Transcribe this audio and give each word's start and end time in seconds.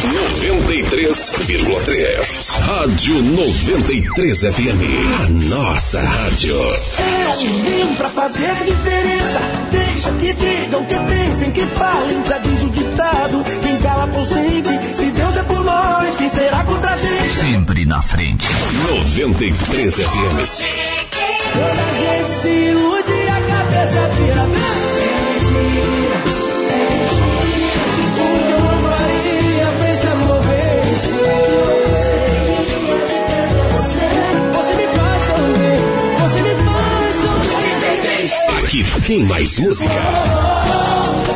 93,3. 0.00 2.56
Rádio 2.58 3.22
93 3.22 4.40
FM. 4.40 4.80
A 5.20 5.28
nossa 5.54 6.00
rádio. 6.00 6.56
Eu 6.56 6.74
vim 7.58 7.94
pra 7.96 8.08
fazer 8.08 8.54
diferença. 8.64 9.40
Deixa 9.70 10.10
que 10.12 10.32
digam, 10.32 10.82
que 10.86 10.94
pensem, 10.94 11.50
que 11.50 11.66
falem. 11.66 12.24
Já 12.24 12.38
diz 12.38 12.62
o 12.62 12.70
ditado: 12.70 13.44
quem 13.62 13.76
cala 13.76 14.06
consente. 14.08 14.70
Se 14.96 15.10
Deus 15.10 15.36
é 15.36 15.42
por 15.42 15.62
nós, 15.62 16.16
quem 16.16 16.30
será 16.30 16.64
contra 16.64 16.92
a 16.92 16.96
gente? 16.96 17.28
Sempre 17.28 17.84
na 17.84 18.00
frente. 18.00 18.46
93 18.88 19.96
FM. 19.96 20.48
Quando 21.52 21.78
a 21.78 21.92
gente 22.00 22.30
se 22.40 22.48
ilude, 22.48 23.12
a 23.28 23.38
cabeça 23.42 24.08
vira 24.16 24.46
mentira. 24.46 26.29
Aqui 38.70 38.84
tem 39.04 39.26
mais 39.26 39.58
música. 39.58 39.90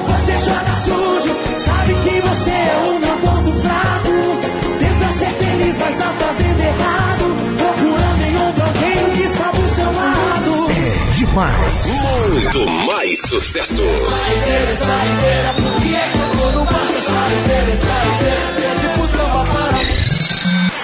Você 0.06 0.38
joga 0.38 0.74
sujo, 0.84 1.36
sabe 1.58 1.94
que 1.94 2.20
você 2.20 2.50
é 2.50 2.82
o 2.86 3.00
meu 3.00 3.16
ponto 3.16 3.52
fraco. 3.58 4.08
Tenta 4.78 5.12
ser 5.14 5.30
feliz, 5.30 5.76
mas 5.76 5.96
tá 5.96 6.12
fazendo 6.16 6.60
errado. 6.60 7.24
Procurando 7.58 8.22
em 8.22 8.36
outro 8.36 8.62
alguém 8.62 9.16
que 9.16 9.22
está 9.24 9.50
do 9.50 9.74
seu 9.74 9.92
lado. 9.92 10.70
É 10.70 11.12
demais. 11.12 11.86
Muito 12.30 12.66
mais 12.86 13.20
sucesso. 13.22 13.82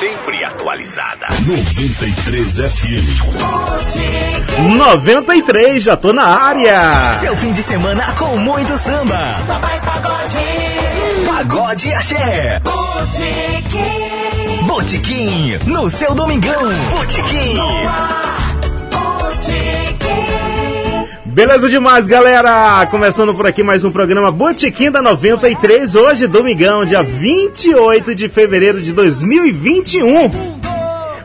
Sempre 0.00 0.42
atualizada. 0.42 1.26
93 1.44 2.56
FM. 2.56 3.20
93, 4.78 5.82
já 5.82 5.94
tô 5.94 6.14
na 6.14 6.24
área. 6.24 7.12
Seu 7.20 7.36
fim 7.36 7.52
de 7.52 7.62
semana 7.62 8.10
com 8.14 8.38
muito 8.38 8.78
samba. 8.78 9.28
Vai 9.60 9.78
pagode, 9.80 11.26
Pagode 11.26 11.92
Axé. 11.92 12.60
botiquim, 12.60 14.62
Botiquim. 14.66 15.58
No 15.66 15.90
seu 15.90 16.14
domingão. 16.14 16.72
Botiquim. 16.92 17.56
Beleza 21.40 21.70
demais, 21.70 22.06
galera! 22.06 22.86
Começando 22.90 23.34
por 23.34 23.46
aqui 23.46 23.62
mais 23.62 23.82
um 23.82 23.90
programa 23.90 24.30
Botequim 24.30 24.90
da 24.90 25.00
93, 25.00 25.94
hoje, 25.96 26.26
domingão, 26.26 26.84
dia 26.84 27.02
28 27.02 28.14
de 28.14 28.28
fevereiro 28.28 28.78
de 28.78 28.92
2021. 28.92 30.59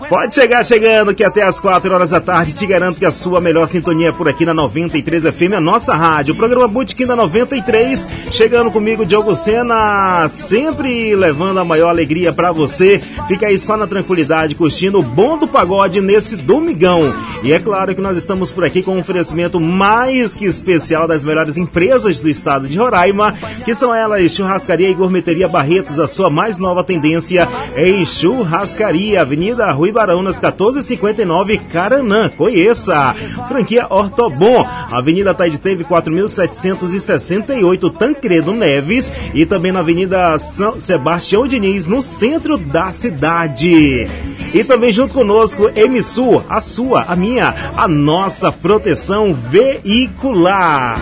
Pode 0.10 0.36
chegar 0.36 0.64
chegando 0.64 1.16
que 1.16 1.24
até 1.24 1.42
as 1.42 1.60
4 1.60 1.92
horas 1.92 2.12
da 2.12 2.22
tarde 2.22 2.54
te 2.54 2.68
garanto 2.68 3.00
que 3.00 3.06
a 3.06 3.12
sua 3.12 3.42
melhor 3.42 3.66
sintonia 3.66 4.10
é 4.10 4.12
por 4.12 4.28
aqui 4.28 4.46
na 4.46 4.54
93 4.54 5.24
FM, 5.24 5.54
a 5.58 5.60
nossa 5.60 5.96
rádio. 5.96 6.36
O 6.36 6.38
programa 6.38 6.68
Botequim 6.68 7.08
da 7.08 7.16
93, 7.16 8.08
chegando 8.30 8.70
comigo, 8.70 9.04
Diogo 9.04 9.34
Sena, 9.34 10.28
sempre 10.30 11.16
levando 11.16 11.60
a 11.60 11.66
maior 11.66 11.90
alegria 11.90 12.32
pra 12.32 12.52
você. 12.52 13.00
Fica 13.28 13.48
aí 13.48 13.58
só 13.58 13.76
na 13.76 13.88
tranquilidade, 13.88 14.54
curtindo 14.54 15.00
o 15.00 15.04
bom 15.04 15.40
do 15.40 15.48
pagode 15.48 16.00
nesse 16.02 16.36
domingão. 16.36 17.12
E 17.42 17.52
é 17.52 17.60
claro 17.60 17.96
que 17.96 18.02
nós 18.02 18.16
estamos 18.16 18.52
por 18.52 18.64
aqui 18.64 18.84
com 18.84 18.96
um 18.96 19.00
oferecimento 19.00 19.60
mais 19.60 20.36
que 20.36 20.46
especial 20.46 21.08
das 21.08 21.26
melhores 21.26 21.58
empresas 21.58 22.22
do 22.22 22.30
estado 22.30 22.68
de 22.68 22.78
Roraima, 22.78 23.34
que 23.64 23.74
são 23.74 23.94
elas 23.94 24.32
Churrascaria 24.32 24.90
e 24.90 24.94
Gourmeteria 24.94 25.48
Barretos, 25.48 26.00
a 26.00 26.06
sua 26.06 26.30
mais 26.30 26.60
nova 26.60 26.84
tendência 26.84 27.50
em 27.76 28.06
churrascaria, 28.06 29.22
Avenida 29.22 29.72
Rui 29.72 29.95
Baraunas 29.96 30.42
1459, 30.42 31.58
Caranã. 31.72 32.30
Conheça! 32.30 33.16
Franquia 33.48 33.88
Ortobon, 33.90 34.68
Avenida 34.92 35.34
Taideteve 35.34 35.86
4768, 35.86 37.90
Tancredo 37.92 38.54
Neves 38.54 39.14
e 39.34 39.46
também 39.46 39.72
na 39.72 39.80
Avenida 39.80 40.38
São 40.38 40.78
Sebastião 40.80 41.48
Diniz, 41.48 41.88
no 41.88 42.02
centro 42.02 42.58
da 42.58 42.92
cidade. 42.92 44.10
E 44.54 44.64
também 44.66 44.92
junto 44.92 45.14
conosco, 45.14 45.72
Emisul, 45.76 46.44
a 46.50 46.60
sua, 46.60 47.04
a 47.04 47.16
minha, 47.16 47.56
a 47.78 47.88
nossa 47.88 48.52
proteção 48.52 49.34
veicular. 49.34 51.00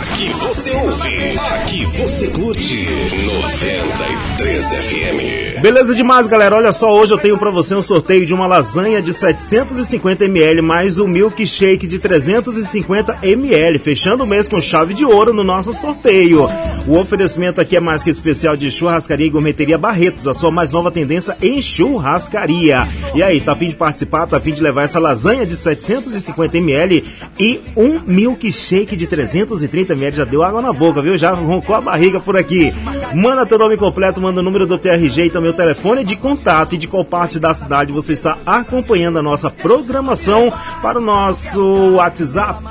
Aqui 0.00 0.32
você 0.32 0.70
ouve. 0.70 1.38
Aqui 1.38 1.84
você 1.84 2.28
curte. 2.28 2.86
93 2.86 4.31
FM. 4.42 5.60
Beleza 5.62 5.94
demais, 5.94 6.26
galera. 6.26 6.56
Olha 6.56 6.72
só, 6.72 6.92
hoje 6.92 7.14
eu 7.14 7.18
tenho 7.18 7.38
pra 7.38 7.50
você 7.50 7.74
um 7.76 7.80
sorteio 7.80 8.26
de 8.26 8.34
uma 8.34 8.48
lasanha 8.48 9.00
de 9.00 9.12
750 9.12 10.24
ml 10.24 10.60
mais 10.60 10.98
um 10.98 11.06
milkshake 11.06 11.86
de 11.86 12.00
350 12.00 13.18
ml, 13.22 13.78
fechando 13.78 14.24
o 14.24 14.26
mês 14.26 14.48
com 14.48 14.60
chave 14.60 14.94
de 14.94 15.04
ouro 15.04 15.32
no 15.32 15.44
nosso 15.44 15.72
sorteio. 15.72 16.48
O 16.88 16.98
oferecimento 16.98 17.60
aqui 17.60 17.76
é 17.76 17.80
mais 17.80 18.02
que 18.02 18.10
especial 18.10 18.56
de 18.56 18.72
churrascaria 18.72 19.26
e 19.26 19.30
gourmeteria 19.30 19.78
Barretos, 19.78 20.26
a 20.26 20.34
sua 20.34 20.50
mais 20.50 20.72
nova 20.72 20.90
tendência 20.90 21.36
em 21.40 21.62
churrascaria. 21.62 22.88
E 23.14 23.22
aí, 23.22 23.40
tá 23.40 23.52
afim 23.52 23.68
de 23.68 23.76
participar? 23.76 24.26
Tá 24.26 24.38
afim 24.38 24.52
de 24.52 24.60
levar 24.60 24.82
essa 24.82 24.98
lasanha 24.98 25.46
de 25.46 25.56
750 25.56 26.56
ml 26.56 27.04
e 27.38 27.60
um 27.76 28.00
milkshake 28.04 28.96
de 28.96 29.06
330 29.06 29.92
ml? 29.92 30.16
Já 30.16 30.24
deu 30.24 30.42
água 30.42 30.60
na 30.60 30.72
boca, 30.72 31.00
viu? 31.00 31.16
Já 31.16 31.30
roncou 31.30 31.76
a 31.76 31.80
barriga 31.80 32.18
por 32.18 32.36
aqui. 32.36 32.72
Manda 33.14 33.44
teu 33.44 33.58
nome 33.58 33.76
completo, 33.76 34.20
manda 34.20 34.40
o 34.40 34.42
número 34.42 34.66
do 34.66 34.78
TRG 34.78 35.26
e 35.26 35.30
também 35.30 35.50
o 35.50 35.54
telefone 35.54 36.04
de 36.04 36.16
contato 36.16 36.74
e 36.74 36.78
de 36.78 36.88
qual 36.88 37.04
parte 37.04 37.38
da 37.38 37.52
cidade 37.52 37.92
você 37.92 38.12
está 38.12 38.38
acompanhando 38.46 39.18
a 39.18 39.22
nossa 39.22 39.50
programação 39.50 40.52
para 40.80 40.98
o 40.98 41.02
nosso 41.02 41.96
WhatsApp. 41.96 42.62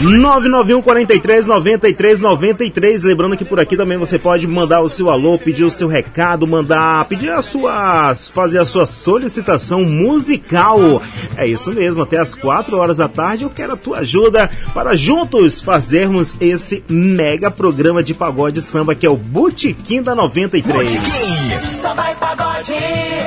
991 0.00 0.80
43 0.80 1.46
93 1.46 2.20
93. 2.20 3.04
Lembrando 3.04 3.36
que 3.36 3.44
por 3.44 3.58
aqui 3.58 3.76
também 3.76 3.98
você 3.98 4.18
pode 4.18 4.46
mandar 4.46 4.80
o 4.80 4.88
seu 4.88 5.10
alô, 5.10 5.36
pedir 5.38 5.64
o 5.64 5.70
seu 5.70 5.88
recado, 5.88 6.46
mandar, 6.46 7.04
pedir 7.06 7.32
as 7.32 7.46
suas, 7.46 8.28
fazer 8.28 8.58
a 8.58 8.64
sua 8.64 8.86
solicitação 8.86 9.84
musical. 9.84 11.02
É 11.36 11.46
isso 11.46 11.72
mesmo, 11.72 12.02
até 12.02 12.18
as 12.18 12.34
4 12.34 12.76
horas 12.76 12.98
da 12.98 13.08
tarde 13.08 13.42
eu 13.42 13.50
quero 13.50 13.72
a 13.72 13.76
tua 13.76 13.98
ajuda 13.98 14.48
para 14.72 14.94
juntos 14.94 15.60
fazermos 15.60 16.36
esse 16.40 16.84
mega 16.88 17.50
programa 17.50 18.02
de 18.02 18.14
pagode 18.14 18.62
samba 18.62 18.94
que 18.94 19.06
é 19.06 19.10
o 19.10 19.16
Botequim 19.16 20.00
da 20.00 20.14
93. 20.14 20.90
Samba 20.90 21.77
e 22.10 22.14
pagode 22.14 22.72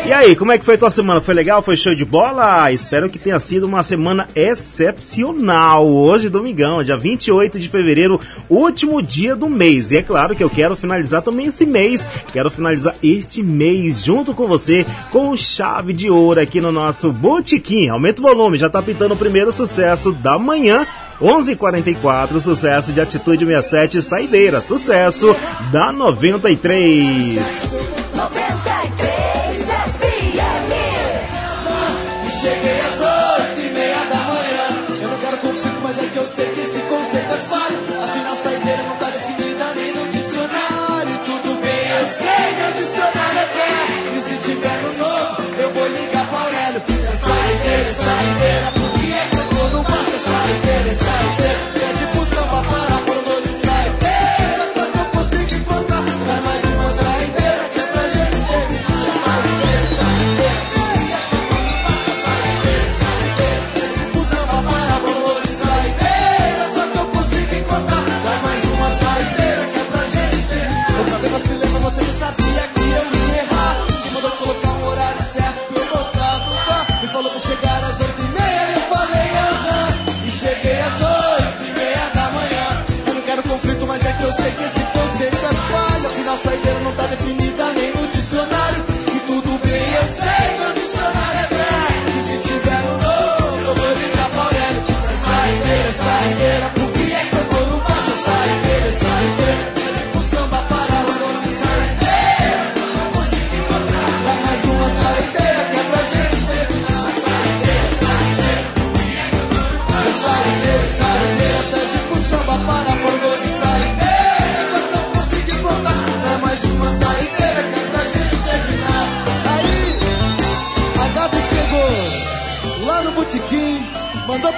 E 0.05 0.13
aí, 0.13 0.35
como 0.35 0.51
é 0.51 0.57
que 0.57 0.65
foi 0.65 0.77
tua 0.77 0.89
semana? 0.89 1.21
Foi 1.21 1.33
legal? 1.33 1.61
Foi 1.61 1.75
show 1.75 1.93
de 1.93 2.05
bola? 2.05 2.71
Espero 2.71 3.09
que 3.09 3.19
tenha 3.19 3.39
sido 3.39 3.65
uma 3.65 3.83
semana 3.83 4.27
excepcional. 4.35 5.87
Hoje, 5.87 6.29
domingão, 6.29 6.83
dia 6.83 6.97
28 6.97 7.59
de 7.59 7.69
fevereiro, 7.69 8.19
último 8.49 9.01
dia 9.01 9.35
do 9.35 9.49
mês. 9.49 9.91
E 9.91 9.97
é 9.97 10.03
claro 10.03 10.35
que 10.35 10.43
eu 10.43 10.49
quero 10.49 10.75
finalizar 10.75 11.21
também 11.21 11.47
esse 11.47 11.65
mês. 11.65 12.09
Quero 12.31 12.49
finalizar 12.49 12.95
este 13.03 13.43
mês 13.43 14.03
junto 14.03 14.33
com 14.33 14.47
você 14.47 14.85
com 15.11 15.35
chave 15.35 15.93
de 15.93 16.09
ouro 16.09 16.39
aqui 16.39 16.61
no 16.61 16.71
nosso 16.71 17.11
Botequim. 17.11 17.89
Aumenta 17.89 18.21
o 18.21 18.25
volume, 18.25 18.57
já 18.57 18.69
tá 18.69 18.81
pintando 18.81 19.13
o 19.13 19.17
primeiro 19.17 19.51
sucesso 19.51 20.11
da 20.11 20.37
manhã. 20.37 20.85
11:44 21.21 22.39
sucesso 22.39 22.91
de 22.91 22.99
Atitude 22.99 23.45
67, 23.45 24.01
Saideira, 24.01 24.59
sucesso 24.59 25.35
da 25.71 25.91
93. 25.91 28.00
93 28.29 28.80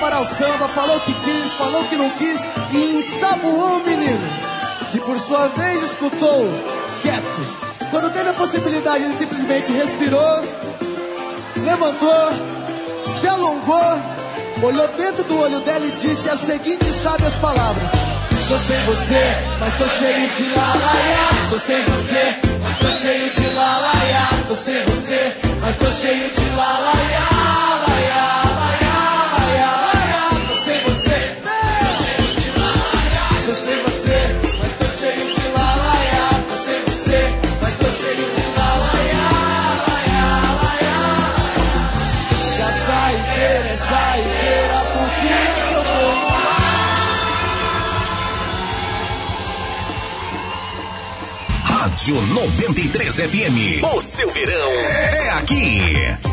para 0.03 0.19
o 0.19 0.25
samba, 0.35 0.67
falou 0.67 0.99
que 0.99 1.13
quis, 1.13 1.53
falou 1.53 1.81
que 1.85 1.95
não 1.95 2.09
quis 2.09 2.37
e 2.73 2.97
ensaboou 2.97 3.77
o 3.77 3.83
menino, 3.85 4.27
que 4.91 4.99
por 4.99 5.17
sua 5.17 5.47
vez 5.47 5.81
escutou 5.81 6.49
quieto. 7.01 7.87
Quando 7.89 8.11
teve 8.11 8.27
a 8.27 8.33
possibilidade, 8.33 9.05
ele 9.05 9.15
simplesmente 9.15 9.71
respirou, 9.71 10.41
levantou, 11.55 12.33
se 13.21 13.27
alongou, 13.29 13.97
olhou 14.61 14.87
dentro 14.89 15.23
do 15.23 15.39
olho 15.39 15.61
dela 15.61 15.85
e 15.85 15.91
disse 15.91 16.29
as 16.29 16.39
seguintes 16.41 16.93
sábias 17.01 17.33
palavras: 17.35 17.89
Tô 18.49 18.57
sem 18.57 18.79
você, 18.81 19.37
mas 19.57 19.73
tô 19.77 19.87
cheio 19.87 20.29
de 20.31 20.49
lalaiá. 20.49 21.29
Tô 21.49 21.59
sem 21.59 21.81
você, 21.81 22.35
mas 22.61 22.77
tô 22.77 22.91
cheio 22.91 23.31
de 23.31 23.47
lalaiá. 23.53 24.29
Tô 24.49 24.55
sem 24.57 24.83
você, 24.83 25.37
mas 25.61 25.77
tô 25.77 25.89
cheio 25.91 26.29
de 26.29 26.49
lalaiá, 26.57 27.29
lalaia. 27.87 28.72
Rádio 52.03 52.21
93 52.33 53.15
FM. 53.15 53.95
O 53.95 54.01
seu 54.01 54.29
verão 54.29 54.71
é 54.71 55.29
aqui. 55.29 56.32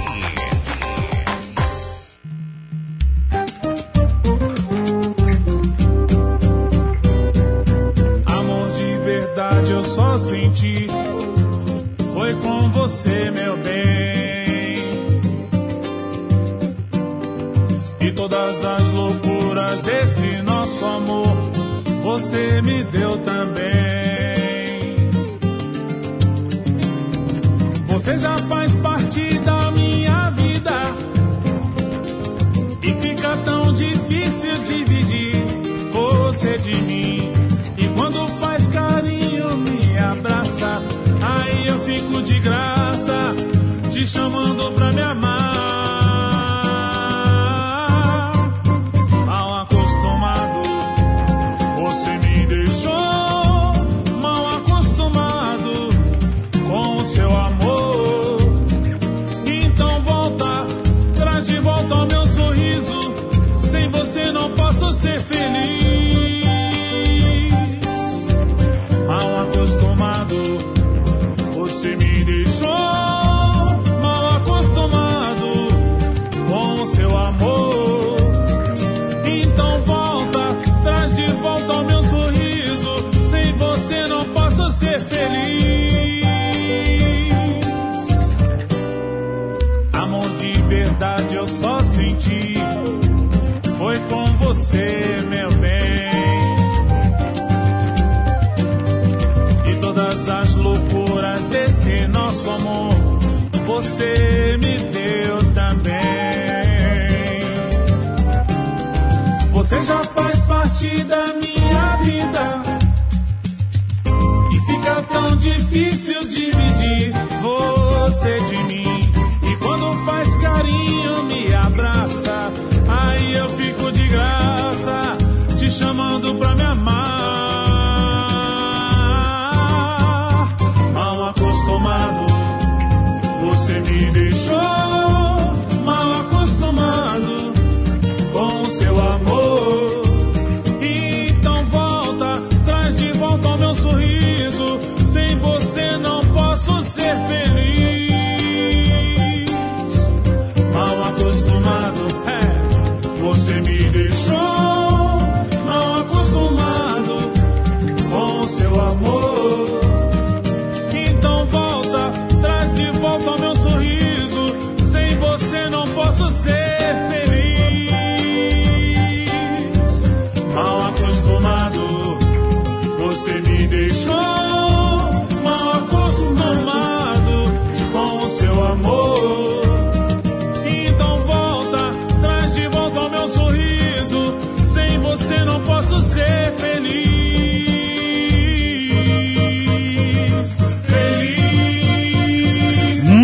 ser 84.80 84.98
feliz. 85.00 85.39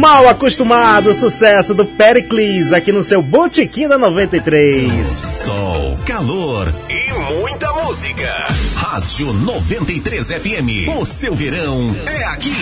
Mal 0.06 0.28
acostumado, 0.28 1.12
sucesso 1.12 1.74
do 1.74 1.84
Pericles 1.84 2.72
aqui 2.72 2.92
no 2.92 3.02
seu 3.02 3.20
Botequim 3.20 3.88
da 3.88 3.98
93. 3.98 5.04
Sol, 5.04 5.96
calor 6.06 6.72
e 6.88 7.34
muita 7.34 7.72
música. 7.72 8.32
Rádio 8.76 9.32
93 9.32 10.28
FM. 10.28 10.96
O 10.96 11.04
seu 11.04 11.34
verão 11.34 11.96
é 12.06 12.22
aqui. 12.26 12.54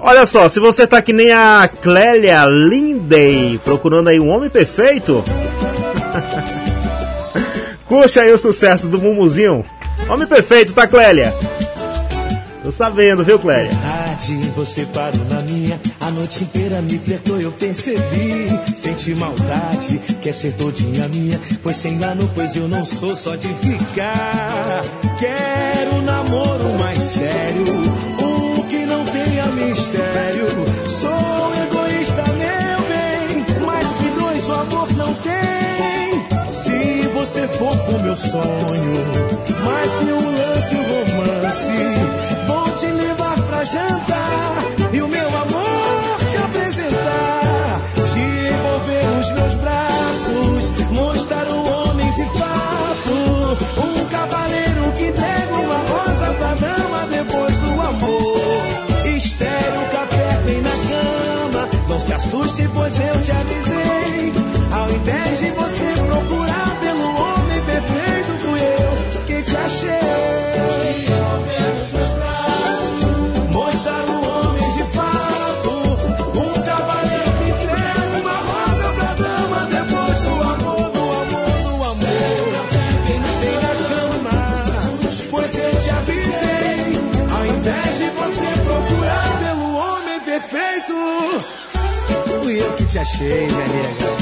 Olha 0.00 0.26
só, 0.26 0.48
se 0.48 0.58
você 0.58 0.88
tá 0.88 1.00
que 1.00 1.12
nem 1.12 1.30
a 1.30 1.70
Clélia 1.80 2.44
Lindey, 2.46 3.60
procurando 3.64 4.08
aí 4.08 4.18
um 4.18 4.28
homem 4.28 4.50
perfeito, 4.50 5.22
curte 7.86 8.18
aí 8.18 8.32
o 8.32 8.36
sucesso 8.36 8.88
do 8.88 9.00
Mumuzinho. 9.00 9.64
Homem 10.08 10.26
perfeito, 10.26 10.72
tá, 10.72 10.88
Clélia? 10.88 11.32
Tô 12.62 12.70
sabendo, 12.70 13.24
viu, 13.24 13.38
Clélia? 13.38 13.70
Tarde, 13.70 14.36
você 14.54 14.84
parou 14.86 15.24
na 15.30 15.40
minha, 15.42 15.79
a 16.00 16.10
noite 16.10 16.44
inteira 16.44 16.80
me 16.80 16.98
flertou, 16.98 17.40
eu 17.40 17.52
percebi. 17.52 18.48
Senti 18.76 19.14
maldade, 19.14 19.98
quer 20.22 20.32
ser 20.32 20.52
todinha 20.54 21.06
minha, 21.08 21.38
pois 21.62 21.76
sem 21.76 21.94
engano, 21.94 22.28
pois 22.34 22.56
eu 22.56 22.66
não 22.66 22.84
sou 22.86 23.14
só 23.14 23.36
de 23.36 23.48
ficar. 23.48 24.82
Quero 25.18 25.96
um 25.96 26.02
namoro 26.02 26.78
mais 26.78 26.98
sério, 26.98 27.64
um 28.22 28.62
que 28.62 28.86
não 28.86 29.04
tenha 29.04 29.46
mistério. 29.46 30.46
Sou 30.88 31.52
egoísta, 31.64 32.24
meu 32.32 32.80
bem, 32.88 33.66
mas 33.66 33.86
que 33.92 34.20
dois 34.20 34.48
o 34.48 34.52
amor 34.52 34.92
não 34.96 35.14
tem. 35.14 36.52
Se 36.52 37.08
você 37.08 37.46
for 37.48 37.76
com 37.84 37.98
meu 38.02 38.16
sonho, 38.16 39.06
mais 39.64 39.90
que 39.94 40.04
um 40.04 40.30
lance, 40.32 40.74
um 40.74 40.82
romance. 40.82 42.46
Vou 42.46 42.70
te 42.70 42.86
levar 42.86 43.34
pra 43.42 43.64
jantar 43.64 44.69
Não 62.00 62.06
se 62.06 62.14
assuste, 62.14 62.66
pois 62.72 62.98
eu 62.98 63.20
te 63.20 63.30
avisei. 63.30 64.32
Ao 64.72 64.90
invés 64.90 65.38
de 65.38 65.50
você 65.50 65.84
procurar 66.06 66.80
pelo 66.80 67.04
homem 67.04 67.60
perfeito, 67.60 68.38
fui 68.40 68.58
eu 68.58 69.26
que 69.26 69.42
te 69.42 69.56
achei. 69.56 70.89
Te 92.90 92.98
achei, 92.98 93.46
minha 93.46 93.66
nega. 93.68 94.10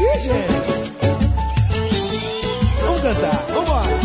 Ih, 0.00 0.18
gente. 0.18 0.72
Vamos 2.80 3.00
cantar, 3.02 3.46
vambora. 3.54 3.96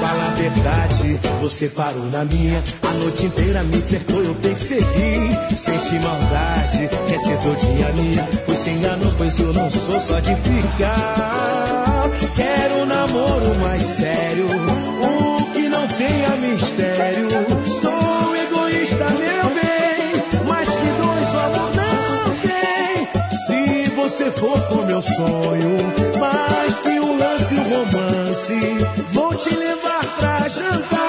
Fala 0.00 0.26
a 0.26 0.30
verdade, 0.34 1.20
você 1.40 1.68
parou 1.68 2.06
na 2.06 2.24
minha. 2.24 2.60
A 2.82 2.92
noite 2.94 3.26
inteira 3.26 3.62
me 3.62 3.80
flertou, 3.80 4.24
eu 4.24 4.34
percebi. 4.34 5.30
Senti 5.54 6.00
maldade, 6.00 6.88
quer 7.08 7.20
ser 7.20 7.38
todinha 7.38 7.92
minha. 7.92 8.28
Pois 8.44 8.58
se 8.58 8.70
enganou, 8.70 9.12
pois 9.16 9.38
eu 9.38 9.52
não 9.52 9.70
sou 9.70 10.00
só 10.00 10.18
de 10.18 10.34
ficar. 10.34 12.10
Quero 12.34 12.74
um 12.82 12.86
namoro 12.86 13.54
mais 13.60 13.84
sério, 13.84 14.48
um 14.48 15.17
você 24.18 24.32
for 24.32 24.60
com 24.66 24.84
meu 24.84 25.00
sonho, 25.00 25.76
mais 26.18 26.78
que 26.80 26.88
um 26.98 27.16
lance, 27.16 27.54
um 27.54 27.62
romance, 27.62 28.58
vou 29.12 29.32
te 29.36 29.54
levar 29.54 30.04
pra 30.16 30.48
jantar 30.48 31.07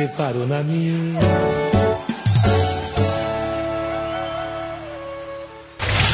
verdade, 0.00 0.06
você 0.06 0.08
parou 0.08 0.46
na 0.46 0.62
minha. 0.62 1.20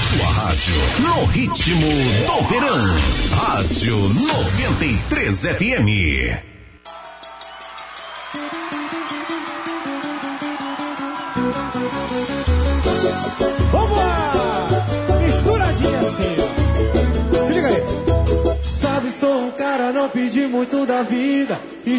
Sua 0.08 0.26
rádio 0.26 0.74
no 1.00 1.24
ritmo 1.26 1.86
do 2.26 2.48
verão. 2.48 2.76
Rádio 3.36 3.96
93 4.08 5.40
FM. 5.40 6.55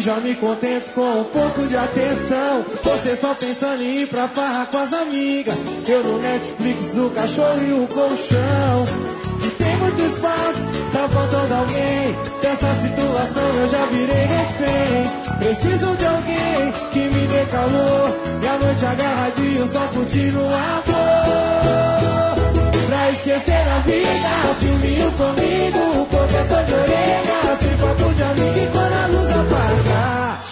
Já 0.08 0.16
me 0.20 0.34
contento 0.36 0.90
com 0.94 1.20
um 1.20 1.24
pouco 1.24 1.66
de 1.66 1.76
atenção. 1.76 2.64
Você 2.82 3.14
só 3.14 3.34
pensando 3.34 3.82
em 3.82 4.04
ir 4.04 4.06
pra 4.06 4.26
farra 4.26 4.64
com 4.64 4.78
as 4.78 4.90
amigas. 4.90 5.54
Eu 5.86 6.02
no 6.02 6.18
Netflix, 6.18 6.96
o 6.96 7.10
cachorro 7.10 7.62
e 7.62 7.72
o 7.74 7.86
colchão. 7.88 8.86
E 9.44 9.50
tem 9.50 9.76
muito 9.76 10.00
espaço, 10.00 10.70
tá 10.94 11.06
faltando 11.10 11.54
alguém. 11.54 12.16
Dessa 12.40 12.74
situação 12.76 13.54
eu 13.60 13.68
já 13.68 13.84
virei 13.84 14.24
refém. 14.24 15.38
Preciso 15.40 15.94
de 15.98 16.06
alguém 16.06 16.72
que 16.90 17.00
me 17.00 17.26
dê 17.26 17.44
calor. 17.44 18.16
E 18.42 18.46
a 18.46 18.58
noite 18.64 18.86
agarradinho, 18.86 19.68
só 19.68 19.80
curtindo 19.88 20.38
o 20.40 20.46
amor. 20.46 21.17
Esquecer 23.28 23.68
a 23.68 23.78
vida, 23.80 24.54
filminho 24.58 25.12
comigo, 25.12 26.06
cobertor 26.06 26.64
de 26.64 26.72
orelha, 26.72 27.58
sem 27.60 27.76
papo 27.76 28.14
de 28.14 28.22
amigo 28.22 28.58
e 28.58 28.66
quando 28.72 28.94
a 28.94 29.06
luz 29.06 29.30
apagar. 29.36 30.42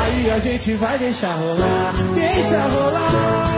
Aí 0.00 0.30
a 0.30 0.38
gente 0.38 0.72
vai 0.76 0.96
deixar 0.96 1.34
rolar, 1.34 1.92
deixa 2.14 2.62
rolar. 2.68 3.10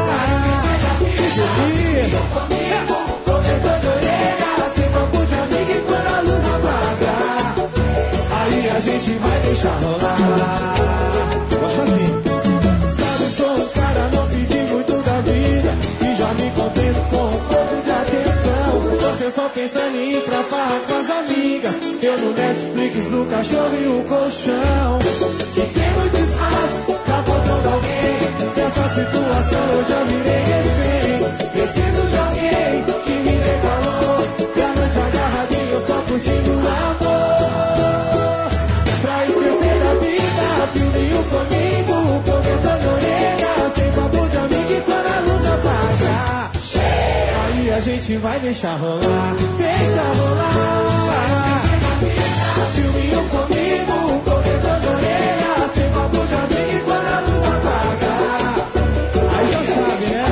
Pra 0.08 0.24
esquecer 0.34 0.74
a 0.74 0.94
vida, 0.98 1.44
filminho 1.54 2.22
comigo, 2.34 2.96
cobertor 3.24 3.78
de 3.78 3.86
orelha, 3.86 4.70
sem 4.74 4.88
papo 4.90 5.24
de 5.24 5.34
amigo 5.34 5.70
e 5.70 5.80
quando 5.86 6.08
a 6.08 6.20
luz 6.22 6.44
apagar. 6.52 7.54
Aí 8.40 8.70
a 8.70 8.80
gente 8.80 9.12
vai 9.18 9.38
deixar 9.38 9.78
rolar. 9.84 10.18
Gosta 11.60 11.82
assim. 11.82 12.10
Sabe, 12.98 13.30
sou 13.36 13.54
um 13.54 13.68
cara, 13.68 14.10
não 14.12 14.26
pedi 14.26 14.58
muito 14.72 15.00
da 15.04 15.20
vida 15.20 15.78
E 16.00 16.16
já 16.16 16.34
me 16.34 16.50
contento 16.50 17.00
com 17.08 17.22
atenção 17.32 17.51
eu 19.22 19.30
só 19.30 19.48
pensando 19.50 19.96
em 19.96 20.16
ir 20.16 20.24
pra 20.24 20.42
farra 20.42 20.80
com 20.80 20.94
as 20.96 21.08
amigas. 21.08 21.76
Eu 22.02 22.18
no 22.18 22.32
Netflix, 22.32 23.12
o 23.12 23.24
cachorro 23.26 23.76
e 23.80 23.86
o 23.86 24.02
colchão. 24.02 24.98
E 25.56 25.60
tem 25.60 25.90
muito 25.92 26.16
espaço 26.18 26.92
tá 27.06 27.22
faltando 27.22 27.68
alguém. 27.68 28.52
Dessa 28.56 28.88
situação 28.88 29.64
eu 29.74 29.84
já 29.84 30.02
virei 30.02 30.42
refém. 30.42 31.50
Preciso 31.52 32.02
de 32.08 32.18
alguém 32.18 32.84
que 33.04 33.12
me 33.12 33.38
dê 33.38 33.54
calor. 33.62 34.26
Da 34.56 34.68
noite 34.80 34.98
agarradinho, 34.98 35.70
eu 35.70 35.80
só 35.82 36.02
curtindo 36.02 36.50
o 36.50 36.58
amor. 36.58 37.38
Pra 39.02 39.26
esquecer 39.26 39.78
da 39.78 39.94
vida, 40.00 40.66
filme 40.72 40.98
e 40.98 41.14
o 41.14 41.22
caminho. 41.30 41.51
Gente 48.02 48.16
vai 48.18 48.38
deixar 48.40 48.74
rolar, 48.78 49.34
deixa 49.58 50.02
rolar. 50.18 51.62
Filminho 52.74 53.22
comigo, 53.28 54.22
corredor 54.24 54.80
de 54.80 54.88
orelha, 54.88 55.68
sem 55.72 55.88
papo 55.90 56.26
de 56.26 56.34
amigo 56.34 56.84
quando 56.84 57.06
a 57.06 57.20
luz 57.20 57.46
apagar. 57.46 58.54
Aí 59.36 59.46
já 59.52 59.62
sabe, 59.72 60.06
né? 60.06 60.24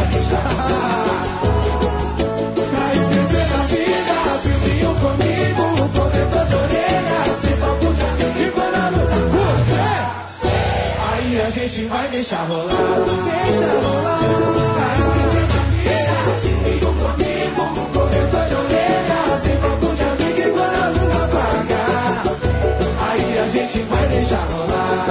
Pra 2.70 2.86
esquecer 2.98 3.46
da 3.52 3.62
vida, 3.70 4.16
filminho 4.42 4.92
comigo, 5.04 5.62
corredor 5.94 6.44
de 6.46 6.56
orelha, 6.56 7.18
sem 7.40 7.56
papo 7.56 7.88
de 7.94 8.02
amigo 8.02 8.52
quando 8.52 8.74
a 8.74 8.88
luz 8.90 9.12
apagar. 9.20 10.04
Aí 11.12 11.40
a 11.40 11.50
gente 11.50 11.84
vai 11.84 12.08
deixar 12.08 12.44
rolar, 12.48 13.04
deixa 13.26 13.68
rolar. 13.86 14.69
Gente 23.70 23.84
vai 23.84 24.08
deixar 24.08 24.44
rolar. 24.46 25.06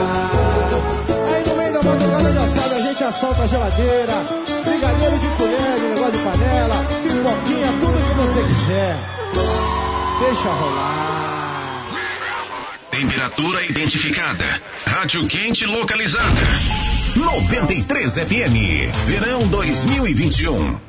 Aí 1.34 1.50
no 1.50 1.56
meio 1.56 1.74
da 1.74 1.84
madrugada 1.84 2.34
já 2.34 2.48
sabe, 2.48 2.76
a 2.76 2.80
gente 2.80 3.04
assalta 3.04 3.44
a 3.44 3.48
geladeira, 3.48 4.14
brigadeiro 4.66 5.20
de 5.20 5.28
colher, 5.38 5.80
negócio 5.80 6.12
de 6.12 6.20
panela, 6.20 6.76
pipoquinha, 7.04 7.68
tudo 7.80 7.98
que 8.06 8.14
você 8.16 8.42
quiser. 8.54 8.98
Deixa 10.20 10.50
rolar. 10.50 11.86
Temperatura 12.92 13.66
identificada. 13.66 14.62
Rádio 14.86 15.28
quente 15.28 15.66
localizada. 15.66 16.42
93 17.16 18.14
FM. 18.16 18.92
Verão 19.06 19.48
2021. 19.48 20.89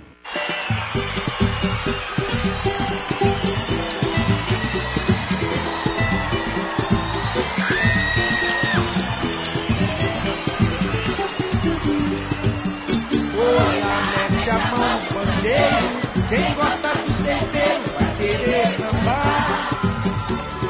Quem 16.30 16.54
gosta 16.54 16.88
do 16.94 17.24
tempero 17.24 17.82
vai 17.98 18.14
querer 18.16 18.66
sambar. 18.68 19.70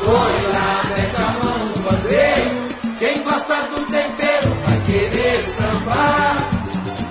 Oi 0.06 0.34
lá, 0.54 0.84
mete 0.88 1.16
a 1.20 1.28
mão 1.44 1.58
no 1.58 1.74
pandeiro. 1.82 2.96
Quem 2.98 3.22
gosta 3.22 3.56
do 3.64 3.84
tempero 3.84 4.54
vai 4.64 4.80
querer 4.86 5.42
sambar. 5.42 6.36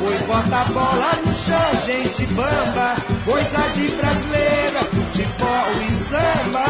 Oi, 0.01 0.17
bota 0.25 0.61
a 0.61 0.65
bola 0.65 1.11
no 1.23 1.31
chão, 1.31 1.69
gente 1.85 2.25
bamba. 2.33 2.95
Coisa 3.23 3.69
de 3.75 3.87
brasileira, 3.89 4.79
futebol 4.95 5.71
e 5.85 5.91
samba. 6.09 6.65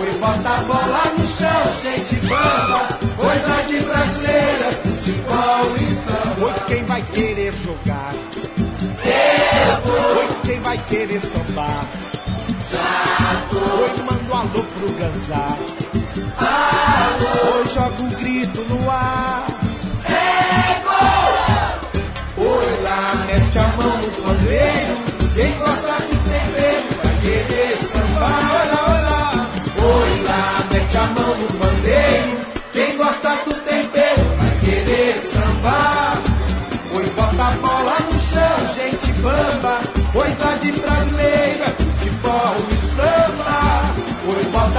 Oi, 0.00 0.12
bota 0.20 0.50
a 0.50 0.60
bola 0.62 1.02
no 1.18 1.26
chão, 1.26 1.62
gente 1.82 2.14
bamba. 2.28 2.88
Coisa 3.16 3.62
de 3.66 3.80
brasileira, 3.80 4.72
futebol 4.84 5.76
e 5.80 5.94
samba. 5.96 6.46
Oi, 6.46 6.54
quem 6.68 6.84
vai 6.84 7.02
querer 7.02 7.52
jogar? 7.54 8.14
Oi, 9.84 10.28
quem 10.28 10.41
vai 10.62 10.78
querer 10.78 11.20
sambar? 11.20 11.84
Oi, 13.52 14.02
manda 14.04 14.22
um 14.22 14.38
alô 14.38 14.64
pro 14.64 14.92
Ganzar. 14.92 15.58
Oi, 17.54 17.64
joga 17.74 18.02
um 18.02 18.10
grito 18.10 18.64
no 18.68 18.90
ar. 18.90 19.46
Oi, 20.08 20.81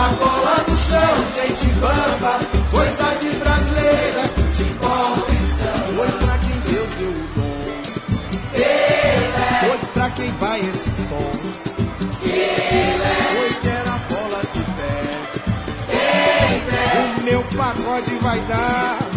A 0.04 0.08
bola 0.08 0.56
no 0.68 0.76
chão, 0.76 1.16
gente 1.34 1.70
bamba. 1.80 2.34
Coisa 2.72 3.08
de 3.22 3.30
brasileira, 3.38 4.22
futebol 4.36 5.14
e 5.30 5.38
samba. 5.46 6.02
Oi, 6.02 6.12
pra 6.12 6.38
quem 6.40 6.58
Deus 6.74 6.92
deu 7.00 7.10
o 7.10 7.28
dom. 7.36 7.64
Oi, 9.72 9.78
pra 9.94 10.10
quem 10.10 10.32
vai 10.34 10.60
esse 10.60 10.90
som. 11.08 11.32
Oi, 13.42 13.52
quero 13.62 13.90
a 13.90 13.98
bola 14.10 14.42
de 14.54 14.62
pé. 14.76 14.94
O 17.00 17.22
meu 17.24 17.42
pagode 17.56 18.16
vai 18.22 18.40
dar. 18.42 19.13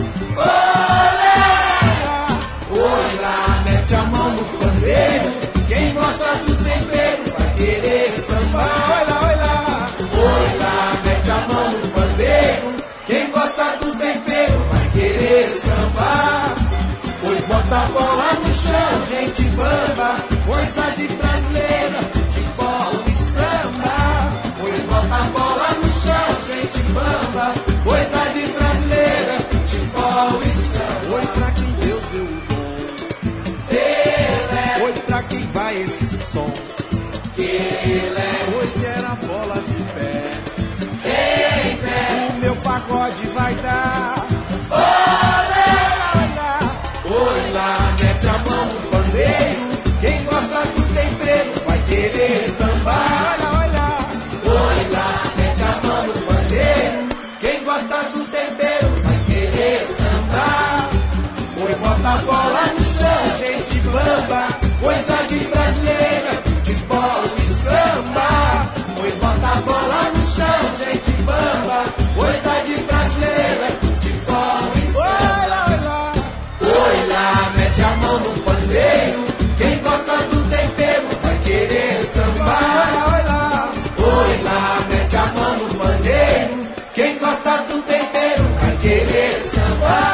A 17.76 17.84
bola 17.88 18.32
no 18.32 18.52
chão, 18.54 19.06
gente 19.06 19.42
bamba. 19.50 20.16
Coisa 20.46 20.75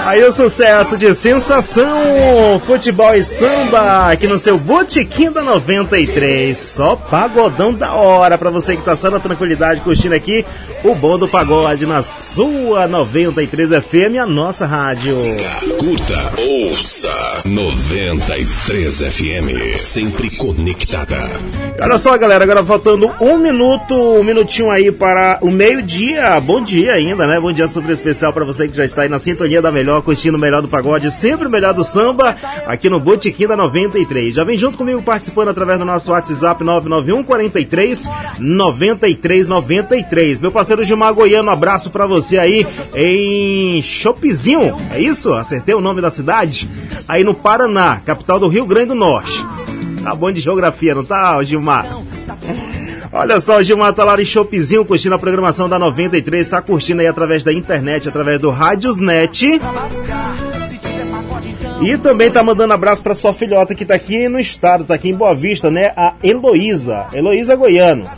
Aí 0.04 0.24
o 0.24 0.32
sucesso 0.32 0.98
de 0.98 1.14
sensação, 1.14 2.58
futebol 2.58 3.14
e 3.14 3.22
samba 3.22 4.10
aqui 4.10 4.26
no 4.26 4.36
seu 4.36 4.58
Botequim 4.58 5.30
da 5.30 5.42
93. 5.42 6.58
Só 6.58 6.96
pagodão 6.96 7.72
da 7.72 7.92
hora 7.92 8.36
pra 8.36 8.50
você 8.50 8.76
que 8.76 8.82
tá 8.82 8.96
só 8.96 9.10
na 9.10 9.20
tranquilidade 9.20 9.80
curtindo 9.80 10.14
aqui 10.14 10.44
o 10.84 10.96
bom 10.96 11.16
do 11.16 11.28
pagode 11.28 11.86
na 11.86 12.02
sua 12.02 12.88
93 12.88 13.70
FM, 13.70 14.18
a 14.20 14.26
nossa 14.26 14.66
rádio. 14.66 15.14
Curta, 15.78 16.32
ouça 16.38 17.42
93 17.44 19.02
FM. 19.02 19.78
Sempre 19.78 20.28
conectada. 20.36 21.18
Olha 21.80 21.98
só, 21.98 22.16
galera, 22.18 22.42
agora 22.42 22.64
faltando 22.64 23.12
um 23.20 23.38
minuto, 23.38 23.94
um 23.94 24.24
minutinho 24.24 24.70
aí 24.70 24.90
para 24.90 25.38
o 25.40 25.52
meio-dia. 25.52 26.40
Bom 26.40 26.60
dia 26.60 26.94
ainda, 26.94 27.28
né? 27.28 27.38
Bom 27.38 27.52
dia 27.52 27.68
super 27.68 27.92
especial 27.92 28.32
para 28.32 28.44
você 28.44 28.66
que 28.66 28.76
já 28.76 28.84
está 28.84 29.02
aí 29.02 29.08
na 29.08 29.20
sintonia 29.20 29.62
da 29.62 29.70
melhor, 29.70 30.02
curtindo 30.02 30.36
o 30.36 30.40
melhor 30.40 30.62
do 30.62 30.68
pagode, 30.68 31.10
sempre 31.12 31.46
o 31.46 31.50
melhor 31.50 31.74
do 31.74 31.84
samba, 31.84 32.36
aqui 32.66 32.88
no 32.88 32.98
Botequim 32.98 33.46
da 33.46 33.56
93. 33.56 34.34
Já 34.34 34.42
vem 34.42 34.58
junto 34.58 34.76
comigo 34.76 35.00
participando 35.00 35.48
através 35.48 35.78
do 35.78 35.84
nosso 35.84 36.10
WhatsApp 36.10 36.64
991 36.64 37.22
43 37.22 38.10
93 38.40 39.48
93. 39.48 40.40
Meu 40.40 40.50
parceiro 40.50 40.71
Gilmar 40.84 41.12
Goiano, 41.12 41.50
abraço 41.50 41.90
para 41.90 42.06
você 42.06 42.38
aí 42.38 42.66
em 42.94 43.82
Chopizinho, 43.82 44.76
é 44.90 45.00
isso? 45.00 45.32
Acertei 45.34 45.74
o 45.74 45.80
nome 45.80 46.00
da 46.00 46.10
cidade? 46.10 46.68
Aí 47.06 47.22
no 47.24 47.34
Paraná, 47.34 48.00
capital 48.04 48.38
do 48.38 48.48
Rio 48.48 48.64
Grande 48.64 48.88
do 48.88 48.94
Norte. 48.94 49.44
Tá 50.02 50.14
bom 50.14 50.32
de 50.32 50.40
geografia, 50.40 50.94
não 50.94 51.04
tá, 51.04 51.42
Gilmar? 51.42 51.86
Olha 53.12 53.38
só, 53.40 53.58
o 53.58 53.62
Gilmar 53.62 53.92
tá 53.92 54.04
lá 54.04 54.20
em 54.20 54.24
Shopzinho 54.24 54.84
curtindo 54.84 55.14
a 55.14 55.18
programação 55.18 55.68
da 55.68 55.78
93, 55.78 56.48
tá 56.48 56.62
curtindo 56.62 57.02
aí 57.02 57.06
através 57.06 57.44
da 57.44 57.52
internet, 57.52 58.08
através 58.08 58.40
do 58.40 58.50
Radiosnet. 58.50 59.60
E 61.82 61.98
também 61.98 62.30
tá 62.30 62.42
mandando 62.42 62.72
abraço 62.72 63.02
pra 63.02 63.14
sua 63.14 63.34
filhota 63.34 63.74
que 63.74 63.84
tá 63.84 63.94
aqui 63.94 64.28
no 64.28 64.38
estado, 64.38 64.84
tá 64.84 64.94
aqui 64.94 65.10
em 65.10 65.14
Boa 65.14 65.34
Vista, 65.34 65.70
né? 65.70 65.92
A 65.96 66.14
Heloísa, 66.22 67.06
Heloísa 67.12 67.56
Goiano. 67.56 68.08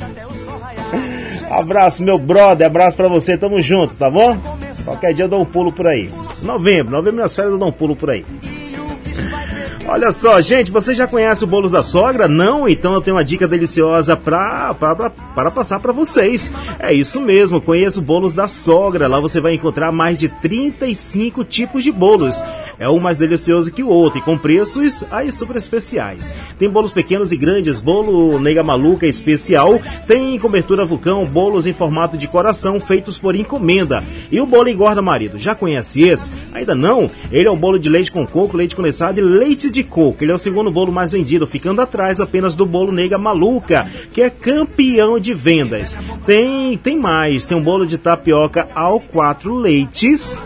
Abraço, 1.59 2.03
meu 2.03 2.19
brother, 2.19 2.67
abraço 2.67 2.97
pra 2.97 3.07
você, 3.07 3.39
tamo 3.39 3.63
junto, 3.63 3.95
tá 3.95 4.11
bom? 4.11 4.37
Qualquer 4.85 5.15
dia 5.15 5.25
eu 5.25 5.29
dou 5.29 5.41
um 5.41 5.45
pulo 5.45 5.73
por 5.73 5.87
aí. 5.87 6.11
Novembro, 6.43 6.91
novembro 6.91 7.15
minhas 7.15 7.35
férias 7.35 7.53
eu 7.53 7.59
dou 7.59 7.69
um 7.69 7.73
pulo 7.73 7.95
por 7.95 8.11
aí. 8.11 8.25
Olha 9.87 10.11
só, 10.11 10.41
gente, 10.41 10.71
você 10.71 10.95
já 10.95 11.07
conhece 11.07 11.45
o 11.45 11.47
Bolos 11.47 11.73
da 11.73 11.83
Sogra? 11.83 12.27
Não? 12.27 12.67
Então 12.67 12.95
eu 12.95 13.03
tenho 13.03 13.17
uma 13.17 13.25
dica 13.25 13.47
deliciosa 13.47 14.17
para 14.17 14.75
passar 15.55 15.79
para 15.79 15.93
vocês. 15.93 16.51
É 16.79 16.91
isso 16.91 17.21
mesmo, 17.21 17.61
conheça 17.61 17.99
o 17.99 18.03
Bolos 18.03 18.33
da 18.33 18.49
Sogra. 18.49 19.07
Lá 19.07 19.21
você 19.21 19.43
vai 19.43 19.53
encontrar 19.53 19.93
mais 19.93 20.19
de 20.19 20.27
35 20.27 21.45
tipos 21.45 21.85
de 21.85 21.93
bolos. 21.93 22.43
É 22.79 22.89
um 22.89 22.99
mais 22.99 23.19
delicioso 23.19 23.71
que 23.71 23.83
o 23.83 23.89
outro 23.89 24.21
e 24.21 24.23
com 24.23 24.39
preços 24.39 25.05
aí 25.11 25.31
super 25.31 25.55
especiais. 25.55 26.35
Tem 26.59 26.69
bolos 26.69 26.95
pequenos 26.95 27.31
e 27.31 27.37
grandes, 27.37 27.79
bolo 27.79 28.39
nega 28.39 28.63
maluca 28.63 29.07
especial, 29.07 29.79
tem 30.07 30.39
cobertura 30.39 30.87
vulcão, 30.87 31.27
bolos 31.27 31.67
em 31.67 31.75
formato 31.75 32.17
de 32.17 32.27
coração 32.27 32.81
feitos 32.81 33.19
por 33.19 33.37
encomenda. 33.37 34.03
E 34.33 34.41
o 34.41 34.47
bolo 34.47 34.71
engorda 34.71 35.03
marido, 35.03 35.39
já 35.39 35.55
conhece 35.55 36.03
esse? 36.03 36.31
Ainda 36.55 36.75
não? 36.75 37.11
Ele 37.31 37.49
é 37.49 37.51
um 37.51 37.57
bolo 37.57 37.79
de 37.79 37.91
leite 37.91 38.11
com 38.11 38.27
coco, 38.27 38.57
leite 38.57 38.75
condensado 38.75 39.21
e 39.21 39.23
leite 39.23 39.74
de 39.75 39.83
coco. 39.83 40.23
Ele 40.23 40.33
é 40.33 40.35
o 40.35 40.39
segundo 40.39 40.71
bolo 40.71 40.93
mais 40.93 41.13
vendido, 41.13 41.47
ficando 41.47 41.81
atrás 41.81 42.21
apenas 42.21 42.55
do 42.55 42.65
bolo 42.65 42.93
Nega 42.93 43.19
Maluca, 43.19 43.87
que 44.13 44.23
é 44.23 44.31
campeão 44.31 45.19
de 45.19 45.35
vendas. 45.35 45.99
Tem, 46.25 46.79
tem 46.79 46.99
mais, 46.99 47.47
tem 47.47 47.57
um 47.57 47.63
bolo 47.63 47.85
de 47.85 47.99
tapioca 47.99 48.69
ao 48.75 49.01
quatro 49.01 49.55
leites. 49.55 50.41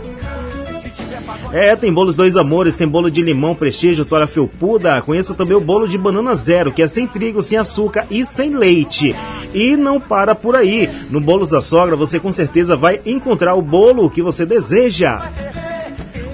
É, 1.52 1.74
tem 1.74 1.90
bolos 1.90 2.16
dois 2.16 2.36
amores, 2.36 2.76
tem 2.76 2.86
bolo 2.86 3.10
de 3.10 3.22
limão, 3.22 3.54
prestígio, 3.54 4.04
toalha 4.04 4.26
felpuda. 4.26 5.00
Conheça 5.00 5.34
também 5.34 5.56
o 5.56 5.60
bolo 5.60 5.88
de 5.88 5.96
banana 5.96 6.34
zero, 6.34 6.72
que 6.72 6.82
é 6.82 6.86
sem 6.86 7.06
trigo, 7.06 7.42
sem 7.42 7.58
açúcar 7.58 8.06
e 8.10 8.24
sem 8.24 8.54
leite. 8.54 9.14
E 9.54 9.76
não 9.76 9.98
para 9.98 10.34
por 10.34 10.54
aí. 10.56 10.88
No 11.10 11.20
Bolos 11.20 11.50
da 11.50 11.60
Sogra 11.60 11.96
você 11.96 12.18
com 12.20 12.32
certeza 12.32 12.76
vai 12.76 13.00
encontrar 13.06 13.54
o 13.54 13.62
bolo 13.62 14.10
que 14.10 14.22
você 14.22 14.44
deseja. 14.44 15.22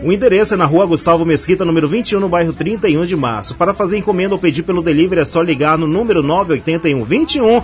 O 0.04 0.12
endereço 0.12 0.52
é 0.52 0.56
na 0.58 0.66
rua 0.66 0.84
Gustavo 0.84 1.24
Mesquita, 1.24 1.64
número 1.64 1.88
21, 1.88 2.20
no 2.20 2.28
bairro 2.28 2.52
31 2.52 3.06
de 3.06 3.16
março. 3.16 3.54
Para 3.54 3.72
fazer 3.72 3.96
encomenda 3.96 4.34
ou 4.34 4.38
pedir 4.38 4.62
pelo 4.62 4.82
delivery 4.82 5.22
é 5.22 5.24
só 5.24 5.40
ligar 5.40 5.78
no 5.78 5.86
número 5.86 6.22
981 6.22 7.02
21 7.02 7.62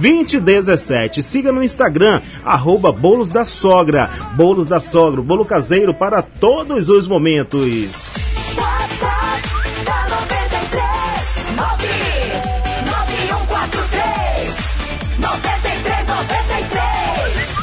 2017. 0.00 1.20
Siga 1.20 1.50
no 1.50 1.64
Instagram, 1.64 2.22
arroba 2.44 2.92
Bolos 2.92 3.28
da 3.28 3.44
Sogra. 3.44 4.08
Bolos 4.36 4.68
da 4.68 4.78
Sogra, 4.78 5.20
bolo 5.20 5.44
caseiro 5.44 5.92
para 5.92 6.22
todos 6.22 6.88
os 6.90 7.08
momentos. 7.08 8.14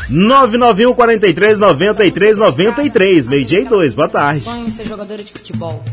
991 0.09 0.93
43 0.93 1.59
93 1.59 2.37
93. 2.37 3.27
Meio 3.27 3.45
dia 3.45 3.59
e 3.59 3.65
dois. 3.65 3.93
Boa 3.93 4.07
tarde. 4.07 4.41
Sonho 4.41 4.71
ser 4.71 4.87
jogadora 4.87 5.21
de 5.21 5.33
futebol. 5.33 5.83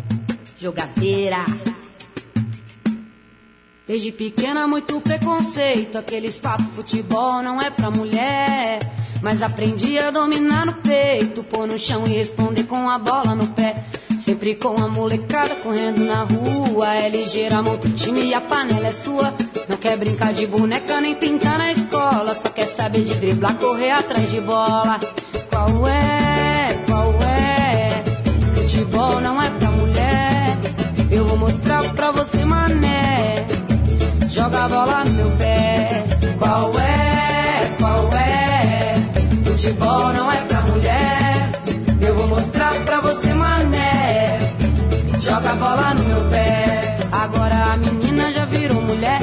Jogadeira. 0.57 1.45
Desde 3.87 4.13
pequena, 4.13 4.69
muito 4.69 5.01
preconceito. 5.01 5.99
Aqueles 5.99 6.39
papos 6.39 6.67
futebol 6.77 7.43
não 7.43 7.61
é 7.61 7.71
pra 7.71 7.91
mulher. 7.91 8.79
Mas 9.21 9.43
aprendi 9.43 9.99
a 9.99 10.11
dominar 10.11 10.67
no 10.67 10.75
peito, 10.75 11.43
pôr 11.43 11.67
no 11.67 11.79
chão 11.79 12.07
e 12.07 12.11
responder 12.11 12.65
com 12.65 12.89
a 12.89 12.99
bola 12.99 13.35
no 13.35 13.49
pé. 13.49 13.83
Sempre 14.25 14.55
com 14.55 14.81
a 14.83 14.89
molecada 14.89 15.55
correndo 15.57 16.03
na 16.03 16.23
rua. 16.23 16.95
É 16.95 17.11
ligeira, 17.11 17.63
monta 17.63 17.87
o 17.87 17.91
time 17.91 18.23
e 18.25 18.33
a 18.33 18.41
panela 18.41 18.89
é 18.89 18.93
sua. 18.93 19.35
Não 19.69 19.77
quer 19.77 19.99
brincar 19.99 20.33
de 20.33 20.47
boneca 20.47 20.99
nem 20.99 21.15
pintar 21.15 21.59
na 21.59 21.71
escola. 21.71 22.35
Só 22.35 22.49
quer 22.49 22.67
saber 22.67 23.05
de 23.05 23.15
driblar, 23.17 23.55
correr 23.57 23.91
atrás 23.91 24.31
de 24.31 24.41
bola. 24.41 24.99
Qual 25.51 25.87
é? 25.87 26.79
Qual 26.87 27.13
é? 27.23 28.03
Futebol 28.55 29.21
não 29.21 29.43
é 29.43 29.51
pra 29.51 29.71
mulher. 29.71 30.57
Eu 31.11 31.27
vou 31.27 31.37
mostrar 31.37 31.85
pra 31.93 32.11
você, 32.11 32.47
mané. 32.47 33.45
Joga 34.31 34.65
a 34.65 34.69
bola 34.71 35.05
no 35.05 35.11
meu 35.11 35.31
pé. 35.37 36.03
Qual 36.39 36.73
é? 36.81 37.75
Qual 37.79 38.11
é? 38.15 38.95
Futebol 39.45 40.13
não 40.15 40.33
é 40.33 40.37
pra 40.47 40.54
Joga 45.25 45.53
a 45.53 45.55
bola 45.55 45.95
no 45.95 46.05
meu 46.05 46.29
pé. 46.29 46.99
Agora 47.11 47.73
a 47.73 47.77
menina 47.79 48.31
já 48.31 48.45
virou 48.45 48.83
mulher. 48.83 49.21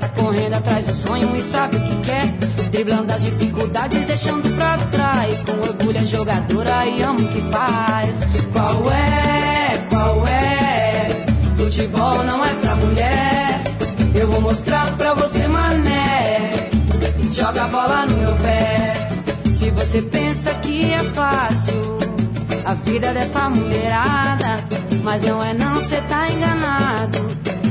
Tá 0.00 0.08
correndo 0.08 0.54
atrás 0.54 0.84
do 0.84 0.92
sonho 0.92 1.36
e 1.36 1.40
sabe 1.42 1.76
o 1.76 1.80
que 1.80 1.96
quer. 2.02 2.26
Driblando 2.72 3.12
as 3.12 3.22
dificuldades, 3.22 4.04
deixando 4.04 4.52
pra 4.56 4.76
trás. 4.78 5.42
Com 5.42 5.52
orgulho 5.52 5.96
é 5.96 6.06
jogadora 6.06 6.86
e 6.86 7.02
ama 7.02 7.20
o 7.20 7.28
que 7.28 7.40
faz. 7.52 8.16
Qual 8.52 8.90
é? 8.90 9.86
Qual 9.90 10.26
é? 10.26 11.24
Futebol 11.56 12.24
não 12.24 12.44
é 12.44 12.54
pra 12.54 12.74
mulher. 12.74 13.62
Eu 14.12 14.26
vou 14.26 14.40
mostrar 14.40 14.90
pra 14.96 15.14
você, 15.14 15.46
mané. 15.46 16.68
Joga 17.30 17.62
a 17.62 17.68
bola 17.68 18.06
no 18.06 18.16
meu 18.16 18.36
pé. 18.38 19.08
Se 19.56 19.70
você 19.70 20.02
pensa 20.02 20.52
que 20.54 20.92
é 20.92 21.04
fácil 21.04 21.93
a 22.64 22.74
vida 22.74 23.12
dessa 23.12 23.48
mulherada, 23.48 24.64
mas 25.02 25.22
não 25.22 25.44
é 25.44 25.52
não, 25.52 25.76
cê 25.86 26.00
tá 26.08 26.30
enganado. 26.30 27.18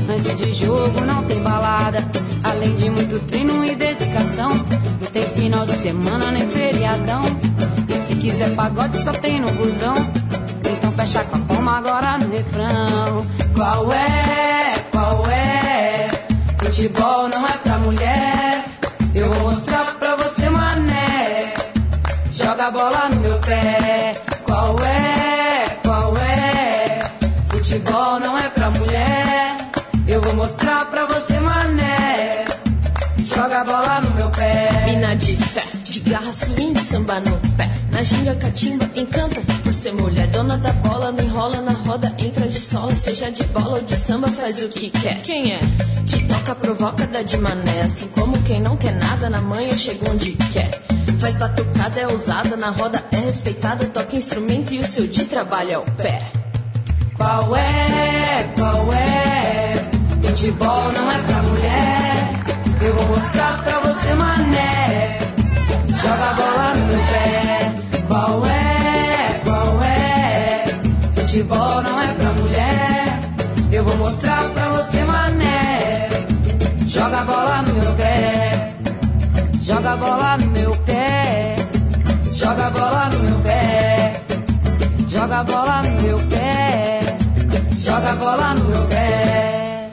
Antes 0.08 0.36
de 0.36 0.52
jogo 0.52 1.00
não 1.00 1.24
tem 1.24 1.40
balada, 1.40 2.04
além 2.42 2.76
de 2.76 2.90
muito 2.90 3.18
treino 3.26 3.64
e 3.64 3.74
dedicação. 3.74 4.50
Não 4.50 5.10
tem 5.12 5.26
final 5.30 5.66
de 5.66 5.76
semana 5.78 6.30
nem 6.30 6.46
feriadão. 6.48 7.22
E 7.88 8.06
se 8.06 8.14
quiser 8.16 8.54
pagode 8.54 9.02
só 9.02 9.12
tem 9.12 9.40
no 9.40 9.50
busão. 9.52 9.96
Então 10.70 10.92
fecha 10.92 11.24
com 11.24 11.36
a 11.36 11.40
palma 11.40 11.78
agora 11.78 12.18
no 12.18 12.30
refrão. 12.30 13.26
Qual 13.54 13.92
é? 13.92 14.74
Qual 14.92 15.26
é? 15.26 16.10
Futebol 16.58 17.28
não 17.28 17.46
é 17.46 17.58
pra 17.58 17.78
mulher. 17.78 18.64
Eu 19.14 19.32
vou 19.32 19.50
mostrar 19.50 19.94
pra 19.98 20.16
você, 20.16 20.48
mané. 20.48 21.54
Joga 22.30 22.66
a 22.66 22.70
bola 22.70 23.08
no 23.10 23.20
Futebol 27.74 28.20
não 28.20 28.38
é 28.38 28.48
pra 28.50 28.70
mulher. 28.70 29.56
Eu 30.06 30.22
vou 30.22 30.32
mostrar 30.36 30.88
pra 30.92 31.06
você, 31.06 31.40
mané. 31.40 32.44
Joga 33.18 33.62
a 33.62 33.64
bola 33.64 34.00
no 34.00 34.10
meu 34.14 34.30
pé. 34.30 34.84
Mina 34.86 35.16
de 35.16 35.34
fé, 35.34 35.64
de 35.82 35.98
garra, 35.98 36.32
swing, 36.32 36.78
samba 36.78 37.18
no 37.18 37.36
pé. 37.56 37.68
Na 37.90 38.00
ginga, 38.04 38.36
catimba, 38.36 38.88
encanta 38.94 39.40
por 39.64 39.74
ser 39.74 39.92
mulher. 39.92 40.28
Dona 40.28 40.56
da 40.56 40.72
bola, 40.72 41.10
não 41.10 41.24
enrola 41.24 41.60
na 41.62 41.72
roda, 41.72 42.14
entra 42.16 42.46
de 42.46 42.60
sola. 42.60 42.94
Seja 42.94 43.28
de 43.32 43.42
bola 43.44 43.78
ou 43.78 43.82
de 43.82 43.96
samba, 43.96 44.28
faz 44.28 44.62
o 44.62 44.68
que 44.68 44.90
quer. 44.90 45.20
Quem 45.22 45.54
é? 45.54 45.58
Que 46.06 46.28
toca, 46.28 46.54
provoca, 46.54 47.08
dá 47.08 47.22
de 47.22 47.36
mané. 47.38 47.82
Assim 47.82 48.06
como 48.10 48.40
quem 48.42 48.60
não 48.60 48.76
quer 48.76 48.94
nada, 48.94 49.28
na 49.28 49.42
manhã 49.42 49.74
chega 49.74 50.08
onde 50.08 50.30
quer. 50.52 50.70
Faz 51.18 51.36
batucada, 51.36 51.98
é 51.98 52.06
ousada, 52.06 52.54
na 52.56 52.70
roda 52.70 53.04
é 53.10 53.18
respeitada. 53.18 53.84
Toca 53.86 54.14
instrumento 54.14 54.72
e 54.72 54.78
o 54.78 54.86
seu 54.86 55.08
de 55.08 55.24
trabalho 55.24 55.72
é 55.72 55.78
o 55.78 55.84
pé. 55.84 56.43
Qual 57.16 57.56
é? 57.56 58.52
Qual 58.56 58.92
é? 58.92 59.90
Futebol 60.22 60.92
não 60.92 61.10
é 61.10 61.18
pra 61.22 61.42
mulher. 61.42 62.28
Eu 62.80 62.94
vou 62.94 63.06
mostrar 63.06 63.62
pra 63.62 63.78
você, 63.80 64.14
mané. 64.14 65.18
Joga 66.02 66.30
a 66.30 66.34
bola 66.34 66.74
no 66.74 66.86
meu 66.86 66.98
pé. 67.06 67.72
Qual 68.08 68.46
é? 68.46 69.40
Qual 69.44 69.82
é? 69.82 70.64
Futebol 71.14 71.82
não 71.82 72.00
é 72.00 72.14
pra 72.14 72.32
mulher. 72.32 73.20
Eu 73.72 73.84
vou 73.84 73.96
mostrar 73.96 74.50
pra 74.50 74.68
você, 74.70 75.04
mané. 75.04 76.08
Joga 76.86 77.20
a 77.20 77.24
bola 77.24 77.62
no 77.62 77.74
meu 77.74 77.92
pé. 77.94 78.74
Joga 79.62 79.92
a 79.92 79.96
bola 79.96 80.36
no 80.36 80.46
meu 80.50 80.76
pé. 80.78 81.56
Joga 82.32 82.66
a 82.66 82.70
bola 82.70 83.08
no 83.10 83.18
meu 83.20 83.38
pé. 83.40 84.20
Joga 85.08 85.40
a 85.40 85.44
bola 85.44 85.82
no 85.82 86.02
meu 86.02 86.18
pé. 86.28 86.43
Joga 87.94 88.10
a 88.10 88.16
bola 88.16 88.54
no 88.54 88.64
meu 88.70 88.84
pé. 88.88 89.92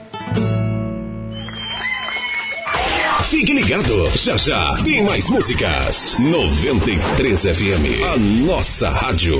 Fique 3.30 3.54
ligado, 3.54 4.10
já 4.16 4.36
já 4.36 4.74
tem 4.82 5.04
mais 5.04 5.30
músicas. 5.30 6.16
93 6.18 7.42
FM, 7.42 8.02
a 8.12 8.16
nossa 8.16 8.90
rádio. 8.90 9.38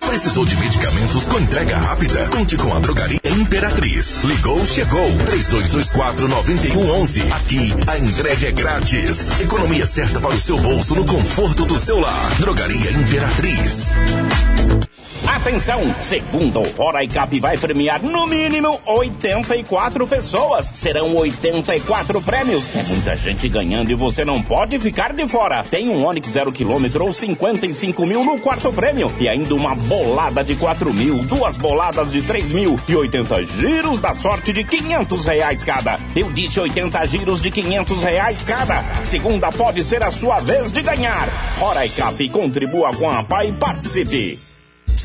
Precisou 0.00 0.44
de 0.44 0.56
medicamentos 0.56 1.24
com 1.26 1.38
entrega 1.38 1.76
rápida? 1.76 2.26
Conte 2.30 2.56
com 2.56 2.74
a 2.74 2.80
Drogaria 2.80 3.20
Imperatriz. 3.22 4.24
Ligou, 4.24 4.66
chegou. 4.66 5.08
3224-9111. 5.10 7.32
Aqui, 7.32 7.72
a 7.86 7.96
entrega 7.96 8.48
é 8.48 8.50
grátis. 8.50 9.30
Economia 9.38 9.86
certa 9.86 10.18
para 10.18 10.34
o 10.34 10.40
seu 10.40 10.58
bolso 10.58 10.96
no 10.96 11.06
conforto 11.06 11.64
do 11.64 11.78
seu 11.78 12.00
lar. 12.00 12.34
Drogaria 12.40 12.90
Imperatriz. 12.90 13.94
Atenção! 15.28 15.94
Segundo 16.00 16.62
Hora 16.78 17.06
Cap 17.06 17.38
vai 17.38 17.58
premiar 17.58 18.02
no 18.02 18.26
mínimo 18.26 18.80
84 18.86 20.06
pessoas. 20.06 20.70
Serão 20.72 21.14
84 21.14 22.22
prêmios. 22.22 22.74
É 22.74 22.82
muita 22.84 23.14
gente 23.14 23.46
ganhando 23.46 23.92
e 23.92 23.94
você 23.94 24.24
não 24.24 24.42
pode 24.42 24.78
ficar 24.80 25.12
de 25.12 25.28
fora. 25.28 25.62
Tem 25.64 25.90
um 25.90 26.02
Onix 26.02 26.30
0 26.30 26.50
km 26.50 27.02
ou 27.02 27.12
55 27.12 28.06
mil 28.06 28.24
no 28.24 28.40
quarto 28.40 28.72
prêmio. 28.72 29.12
E 29.20 29.28
ainda 29.28 29.54
uma 29.54 29.74
bolada 29.74 30.42
de 30.42 30.54
4 30.54 30.94
mil, 30.94 31.22
duas 31.24 31.58
boladas 31.58 32.10
de 32.10 32.22
3 32.22 32.52
mil 32.52 32.80
e 32.88 32.96
80 32.96 33.44
giros 33.44 33.98
da 33.98 34.14
sorte 34.14 34.50
de 34.50 34.64
500 34.64 35.24
reais 35.26 35.62
cada. 35.62 36.00
Eu 36.16 36.32
disse 36.32 36.58
80 36.58 37.06
giros 37.06 37.42
de 37.42 37.50
500 37.50 38.02
reais 38.02 38.42
cada. 38.42 38.82
Segunda 39.04 39.52
pode 39.52 39.84
ser 39.84 40.02
a 40.02 40.10
sua 40.10 40.40
vez 40.40 40.70
de 40.70 40.80
ganhar. 40.80 41.28
Hora 41.60 41.86
Cap, 41.86 42.28
contribua 42.30 42.94
com 42.94 43.10
a 43.10 43.22
PAI 43.22 43.50
e 43.50 43.52
participe. 43.52 44.47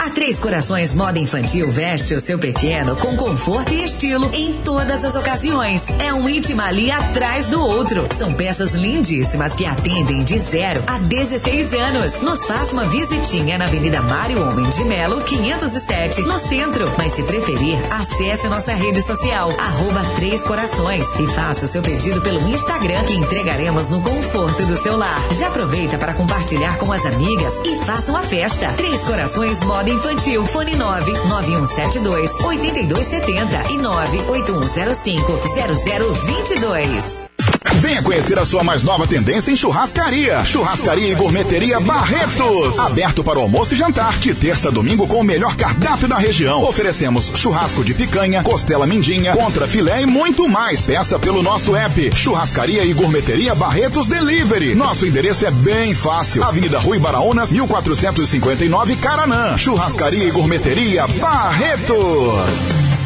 A 0.04 0.10
Três 0.10 0.38
Corações 0.38 0.94
Moda 0.94 1.18
Infantil 1.18 1.72
veste 1.72 2.13
o 2.13 2.20
seu 2.20 2.38
pequeno 2.38 2.94
com 2.94 3.16
conforto 3.16 3.74
e 3.74 3.86
estilo 3.86 4.30
em 4.34 4.52
todas 4.52 5.06
as 5.06 5.16
ocasiões. 5.16 5.89
É 5.98 6.13
um 6.13 6.28
íntima 6.28 6.66
ali 6.66 6.92
atrás 6.92 7.48
do 7.48 7.62
outro. 7.62 8.06
São 8.13 8.34
peças 8.34 8.74
lindíssimas 8.74 9.56
que 9.56 9.66
atendem 9.66 10.22
de 10.26 10.38
0 10.38 10.84
a 10.88 10.98
16 10.98 11.74
anos. 11.74 12.20
Nos 12.20 12.46
faça 12.46 12.74
uma 12.74 12.84
visitinha 12.84 13.58
na 13.58 13.63
Avenida 13.63 14.02
Mário 14.02 14.46
Homem 14.46 14.68
de 14.68 14.84
Melo, 14.84 15.22
507, 15.22 16.22
no 16.24 16.38
centro. 16.38 16.94
Mas 16.98 17.13
se 17.13 17.24
preferir, 17.24 17.80
acesse 17.89 18.50
nossa 18.50 18.74
rede 18.74 19.02
social, 19.02 19.52
arroba 19.52 20.04
Três 20.18 20.44
Corações 20.44 21.08
e 21.18 21.28
faça 21.28 21.63
o 21.63 21.70
seu 21.70 21.82
pedido 21.82 22.20
pelo 22.20 22.46
Instagram 22.50 23.06
que 23.06 23.13
entregaremos 23.13 23.88
no 23.88 24.02
conforto 24.02 24.66
do 24.66 24.76
seu 24.84 24.98
lar. 24.98 25.22
Já 25.32 25.48
aproveita 25.48 25.98
para 25.98 26.13
compartilhar 26.13 26.78
com 26.78 26.92
as 26.92 27.06
amigas 27.06 27.54
e 27.66 27.78
faça 27.86 28.12
uma 28.12 28.22
festa. 28.22 28.74
Três 28.74 29.00
Corações 29.00 29.62
Moda 29.62 29.93
Infantil. 29.94 30.46
Fone 30.48 30.76
9 30.76 31.12
9172 31.28 32.32
8270 32.44 33.72
e 33.72 33.78
98105 33.78 35.40
0022. 35.56 37.33
Venha 37.76 38.02
conhecer 38.02 38.38
a 38.38 38.45
sua 38.45 38.63
mais 38.63 38.84
nova 38.84 39.08
tendência 39.08 39.52
em 39.52 39.56
churrascaria. 39.56 40.43
Churrascaria 40.43 41.08
e 41.12 41.15
Gourmeteria 41.15 41.80
Barretos. 41.80 42.78
Aberto 42.80 43.23
para 43.23 43.39
almoço 43.39 43.73
e 43.73 43.78
jantar, 43.78 44.17
de 44.19 44.34
terça 44.34 44.67
a 44.67 44.71
domingo 44.71 45.08
com 45.08 45.19
o 45.19 45.23
melhor 45.23 45.56
cardápio 45.56 46.08
da 46.08 46.17
região. 46.17 46.63
Oferecemos 46.63 47.32
churrasco 47.36 47.84
de 47.84 47.93
picanha, 47.93 48.43
costela 48.43 48.86
mindinha, 48.86 49.34
contra 49.34 49.67
filé 49.67 50.02
e 50.02 50.06
muito 50.06 50.47
mais. 50.47 50.86
Peça 50.86 51.17
pelo 51.17 51.41
nosso 51.41 51.76
app. 51.76 52.12
Churrascaria 52.15 52.84
e 52.84 52.93
Gourmeteria 52.93 53.56
Barretos 53.56 54.08
Delivery. 54.08 54.76
Nosso 54.76 55.06
endereço 55.06 55.45
é 55.45 55.52
bem 55.52 55.93
fácil. 55.93 56.43
Avenida 56.43 56.80
Rui 56.80 56.99
Baraunas, 56.99 57.52
1459 57.52 58.95
Caranã. 58.97 59.58
Churrascaria 59.58 60.26
e 60.26 60.32
Gourmeteria 60.32 61.08
Barretos. 61.08 63.03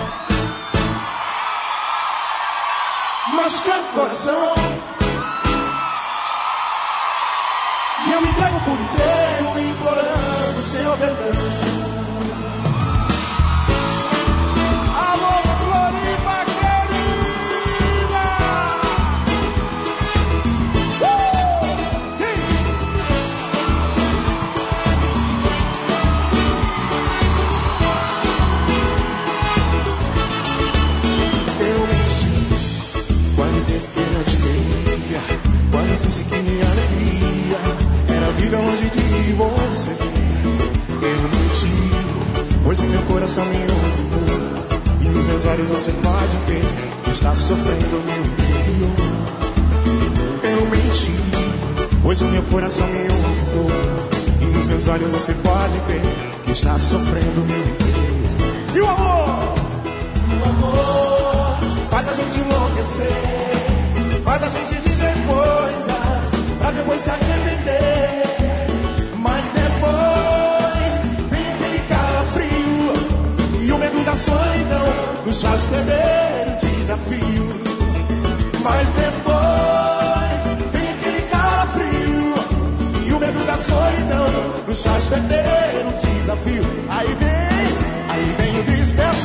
machucando 3.33 3.85
o 3.85 3.93
coração. 3.95 4.53
E 8.07 8.13
eu 8.13 8.21
me 8.21 8.29
entrego 8.29 8.54
disse 36.15 36.25
que 36.25 36.37
minha 36.37 36.65
alegria 36.65 37.59
era 38.09 38.31
viver 38.33 38.57
longe 38.57 38.89
de 38.89 39.33
você. 39.33 39.91
Eu 41.03 41.23
menti, 41.29 41.73
pois 42.63 42.79
meu 42.79 43.03
coração 43.03 43.45
me 43.47 43.57
honrou, 43.57 45.01
e 45.01 45.05
nos 45.09 45.27
meus 45.27 45.45
olhos 45.45 45.69
você 45.69 45.91
pode 45.91 46.37
ver 46.47 46.63
que 47.03 47.11
está 47.11 47.35
sofrendo 47.35 48.03
meu 48.05 48.25
interior. 48.27 48.95
Eu 50.45 50.67
menti, 50.71 51.13
pois 52.01 52.21
o 52.21 52.27
meu 52.27 52.43
coração 52.45 52.87
me 52.87 53.09
honrou, 53.11 53.71
e 54.41 54.45
nos 54.45 54.67
meus 54.69 54.87
olhos 54.87 55.11
você 55.11 55.35
pode 55.35 55.79
ver 55.89 56.03
que 56.45 56.53
está 56.53 56.79
sofrendo 56.79 57.45
meu 57.45 57.59
interior. 57.59 58.77
E 58.77 58.81
o 58.81 58.89
amor? 58.89 59.55
O 60.31 60.49
amor 60.49 61.57
faz 61.91 62.09
a 62.09 62.15
gente 62.15 62.39
enlouquecer, 62.39 64.23
faz 64.25 64.43
a 64.45 64.49
gente 64.49 64.75
dizer 64.77 65.13
coisas 65.27 65.94
depois 66.75 67.01
se 67.01 67.11
arrepender. 67.11 68.23
Mas 69.19 69.45
depois 69.49 71.31
vem 71.31 71.53
aquele 71.55 71.79
calafrio 71.89 72.93
e 73.63 73.73
o 73.73 73.79
medo 73.79 74.05
da 74.05 74.17
solidão 74.17 74.87
nos 75.25 75.43
faz 75.43 75.63
perder 75.67 76.59
o 76.63 76.67
desafio. 76.67 77.49
Mas 78.63 78.93
depois 78.93 80.73
vem 80.73 80.89
aquele 80.91 81.23
calafrio 81.23 82.35
e 83.07 83.13
o 83.13 83.19
medo 83.19 83.47
da 83.47 83.57
solidão 83.57 84.27
nos 84.67 84.83
faz 84.83 85.09
perder 85.09 85.87
o 85.87 85.93
desafio. 86.07 86.65
Aí 86.91 87.09
vem, 87.21 88.11
aí 88.11 88.37
vem 88.39 88.61
o 88.61 88.63
desespero 88.65 89.17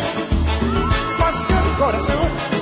machucando 1.19 1.69
o 1.69 1.75
coração. 1.75 2.58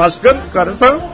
Machucando 0.00 0.40
o 0.40 0.50
coração. 0.50 1.10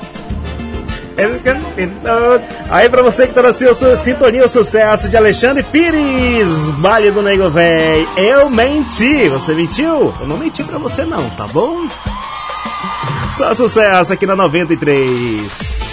Aí 2.70 2.88
pra 2.88 3.02
você 3.02 3.26
que 3.26 3.34
tá 3.34 3.42
na 3.42 3.52
sintonia, 3.52 4.44
o 4.44 4.48
sucesso 4.48 5.08
de 5.08 5.16
Alexandre 5.16 5.62
Pires, 5.64 6.70
baile 6.72 7.10
do 7.10 7.20
Nego 7.22 7.50
Véi. 7.50 8.06
Eu 8.16 8.48
menti, 8.48 9.28
você 9.28 9.54
mentiu? 9.54 10.14
Eu 10.20 10.26
não 10.26 10.36
menti 10.36 10.62
pra 10.62 10.78
você 10.78 11.04
não, 11.04 11.28
tá 11.30 11.46
bom? 11.48 11.88
Só 13.36 13.52
sucesso 13.54 14.12
aqui 14.12 14.24
na 14.26 14.36
93. 14.36 15.85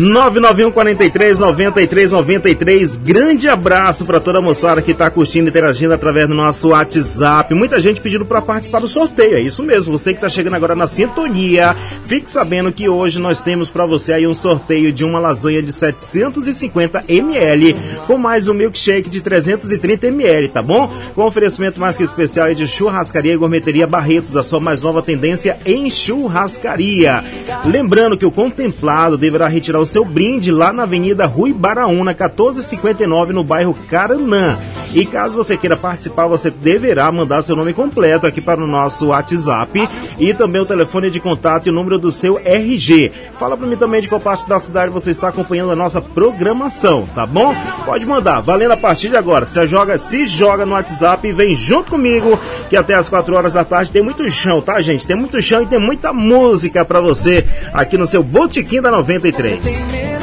991 0.00 0.70
43 0.72 1.38
93 1.38 2.12
93. 2.12 2.96
Grande 2.96 3.48
abraço 3.48 4.06
para 4.06 4.18
toda 4.18 4.38
a 4.38 4.42
moçada 4.42 4.80
que 4.80 4.92
está 4.92 5.10
curtindo 5.10 5.46
e 5.46 5.50
interagindo 5.50 5.92
através 5.92 6.26
do 6.26 6.34
nosso 6.34 6.68
WhatsApp. 6.68 7.52
Muita 7.52 7.78
gente 7.78 8.00
pedindo 8.00 8.24
para 8.24 8.40
participar 8.40 8.80
do 8.80 8.88
sorteio. 8.88 9.34
É 9.34 9.40
isso 9.40 9.62
mesmo. 9.62 9.96
Você 9.96 10.12
que 10.12 10.16
está 10.16 10.30
chegando 10.30 10.54
agora 10.54 10.74
na 10.74 10.86
sintonia, 10.86 11.76
fique 12.06 12.30
sabendo 12.30 12.72
que 12.72 12.88
hoje 12.88 13.20
nós 13.20 13.42
temos 13.42 13.68
para 13.68 13.84
você 13.84 14.14
aí 14.14 14.26
um 14.26 14.32
sorteio 14.32 14.90
de 14.90 15.04
uma 15.04 15.20
lasanha 15.20 15.62
de 15.62 15.70
750 15.70 17.04
ml 17.06 17.76
com 18.06 18.16
mais 18.16 18.48
um 18.48 18.54
milkshake 18.54 19.10
de 19.10 19.20
330 19.20 20.06
ml, 20.06 20.48
tá 20.48 20.62
bom? 20.62 20.90
Com 21.14 21.26
oferecimento 21.26 21.78
mais 21.78 21.98
que 21.98 22.02
especial 22.02 22.46
aí 22.46 22.54
de 22.54 22.66
churrascaria 22.66 23.34
e 23.34 23.36
gourmeteria 23.36 23.86
Barretos, 23.86 24.34
a 24.34 24.42
sua 24.42 24.60
mais 24.60 24.80
nova 24.80 25.02
tendência 25.02 25.58
em 25.66 25.90
churrascaria. 25.90 27.22
Lembrando 27.66 28.16
que 28.16 28.24
o 28.24 28.30
contemplado 28.30 29.18
deverá 29.18 29.46
retirar 29.46 29.78
o 29.78 29.89
seu 29.90 30.04
brinde 30.04 30.52
lá 30.52 30.72
na 30.72 30.84
Avenida 30.84 31.26
Rui 31.26 31.52
Baraúna, 31.52 32.12
1459, 32.12 33.32
no 33.32 33.42
bairro 33.42 33.74
Caranã. 33.88 34.56
E 34.92 35.04
caso 35.06 35.36
você 35.36 35.56
queira 35.56 35.76
participar, 35.76 36.26
você 36.26 36.50
deverá 36.50 37.10
mandar 37.12 37.42
seu 37.42 37.54
nome 37.54 37.72
completo 37.72 38.26
aqui 38.26 38.40
para 38.40 38.60
o 38.60 38.66
nosso 38.66 39.08
WhatsApp 39.08 39.88
e 40.18 40.34
também 40.34 40.60
o 40.60 40.66
telefone 40.66 41.10
de 41.10 41.20
contato 41.20 41.66
e 41.66 41.70
o 41.70 41.72
número 41.72 41.98
do 41.98 42.10
seu 42.10 42.40
RG. 42.44 43.12
Fala 43.38 43.56
para 43.56 43.66
mim 43.66 43.76
também 43.76 44.00
de 44.00 44.08
qual 44.08 44.20
parte 44.20 44.48
da 44.48 44.58
cidade 44.58 44.92
você 44.92 45.10
está 45.10 45.28
acompanhando 45.28 45.70
a 45.70 45.76
nossa 45.76 46.00
programação, 46.00 47.08
tá 47.14 47.24
bom? 47.24 47.54
Pode 47.84 48.04
mandar, 48.04 48.40
valendo 48.40 48.72
a 48.72 48.76
partir 48.76 49.10
de 49.10 49.16
agora. 49.16 49.46
Você 49.46 49.66
joga, 49.66 49.96
se 49.96 50.26
joga 50.26 50.66
no 50.66 50.72
WhatsApp 50.72 51.26
e 51.26 51.32
vem 51.32 51.54
junto 51.54 51.90
comigo, 51.90 52.38
que 52.68 52.76
até 52.76 52.94
as 52.94 53.08
4 53.08 53.34
horas 53.34 53.52
da 53.54 53.64
tarde 53.64 53.92
tem 53.92 54.02
muito 54.02 54.28
chão, 54.30 54.60
tá, 54.60 54.80
gente? 54.80 55.06
Tem 55.06 55.16
muito 55.16 55.40
chão 55.40 55.62
e 55.62 55.66
tem 55.66 55.78
muita 55.78 56.12
música 56.12 56.84
para 56.84 57.00
você 57.00 57.46
aqui 57.72 57.96
no 57.96 58.06
seu 58.06 58.22
Botequim 58.22 58.80
da 58.80 58.90
93. 58.90 60.19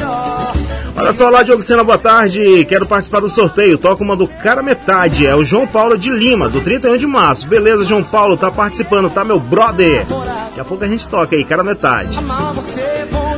Olha 0.98 1.12
só 1.12 1.30
lá, 1.30 1.44
Diogo 1.44 1.62
Sena, 1.62 1.84
boa 1.84 1.96
tarde. 1.96 2.64
Quero 2.64 2.84
participar 2.84 3.20
do 3.20 3.28
sorteio. 3.28 3.78
Toca 3.78 4.02
uma 4.02 4.16
do 4.16 4.26
cara 4.26 4.62
metade. 4.62 5.24
É 5.24 5.34
o 5.34 5.44
João 5.44 5.64
Paulo 5.64 5.96
de 5.96 6.10
Lima, 6.10 6.48
do 6.48 6.60
31 6.60 6.96
de 6.96 7.06
março. 7.06 7.46
Beleza, 7.46 7.84
João 7.84 8.02
Paulo, 8.02 8.36
tá 8.36 8.50
participando, 8.50 9.08
tá, 9.08 9.22
meu 9.24 9.38
brother? 9.38 10.04
Daqui 10.48 10.60
a 10.60 10.64
pouco 10.64 10.84
a 10.84 10.88
gente 10.88 11.06
toca 11.06 11.36
aí, 11.36 11.44
cara 11.44 11.62
metade. 11.62 12.18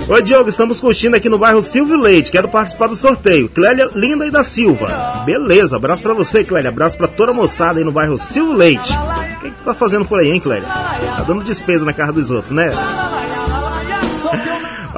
Oi, 0.08 0.22
Diogo, 0.22 0.48
estamos 0.48 0.80
curtindo 0.80 1.16
aqui 1.16 1.28
no 1.28 1.38
bairro 1.38 1.60
Silvio 1.60 2.00
Leite. 2.00 2.32
Quero 2.32 2.48
participar 2.48 2.88
do 2.88 2.96
sorteio. 2.96 3.48
Clélia 3.50 3.90
Linda 3.94 4.26
e 4.26 4.30
da 4.30 4.42
Silva. 4.42 4.88
Beleza, 5.26 5.76
abraço 5.76 6.02
pra 6.02 6.14
você, 6.14 6.42
Clélia. 6.42 6.70
Abraço 6.70 6.96
pra 6.96 7.06
toda 7.06 7.30
a 7.30 7.34
moçada 7.34 7.78
aí 7.78 7.84
no 7.84 7.92
bairro 7.92 8.16
Silvio 8.16 8.54
Leite. 8.54 8.92
O 9.36 9.40
que, 9.40 9.50
que 9.50 9.56
tu 9.58 9.64
tá 9.64 9.74
fazendo 9.74 10.06
por 10.06 10.18
aí, 10.18 10.30
hein, 10.30 10.40
Clélia? 10.40 10.66
Tá 10.66 11.24
dando 11.26 11.44
despesa 11.44 11.84
na 11.84 11.92
casa 11.92 12.12
dos 12.12 12.30
outros, 12.30 12.52
né? 12.54 12.70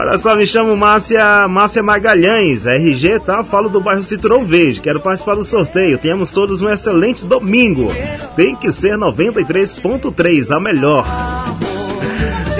Olha 0.03 0.19
só, 0.19 0.35
me 0.35 0.45
chamo 0.45 0.77
Márcia, 0.77 1.47
Márcia 1.47 1.81
Magalhães, 1.81 2.67
RG, 2.67 3.21
tá? 3.21 3.45
Falo 3.45 3.69
do 3.69 3.81
bairro 3.81 4.03
Citrão 4.03 4.45
Verde. 4.45 4.81
Quero 4.81 4.99
participar 4.99 5.37
do 5.37 5.45
sorteio. 5.45 5.97
Tenhamos 5.97 6.33
todos 6.33 6.61
um 6.61 6.69
excelente 6.69 7.25
domingo. 7.25 7.89
Tem 8.35 8.57
que 8.57 8.73
ser 8.73 8.99
93.3, 8.99 10.51
a 10.51 10.59
melhor. 10.59 11.07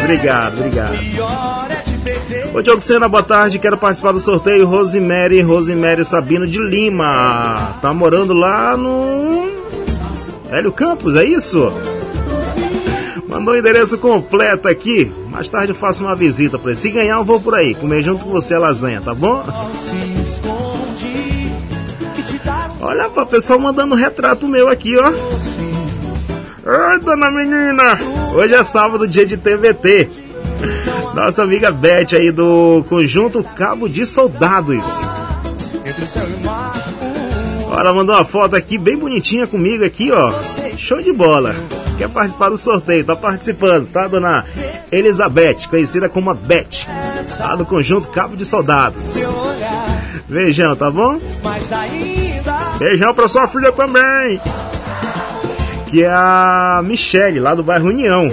obrigado, 0.05 0.55
obrigado. 0.61 0.97
Ô 2.55 2.63
Diogo 2.63 2.81
Sena, 2.81 3.09
boa 3.09 3.25
tarde. 3.25 3.59
Quero 3.59 3.77
participar 3.77 4.13
do 4.13 4.21
sorteio. 4.21 4.65
Rosemary, 4.65 5.41
Rosemary 5.41 6.05
Sabino 6.05 6.47
de 6.47 6.61
Lima. 6.61 7.77
Tá 7.83 7.93
morando 7.93 8.33
lá 8.33 8.77
no. 8.77 9.51
Hélio 10.49 10.71
Campos, 10.71 11.17
é 11.17 11.25
isso? 11.25 11.73
Mandou 13.43 13.55
o 13.55 13.59
endereço 13.59 13.99
completo 13.99 14.69
aqui. 14.69 15.13
Mais 15.29 15.49
tarde 15.49 15.73
eu 15.73 15.75
faço 15.75 16.05
uma 16.05 16.15
visita 16.15 16.61
para 16.61 16.71
ele. 16.71 16.79
Se 16.79 16.93
ganhar, 16.93 17.17
eu 17.17 17.25
vou 17.25 17.41
por 17.41 17.57
aí, 17.57 17.75
comer 17.75 18.01
junto 18.01 18.23
com 18.23 18.31
você 18.31 18.55
a 18.55 18.59
lasanha, 18.61 19.01
tá 19.01 19.13
bom? 19.13 19.45
Olha, 22.81 23.09
o 23.09 23.27
pessoal 23.27 23.59
mandando 23.59 23.97
retrato 23.97 24.47
meu 24.47 24.69
aqui, 24.69 24.97
ó. 24.97 25.09
Oi, 26.65 27.01
dona 27.01 27.33
menina! 27.33 27.99
Hoje 28.33 28.55
é 28.55 28.63
sábado, 28.63 29.09
dia 29.09 29.27
de 29.27 29.37
TVT. 29.37 30.09
Nossa 31.13 31.43
amiga 31.43 31.73
Beth 31.73 32.15
aí 32.15 32.31
do 32.31 32.85
conjunto 32.89 33.43
Cabo 33.43 33.89
de 33.89 34.07
Soldados. 34.07 35.05
Olha, 37.69 37.93
mandou 37.93 38.15
uma 38.15 38.25
foto 38.25 38.55
aqui 38.55 38.79
bem 38.79 38.97
bonitinha 38.97 39.49
comigo 39.49 39.85
aqui, 39.85 40.13
ó. 40.13 40.33
Show 40.83 41.01
de 41.01 41.13
bola 41.13 41.55
quer 41.97 42.09
participar 42.09 42.49
do 42.49 42.59
sorteio, 42.59 43.05
tá 43.05 43.15
participando, 43.15 43.87
tá, 43.87 44.09
dona 44.09 44.45
Elizabeth, 44.91 45.69
conhecida 45.71 46.09
como 46.09 46.29
a 46.29 46.35
Beth, 46.35 46.89
tá 47.39 47.55
do 47.55 47.65
conjunto 47.65 48.09
Cabo 48.09 48.37
de 48.37 48.45
Soldados. 48.45 49.19
Beijão, 50.29 50.75
tá 50.75 50.91
bom? 50.91 51.21
Beijão 52.81 53.15
pra 53.15 53.29
sua 53.29 53.47
filha 53.47 53.71
também, 53.71 54.41
que 55.87 56.03
é 56.03 56.11
a 56.11 56.83
Michele, 56.85 57.39
lá 57.39 57.55
do 57.55 57.63
bairro 57.63 57.89
União. 57.89 58.29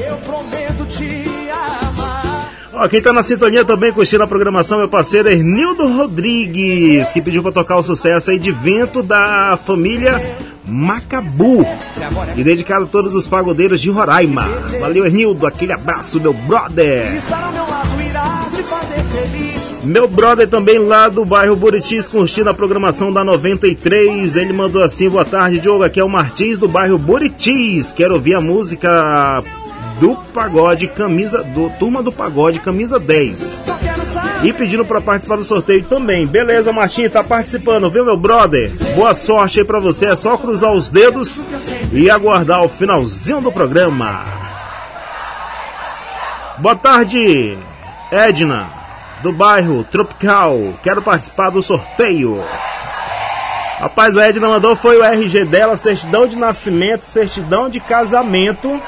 Ó, 2.73 2.87
quem 2.87 2.99
tá 2.99 3.13
na 3.13 3.21
sintonia 3.21 3.63
também 3.63 3.91
curtindo 3.91 4.23
a 4.23 4.27
programação, 4.27 4.79
meu 4.79 4.89
parceiro 4.89 5.29
Ernildo 5.29 5.85
Rodrigues, 5.87 7.13
que 7.13 7.21
pediu 7.21 7.43
pra 7.43 7.51
tocar 7.51 7.77
o 7.77 7.83
sucesso 7.83 8.31
aí 8.31 8.39
de 8.39 8.51
vento 8.51 9.03
da 9.03 9.59
família 9.67 10.19
Macabu. 10.69 11.65
E 12.35 12.43
dedicado 12.43 12.85
a 12.85 12.87
todos 12.87 13.15
os 13.15 13.27
pagodeiros 13.27 13.81
de 13.81 13.89
Roraima. 13.89 14.43
Valeu, 14.79 15.05
Ernildo. 15.05 15.45
Aquele 15.45 15.73
abraço, 15.73 16.19
meu 16.19 16.33
brother. 16.33 17.21
Meu 19.83 20.07
brother 20.07 20.47
também 20.47 20.77
lá 20.77 21.07
do 21.07 21.25
bairro 21.25 21.55
Buritis, 21.55 22.07
curtindo 22.07 22.49
a 22.49 22.53
programação 22.53 23.11
da 23.11 23.23
93. 23.23 24.35
Ele 24.35 24.53
mandou 24.53 24.83
assim: 24.83 25.09
boa 25.09 25.25
tarde, 25.25 25.59
Diogo. 25.59 25.83
Aqui 25.83 25.99
é 25.99 26.03
o 26.03 26.09
Martins 26.09 26.57
do 26.57 26.67
bairro 26.67 26.97
Buritis. 26.97 27.91
Quero 27.91 28.13
ouvir 28.15 28.35
a 28.35 28.41
música 28.41 29.43
do 29.99 30.15
pagode, 30.33 30.87
camisa. 30.87 31.43
do 31.43 31.69
Turma 31.71 32.01
do 32.01 32.11
Pagode, 32.11 32.59
camisa 32.59 32.99
10 32.99 33.61
e 34.43 34.53
pedindo 34.53 34.85
para 34.85 35.01
participar 35.01 35.35
do 35.35 35.43
sorteio 35.43 35.83
também. 35.83 36.25
Beleza, 36.25 36.71
Martim, 36.71 37.07
tá 37.09 37.23
participando, 37.23 37.89
viu, 37.89 38.05
meu 38.05 38.17
brother? 38.17 38.71
Boa 38.95 39.13
sorte 39.13 39.59
aí 39.59 39.65
para 39.65 39.79
você. 39.79 40.07
É 40.07 40.15
só 40.15 40.37
cruzar 40.37 40.71
os 40.71 40.89
dedos 40.89 41.45
e 41.91 42.09
aguardar 42.09 42.63
o 42.63 42.69
finalzinho 42.69 43.41
do 43.41 43.51
programa. 43.51 44.25
Boa 46.57 46.75
tarde, 46.75 47.57
Edna, 48.11 48.69
do 49.21 49.31
bairro 49.31 49.83
Tropical. 49.83 50.73
Quero 50.83 51.01
participar 51.01 51.49
do 51.49 51.61
sorteio. 51.61 52.43
Rapaz, 53.79 54.17
a 54.17 54.27
Edna 54.27 54.49
mandou 54.49 54.75
foi 54.75 54.97
o 54.97 55.03
RG 55.03 55.45
dela, 55.45 55.77
certidão 55.77 56.27
de 56.27 56.37
nascimento, 56.37 57.03
certidão 57.03 57.69
de 57.69 57.79
casamento 57.79 58.81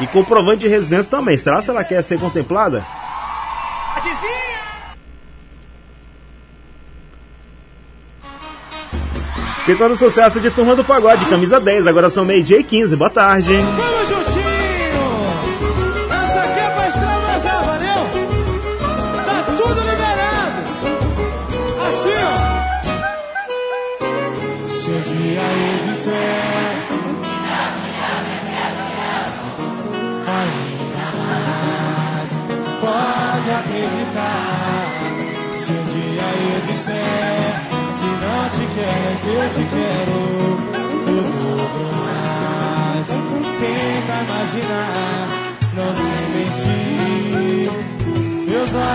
e 0.00 0.06
comprovante 0.06 0.60
de 0.60 0.68
residência 0.68 1.10
também. 1.10 1.36
Será 1.36 1.60
que 1.60 1.70
ela 1.70 1.84
quer 1.84 2.02
ser 2.02 2.18
contemplada? 2.18 2.84
Ficando 9.64 9.96
sucesso 9.96 10.40
de 10.40 10.50
Turma 10.50 10.74
do 10.74 10.82
Pagode, 10.82 11.24
camisa 11.26 11.60
10, 11.60 11.86
agora 11.86 12.10
são 12.10 12.24
meio-dia 12.24 12.58
e 12.58 12.64
15. 12.64 12.96
Boa 12.96 13.10
tarde. 13.10 13.56
Vamos 13.56 14.19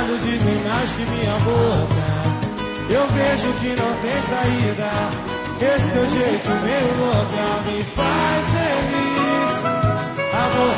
olhos 0.06 0.24
dizem 0.24 0.56
mais 0.64 0.92
que 0.92 1.06
minha 1.06 1.40
boca. 1.40 2.06
Eu 2.90 3.08
vejo 3.08 3.54
que 3.60 3.70
não 3.70 3.94
tem 4.02 4.22
saída. 4.22 4.90
Esse 5.62 5.90
teu 5.90 6.10
jeito 6.10 6.50
meio 6.64 6.92
louca 7.00 7.62
me 7.66 7.84
faz 7.84 8.46
feliz. 8.52 9.54
Amor, 10.34 10.76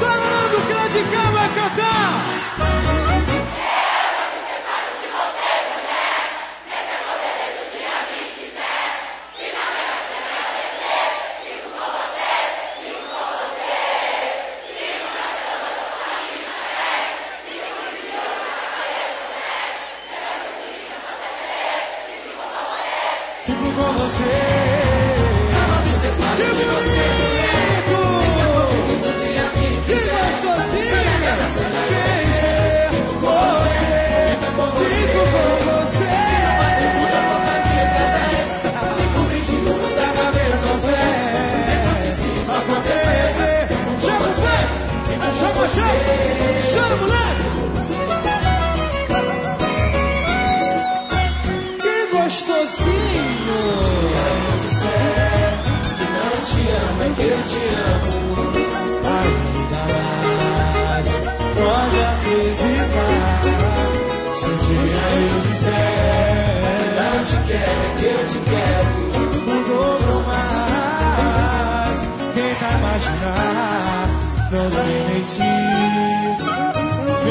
só 0.00 0.12
do 0.50 0.60
grande 0.68 1.00
vai 1.32 1.48
cantar. 1.54 2.45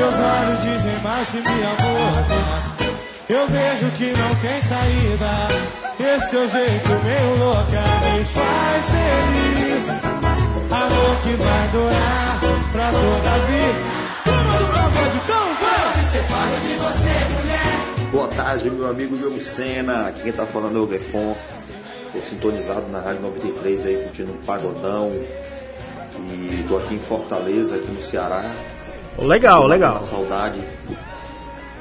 Meus 0.05 0.17
olhos 0.17 0.61
dizem 0.61 1.01
mais 1.01 1.27
que 1.29 1.37
me 1.37 1.63
amor. 1.63 2.25
Eu 3.27 3.47
vejo 3.47 3.89
que 3.97 4.13
não 4.15 4.35
tem 4.35 4.61
saída. 4.61 5.31
Esse 5.99 6.29
teu 6.29 6.47
jeito 6.47 6.89
meio 7.03 7.39
louca 7.39 7.81
me 8.03 8.23
faz 8.25 8.85
feliz. 8.85 9.89
Amor 10.69 11.17
que 11.23 11.33
vai 11.43 11.67
durar 11.69 12.39
pra 12.71 12.91
toda 12.91 13.33
a 13.33 13.37
vida. 13.47 13.79
Toma 14.25 14.57
do 14.59 14.67
pagode, 14.67 15.17
então 15.23 15.55
vai! 15.55 16.03
Separo 16.03 16.59
de 16.61 16.73
você, 16.75 17.15
mulher. 17.33 18.11
Boa 18.11 18.27
tarde, 18.27 18.69
meu 18.69 18.87
amigo 18.87 19.17
Diogo 19.17 19.39
Sena. 19.39 20.09
Aqui 20.09 20.21
quem 20.21 20.31
tá 20.31 20.45
falando 20.45 20.77
é 20.77 20.81
o 20.81 20.85
Defon. 20.85 21.35
Tô 22.13 22.19
sintonizado 22.19 22.87
na 22.91 22.99
Rádio 22.99 23.23
93 23.23 23.87
aí, 23.87 24.03
curtindo 24.03 24.33
um 24.33 24.45
pagodão. 24.45 25.09
E 26.29 26.63
tô 26.67 26.77
aqui 26.77 26.93
em 26.93 26.99
Fortaleza, 26.99 27.73
aqui 27.73 27.91
no 27.91 28.03
Ceará. 28.03 28.51
Legal, 29.17 29.67
legal. 29.67 29.93
matando 29.95 30.05
a 30.05 30.07
saudade. 30.09 30.59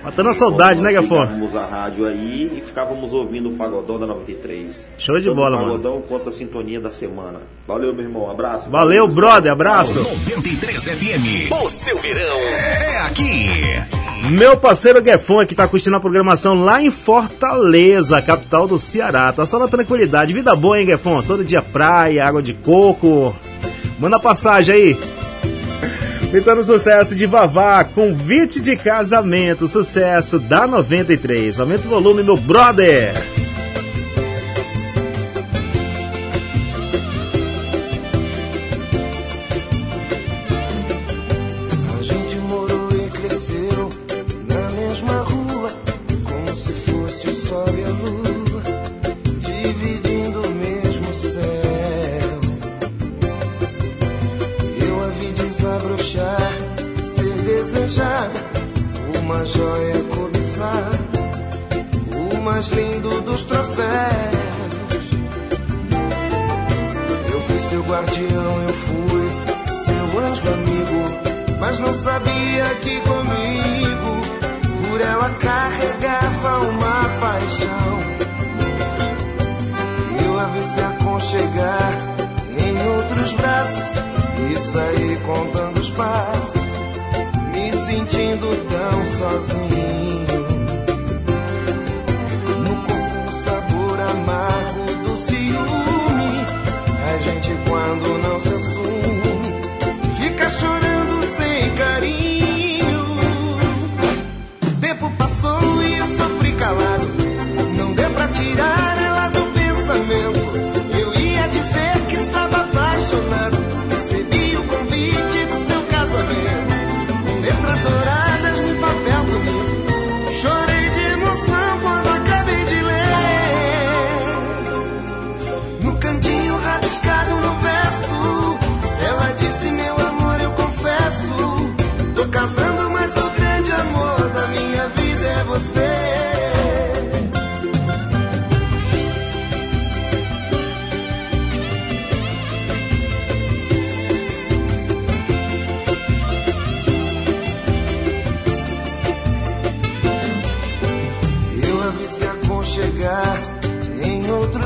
Matando 0.04 0.28
a 0.28 0.34
saudade, 0.34 0.82
né, 0.82 0.92
Gafon? 0.92 1.22
Ligávamos 1.22 1.56
a 1.56 1.64
rádio 1.64 2.06
aí 2.06 2.52
e 2.58 2.60
ficávamos 2.60 3.14
ouvindo 3.14 3.48
o 3.48 3.54
pagodão 3.54 3.98
da 3.98 4.06
93. 4.06 4.86
Show 4.98 5.18
de 5.18 5.24
Tanto 5.24 5.34
bola, 5.36 5.56
o 5.56 5.60
mano. 5.60 5.72
pagodão 5.72 6.02
quanto 6.06 6.28
a 6.28 6.32
sintonia 6.32 6.78
da 6.78 6.90
semana. 6.90 7.40
Valeu, 7.66 7.94
meu 7.94 8.04
irmão. 8.04 8.30
Abraço. 8.30 8.68
Valeu, 8.68 9.08
brother, 9.08 9.50
abraço. 9.50 10.00
93 10.00 10.84
FM. 10.84 11.52
O 11.64 11.68
seu 11.70 11.98
verão 11.98 12.36
é 12.38 12.98
aqui. 13.06 13.48
Meu 14.30 14.58
parceiro 14.58 15.02
Gefon 15.02 15.44
que 15.46 15.54
tá 15.54 15.66
curtindo 15.66 15.96
a 15.96 16.00
programação 16.00 16.54
lá 16.54 16.82
em 16.82 16.90
Fortaleza, 16.90 18.20
capital 18.20 18.66
do 18.68 18.76
Ceará. 18.76 19.32
Tá 19.32 19.46
só 19.46 19.58
na 19.58 19.68
tranquilidade. 19.68 20.34
Vida 20.34 20.54
boa, 20.54 20.78
hein, 20.78 20.86
Gefon? 20.86 21.22
Todo 21.22 21.42
dia 21.42 21.62
praia, 21.62 22.26
água 22.26 22.42
de 22.42 22.52
coco. 22.52 23.34
Manda 23.98 24.20
passagem 24.20 24.74
aí. 24.74 24.98
Tentando 26.34 26.64
sucesso 26.64 27.14
de 27.14 27.26
Vavá, 27.26 27.84
convite 27.84 28.60
de 28.60 28.76
casamento, 28.76 29.68
sucesso 29.68 30.40
da 30.40 30.66
93. 30.66 31.60
Aumenta 31.60 31.86
o 31.86 31.90
volume, 31.90 32.24
meu 32.24 32.36
brother. 32.36 33.14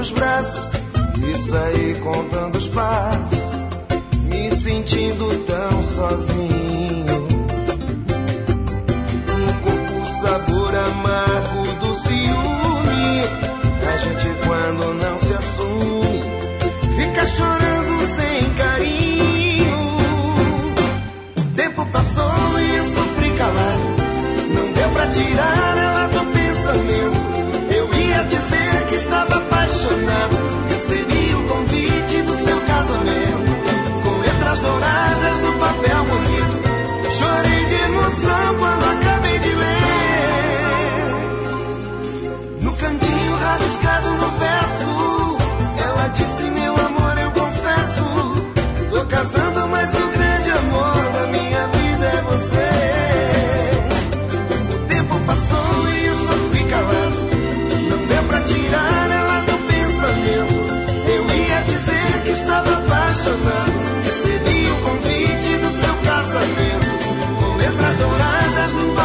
Outros 0.08 0.10
braços 0.10 0.72
e 1.22 1.50
saí 1.50 1.94
contando 2.00 2.56
os 2.56 2.68
passos, 2.68 3.38
me 4.24 4.50
sentindo 4.56 5.44
tão 5.44 5.84
sozinho. 5.84 7.07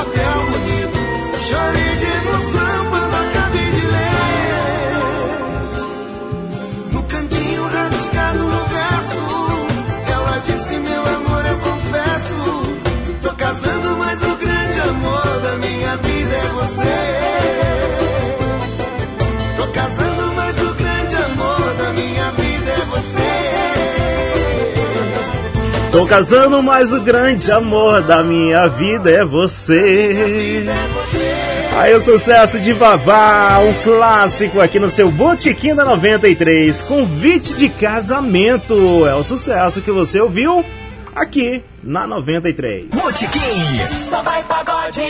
chapéu 0.03 0.51
bonito, 0.51 0.99
chorei. 1.39 1.92
Tô 26.03 26.09
casando, 26.09 26.61
mas 26.61 26.91
o 26.91 26.99
grande 26.99 27.49
amor 27.49 28.01
da 28.01 28.21
minha 28.21 28.67
vida 28.67 29.09
é 29.09 29.23
você. 29.23 30.65
Aí 31.77 31.95
o 31.95 32.01
sucesso 32.01 32.59
de 32.59 32.73
Vavá, 32.73 33.59
um 33.59 33.73
clássico 33.85 34.59
aqui 34.59 34.79
no 34.79 34.89
seu 34.89 35.09
Botequim 35.09 35.73
da 35.73 35.85
93, 35.85 36.81
convite 36.81 37.55
de 37.55 37.69
casamento. 37.69 39.07
É 39.07 39.15
o 39.15 39.23
sucesso 39.23 39.81
que 39.81 39.91
você 39.91 40.19
ouviu 40.19 40.65
aqui 41.15 41.63
na 41.81 42.05
93. 42.05 42.87
Botequim. 42.87 43.87
Só 44.09 44.21
vai 44.23 44.43
pagode. 44.43 45.03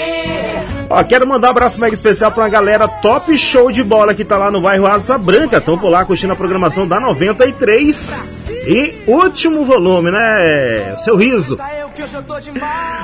Ó, 0.91 1.03
quero 1.03 1.25
mandar 1.25 1.47
um 1.47 1.51
abraço 1.51 1.81
mega 1.81 1.95
especial 1.95 2.31
pra 2.31 2.43
uma 2.43 2.49
galera 2.49 2.87
top 2.87 3.35
show 3.35 3.71
de 3.71 3.83
bola 3.83 4.13
que 4.13 4.23
tá 4.23 4.37
lá 4.37 4.51
no 4.51 4.61
bairro 4.61 4.85
Asa 4.85 5.17
Branca. 5.17 5.57
Estão 5.57 5.75
por 5.75 5.89
lá 5.89 6.05
curtindo 6.05 6.33
a 6.33 6.35
programação 6.35 6.87
da 6.87 6.99
93. 6.99 8.32
E 8.65 8.95
último 9.07 9.65
volume, 9.65 10.09
né? 10.11 10.95
Seu 10.97 11.15
riso. 11.15 11.57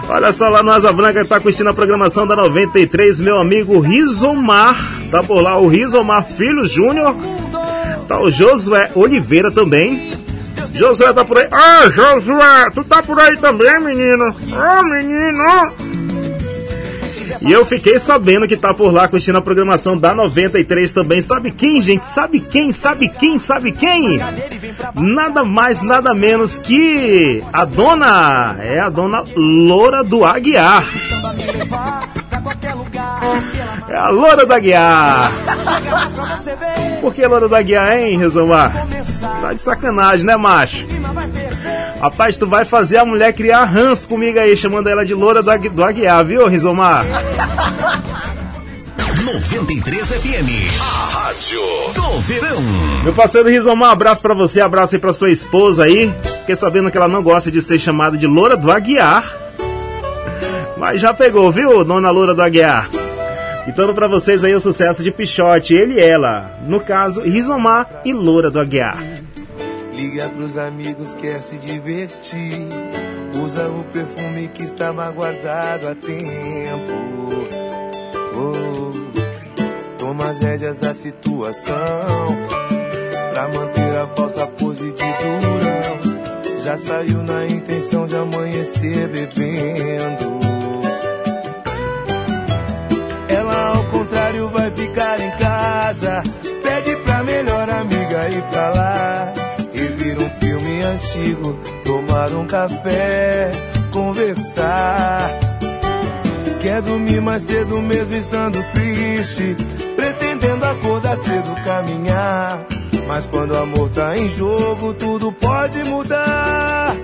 Olha 0.08 0.32
só 0.32 0.50
lá 0.50 0.64
no 0.64 0.72
Asa 0.72 0.92
Branca 0.94 1.26
tá 1.26 1.40
curtindo 1.40 1.70
a 1.70 1.74
programação 1.74 2.26
da 2.26 2.36
93, 2.36 3.22
meu 3.22 3.38
amigo 3.38 3.80
Rizomar. 3.80 4.78
Tá 5.12 5.22
por 5.22 5.42
lá 5.42 5.58
o 5.58 5.68
Rizomar 5.68 6.26
Filho 6.26 6.66
Júnior. 6.66 7.16
Tá 8.08 8.20
o 8.20 8.32
Josué 8.32 8.90
Oliveira 8.96 9.52
também. 9.52 10.14
Josué 10.74 11.12
tá 11.12 11.26
por 11.26 11.38
aí. 11.38 11.48
Ah, 11.52 11.90
Josué, 11.90 12.70
tu 12.74 12.84
tá 12.84 13.04
por 13.04 13.20
aí 13.20 13.36
também, 13.38 13.80
menino? 13.82 14.26
Ô, 14.28 14.84
menino! 14.84 15.74
E 17.42 17.52
eu 17.52 17.66
fiquei 17.66 17.98
sabendo 17.98 18.48
que 18.48 18.58
tá 18.58 18.74
por 18.74 18.94
lá 18.94 19.08
curtindo 19.08 19.38
a 19.38 19.42
programação 19.42 19.98
da 19.98 20.14
93 20.14 20.92
também. 20.92 21.22
Sabe 21.22 21.52
quem, 21.52 21.80
gente? 21.80 22.06
Sabe 22.06 22.40
quem? 22.40 22.72
Sabe 22.72 23.10
quem? 23.10 23.40
Sabe 23.40 23.72
quem? 23.72 24.20
Nada 24.96 25.44
mais, 25.46 25.82
nada 25.82 26.14
menos 26.14 26.60
que 26.60 27.42
a 27.54 27.64
dona. 27.64 28.58
É 28.60 28.80
a 28.80 28.90
dona 28.90 29.24
Loura 29.36 30.04
do 30.04 30.26
Aguiar. 30.26 30.86
É 33.88 33.96
a 33.96 34.10
Loura 34.10 34.46
do 34.46 34.54
Aguiar. 34.54 35.32
Por 37.00 37.14
que 37.14 37.26
Loura 37.26 37.48
do 37.48 37.56
Aguiar, 37.56 37.98
hein, 37.98 38.18
Resumar? 38.18 38.74
Tá 39.42 39.54
de 39.54 39.62
sacanagem, 39.62 40.26
né, 40.26 40.36
macho? 40.36 40.86
Rapaz, 42.00 42.38
tu 42.38 42.48
vai 42.48 42.64
fazer 42.64 42.98
a 42.98 43.06
mulher 43.06 43.34
criar 43.34 43.66
ranço 43.66 44.08
comigo 44.08 44.40
aí, 44.40 44.56
chamando 44.56 44.88
ela 44.88 45.06
de 45.06 45.14
loura 45.14 45.44
do, 45.44 45.52
Agui 45.52 45.68
do 45.68 45.84
Aguiar, 45.84 46.24
viu, 46.24 46.48
Rizomar? 46.48 47.06
93 49.26 50.08
FM. 50.08 50.82
A 50.82 51.10
Rádio 51.10 51.60
do 51.94 52.20
Verão. 52.22 52.62
Meu 53.04 53.14
parceiro 53.14 53.50
Rizomar, 53.50 53.92
abraço 53.92 54.22
pra 54.22 54.34
você, 54.34 54.62
abraço 54.62 54.96
aí 54.96 55.02
pra 55.02 55.12
sua 55.12 55.30
esposa 55.30 55.84
aí. 55.84 56.14
Fiquei 56.40 56.56
sabendo 56.56 56.90
que 56.90 56.98
ela 56.98 57.08
não 57.08 57.22
gosta 57.22 57.52
de 57.52 57.62
ser 57.62 57.78
chamada 57.78 58.18
de 58.18 58.26
loura 58.26 58.56
do 58.56 58.72
Aguiar. 58.72 59.26
Mas 60.78 61.02
já 61.02 61.14
pegou, 61.14 61.52
viu, 61.52 61.84
dona 61.84 62.10
Loura 62.10 62.34
do 62.34 62.42
Aguiar? 62.42 62.90
Então 63.68 63.94
pra 63.94 64.08
vocês 64.08 64.44
aí 64.44 64.56
o 64.56 64.60
sucesso 64.60 65.04
de 65.04 65.12
Pichote, 65.12 65.74
ele 65.74 65.96
e 65.96 66.00
ela. 66.00 66.58
No 66.66 66.80
caso, 66.80 67.22
Rizomar 67.22 68.02
e 68.06 68.14
Loura 68.14 68.50
do 68.50 68.60
Aguiar. 68.60 68.98
Liga 70.00 70.30
pros 70.30 70.58
amigos, 70.58 71.14
quer 71.14 71.42
se 71.42 71.58
divertir. 71.58 72.70
Usa 73.44 73.68
o 73.68 73.84
perfume 73.84 74.48
que 74.48 74.64
estava 74.64 75.12
guardado 75.12 75.90
há 75.90 75.94
tempo. 75.94 76.94
Oh, 78.34 79.98
toma 79.98 80.30
as 80.30 80.40
rédeas 80.40 80.78
da 80.78 80.94
situação. 80.94 81.76
Pra 83.34 83.50
manter 83.50 83.98
a 83.98 84.08
falsa 84.16 84.48
pose 84.48 84.86
de 84.86 84.94
durão. 84.94 86.64
Já 86.64 86.78
saiu 86.78 87.22
na 87.22 87.46
intenção 87.48 88.08
de 88.08 88.16
amanhecer 88.16 89.06
bebendo. 89.10 90.40
Ela, 93.28 93.76
ao 93.76 93.84
contrário, 93.88 94.48
vai 94.48 94.72
ficar 94.72 95.20
em 95.20 95.32
casa. 95.32 96.24
Pede 96.64 96.96
pra 97.04 97.22
melhor 97.22 97.70
amiga 97.70 98.30
ir 98.30 98.42
pra 98.44 98.70
lá 98.70 99.49
um 100.18 100.30
filme 100.40 100.82
antigo, 100.84 101.60
tomar 101.84 102.32
um 102.32 102.46
café, 102.46 103.52
conversar. 103.92 105.30
Quer 106.62 106.82
dormir 106.82 107.22
mais 107.22 107.44
cedo 107.44 107.82
mesmo 107.82 108.16
estando 108.16 108.64
triste, 108.72 109.56
pretendendo 109.96 110.66
acordar 110.66 111.18
cedo, 111.18 111.56
caminhar. 111.64 112.60
Mas 113.08 113.26
quando 113.26 113.52
o 113.52 113.58
amor 113.58 113.90
tá 113.90 114.18
em 114.18 114.30
jogo, 114.30 114.94
tudo 114.94 115.32
pode 115.34 115.84
mudar. 115.84 116.96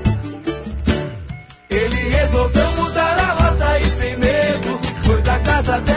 Ele 1.69 1.95
resolveu 1.95 2.71
mudar 2.77 3.17
a 3.19 3.49
rota 3.49 3.79
e 3.79 3.89
sem 3.89 4.17
medo, 4.17 4.79
foi 5.05 5.21
pra 5.21 5.39
casa 5.39 5.79
dela 5.81 5.94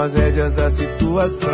as 0.00 0.14
rédeas 0.14 0.54
da 0.54 0.70
situação 0.70 1.50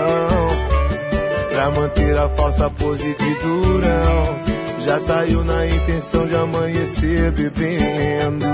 pra 1.53 1.71
manter 1.71 2.17
a 2.17 2.29
falsa 2.29 2.71
pose 2.71 3.15
de 3.15 3.35
durão. 3.37 4.39
Já 4.79 5.01
saiu 5.01 5.45
na 5.45 5.67
intenção 5.67 6.27
de 6.27 6.37
amanhecer 6.37 7.33
bebendo. 7.33 8.47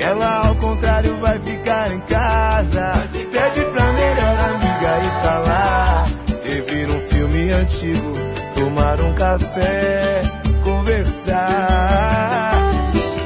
Ela, 0.00 0.46
ao 0.46 0.54
contrário, 0.56 1.16
vai 1.16 1.38
ficar 1.40 1.92
em 1.92 2.00
casa. 2.00 2.92
Pede 3.12 3.64
pra 3.72 3.92
melhor 3.92 4.38
amiga 4.54 4.98
ir 5.02 5.20
pra 5.22 5.38
lá. 5.38 6.04
Rever 6.44 6.90
um 6.90 7.00
filme 7.08 7.50
antigo, 7.50 8.14
tomar 8.54 9.00
um 9.00 9.12
café, 9.14 10.22
conversar. 10.62 12.52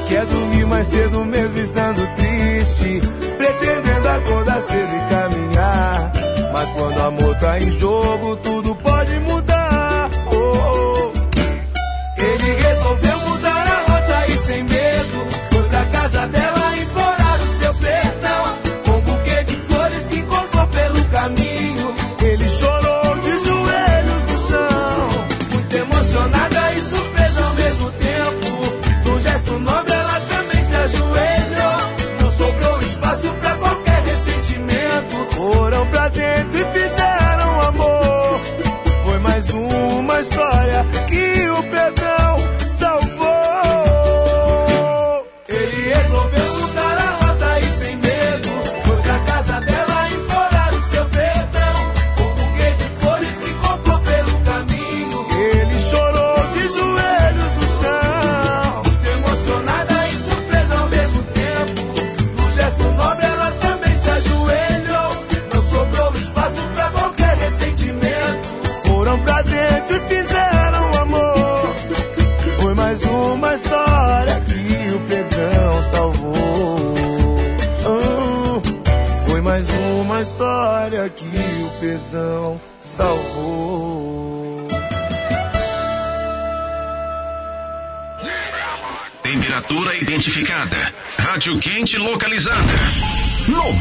Quer 0.07 0.25
dormir 0.25 0.65
mais 0.65 0.87
cedo 0.87 1.23
mesmo 1.23 1.59
estando 1.59 2.01
triste, 2.15 2.99
acordar 4.15 4.61
cedo 4.61 4.93
e 4.95 5.09
caminhar. 5.09 6.11
Mas 6.51 6.69
quando 6.71 6.97
o 6.97 7.05
amor 7.05 7.35
tá 7.35 7.59
em 7.59 7.71
jogo, 7.71 8.35
tudo 8.37 8.68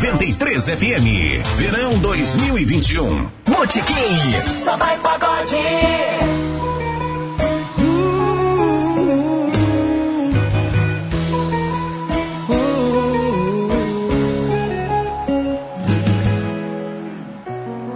93 0.00 0.64
FM. 0.64 1.42
Verão 1.56 1.98
2021. 1.98 3.26
Botequim. 3.46 3.94
Só 4.62 4.76
vai 4.76 4.96
pagode. 4.98 5.56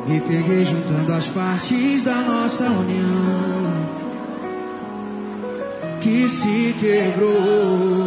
Me 0.08 0.20
peguei 0.22 0.64
juntando 0.64 1.12
as 1.12 1.28
partes 1.28 2.02
da 2.02 2.16
nossa 2.16 2.64
união 2.64 3.92
que 6.00 6.28
se 6.28 6.74
quebrou 6.80 8.02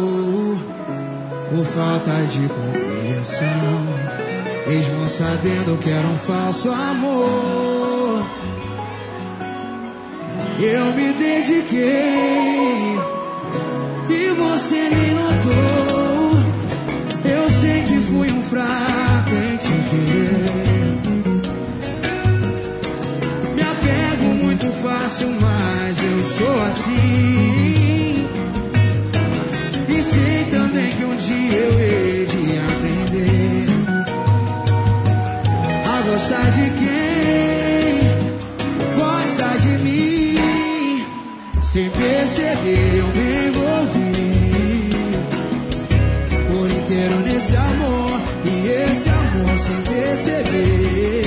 por 1.48 1.64
falta 1.64 2.26
de 2.26 2.46
compreensão, 2.48 2.95
mesmo 4.66 5.08
sabendo 5.08 5.78
que 5.80 5.90
era 5.90 6.06
um 6.06 6.18
falso 6.18 6.70
amor. 6.70 8.26
Eu 10.60 10.86
me 10.94 11.12
dediquei 11.12 12.98
e 14.08 14.30
você 14.30 14.88
nem 14.90 15.14
notou. 15.14 16.46
Eu 17.24 17.50
sei 17.60 17.82
que 17.82 18.00
fui 18.02 18.30
um 18.30 18.42
fraco 18.42 19.30
em 19.30 19.56
te 19.56 19.72
querer. 19.90 20.96
Me 23.54 23.62
apego 23.62 24.34
muito 24.44 24.66
fácil, 24.82 25.28
mas 25.40 25.98
eu 26.02 26.24
sou 26.38 26.62
assim. 26.68 28.26
E 29.88 30.02
sei 30.02 30.44
também 30.50 30.90
que 30.92 31.04
um 31.04 31.16
dia 31.16 31.58
eu 31.58 31.80
hei 31.80 32.05
a 36.16 36.18
gostar 36.18 36.50
de 36.50 36.70
quem 36.70 38.00
gosta 38.96 39.58
de 39.58 39.68
mim. 39.84 41.04
Sem 41.60 41.90
perceber, 41.90 42.96
eu 42.96 43.06
me 43.08 43.48
envolvi 43.48 44.90
por 46.48 46.70
inteiro 46.70 47.16
nesse 47.20 47.54
amor. 47.56 48.20
E 48.46 48.66
esse 48.66 49.08
amor, 49.10 49.58
sem 49.58 49.80
perceber, 49.82 51.26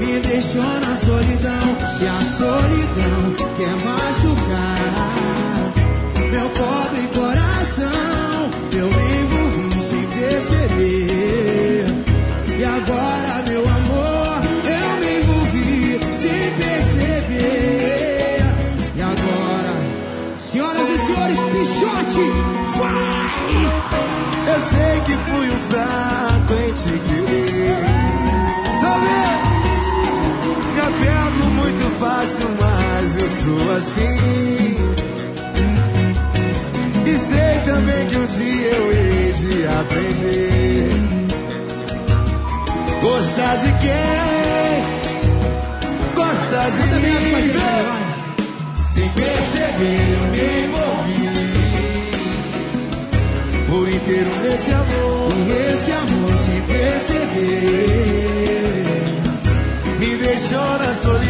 me 0.00 0.20
deixou 0.20 0.80
na 0.80 0.96
solidão. 0.96 1.76
E 2.00 2.06
a 2.06 2.20
solidão 2.38 3.20
quer 3.56 3.76
machucar 3.86 4.90
meu 6.32 6.48
pobre 6.50 7.06
coração. 7.14 8.50
Eu 8.72 8.86
me 8.90 9.06
envolvi 9.22 9.80
sem 9.80 10.06
perceber. 10.06 10.77
Sou 33.48 33.76
assim. 33.76 34.76
E 37.06 37.14
sei 37.16 37.60
também 37.64 38.06
que 38.06 38.16
um 38.16 38.26
dia 38.26 38.70
eu 38.70 38.92
hei 38.92 39.32
de 39.32 39.66
aprender. 39.66 40.90
Gostar 43.00 43.56
de 43.56 43.72
quem? 43.84 44.82
Gostar 46.14 46.70
de 46.70 46.82
mim. 46.82 47.52
Sem 48.76 49.08
perceber, 49.10 50.02
eu 50.12 50.24
me 50.32 50.44
envolvi 50.64 51.28
por 53.68 53.88
inteiro 53.88 54.30
nesse 54.42 54.70
amor. 54.72 55.28
Esse 55.48 55.92
amor 55.92 56.36
sem 56.36 56.60
perceber. 56.62 57.88
Me 59.98 60.16
deixou 60.16 60.78
na 60.78 60.94
solidão. 60.94 61.27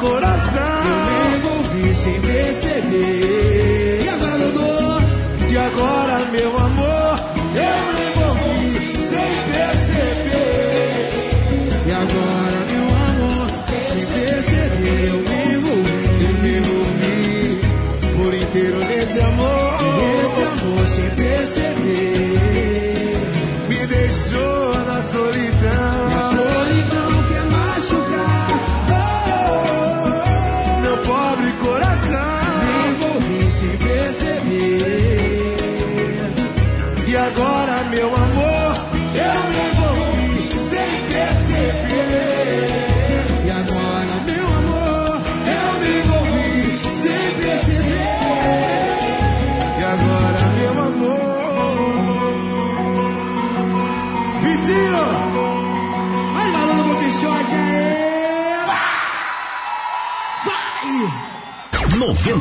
Coração. 0.00 0.80
Eu 0.90 0.98
me 1.06 1.36
envolvi 1.36 1.94
sem 1.94 2.20
perceber. 2.20 4.02
E 4.04 4.08
agora, 4.08 4.38
Dodô? 4.38 5.00
E 5.48 5.56
agora, 5.56 6.24
meu 6.32 6.58
amor? 6.58 7.20
Eu 7.54 7.80
me 7.94 8.02
envolvi 8.08 8.96
sem 8.96 9.30
perceber. 9.52 11.10
E 11.86 11.92
agora, 11.92 12.58
meu 12.70 12.86
amor, 13.08 13.48
sem 13.92 14.04
perceber, 14.06 15.00
eu 15.08 15.18
me 15.28 15.38
envolvi. 15.54 15.98
Eu 16.24 16.34
me 16.42 16.50
envolvi 16.58 17.60
por 18.16 18.32
inteiro 18.34 18.78
nesse 18.86 19.20
amor. 19.20 19.78
Esse 20.24 20.42
amor 20.42 20.86
sem 20.86 21.02
perceber. 21.02 21.19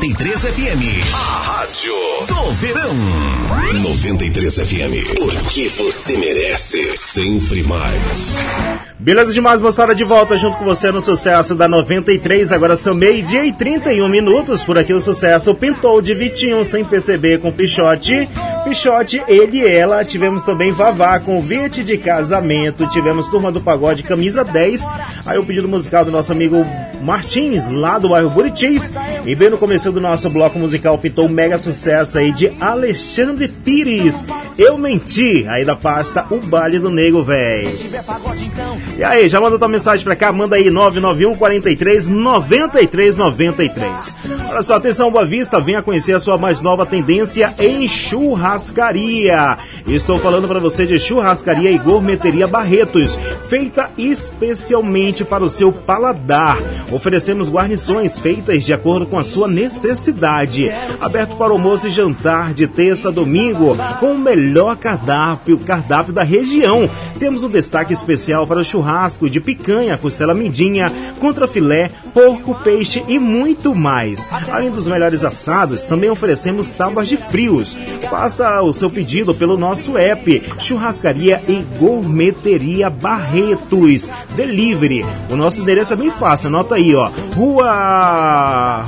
93 0.10 0.42
FM. 0.42 1.14
A 1.14 1.18
Rádio 1.18 1.94
do 2.28 2.52
Verão. 2.54 2.96
93 3.84 4.56
FM. 4.56 5.20
Porque 5.20 5.70
você 5.70 6.18
merece 6.18 6.98
sempre 6.98 7.62
mais. 7.62 8.40
Beleza 8.98 9.32
demais, 9.32 9.62
moçada, 9.62 9.94
de 9.94 10.04
volta 10.04 10.36
junto 10.36 10.58
com 10.58 10.66
você 10.66 10.92
no 10.92 11.00
sucesso 11.00 11.54
da 11.54 11.68
93. 11.68 12.52
Agora 12.52 12.76
são 12.76 12.96
meio-dia 12.96 13.46
e 13.46 13.54
31 13.54 14.08
minutos. 14.08 14.64
Por 14.64 14.80
aqui 14.80 14.94
o 14.94 15.00
sucesso 15.00 15.54
pintou 15.54 16.02
de 16.02 16.16
Vitinho 16.16 16.66
sem 16.66 16.84
perceber 16.84 17.40
com 17.40 17.52
Pichote. 17.52 18.28
Pichote, 18.64 19.22
ele 19.28 19.60
e 19.60 19.68
ela. 19.68 20.04
Tivemos 20.04 20.44
também 20.44 20.72
Vavá 20.72 21.20
com 21.20 21.40
o 21.40 21.42
Vite 21.42 21.84
de 21.84 21.98
casamento. 21.98 22.88
Tivemos 22.88 23.28
Turma 23.28 23.52
do 23.52 23.62
Pagode, 23.62 24.04
camisa 24.04 24.44
10. 24.44 24.88
Aí 25.26 25.38
o 25.38 25.46
pedido 25.46 25.68
musical 25.68 26.06
do 26.06 26.12
nosso 26.12 26.32
amigo 26.32 26.66
Martins, 27.02 27.70
lá 27.70 27.98
do 27.98 28.10
bairro 28.10 28.30
Buritis. 28.30 28.94
E 29.26 29.36
bem 29.36 29.50
no 29.50 29.58
começo 29.58 29.92
do 29.92 30.02
nosso 30.02 30.30
bloco 30.30 30.60
musical 30.60 30.98
pintou 30.98 31.26
um 31.26 31.30
mega 31.30 31.58
sucesso 31.58 32.18
aí 32.18 32.32
de 32.32 32.52
Alexandre 32.60 33.48
Pires. 33.48 34.26
Eu 34.58 34.78
menti, 34.78 35.46
aí 35.48 35.64
da 35.64 35.76
pasta 35.76 36.26
O 36.30 36.38
Baile 36.38 36.80
do 36.80 36.90
Nego, 36.90 37.24
véi. 37.24 37.76
E 38.98 39.04
aí, 39.04 39.30
já 39.30 39.40
manda 39.40 39.58
tua 39.58 39.68
mensagem 39.68 40.04
pra 40.04 40.16
cá, 40.16 40.32
manda 40.32 40.56
aí 40.56 40.70
991 40.70 41.36
43 41.36 42.08
93 42.08 43.18
93. 43.18 44.18
Olha 44.50 44.64
só, 44.64 44.76
atenção, 44.76 45.12
Boa 45.12 45.26
Vista, 45.26 45.60
venha 45.60 45.82
conhecer 45.82 46.14
a 46.14 46.20
sua 46.20 46.38
mais 46.38 46.60
nova 46.60 46.86
tendência 46.86 47.54
em 47.58 47.88
churrascaria. 48.60 49.58
Estou 49.88 50.20
falando 50.20 50.48
para 50.48 50.60
você 50.60 50.86
de 50.86 51.00
churrascaria 51.00 51.72
e 51.72 51.78
gourmeteria 51.78 52.46
Barretos, 52.46 53.18
feita 53.48 53.90
especialmente 53.98 55.24
para 55.24 55.44
o 55.44 55.50
seu 55.50 55.72
paladar. 55.72 56.58
Oferecemos 56.92 57.50
guarnições 57.50 58.20
feitas 58.20 58.66
de 58.66 58.74
acordo 58.74 59.06
com 59.06 59.18
a 59.18 59.24
sua 59.24 59.48
necessidade. 59.48 60.72
Aberto 61.00 61.38
para 61.38 61.52
almoço 61.52 61.88
e 61.88 61.92
jantar 61.92 62.54
de 62.54 62.68
terça 62.68 63.08
a 63.08 63.12
domingo, 63.12 63.78
com 64.00 64.14
o 64.14 64.20
melhor 64.20 64.76
cardápio, 64.76 65.58
cardápio 65.58 66.12
da 66.12 66.24
região. 66.24 66.90
Temos 67.18 67.44
um 67.44 67.50
destaque 67.50 67.94
especial 67.94 68.46
para 68.46 68.60
o 68.60 68.66
churrasco 68.66 69.30
de 69.30 69.40
picanha, 69.40 69.98
costela 69.98 70.34
mindinha, 70.34 70.92
contra 71.20 71.48
filé, 71.48 71.92
porco, 72.20 72.54
peixe 72.54 73.02
e 73.08 73.18
muito 73.18 73.74
mais. 73.74 74.28
Além 74.52 74.70
dos 74.70 74.88
melhores 74.88 75.24
assados, 75.24 75.86
também 75.86 76.10
oferecemos 76.10 76.70
tábuas 76.70 77.08
de 77.08 77.16
frios. 77.16 77.78
Faça 78.10 78.62
o 78.62 78.74
seu 78.74 78.90
pedido 78.90 79.34
pelo 79.34 79.58
nosso 79.58 79.98
app 79.98 80.44
Churrascaria 80.60 81.42
e 81.48 81.64
Gourmeteria 81.80 82.90
Barretos 82.90 84.12
Delivery. 84.36 85.06
O 85.30 85.38
nosso 85.38 85.62
endereço 85.62 85.94
é 85.94 85.96
bem 85.96 86.12
fácil, 86.12 86.48
anota 86.48 86.76
aí, 86.76 86.94
ó. 86.94 87.10
Rua 87.34 87.70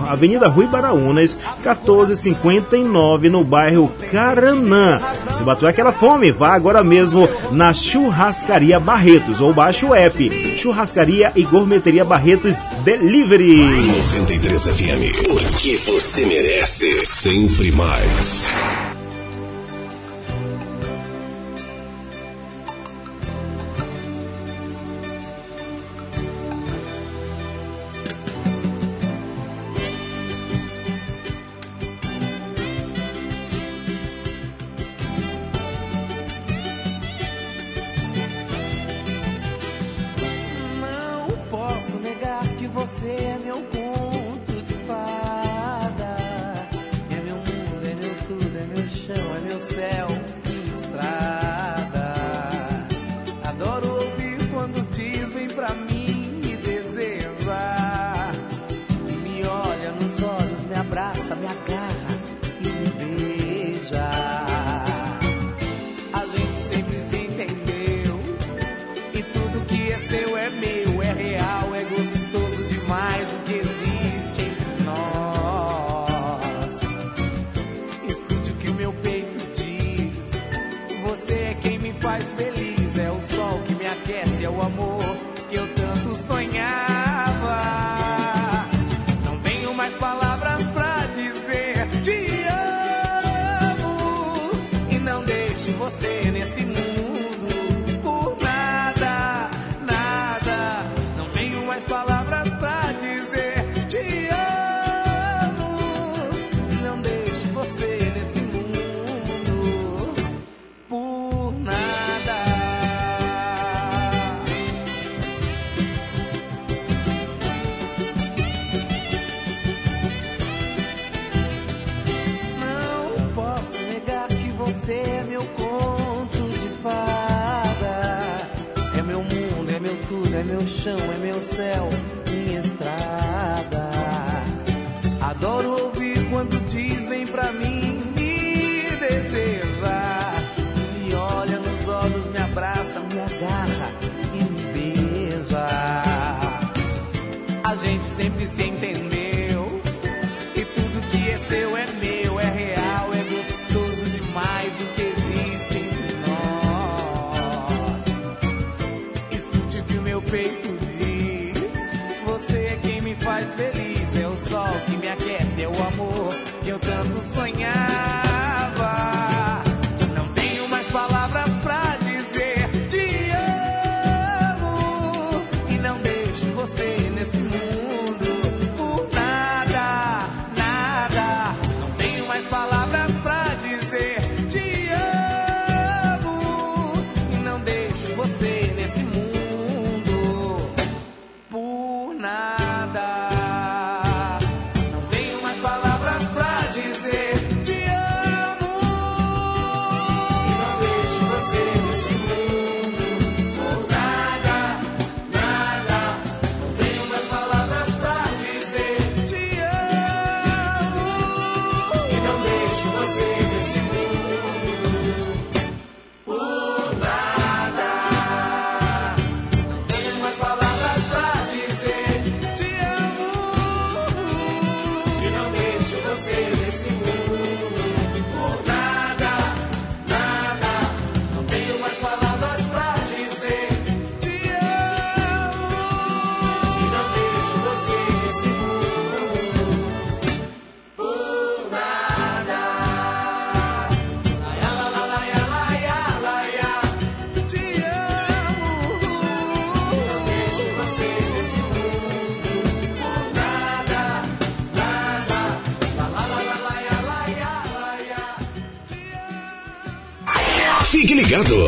Avenida 0.09 0.49
Rui 0.49 0.67
Baraunas, 0.67 1.39
1459, 1.63 3.29
no 3.29 3.45
bairro 3.45 3.89
Caranã. 4.11 4.99
Se 5.32 5.41
bateu 5.43 5.69
aquela 5.69 5.93
fome, 5.93 6.32
vá 6.32 6.53
agora 6.53 6.84
mesmo 6.84 7.29
na 7.49 7.73
Churrascaria 7.73 8.77
Barretos 8.77 9.39
ou 9.39 9.53
baixe 9.53 9.86
o 9.86 9.95
app 9.95 10.57
Churrascaria 10.57 11.32
e 11.34 11.43
Gourmeteria 11.43 12.03
Barretos 12.03 12.67
Delivery. 12.84 13.20
Delivery. 13.22 13.86
93 13.86 14.67
FM. 14.67 15.24
Porque 15.28 15.78
você 15.78 16.26
merece 16.26 17.05
sempre 17.05 17.72
mais. 17.72 18.51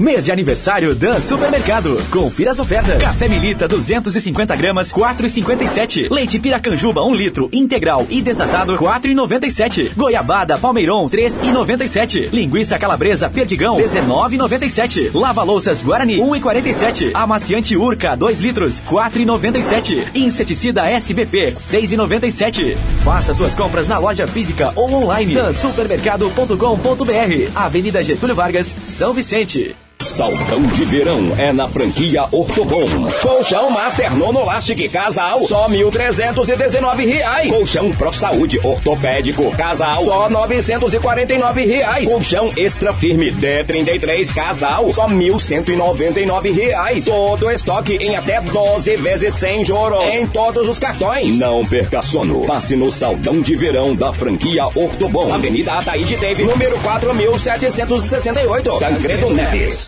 Mês 0.00 0.26
de 0.26 0.30
aniversário 0.30 0.94
Dan 0.94 1.20
Supermercado. 1.20 2.00
Confira 2.08 2.52
as 2.52 2.60
ofertas. 2.60 3.02
Café 3.02 3.26
Milita 3.26 3.66
250 3.66 4.54
gramas 4.54 4.92
4,57. 4.92 6.08
Leite 6.08 6.38
Piracanjuba 6.38 7.02
1 7.02 7.14
litro 7.16 7.48
integral 7.52 8.06
e 8.08 8.22
desnatado 8.22 8.76
4,97. 8.76 9.90
Goiabada 9.96 10.56
Palmeiron 10.56 11.08
3,97. 11.08 12.32
Linguiça 12.32 12.78
Calabresa 12.78 13.28
Perdigão 13.28 13.74
19,97. 13.74 15.10
Lava 15.12 15.42
Louças 15.42 15.82
Guarani 15.82 16.18
1,47. 16.18 17.10
Amaciante 17.12 17.76
Urca 17.76 18.16
2 18.16 18.40
litros 18.40 18.80
4,97. 18.88 20.10
Inseticida 20.14 20.88
SBP 20.88 21.54
6,97. 21.56 22.76
Faça 23.04 23.34
suas 23.34 23.56
compras 23.56 23.88
na 23.88 23.98
loja 23.98 24.28
física 24.28 24.72
ou 24.76 25.02
online. 25.02 25.34
dansupermercado.com.br. 25.34 27.50
Avenida 27.52 28.04
Getúlio 28.04 28.36
Vargas, 28.36 28.76
São 28.84 29.12
Vicente. 29.12 29.74
Saltão 30.04 30.62
de 30.68 30.84
verão 30.84 31.34
é 31.38 31.52
na 31.52 31.68
franquia 31.68 32.24
Ortobon. 32.32 32.86
Colchão 33.20 33.70
Master 33.70 34.16
Nonolastic 34.16 34.90
Casal, 34.90 35.42
só 35.44 35.68
mil 35.68 35.90
trezentos 35.90 36.48
e 36.48 36.56
dezenove 36.56 37.04
reais. 37.04 37.54
Colchão 37.54 37.90
Pro 37.92 38.12
Saúde 38.12 38.58
Ortopédico 38.62 39.50
Casal, 39.56 40.00
só 40.02 40.30
novecentos 40.30 40.94
e 40.94 40.98
quarenta 40.98 41.34
e 41.34 41.38
nove 41.38 41.64
reais. 41.66 42.08
Colchão 42.08 42.50
Extra 42.56 42.92
Firme 42.92 43.30
D33 43.32 44.32
Casal, 44.32 44.90
só 44.92 45.08
mil 45.08 45.38
cento 45.38 45.70
e 45.72 45.76
noventa 45.76 46.20
e 46.20 46.26
nove 46.26 46.50
reais. 46.52 47.04
Todo 47.04 47.50
estoque 47.50 47.96
em 47.96 48.16
até 48.16 48.40
12 48.40 48.96
vezes 48.96 49.34
sem 49.34 49.64
juros 49.64 50.02
em 50.04 50.26
todos 50.26 50.68
os 50.68 50.78
cartões. 50.78 51.38
Não 51.38 51.64
perca 51.66 52.00
sono. 52.02 52.46
Passe 52.46 52.74
no 52.76 52.90
Saltão 52.90 53.40
de 53.40 53.54
verão 53.56 53.94
da 53.94 54.12
franquia 54.12 54.66
Ortobon. 54.74 55.32
Avenida 55.32 55.74
Ataíde 55.74 56.16
Teve, 56.16 56.44
número 56.44 56.78
quatro 56.80 57.14
mil 57.14 57.38
setecentos 57.38 58.04
e 58.04 58.08
sessenta 58.08 58.40
e 58.40 58.46
oito. 58.46 58.78
Tancredo 58.78 59.30
Neves. 59.34 59.87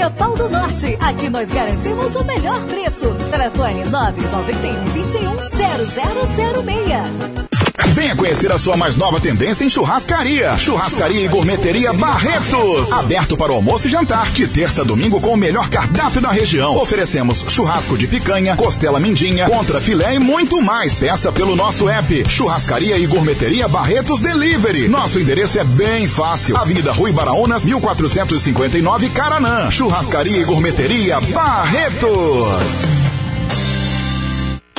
Madeireira 0.00 0.10
Pau 0.10 0.34
do 0.34 0.48
Norte. 0.48 0.96
Aqui 1.00 1.28
nós 1.28 1.50
garantimos 1.50 2.16
o 2.16 2.24
melhor 2.24 2.64
preço. 2.66 3.14
Telefone 3.30 3.84
991 3.84 4.84
21 4.92 5.50
0006. 5.50 7.59
Venha 7.92 8.16
conhecer 8.16 8.50
a 8.52 8.58
sua 8.58 8.76
mais 8.76 8.96
nova 8.96 9.20
tendência 9.20 9.64
em 9.64 9.70
churrascaria. 9.70 10.56
Churrascaria 10.58 11.24
e 11.24 11.28
Gourmeteria 11.28 11.92
Barretos. 11.92 12.92
Aberto 12.92 13.36
para 13.36 13.52
o 13.52 13.56
almoço 13.56 13.86
e 13.86 13.90
jantar. 13.90 14.30
De 14.30 14.46
terça 14.46 14.82
a 14.82 14.84
domingo 14.84 15.20
com 15.20 15.34
o 15.34 15.36
melhor 15.36 15.68
cardápio 15.68 16.20
da 16.20 16.30
região. 16.30 16.76
Oferecemos 16.76 17.44
churrasco 17.48 17.98
de 17.98 18.06
picanha, 18.06 18.56
costela 18.56 19.00
mindinha, 19.00 19.48
contra 19.48 19.80
filé 19.80 20.14
e 20.14 20.18
muito 20.18 20.60
mais. 20.62 20.98
Peça 20.98 21.32
pelo 21.32 21.56
nosso 21.56 21.88
app. 21.88 22.24
Churrascaria 22.28 22.96
e 22.96 23.06
Gourmeteria 23.06 23.68
Barretos 23.68 24.20
Delivery. 24.20 24.88
Nosso 24.88 25.18
endereço 25.18 25.58
é 25.58 25.64
bem 25.64 26.08
fácil. 26.08 26.56
Avenida 26.56 26.92
Rui 26.92 27.12
Baraunas, 27.12 27.64
1459 27.64 29.08
Caranã. 29.10 29.70
Churrascaria 29.70 30.38
e 30.38 30.44
Gourmeteria 30.44 31.20
Barretos. 31.20 33.19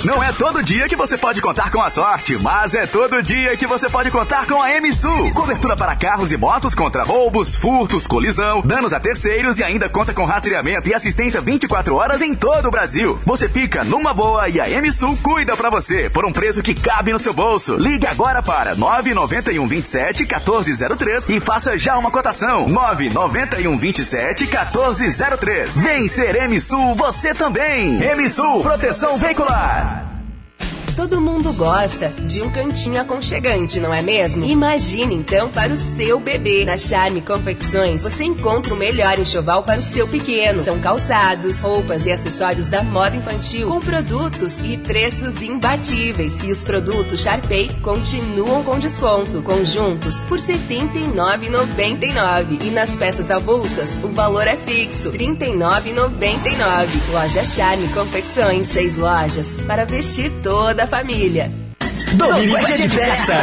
Não 0.04 0.24
é 0.24 0.32
todo 0.32 0.64
dia 0.64 0.88
que 0.90 0.96
você 0.96 1.16
pode 1.16 1.40
contar 1.42 1.70
com 1.70 1.80
a 1.80 1.88
sorte, 1.88 2.36
mas 2.36 2.74
é 2.74 2.88
todo 2.88 3.22
dia 3.22 3.56
que 3.56 3.68
você 3.68 3.88
pode 3.88 4.10
contar 4.10 4.48
com 4.48 4.60
a 4.60 4.68
MSU. 4.82 5.32
Cobertura 5.32 5.78
para 5.78 5.96
carros 5.96 6.32
e 6.32 6.38
motos 6.38 6.74
contra 6.74 7.04
roubos, 7.04 7.56
furtos, 7.56 8.08
colisão, 8.08 8.62
danos 8.62 8.94
a 8.94 9.00
terceiros 9.00 9.60
e 9.60 9.64
ainda 9.64 9.88
conta 9.90 10.12
com 10.12 10.26
rastreamento 10.26 10.90
e 10.90 10.94
assistência 10.96 11.40
24 11.40 11.94
horas 11.94 12.20
em 12.24 12.34
todo 12.34 12.68
o 12.68 12.72
Brasil. 12.72 13.20
Você 13.28 13.48
fica 13.48 13.84
numa 13.84 14.12
boa 14.12 14.50
e 14.50 14.60
a 14.60 14.82
MSU 14.82 15.16
cuida 15.18 15.56
para 15.56 15.70
você 15.70 16.10
por 16.10 16.26
um 16.26 16.32
preço 16.32 16.64
que 16.64 16.74
cabe 16.74 17.14
no 17.14 17.20
seu 17.20 17.34
bolso. 17.34 17.76
Ligue 17.76 18.08
agora 18.08 18.42
para 18.42 18.74
991 18.74 19.68
27 19.68 20.24
1403 20.24 21.30
e 21.30 21.40
faça 21.40 21.78
já 21.78 21.96
uma 21.96 22.10
cotação. 22.10 22.68
991 22.68 23.78
27 23.78 24.46
1403. 24.46 25.78
Vem 25.78 26.08
ser 26.08 26.48
MSU 26.50 26.96
você 26.96 27.36
também. 27.36 28.00
MSU 28.16 28.62
Proteção 28.64 29.16
Veicular. 29.20 29.91
Todo 31.02 31.20
mundo 31.20 31.52
gosta 31.54 32.10
de 32.10 32.44
um 32.44 32.52
cantinho 32.52 33.02
aconchegante, 33.02 33.80
não 33.80 33.92
é 33.92 34.04
mesmo? 34.04 34.46
Imagine 34.46 35.16
então 35.16 35.50
para 35.50 35.74
o 35.74 35.76
seu 35.76 36.20
bebê. 36.20 36.64
Na 36.64 36.78
Charme 36.78 37.22
Confecções 37.22 38.04
você 38.04 38.24
encontra 38.24 38.72
o 38.72 38.78
melhor 38.78 39.18
enxoval 39.18 39.64
para 39.64 39.80
o 39.80 39.82
seu 39.82 40.08
pequeno. 40.08 40.64
São 40.64 40.80
calçados, 40.80 41.64
roupas 41.64 42.06
e 42.06 42.12
acessórios 42.12 42.68
da 42.68 42.84
moda 42.84 43.16
infantil 43.16 43.70
com 43.70 43.80
produtos 43.80 44.60
e 44.60 44.78
preços 44.78 45.42
imbatíveis. 45.42 46.44
E 46.44 46.52
os 46.52 46.64
produtos 46.64 47.22
Sharpay 47.22 47.70
continuam 47.82 48.64
com 48.64 48.78
desconto. 48.78 49.42
Conjuntos 49.42 50.22
por 50.30 50.38
R$ 50.38 50.54
79,99. 50.54 52.62
E 52.62 52.70
nas 52.70 52.96
peças 52.96 53.32
avulsas 53.32 53.90
o 54.04 54.10
valor 54.10 54.46
é 54.46 54.56
fixo, 54.56 55.10
R$ 55.10 55.18
39,99. 55.18 56.88
Loja 57.12 57.44
Charme 57.44 57.88
Confecções, 57.88 58.68
seis 58.68 58.96
lojas 58.96 59.58
para 59.66 59.84
vestir 59.84 60.32
toda 60.44 60.84
a 60.84 60.91
família. 60.92 61.50
Domingo 62.18 62.58
é 62.58 62.64
de 62.64 62.90
festa. 62.90 63.34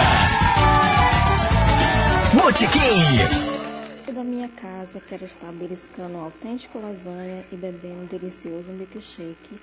Botequim. 2.35 4.13
Da 4.13 4.23
minha 4.23 4.49
casa, 4.49 5.01
quero 5.01 5.25
estar 5.25 5.51
beliscando 5.53 6.19
um 6.19 6.25
autêntico 6.25 6.79
lasanha 6.79 7.47
e 7.51 7.57
bebendo 7.57 8.03
um 8.03 8.05
delicioso 8.05 8.71
milkshake, 8.71 9.59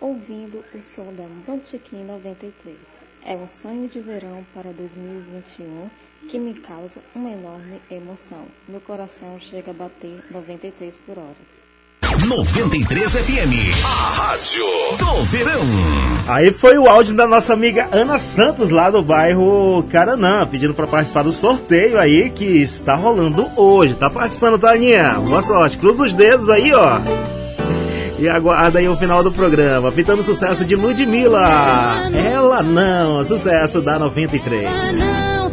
ouvindo 0.00 0.64
o 0.74 0.82
som 0.82 1.12
da 1.12 1.24
Botequim 1.46 2.04
93. 2.04 2.98
É 3.22 3.36
um 3.36 3.46
sonho 3.46 3.86
de 3.86 4.00
verão 4.00 4.42
para 4.54 4.72
2021 4.72 5.90
que 6.30 6.38
me 6.38 6.54
causa 6.54 7.02
uma 7.14 7.30
enorme 7.30 7.82
emoção. 7.90 8.46
Meu 8.66 8.80
coração 8.80 9.38
chega 9.38 9.72
a 9.72 9.74
bater 9.74 10.24
93 10.30 10.96
por 11.04 11.18
hora. 11.18 11.55
93 12.02 13.12
FM. 13.12 13.84
A 13.84 14.22
Rádio 14.22 14.64
do 14.98 15.22
Verão. 15.24 15.62
Aí 16.28 16.52
foi 16.52 16.78
o 16.78 16.88
áudio 16.88 17.14
da 17.14 17.26
nossa 17.26 17.52
amiga 17.52 17.88
Ana 17.92 18.18
Santos, 18.18 18.70
lá 18.70 18.90
do 18.90 19.02
bairro 19.02 19.84
Caranã, 19.90 20.46
pedindo 20.46 20.74
para 20.74 20.86
participar 20.86 21.22
do 21.22 21.32
sorteio 21.32 21.98
aí 21.98 22.30
que 22.30 22.44
está 22.44 22.94
rolando 22.94 23.46
hoje. 23.56 23.94
Tá 23.94 24.10
participando, 24.10 24.58
Taninha? 24.58 25.14
Boa 25.24 25.42
sorte. 25.42 25.78
Cruza 25.78 26.04
os 26.04 26.14
dedos 26.14 26.48
aí, 26.48 26.72
ó. 26.72 26.98
E 28.18 28.28
aguarda 28.28 28.78
aí 28.78 28.88
o 28.88 28.96
final 28.96 29.22
do 29.22 29.30
programa. 29.30 29.92
Pitando 29.92 30.22
sucesso 30.22 30.64
de 30.64 30.74
Ludmilla. 30.74 31.42
Ela 32.14 32.62
não, 32.62 33.24
sucesso 33.24 33.82
da 33.82 33.98
93. 33.98 34.64
Ela 34.64 35.38
não, 35.38 35.45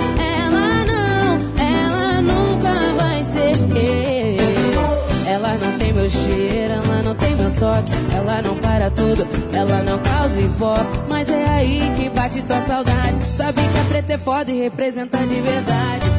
toque. 7.73 7.91
Ela 8.15 8.41
não 8.41 8.55
para 8.57 8.89
tudo, 8.91 9.27
ela 9.51 9.83
não 9.83 9.97
causa 9.99 10.39
ibope. 10.39 10.99
Mas 11.09 11.29
é 11.29 11.49
aí 11.49 11.91
que 11.95 12.09
bate 12.09 12.41
tua 12.43 12.61
saudade. 12.61 13.19
Sabe 13.35 13.61
que 13.61 13.79
a 13.79 13.83
preta 13.85 14.13
é 14.13 14.17
foda 14.17 14.51
e 14.51 14.59
representa 14.59 15.17
de 15.17 15.41
verdade. 15.41 16.09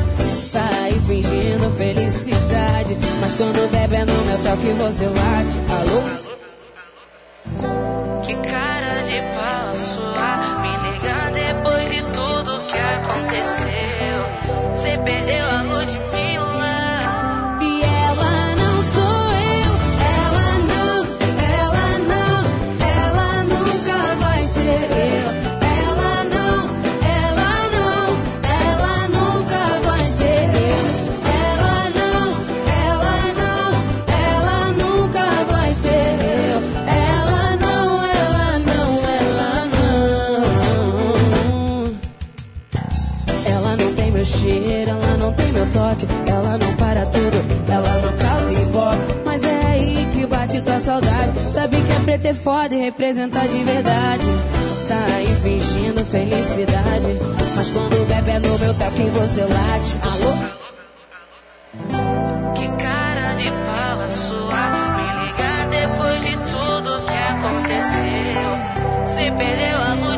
Tá 0.53 0.69
aí 0.83 1.01
fingindo 1.01 1.71
felicidade. 1.77 2.97
Mas 3.21 3.35
quando 3.35 3.71
bebe 3.71 3.97
é 3.97 4.05
no 4.05 4.13
meu 4.13 4.39
toque 4.39 4.73
você 4.79 5.07
late. 5.07 5.59
Alô? 5.71 6.25
Que 8.23 8.35
cara 8.37 9.03
de 9.03 9.21
pau 9.35 9.77
sua 9.77 10.61
Me 10.63 10.73
ligar 10.91 11.31
depois 11.31 11.91
de 11.91 12.03
tudo 12.05 12.67
que 12.67 12.79
aconteceu 12.79 14.19
Você 14.73 14.97
perdeu 15.05 15.47
a 15.47 15.54
tudo, 47.25 47.73
ela 47.73 47.99
não 48.01 48.13
causa 48.17 48.61
ibope. 48.61 49.15
Mas 49.25 49.43
é 49.43 49.67
aí 49.67 50.09
que 50.13 50.27
bate 50.27 50.61
tua 50.61 50.81
saudade. 50.81 51.33
Sabe 51.53 51.81
que 51.83 51.93
é 51.93 51.99
preto 52.01 52.27
é 52.27 52.35
foda 52.35 52.75
e 52.75 52.79
representa 52.79 53.41
de 53.49 53.65
verdade. 53.65 54.25
tá 54.89 55.17
aí 55.17 55.37
fingindo 55.43 56.05
felicidade. 56.05 57.07
Mas 57.57 57.71
quando 57.71 58.07
bebe 58.07 58.31
é 58.31 58.39
no 58.39 58.59
meu 58.59 58.75
toque 58.75 59.03
você 59.03 59.43
late. 59.43 59.97
Alô? 60.03 60.35
Que 62.55 62.69
cara 62.83 63.35
de 63.35 63.51
pau 63.51 64.01
a 64.01 64.09
sua. 64.09 64.65
Me 64.97 65.07
ligar 65.27 65.69
depois 65.69 66.25
de 66.25 66.37
tudo 66.37 67.05
que 67.07 67.17
aconteceu. 67.17 68.51
Se 69.05 69.31
perdeu 69.31 69.79
a 69.81 69.95
Ludmilla. 69.95 70.14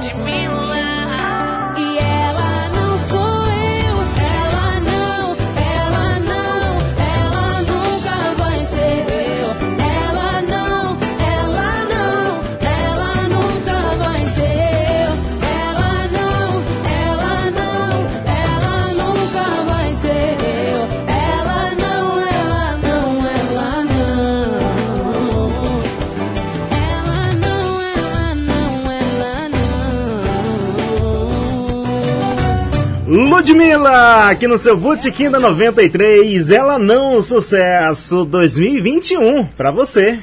Ludmilla, 33.36 34.30
aqui 34.30 34.46
no 34.46 34.56
seu 34.56 34.78
Botequim 34.78 35.30
da 35.30 35.38
93, 35.38 36.50
ela 36.50 36.78
não 36.78 37.20
sucesso 37.20 38.24
2021 38.24 39.44
pra 39.44 39.70
você. 39.70 40.18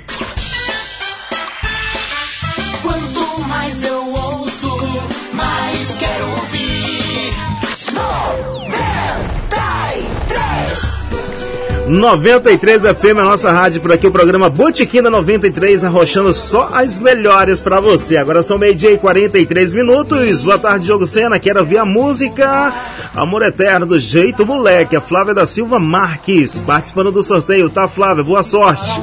93. 11.93 12.43
93 12.63 12.83
FM, 12.83 13.19
a 13.19 13.23
nossa 13.23 13.51
rádio 13.51 13.81
por 13.81 13.91
aqui, 13.91 14.07
o 14.07 14.11
programa 14.11 14.49
Botequim 14.49 15.01
da 15.01 15.09
93, 15.09 15.83
arrochando 15.83 16.33
só 16.33 16.69
as 16.73 16.99
melhores 16.99 17.59
pra 17.59 17.79
você. 17.79 18.17
Agora 18.17 18.41
são 18.43 18.57
meio-dia 18.57 18.91
e 18.91 18.97
43 18.97 19.73
minutos. 19.73 20.43
Boa 20.43 20.57
tarde, 20.57 20.87
Jogo 20.87 21.05
Sena. 21.05 21.39
Quero 21.39 21.59
ouvir 21.59 21.77
a 21.77 21.85
música 21.85 22.73
Amor 23.15 23.43
Eterno 23.43 23.85
do 23.85 23.99
Jeito 23.99 24.45
Moleque. 24.45 24.95
A 24.95 25.01
Flávia 25.01 25.33
da 25.33 25.45
Silva 25.45 25.79
Marques, 25.79 26.59
participando 26.59 27.11
do 27.11 27.23
sorteio. 27.23 27.69
Tá, 27.69 27.87
Flávia? 27.87 28.23
Boa 28.23 28.43
sorte. 28.43 29.01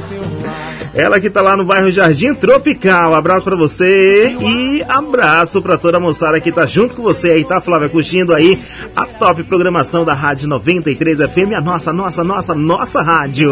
Ela 0.93 1.21
que 1.21 1.29
tá 1.29 1.41
lá 1.41 1.55
no 1.55 1.63
bairro 1.63 1.89
Jardim 1.89 2.33
Tropical. 2.33 3.15
Abraço 3.15 3.45
pra 3.45 3.55
você 3.55 4.35
e 4.39 4.83
abraço 4.87 5.61
pra 5.61 5.77
toda 5.77 5.97
a 5.97 5.99
moçada 5.99 6.39
que 6.41 6.51
tá 6.51 6.65
junto 6.65 6.95
com 6.95 7.01
você 7.01 7.31
aí, 7.31 7.45
tá, 7.45 7.61
Flávia? 7.61 7.87
Curtindo 7.87 8.33
aí 8.33 8.59
a 8.95 9.05
top 9.05 9.43
programação 9.43 10.03
da 10.03 10.13
Rádio 10.13 10.49
93 10.49 11.19
FM, 11.19 11.53
a 11.55 11.61
nossa, 11.61 11.93
nossa, 11.93 12.23
nossa, 12.23 12.53
nossa 12.53 13.01
rádio. 13.01 13.51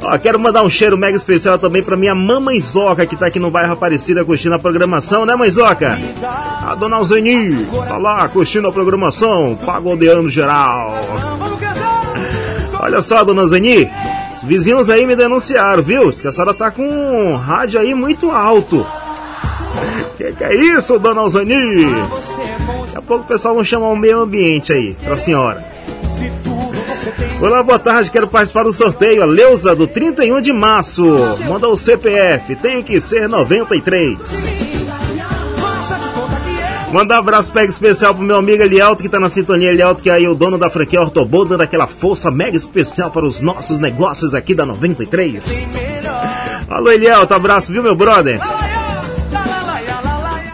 Ó, 0.00 0.16
quero 0.18 0.38
mandar 0.38 0.62
um 0.62 0.70
cheiro 0.70 0.96
mega 0.96 1.16
especial 1.16 1.58
também 1.58 1.82
pra 1.82 1.96
minha 1.96 2.14
mamãezoca 2.14 3.04
que 3.04 3.16
tá 3.16 3.26
aqui 3.26 3.40
no 3.40 3.50
bairro 3.50 3.72
Aparecida 3.72 4.24
curtindo 4.24 4.54
a 4.54 4.58
programação, 4.58 5.26
né, 5.26 5.34
mãezoca? 5.34 5.98
A 6.64 6.76
dona 6.76 6.96
Alzeni 6.96 7.66
tá 7.66 7.96
lá 7.96 8.28
curtindo 8.28 8.68
a 8.68 8.72
programação, 8.72 9.58
pagodeando 9.66 10.30
geral. 10.30 10.94
Olha 12.80 13.02
só, 13.02 13.24
dona 13.24 13.44
Zeni, 13.46 13.90
os 14.42 14.48
vizinhos 14.48 14.88
aí 14.88 15.06
me 15.06 15.16
denunciaram, 15.16 15.82
viu? 15.82 16.10
Que 16.10 16.28
a 16.28 16.32
senhora 16.32 16.54
tá 16.54 16.70
com 16.70 16.82
um 16.82 17.36
rádio 17.36 17.80
aí 17.80 17.94
muito 17.94 18.30
alto. 18.30 18.86
Que 20.16 20.32
que 20.32 20.44
é 20.44 20.54
isso, 20.54 20.98
dona 20.98 21.20
Alzani? 21.20 21.86
Daqui 22.84 22.96
a 22.96 23.02
pouco 23.02 23.24
o 23.24 23.26
pessoal 23.26 23.54
vai 23.54 23.64
chamar 23.64 23.88
o 23.88 23.96
meio 23.96 24.20
ambiente 24.20 24.72
aí 24.72 24.96
pra 25.02 25.16
senhora. 25.16 25.64
Olá, 27.40 27.62
boa 27.62 27.78
tarde, 27.78 28.10
quero 28.10 28.26
participar 28.26 28.64
do 28.64 28.72
sorteio. 28.72 29.22
A 29.22 29.26
Leusa 29.26 29.74
do 29.74 29.86
31 29.86 30.40
de 30.40 30.52
março. 30.52 31.04
Manda 31.48 31.68
o 31.68 31.76
CPF, 31.76 32.56
tem 32.56 32.82
que 32.82 33.00
ser 33.00 33.28
93. 33.28 34.77
Manda 36.92 37.14
um 37.14 37.18
abraço 37.18 37.54
mega 37.54 37.68
especial 37.68 38.14
pro 38.14 38.24
meu 38.24 38.36
amigo 38.36 38.62
Elielto 38.62 39.02
que 39.02 39.08
tá 39.08 39.20
na 39.20 39.28
sintonia. 39.28 39.68
Elielto 39.68 40.02
que 40.02 40.08
é 40.08 40.14
aí 40.14 40.26
o 40.26 40.34
dono 40.34 40.56
da 40.56 40.70
franquia 40.70 41.00
Ortobô, 41.00 41.44
dando 41.44 41.60
aquela 41.60 41.86
força 41.86 42.30
mega 42.30 42.56
especial 42.56 43.10
para 43.10 43.26
os 43.26 43.40
nossos 43.40 43.78
negócios 43.78 44.34
aqui 44.34 44.54
da 44.54 44.64
93. 44.64 45.68
Alô 46.68 46.90
Elielto, 46.90 47.34
abraço, 47.34 47.72
viu 47.72 47.82
meu 47.82 47.94
brother? 47.94 48.40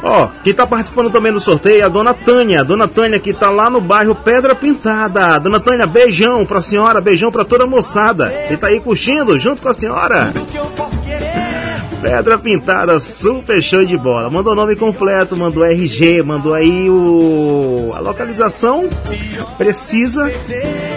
Ó, 0.03 0.29
quem 0.43 0.53
tá 0.53 0.67
participando 0.67 1.11
também 1.11 1.33
do 1.33 1.41
sorteio 1.41 1.81
é 1.81 1.85
a 1.85 1.89
dona 1.89 2.13
Tânia. 2.13 2.63
Dona 2.63 2.87
Tânia 2.87 3.19
que 3.19 3.33
tá 3.33 3.49
lá 3.49 3.71
no 3.71 3.81
bairro 3.81 4.15
Pedra 4.15 4.55
Pintada. 4.55 5.39
Dona 5.39 5.59
Tânia, 5.59 5.87
beijão 5.87 6.45
pra 6.45 6.61
senhora, 6.61 7.01
beijão 7.01 7.33
pra 7.33 7.45
toda 7.45 7.65
a 7.65 7.67
moçada. 7.67 8.29
Que 8.49 8.57
tá 8.57 8.67
aí 8.67 8.81
curtindo 8.81 9.39
junto 9.39 9.63
com 9.63 9.69
a 9.69 9.75
senhora. 9.75 10.33
Pedra 12.05 12.37
Pintada, 12.37 13.01
super 13.01 13.63
show 13.63 13.83
de 13.83 13.97
bola. 13.97 14.29
Mandou 14.29 14.53
o 14.53 14.57
nome 14.57 14.77
completo, 14.77 15.35
mandou 15.35 15.65
RG, 15.65 16.23
mandou 16.23 16.53
aí 16.53 16.91
o 16.91 17.93
a 17.95 17.99
localização 17.99 18.91
precisa 19.57 20.31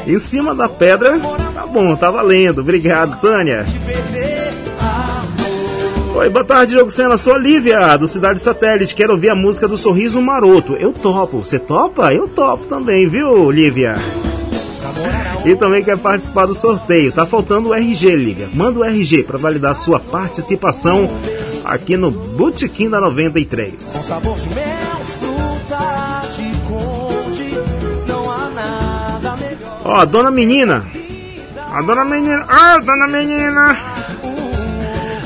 em 0.05 0.19
cima 0.19 0.53
da 0.53 0.67
pedra. 0.67 1.17
Tá 1.53 1.65
bom, 1.65 1.95
tá 1.95 2.11
valendo. 2.11 2.59
Obrigado, 2.59 3.21
Tânia. 3.21 3.65
Oi, 6.13 6.29
boa 6.29 6.43
tarde, 6.43 6.73
Diogo 6.73 6.89
Sena. 6.89 7.17
Sou 7.17 7.33
a 7.33 7.37
Lívia, 7.37 7.95
do 7.95 8.05
Cidade 8.05 8.41
Satélite. 8.41 8.93
Quero 8.93 9.13
ouvir 9.13 9.29
a 9.29 9.35
música 9.35 9.65
do 9.65 9.77
Sorriso 9.77 10.21
Maroto. 10.21 10.73
Eu 10.73 10.91
topo. 10.91 11.37
Você 11.37 11.57
topa? 11.57 12.13
Eu 12.13 12.27
topo 12.27 12.67
também, 12.67 13.07
viu, 13.07 13.49
Lívia? 13.49 13.95
E 15.47 15.55
também 15.55 15.81
quer 15.81 15.97
participar 15.97 16.45
do 16.45 16.53
sorteio. 16.53 17.09
Tá 17.09 17.25
faltando 17.25 17.69
o 17.69 17.73
RG, 17.73 18.13
Lívia. 18.17 18.49
Manda 18.53 18.79
o 18.79 18.83
RG 18.83 19.23
para 19.23 19.37
validar 19.37 19.73
sua 19.77 19.97
participação 19.97 21.09
aqui 21.63 21.95
no 21.95 22.11
Botequim 22.11 22.89
da 22.89 22.99
93. 22.99 23.81
Sabor 23.81 24.37
de 24.37 24.49
mel, 24.49 24.65
fruta 25.17 26.21
de 26.35 26.51
conde, 26.67 27.57
não 28.05 28.29
há 28.29 28.49
nada 28.49 29.37
melhor. 29.37 29.81
Ó, 29.85 29.95
a 29.95 30.03
dona 30.03 30.29
menina. 30.29 30.85
A 31.71 31.81
dona 31.81 32.03
menina. 32.03 32.45
Ah, 32.49 32.77
dona 32.79 33.07
menina. 33.07 33.77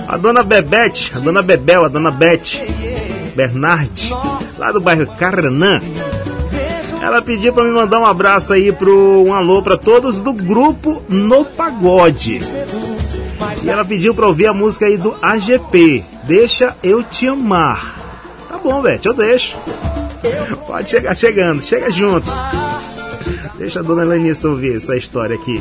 A 0.07 0.17
dona 0.17 0.43
Bebete, 0.43 1.11
a 1.15 1.19
dona 1.19 1.41
Bebel, 1.41 1.85
a 1.85 1.87
dona 1.87 2.11
Bete 2.11 2.61
Bernardi, 3.35 4.13
lá 4.59 4.71
do 4.71 4.79
bairro 4.79 5.07
Caranã. 5.17 5.81
Ela 7.01 7.19
pediu 7.19 7.51
para 7.51 7.63
me 7.63 7.71
mandar 7.71 7.99
um 7.99 8.05
abraço 8.05 8.53
aí 8.53 8.71
pro 8.71 9.23
um 9.25 9.33
alô 9.33 9.63
para 9.63 9.75
todos 9.75 10.19
do 10.19 10.31
grupo 10.31 11.01
No 11.09 11.43
Pagode. 11.43 12.39
E 13.63 13.69
ela 13.69 13.83
pediu 13.83 14.13
para 14.13 14.27
ouvir 14.27 14.45
a 14.45 14.53
música 14.53 14.85
aí 14.85 14.97
do 14.97 15.15
AGP, 15.19 16.03
Deixa 16.23 16.75
eu 16.83 17.03
te 17.03 17.27
amar. 17.27 17.97
Tá 18.47 18.57
bom, 18.57 18.81
Bete, 18.81 19.07
eu 19.07 19.13
deixo. 19.13 19.57
Pode 20.67 20.89
chegar 20.89 21.15
chegando, 21.15 21.61
chega 21.61 21.89
junto. 21.89 22.31
Deixa 23.57 23.79
a 23.79 23.83
dona 23.83 24.03
Lenissa 24.03 24.47
ouvir 24.47 24.77
essa 24.77 24.95
história 24.95 25.35
aqui. 25.35 25.59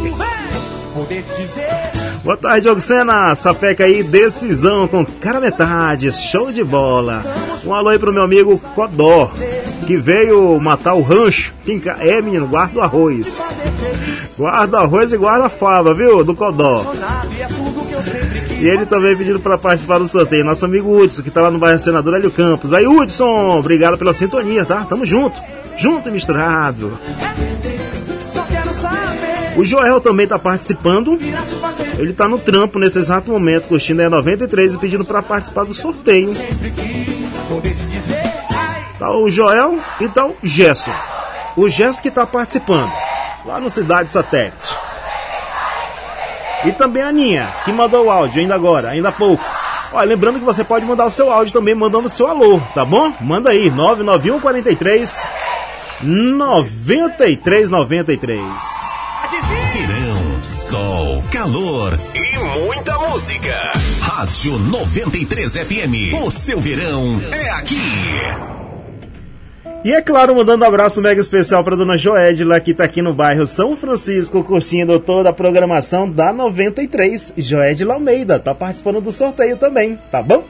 Boa 2.22 2.36
tarde, 2.36 2.68
Oxena. 2.68 3.34
Sapeca 3.34 3.84
aí, 3.84 4.02
decisão 4.02 4.86
com 4.86 5.04
cara 5.04 5.40
metade. 5.40 6.12
Show 6.12 6.52
de 6.52 6.62
bola. 6.62 7.24
Um 7.64 7.72
alô 7.72 7.88
aí 7.88 7.98
pro 7.98 8.12
meu 8.12 8.22
amigo 8.22 8.58
Codó, 8.74 9.30
que 9.90 9.96
veio 9.96 10.56
matar 10.60 10.94
o 10.94 11.02
rancho. 11.02 11.52
É, 11.98 12.22
menino, 12.22 12.46
guarda 12.46 12.78
o 12.78 12.80
arroz. 12.80 13.44
Guarda 14.38 14.76
o 14.76 14.80
arroz 14.82 15.12
e 15.12 15.16
guarda 15.16 15.46
a 15.46 15.48
fava, 15.48 15.92
viu? 15.92 16.22
Do 16.22 16.32
Codó. 16.32 16.94
E 18.60 18.68
ele 18.68 18.86
também 18.86 19.16
pedindo 19.16 19.40
para 19.40 19.58
participar 19.58 19.98
do 19.98 20.06
sorteio. 20.06 20.44
Nosso 20.44 20.64
amigo 20.64 20.96
Hudson, 20.96 21.22
que 21.24 21.30
tá 21.30 21.42
lá 21.42 21.50
no 21.50 21.58
bairro 21.58 21.80
Senador 21.80 22.14
Hélio 22.14 22.30
Campos. 22.30 22.72
Aí, 22.72 22.86
Hudson, 22.86 23.58
obrigado 23.58 23.98
pela 23.98 24.12
sintonia, 24.12 24.64
tá? 24.64 24.86
Tamo 24.88 25.04
junto. 25.04 25.40
Junto 25.76 26.08
e 26.08 26.12
misturado. 26.12 26.96
O 29.56 29.64
Joel 29.64 30.00
também 30.00 30.28
tá 30.28 30.38
participando. 30.38 31.18
Ele 31.98 32.12
tá 32.12 32.28
no 32.28 32.38
trampo 32.38 32.78
nesse 32.78 33.00
exato 33.00 33.32
momento, 33.32 33.66
curtindo 33.66 34.02
a 34.02 34.08
93 34.08 34.74
e 34.74 34.78
pedindo 34.78 35.04
para 35.04 35.20
participar 35.20 35.64
do 35.64 35.74
sorteio. 35.74 36.30
Tá 39.00 39.10
o 39.10 39.28
Joel 39.30 39.80
e 39.98 40.08
tá 40.10 40.26
o 40.26 40.36
Gerson. 40.42 40.92
O 41.56 41.70
Gerson 41.70 42.02
que 42.02 42.10
tá 42.10 42.26
participando, 42.26 42.92
lá 43.46 43.58
no 43.58 43.70
Cidade 43.70 44.10
Satélite. 44.10 44.76
E 46.66 46.72
também 46.72 47.02
a 47.02 47.10
Ninha, 47.10 47.48
que 47.64 47.72
mandou 47.72 48.04
o 48.04 48.10
áudio 48.10 48.42
ainda 48.42 48.54
agora, 48.54 48.90
ainda 48.90 49.08
há 49.08 49.12
pouco. 49.12 49.42
Olha, 49.90 50.06
lembrando 50.06 50.38
que 50.38 50.44
você 50.44 50.62
pode 50.62 50.84
mandar 50.84 51.06
o 51.06 51.10
seu 51.10 51.32
áudio 51.32 51.54
também, 51.54 51.74
mandando 51.74 52.08
o 52.08 52.10
seu 52.10 52.28
alô, 52.28 52.60
tá 52.74 52.84
bom? 52.84 53.10
Manda 53.22 53.48
aí, 53.48 53.70
991 53.70 54.38
43 54.38 55.30
9393. 56.02 58.42
Verão, 59.72 60.44
sol, 60.44 61.22
calor 61.32 61.98
e 62.14 62.36
muita 62.58 62.98
música. 62.98 63.72
Rádio 64.02 64.58
93 64.58 65.54
FM. 65.54 66.12
O 66.22 66.30
seu 66.30 66.60
verão 66.60 67.18
é 67.32 67.48
aqui. 67.52 67.80
E 69.82 69.92
é 69.94 70.02
claro, 70.02 70.34
mandando 70.36 70.62
um 70.62 70.68
abraço 70.68 71.00
mega 71.00 71.18
especial 71.18 71.64
para 71.64 71.74
dona 71.74 71.96
Joedla, 71.96 72.60
que 72.60 72.74
tá 72.74 72.84
aqui 72.84 73.00
no 73.00 73.14
bairro 73.14 73.46
São 73.46 73.74
Francisco, 73.74 74.44
curtindo 74.44 75.00
toda 75.00 75.30
a 75.30 75.32
programação 75.32 76.10
da 76.10 76.34
93. 76.34 77.32
Joedla 77.38 77.94
Almeida 77.94 78.38
tá 78.38 78.54
participando 78.54 79.00
do 79.00 79.10
sorteio 79.10 79.56
também, 79.56 79.98
tá 80.10 80.22
bom? 80.22 80.44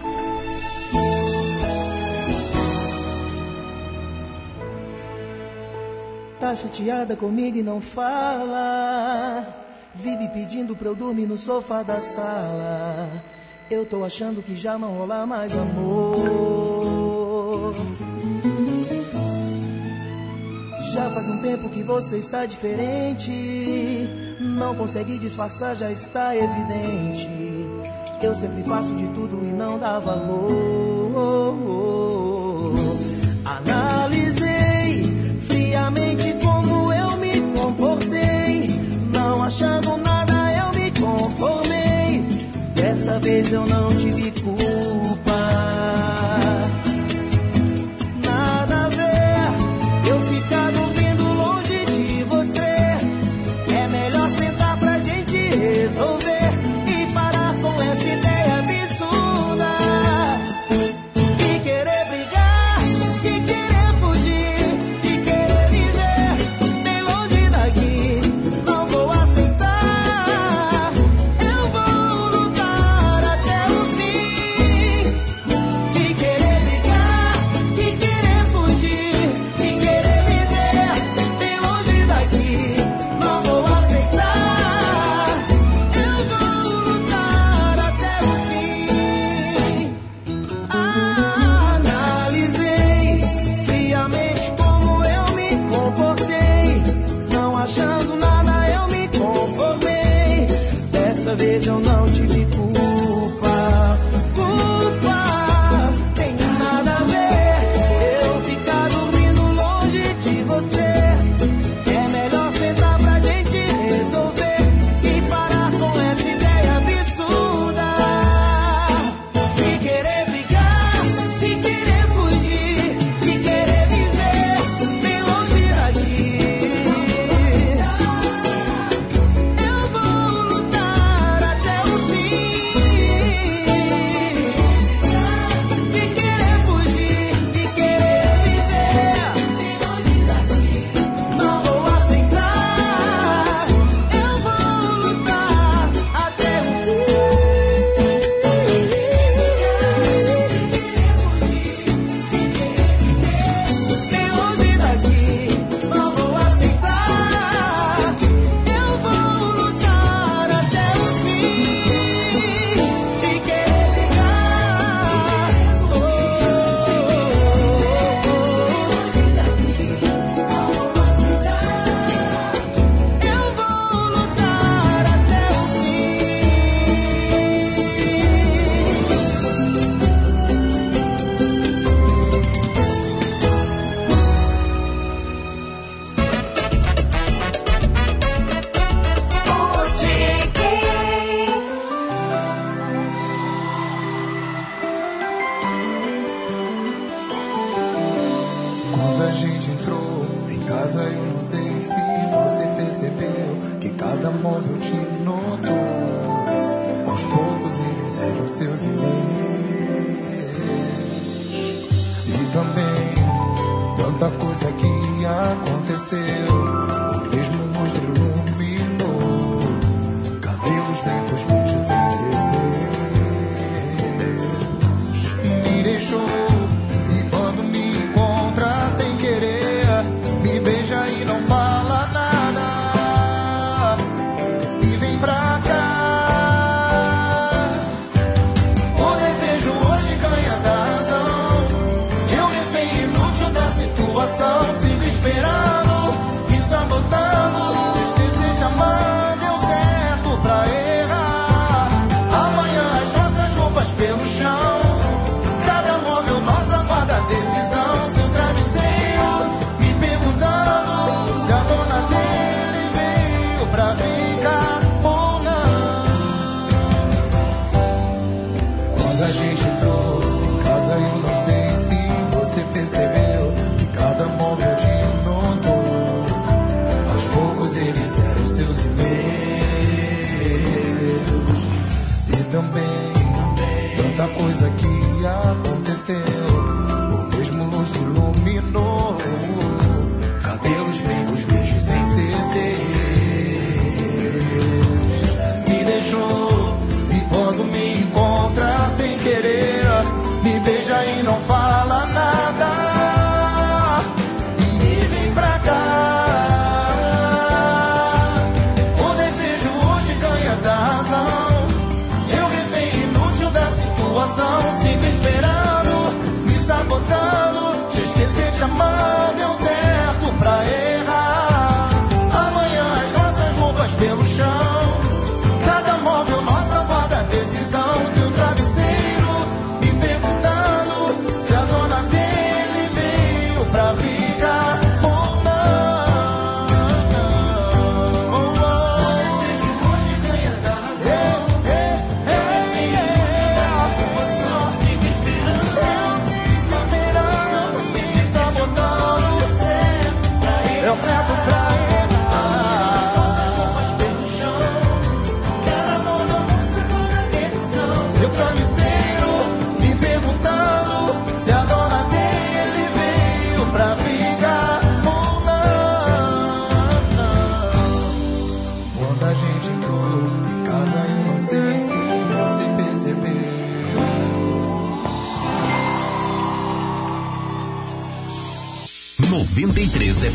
Tá 6.40 6.56
chateada 6.56 7.14
comigo 7.14 7.56
e 7.56 7.62
não 7.62 7.80
fala. 7.80 9.46
Vive 9.94 10.28
pedindo 10.30 10.74
pra 10.74 10.88
eu 10.88 10.94
dormir 10.96 11.26
no 11.26 11.38
sofá 11.38 11.84
da 11.84 12.00
sala. 12.00 13.08
Eu 13.70 13.86
tô 13.86 14.02
achando 14.04 14.42
que 14.42 14.56
já 14.56 14.76
não 14.76 14.94
rola 14.94 15.24
mais 15.24 15.56
amor. 15.56 16.80
Já 20.92 21.08
faz 21.10 21.28
um 21.28 21.38
tempo 21.38 21.68
que 21.68 21.82
você 21.84 22.16
está 22.16 22.44
diferente. 22.46 23.30
Não 24.40 24.74
consegui 24.74 25.18
disfarçar, 25.18 25.76
já 25.76 25.90
está 25.90 26.34
evidente. 26.36 27.28
Eu 28.20 28.34
sempre 28.34 28.64
faço 28.64 28.94
de 28.96 29.06
tudo 29.08 29.44
e 29.44 29.52
não 29.52 29.78
dá 29.78 30.00
valor. 30.00 30.50
Analisei 33.44 35.04
friamente 35.48 36.34
como 36.44 36.92
eu 36.92 37.16
me 37.18 37.40
comportei. 37.56 38.68
Não 39.14 39.44
achando 39.44 39.96
nada, 39.96 40.32
eu 40.52 40.70
me 40.80 40.90
conformei. 40.90 42.24
Dessa 42.74 43.18
vez 43.20 43.52
eu 43.52 43.64
não 43.66 43.89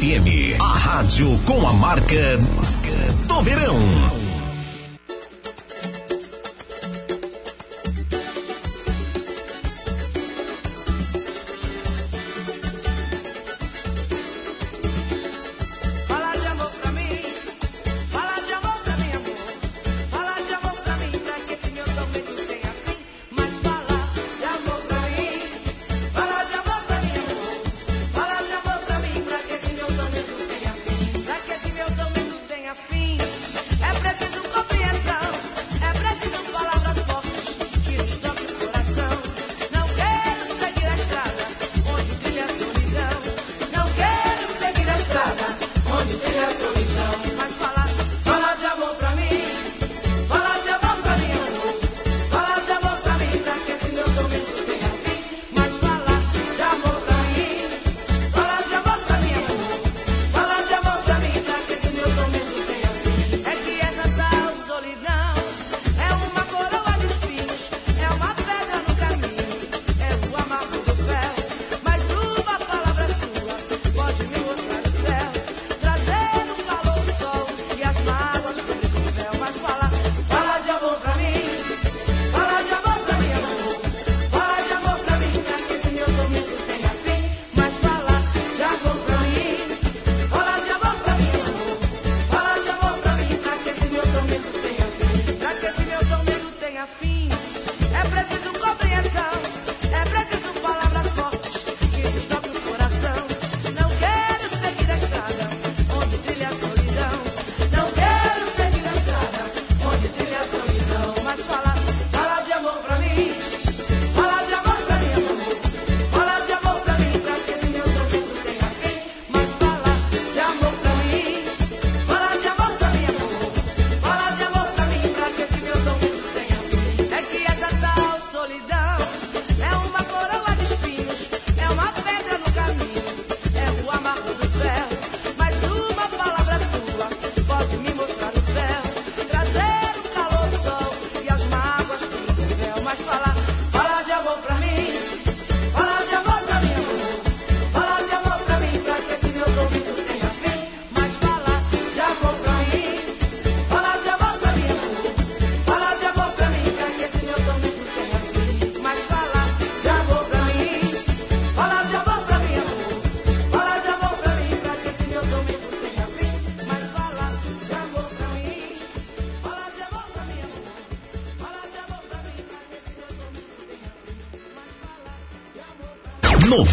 FM, 0.06 0.62
a 0.62 0.74
rádio 0.74 1.40
com 1.46 1.68
a 1.68 1.74
marca 1.74 2.38
do 3.28 3.42
verão. 3.42 4.25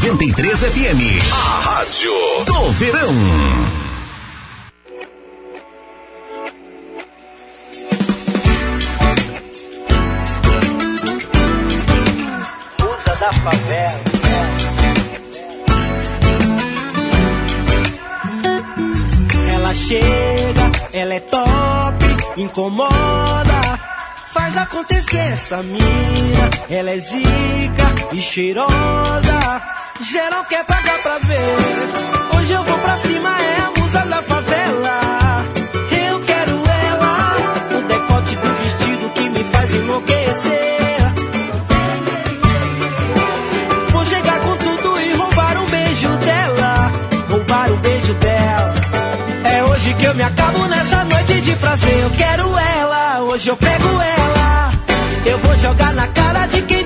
93 0.02 0.58
FM. 0.58 1.00
A 1.30 1.60
Rádio 1.60 2.10
do 2.44 2.72
Verão. 2.72 3.14
da 13.20 13.32
favela. 13.32 14.00
Ela 19.54 19.74
chega, 19.74 20.72
ela 20.92 21.14
é 21.14 21.20
top, 21.20 22.04
incomoda, 22.38 23.78
faz 24.32 24.56
acontecer 24.56 25.18
essa 25.18 25.62
mina. 25.62 26.50
Ela 26.68 26.90
é 26.90 26.98
zica 26.98 28.12
e 28.12 28.20
cheirosa. 28.20 29.71
Geral 30.02 30.44
quer 30.46 30.64
pagar 30.64 30.98
pra 31.00 31.18
ver. 31.18 32.36
Hoje 32.36 32.52
eu 32.52 32.64
vou 32.64 32.78
pra 32.78 32.98
cima, 32.98 33.30
é 33.40 33.60
a 33.60 33.80
musa 33.80 34.00
da 34.00 34.22
favela. 34.22 35.44
Eu 36.08 36.20
quero 36.22 36.62
ela, 36.90 37.36
o 37.78 37.82
decote 37.82 38.36
do 38.36 38.54
vestido 38.62 39.10
que 39.10 39.30
me 39.30 39.44
faz 39.44 39.74
enlouquecer. 39.74 40.98
Vou 43.92 44.04
chegar 44.04 44.40
com 44.40 44.56
tudo 44.56 45.00
e 45.00 45.12
roubar 45.14 45.56
um 45.58 45.66
beijo 45.66 46.08
dela. 46.08 46.92
Roubar 47.30 47.70
o 47.70 47.76
beijo 47.76 48.14
dela. 48.14 48.74
É 49.44 49.64
hoje 49.64 49.94
que 49.94 50.04
eu 50.04 50.14
me 50.14 50.22
acabo 50.24 50.66
nessa 50.66 51.04
noite 51.04 51.40
de 51.42 51.54
prazer. 51.56 52.02
Eu 52.02 52.10
quero 52.10 52.58
ela, 52.58 53.22
hoje 53.22 53.48
eu 53.48 53.56
pego 53.56 53.88
ela. 53.88 54.72
Eu 55.24 55.38
vou 55.38 55.56
jogar 55.58 55.92
na 55.94 56.08
cara 56.08 56.46
de 56.46 56.60
quem 56.62 56.81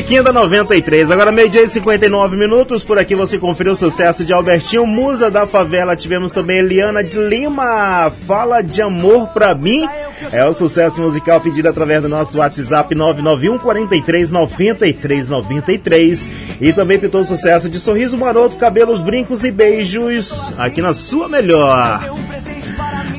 Botequim 0.00 0.22
da 0.22 0.32
93, 0.32 1.10
agora 1.10 1.30
meio-dia 1.30 1.62
e 1.62 1.68
59 1.68 2.34
minutos. 2.34 2.82
Por 2.82 2.98
aqui 2.98 3.14
você 3.14 3.38
conferiu 3.38 3.74
o 3.74 3.76
sucesso 3.76 4.24
de 4.24 4.32
Albertinho, 4.32 4.86
Musa 4.86 5.30
da 5.30 5.46
Favela. 5.46 5.94
Tivemos 5.94 6.32
também 6.32 6.58
Eliana 6.58 7.04
de 7.04 7.18
Lima, 7.18 8.10
Fala 8.26 8.62
de 8.62 8.80
Amor 8.80 9.28
Pra 9.28 9.54
Mim. 9.54 9.86
É 10.32 10.42
o 10.44 10.54
sucesso 10.54 11.02
musical 11.02 11.38
pedido 11.40 11.68
através 11.68 12.00
do 12.00 12.08
nosso 12.08 12.38
WhatsApp 12.38 12.94
991 12.94 13.58
43 13.58 14.30
93 14.30 15.28
93. 15.28 16.30
E 16.62 16.72
também 16.72 16.98
pintou 16.98 17.20
o 17.20 17.24
sucesso 17.24 17.68
de 17.68 17.78
Sorriso 17.78 18.16
Maroto, 18.16 18.56
Cabelos, 18.56 19.02
Brincos 19.02 19.44
e 19.44 19.50
Beijos 19.50 20.50
aqui 20.58 20.80
na 20.80 20.94
sua 20.94 21.28
melhor. 21.28 22.00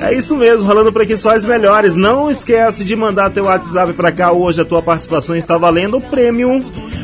É 0.02 0.16
isso 0.16 0.36
mesmo, 0.36 0.68
rolando 0.68 0.92
por 0.92 1.04
aqui 1.04 1.16
só 1.16 1.36
as 1.36 1.46
melhores. 1.46 1.96
Não 1.96 2.30
esquece 2.30 2.84
de 2.84 2.96
mandar 2.96 3.30
teu 3.30 3.44
WhatsApp 3.44 3.94
pra 3.94 4.12
cá. 4.12 4.32
Hoje 4.32 4.60
a 4.60 4.66
tua 4.66 4.82
participação 4.82 5.36
está 5.36 5.60
valendo 5.60 5.98
o 5.98 6.02
prêmio. 6.02 6.60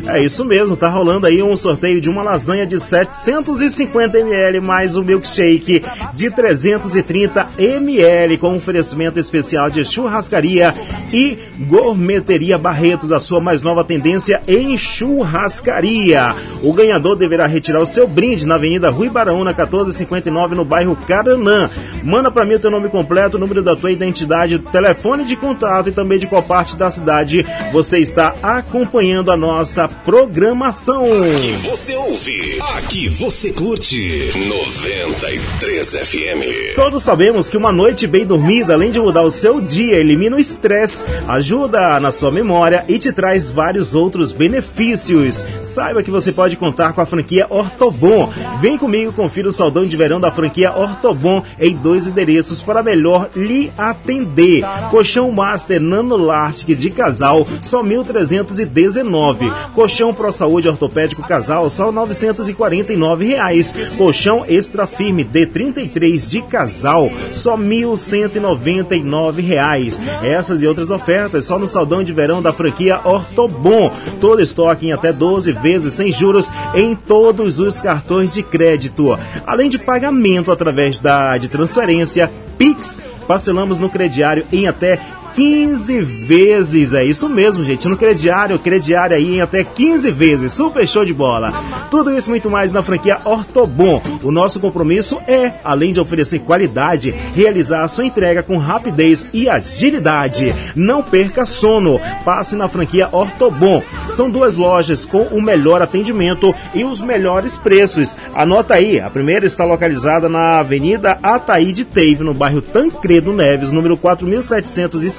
É 0.08 0.20
isso 0.20 0.44
mesmo, 0.44 0.76
tá 0.76 0.88
rolando 0.88 1.28
aí 1.28 1.44
um 1.44 1.56
sorteio 1.56 2.02
de 2.02 2.10
uma 2.10 2.24
lasanha 2.24 2.66
de 2.66 2.80
750 2.80 4.18
ml 4.18 4.62
mais 4.62 4.96
um 4.96 5.04
milkshake 5.04 5.84
de 6.14 6.32
330 6.32 7.46
ml 7.58 8.38
com 8.38 8.56
oferecimento 8.56 9.20
especial 9.20 9.70
de 9.70 9.84
churrascaria 9.84 10.74
e 11.12 11.38
gourmeteria 11.60 12.58
Barretos, 12.58 13.12
a 13.12 13.20
sua 13.20 13.40
mais 13.40 13.62
nova 13.62 13.84
tendência 13.84 14.42
em 14.48 14.78
churrascaria. 14.78 16.36
O 16.64 16.74
ganhador 16.74 17.16
deverá 17.16 17.46
retirar 17.46 17.80
o 17.80 17.86
seu 17.86 18.08
brinde 18.08 18.48
na 18.48 18.56
Avenida 18.56 18.90
Rui 18.90 19.10
Baraúna 19.10 19.52
1459 19.52 20.56
no 20.56 20.66
bairro 20.66 20.96
Caranã. 21.08 21.70
Manda 22.04 22.32
para 22.32 22.46
mim 22.46 22.56
o 22.56 22.60
teu 22.60 22.72
nome 22.72 22.90
completo, 22.90 23.38
o 23.38 23.40
número 23.40 23.62
da 23.62 23.76
tua 23.76 23.92
identidade, 23.92 24.60
telefone 24.60 25.26
de 25.26 25.36
contato 25.36 25.90
e 25.90 25.92
também 25.92 26.20
de 26.20 26.28
qual 26.28 26.42
parte 26.42 26.78
da 26.78 26.90
cidade 26.90 27.46
você 27.72 28.00
está 28.00 28.36
acompanhando 28.42 29.32
a 29.32 29.38
nossa 29.38 29.88
programação. 29.88 31.04
Aqui 31.04 31.54
você 31.64 31.96
ouve, 31.96 32.60
aqui 32.78 33.08
você 33.10 33.52
curte 33.52 34.32
93 34.36 35.96
FM. 35.96 36.76
Todos 36.76 37.04
sabemos 37.04 37.50
que 37.50 37.58
uma 37.58 37.72
noite 37.72 38.08
bem 38.08 38.26
dormida, 38.26 38.74
além 38.74 38.92
de 38.92 39.00
mudar 39.00 39.24
o 39.24 39.32
seu 39.32 39.60
dia, 39.60 39.98
elimina 39.98 40.36
o 40.36 40.40
estresse, 40.40 40.97
ajuda 41.28 42.00
na 42.00 42.12
sua 42.12 42.32
memória 42.32 42.84
e 42.88 42.98
te 42.98 43.12
traz 43.12 43.52
vários 43.52 43.96
outros 43.96 44.32
benefícios. 44.32 45.46
Saiba 45.62 46.04
que 46.04 46.12
você 46.12 46.32
pode 46.32 46.58
contar 46.58 46.94
com 46.94 47.02
a 47.02 47.06
franquia 47.06 47.48
Ortobon. 47.50 48.30
Vem 48.62 48.78
comigo, 48.78 49.12
confira 49.12 49.50
o 49.50 49.54
saldão 49.54 49.86
de 49.86 49.98
verão 49.98 50.20
da 50.20 50.32
franquia 50.32 50.72
Ortobon 50.72 51.44
em 51.60 51.76
dois 51.76 52.08
endereços 52.08 52.62
para 52.62 52.84
melhor 52.84 53.30
lhe 53.36 53.72
atender. 53.78 54.64
Colchão 54.90 55.32
Master 55.32 55.82
Nanolastic 55.82 56.78
de 56.78 56.90
casal, 56.90 57.46
só 57.62 57.84
1.319. 57.84 59.52
Colchão 59.74 60.14
Pro 60.14 60.32
Saúde 60.32 60.68
Ortopédico 60.68 61.22
Casal, 61.28 61.70
só 61.70 61.92
949 61.92 63.26
reais. 63.26 63.74
Colchão 63.98 64.44
Extra 64.48 64.88
Firme 64.88 65.26
D33 65.26 66.30
de 66.30 66.42
casal, 66.42 67.10
só 67.32 67.58
1.199 67.58 69.42
reais. 69.42 70.02
Essas 70.24 70.62
e 70.62 70.68
outras 70.68 70.87
ofertas 70.92 71.46
só 71.46 71.58
no 71.58 71.68
saldão 71.68 72.04
de 72.04 72.14
verão 72.14 72.42
da 72.42 72.54
franquia 72.54 73.00
Ortobon. 73.04 73.92
Todo 74.20 74.42
estoque 74.42 74.88
em 74.88 74.92
até 74.92 75.12
12 75.12 75.52
vezes 75.54 75.94
sem 75.94 76.12
juros 76.12 76.52
em 76.74 76.96
todos 76.96 77.60
os 77.60 77.80
cartões 77.80 78.34
de 78.34 78.44
crédito. 78.44 79.18
Além 79.46 79.70
de 79.70 79.80
pagamento 79.80 80.52
através 80.52 81.00
da 81.00 81.38
de 81.38 81.48
transferência 81.48 82.32
Pix, 82.58 83.00
parcelamos 83.28 83.78
no 83.78 83.90
crediário 83.90 84.46
em 84.52 84.68
até 84.68 85.00
15 85.38 86.02
vezes. 86.02 86.94
É 86.96 87.04
isso 87.04 87.30
mesmo, 87.30 87.64
gente. 87.64 87.88
No 87.88 87.96
crediário, 87.96 88.58
crediário 88.58 89.16
aí 89.16 89.36
em 89.36 89.42
até 89.42 89.64
15 89.64 90.10
vezes. 90.10 90.52
Super 90.52 90.88
show 90.88 91.06
de 91.06 91.14
bola. 91.14 91.54
Tudo 91.92 92.10
isso 92.10 92.32
muito 92.32 92.50
mais 92.50 92.74
na 92.74 92.82
franquia 92.82 93.20
Ortobon. 93.24 94.02
O 94.24 94.32
nosso 94.32 94.60
compromisso 94.60 95.22
é, 95.28 95.54
além 95.64 95.94
de 95.94 96.00
oferecer 96.00 96.40
qualidade, 96.40 97.14
realizar 97.36 97.84
a 97.84 97.88
sua 97.88 98.08
entrega 98.08 98.42
com 98.42 98.58
rapidez 98.58 99.28
e 99.32 99.48
agilidade. 99.48 100.56
Não 100.76 101.04
perca 101.04 101.46
sono. 101.46 102.02
Passe 102.26 102.56
na 102.56 102.68
franquia 102.68 103.08
Ortobon. 103.12 103.84
São 104.10 104.32
duas 104.32 104.56
lojas 104.56 105.06
com 105.06 105.22
o 105.22 105.40
melhor 105.40 105.84
atendimento 105.84 106.52
e 106.74 106.84
os 106.84 107.00
melhores 107.00 107.56
preços. 107.56 108.18
Anota 108.34 108.74
aí, 108.74 109.00
a 109.00 109.10
primeira 109.12 109.46
está 109.46 109.64
localizada 109.64 110.28
na 110.28 110.58
Avenida 110.58 111.20
Ataíde 111.22 111.86
Teve, 111.86 112.24
no 112.24 112.34
bairro 112.34 112.60
Tancredo 112.60 113.32
Neves, 113.32 113.72
número 113.72 113.96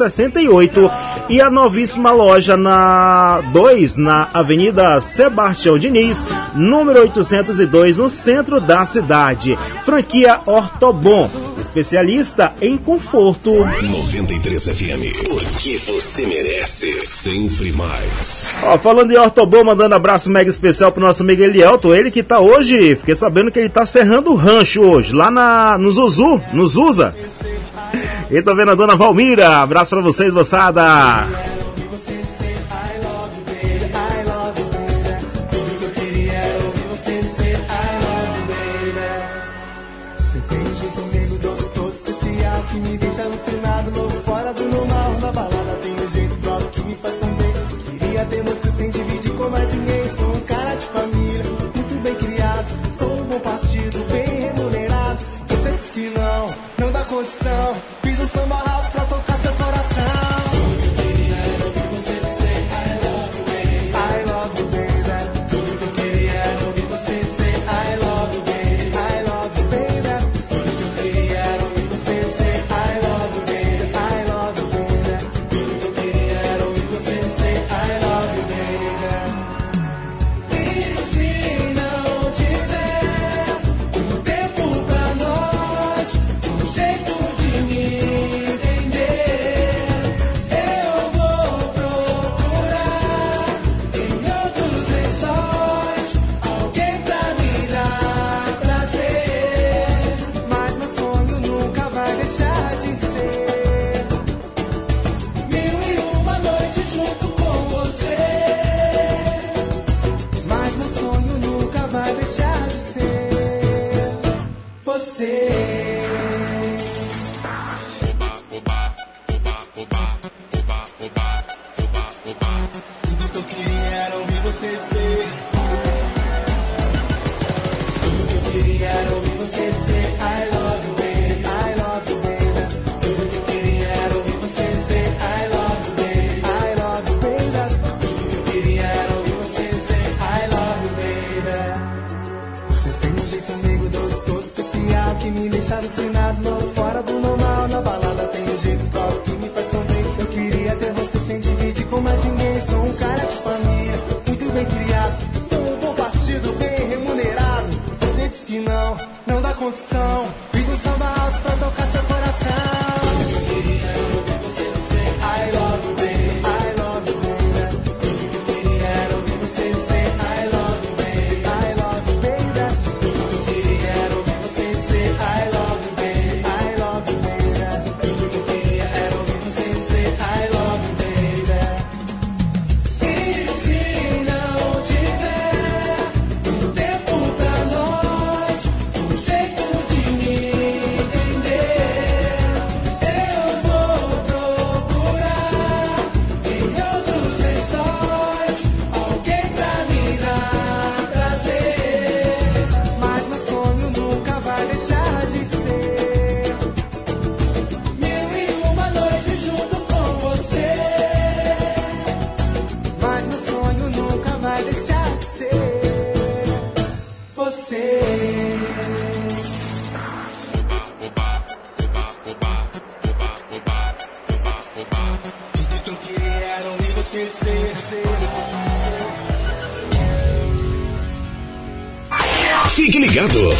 4768. 0.08 0.90
E 1.28 1.40
a 1.40 1.50
novíssima 1.50 2.10
loja 2.10 2.56
na 2.56 3.42
2, 3.52 3.98
na 3.98 4.28
Avenida 4.32 5.00
Sebastião 5.00 5.78
Diniz, 5.78 6.26
número 6.54 7.00
802, 7.00 7.98
no 7.98 8.08
centro 8.08 8.60
da 8.60 8.86
cidade. 8.86 9.58
Franquia 9.84 10.40
Ortobon, 10.46 11.28
especialista 11.60 12.54
em 12.62 12.78
conforto. 12.78 13.52
93 13.52 14.64
FM, 14.64 15.28
porque 15.28 15.78
você 15.78 16.26
merece 16.26 17.04
sempre 17.04 17.72
mais. 17.72 18.50
Ó, 18.62 18.78
falando 18.78 19.12
em 19.12 19.18
Ortobon, 19.18 19.64
mandando 19.64 19.94
abraço 19.94 20.30
mega 20.30 20.48
especial 20.48 20.90
pro 20.90 21.02
nosso 21.02 21.22
amigo 21.22 21.42
Elielto, 21.42 21.94
ele 21.94 22.10
que 22.10 22.22
tá 22.22 22.40
hoje, 22.40 22.96
fiquei 22.96 23.16
sabendo 23.16 23.50
que 23.50 23.58
ele 23.58 23.68
tá 23.68 23.84
serrando 23.84 24.32
o 24.32 24.34
rancho 24.34 24.80
hoje, 24.80 25.14
lá 25.14 25.30
na, 25.30 25.76
no 25.76 25.90
Zuzu, 25.90 26.40
no 26.54 26.66
Zuza. 26.66 27.14
E 28.30 28.42
vendo 28.54 28.70
a 28.70 28.74
dona 28.74 28.94
Valmira, 28.94 29.62
abraço 29.62 29.90
pra 29.90 30.02
vocês, 30.02 30.34
moçada. 30.34 31.57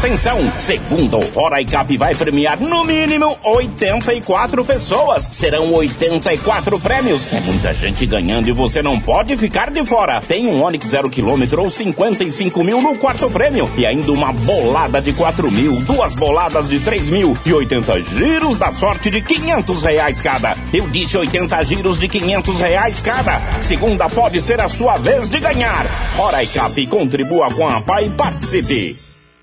Atenção! 0.00 0.50
Segundo 0.52 1.20
Hora 1.38 1.62
Cap 1.62 1.94
vai 1.98 2.14
premiar 2.14 2.58
no 2.58 2.84
mínimo 2.84 3.36
84 3.44 4.64
pessoas. 4.64 5.28
Serão 5.30 5.74
84 5.74 6.80
prêmios. 6.80 7.30
É 7.30 7.38
muita 7.40 7.74
gente 7.74 8.06
ganhando 8.06 8.48
e 8.48 8.52
você 8.52 8.80
não 8.80 8.98
pode 8.98 9.36
ficar 9.36 9.70
de 9.70 9.84
fora. 9.84 10.22
Tem 10.22 10.46
um 10.46 10.62
Onix 10.62 10.86
0 10.86 11.10
km 11.10 11.42
ou 11.58 11.68
55 11.68 12.64
mil 12.64 12.80
no 12.80 12.96
quarto 12.96 13.28
prêmio. 13.28 13.70
E 13.76 13.84
ainda 13.84 14.10
uma 14.10 14.32
bolada 14.32 15.02
de 15.02 15.12
4 15.12 15.50
mil, 15.50 15.76
duas 15.82 16.14
boladas 16.14 16.66
de 16.66 16.80
3 16.80 17.10
mil 17.10 17.36
e 17.44 17.52
80 17.52 18.02
giros 18.04 18.56
da 18.56 18.72
sorte 18.72 19.10
de 19.10 19.20
500 19.20 19.82
reais 19.82 20.18
cada. 20.22 20.56
Eu 20.72 20.88
disse 20.88 21.18
80 21.18 21.62
giros 21.66 21.98
de 21.98 22.08
500 22.08 22.58
reais 22.58 23.00
cada. 23.00 23.38
Segunda 23.60 24.08
pode 24.08 24.40
ser 24.40 24.62
a 24.62 24.68
sua 24.68 24.96
vez 24.96 25.28
de 25.28 25.38
ganhar. 25.38 25.84
Hora 26.16 26.44
Cap 26.46 26.86
contribua 26.86 27.52
com 27.52 27.68
a 27.68 27.82
PAI 27.82 28.06
e 28.06 28.10
participe. 28.10 28.99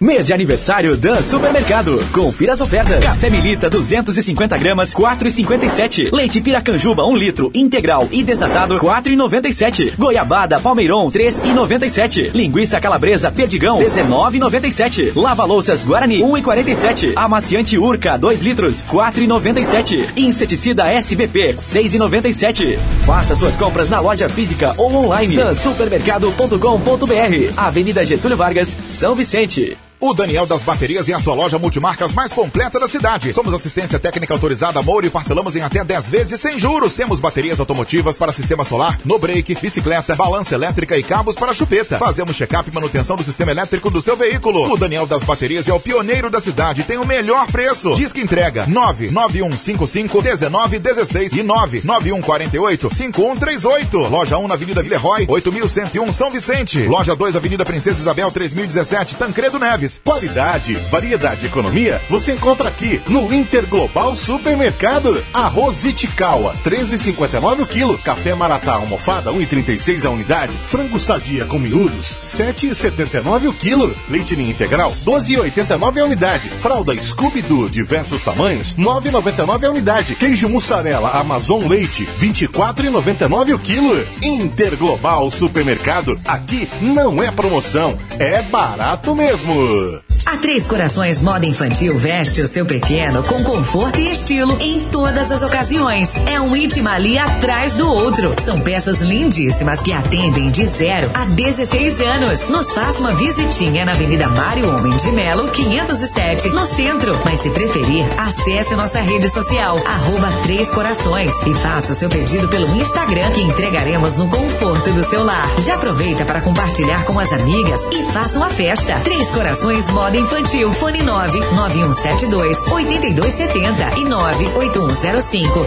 Mês 0.00 0.28
de 0.28 0.32
aniversário 0.32 0.96
Dan 0.96 1.20
Supermercado. 1.20 2.00
Confira 2.12 2.52
as 2.52 2.60
ofertas. 2.60 3.02
Café 3.02 3.28
Milita 3.28 3.68
250 3.68 4.56
gramas, 4.56 4.94
4,57. 4.94 6.12
Leite 6.12 6.40
Piracanjuba 6.40 7.04
1 7.04 7.16
litro, 7.16 7.50
integral 7.52 8.06
e 8.12 8.22
desnatado, 8.22 8.78
4,97. 8.78 9.94
Goiabada 9.98 10.60
Palmeiron 10.60 11.08
3,97. 11.08 12.30
Linguiça 12.32 12.80
Calabresa 12.80 13.32
Perdigão 13.32 13.78
19,97. 13.78 15.16
Lava 15.16 15.44
Louças 15.44 15.84
Guarani 15.84 16.20
1,47. 16.20 17.14
Amaciante 17.16 17.76
Urca 17.76 18.16
2 18.16 18.42
litros, 18.42 18.84
4,97. 18.84 20.10
Inseticida 20.16 20.86
SBP 20.86 21.54
6,97. 21.54 22.78
Faça 23.04 23.34
suas 23.34 23.56
compras 23.56 23.88
na 23.88 23.98
loja 23.98 24.28
física 24.28 24.72
ou 24.76 25.06
online. 25.06 25.34
dansupermercado.com.br. 25.34 27.52
Avenida 27.56 28.04
Getúlio 28.04 28.36
Vargas, 28.36 28.78
São 28.84 29.16
Vicente. 29.16 29.76
O 30.00 30.14
Daniel 30.14 30.46
das 30.46 30.62
Baterias 30.62 31.08
é 31.08 31.12
a 31.12 31.18
sua 31.18 31.34
loja 31.34 31.58
multimarcas 31.58 32.12
mais 32.12 32.32
completa 32.32 32.78
da 32.78 32.86
cidade. 32.86 33.32
Somos 33.32 33.52
assistência 33.52 33.98
técnica 33.98 34.32
autorizada 34.32 34.80
Moura 34.80 35.06
e 35.06 35.10
parcelamos 35.10 35.56
em 35.56 35.60
até 35.60 35.82
10 35.82 36.08
vezes 36.08 36.40
sem 36.40 36.56
juros. 36.56 36.94
Temos 36.94 37.18
baterias 37.18 37.58
automotivas 37.58 38.16
para 38.16 38.30
sistema 38.30 38.64
solar, 38.64 38.96
no 39.04 39.18
break, 39.18 39.56
bicicleta, 39.56 40.14
balança 40.14 40.54
elétrica 40.54 40.96
e 40.96 41.02
cabos 41.02 41.34
para 41.34 41.52
chupeta. 41.52 41.98
Fazemos 41.98 42.36
check-up 42.36 42.70
e 42.70 42.72
manutenção 42.72 43.16
do 43.16 43.24
sistema 43.24 43.50
elétrico 43.50 43.90
do 43.90 44.00
seu 44.00 44.16
veículo. 44.16 44.72
O 44.72 44.76
Daniel 44.76 45.04
das 45.04 45.24
Baterias 45.24 45.66
é 45.66 45.72
o 45.72 45.80
pioneiro 45.80 46.30
da 46.30 46.38
cidade 46.38 46.84
tem 46.84 46.96
o 46.96 47.04
melhor 47.04 47.48
preço. 47.48 47.96
Diz 47.96 48.12
que 48.12 48.20
entrega 48.20 48.66
99155 48.66 50.22
1916 50.22 51.32
e 51.32 51.42
99148 51.42 52.94
5138. 52.94 53.98
Loja 54.08 54.38
1 54.38 54.46
na 54.46 54.54
Avenida 54.54 54.80
Villeroy, 54.80 55.26
8101 55.28 56.12
São 56.12 56.30
Vicente. 56.30 56.86
Loja 56.86 57.16
2 57.16 57.34
Avenida 57.34 57.64
Princesa 57.64 58.00
Isabel 58.00 58.30
3017 58.30 59.16
Tancredo 59.16 59.58
Neves. 59.58 59.87
Qualidade, 60.04 60.74
variedade 60.74 61.44
e 61.44 61.48
economia 61.48 62.00
você 62.10 62.32
encontra 62.32 62.68
aqui 62.68 63.00
no 63.08 63.32
Interglobal 63.32 64.14
Supermercado. 64.16 65.24
Arroz 65.32 65.84
Itikawa, 65.84 66.54
13,59 66.64 67.62
o 67.62 67.66
quilo. 67.66 67.98
Café 67.98 68.34
Maratá 68.34 68.74
almofada, 68.74 69.30
1,36 69.30 70.04
a 70.04 70.10
unidade. 70.10 70.58
Frango 70.58 70.98
sadia 70.98 71.44
com 71.46 71.58
miúdos, 71.58 72.18
7,79 72.24 73.48
o 73.48 73.52
quilo. 73.52 73.94
Leite 74.08 74.36
ninho 74.36 74.50
integral, 74.50 74.92
12,89 75.04 76.00
a 76.00 76.04
unidade. 76.04 76.48
Fralda 76.50 76.96
Scooby-Doo, 76.96 77.70
diversos 77.70 78.22
tamanhos, 78.22 78.74
9,99 78.76 79.64
a 79.64 79.70
unidade. 79.70 80.14
Queijo 80.14 80.48
mussarela 80.48 81.10
Amazon 81.10 81.66
Leite, 81.66 82.08
24,99 82.18 83.54
o 83.54 83.58
quilo. 83.58 84.06
Interglobal 84.22 85.30
Supermercado, 85.30 86.20
aqui 86.26 86.68
não 86.80 87.22
é 87.22 87.30
promoção, 87.30 87.98
é 88.18 88.42
barato 88.42 89.14
mesmo. 89.14 89.77
Uh. 89.78 90.07
A 90.30 90.36
Três 90.36 90.66
Corações 90.66 91.22
Moda 91.22 91.46
Infantil 91.46 91.96
veste 91.96 92.42
o 92.42 92.46
seu 92.46 92.66
pequeno 92.66 93.22
com 93.22 93.42
conforto 93.42 93.98
e 93.98 94.10
estilo 94.10 94.58
em 94.60 94.80
todas 94.80 95.32
as 95.32 95.40
ocasiões. 95.40 96.14
É 96.26 96.38
um 96.38 96.54
íntimo 96.54 96.86
ali 96.86 97.18
atrás 97.18 97.72
do 97.72 97.88
outro. 97.88 98.34
São 98.44 98.60
peças 98.60 99.00
lindíssimas 99.00 99.80
que 99.80 99.90
atendem 99.90 100.50
de 100.50 100.66
0 100.66 101.10
a 101.14 101.24
16 101.24 102.00
anos. 102.02 102.46
Nos 102.50 102.70
faça 102.72 103.00
uma 103.00 103.12
visitinha 103.12 103.86
na 103.86 103.92
Avenida 103.92 104.28
Mário 104.28 104.68
Homem 104.68 104.94
de 104.98 105.10
Melo, 105.12 105.48
507, 105.48 106.50
no 106.50 106.66
centro. 106.66 107.18
Mas 107.24 107.40
se 107.40 107.48
preferir, 107.48 108.04
acesse 108.18 108.76
nossa 108.76 109.00
rede 109.00 109.30
social, 109.30 109.78
arroba 109.78 110.30
Três 110.42 110.70
Corações 110.70 111.32
e 111.46 111.54
faça 111.54 111.92
o 111.92 111.94
seu 111.94 112.10
pedido 112.10 112.48
pelo 112.48 112.68
Instagram 112.76 113.30
que 113.30 113.40
entregaremos 113.40 114.14
no 114.16 114.28
conforto 114.28 114.92
do 114.92 115.08
seu 115.08 115.24
lar. 115.24 115.48
Já 115.60 115.76
aproveita 115.76 116.26
para 116.26 116.42
compartilhar 116.42 117.06
com 117.06 117.18
as 117.18 117.32
amigas 117.32 117.80
e 117.90 118.02
faça 118.12 118.36
uma 118.36 118.50
festa. 118.50 119.00
Três 119.00 119.30
Corações 119.30 119.88
Moda 119.88 120.17
Infantil, 120.18 120.74
fone 120.74 121.02
9 121.02 121.38
9172 121.38 122.58
8270 122.70 123.98
e 123.98 124.04
98105 124.04 125.66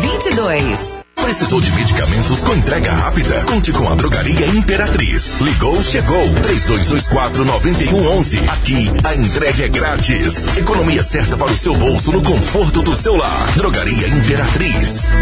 0022. 0.00 0.98
Precisou 1.16 1.60
de 1.60 1.70
medicamentos 1.72 2.40
com 2.40 2.54
entrega 2.54 2.92
rápida? 2.92 3.44
Conte 3.46 3.72
com 3.72 3.88
a 3.88 3.96
Drogaria 3.96 4.46
Imperatriz. 4.46 5.40
Ligou, 5.40 5.82
chegou. 5.82 6.22
3224-9111. 6.22 8.48
Aqui, 8.48 8.88
a 9.02 9.16
entrega 9.16 9.64
é 9.64 9.68
grátis. 9.68 10.46
Economia 10.56 11.02
certa 11.02 11.36
para 11.36 11.50
o 11.50 11.56
seu 11.56 11.74
bolso 11.74 12.12
no 12.12 12.22
conforto 12.22 12.80
do 12.80 12.94
seu 12.94 13.16
lar. 13.16 13.50
Drogaria 13.56 14.06
Imperatriz. 14.06 15.12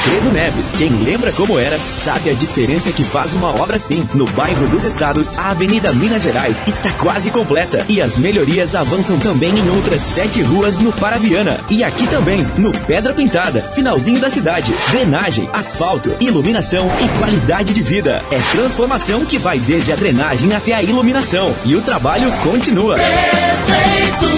Tancredo 0.00 0.32
Neves, 0.32 0.72
quem 0.72 0.88
lembra 1.04 1.30
como 1.32 1.58
era, 1.58 1.78
sabe 1.78 2.30
a 2.30 2.32
diferença 2.32 2.90
que 2.90 3.04
faz 3.04 3.34
uma 3.34 3.54
obra 3.54 3.76
assim. 3.76 4.08
No 4.14 4.24
bairro 4.30 4.66
dos 4.68 4.84
Estados, 4.84 5.36
a 5.36 5.50
Avenida 5.50 5.92
Minas 5.92 6.22
Gerais 6.22 6.64
está 6.66 6.90
quase 6.92 7.30
completa 7.30 7.84
e 7.86 8.00
as 8.00 8.16
melhorias 8.16 8.74
avançam 8.74 9.18
também 9.18 9.50
em 9.50 9.68
outras 9.68 10.00
sete 10.00 10.40
ruas 10.40 10.78
no 10.78 10.90
Paraviana. 10.90 11.60
E 11.68 11.84
aqui 11.84 12.06
também, 12.06 12.42
no 12.56 12.72
Pedra 12.72 13.12
Pintada, 13.12 13.60
finalzinho 13.74 14.18
da 14.18 14.30
cidade. 14.30 14.72
Drenagem, 14.90 15.50
asfalto, 15.52 16.16
iluminação 16.18 16.90
e 16.98 17.18
qualidade 17.18 17.74
de 17.74 17.82
vida. 17.82 18.24
É 18.30 18.38
transformação 18.52 19.26
que 19.26 19.36
vai 19.36 19.58
desde 19.58 19.92
a 19.92 19.96
drenagem 19.96 20.54
até 20.54 20.72
a 20.72 20.82
iluminação. 20.82 21.54
E 21.64 21.76
o 21.76 21.82
trabalho 21.82 22.32
continua. 22.42 22.94
Prefeitura. 22.94 24.30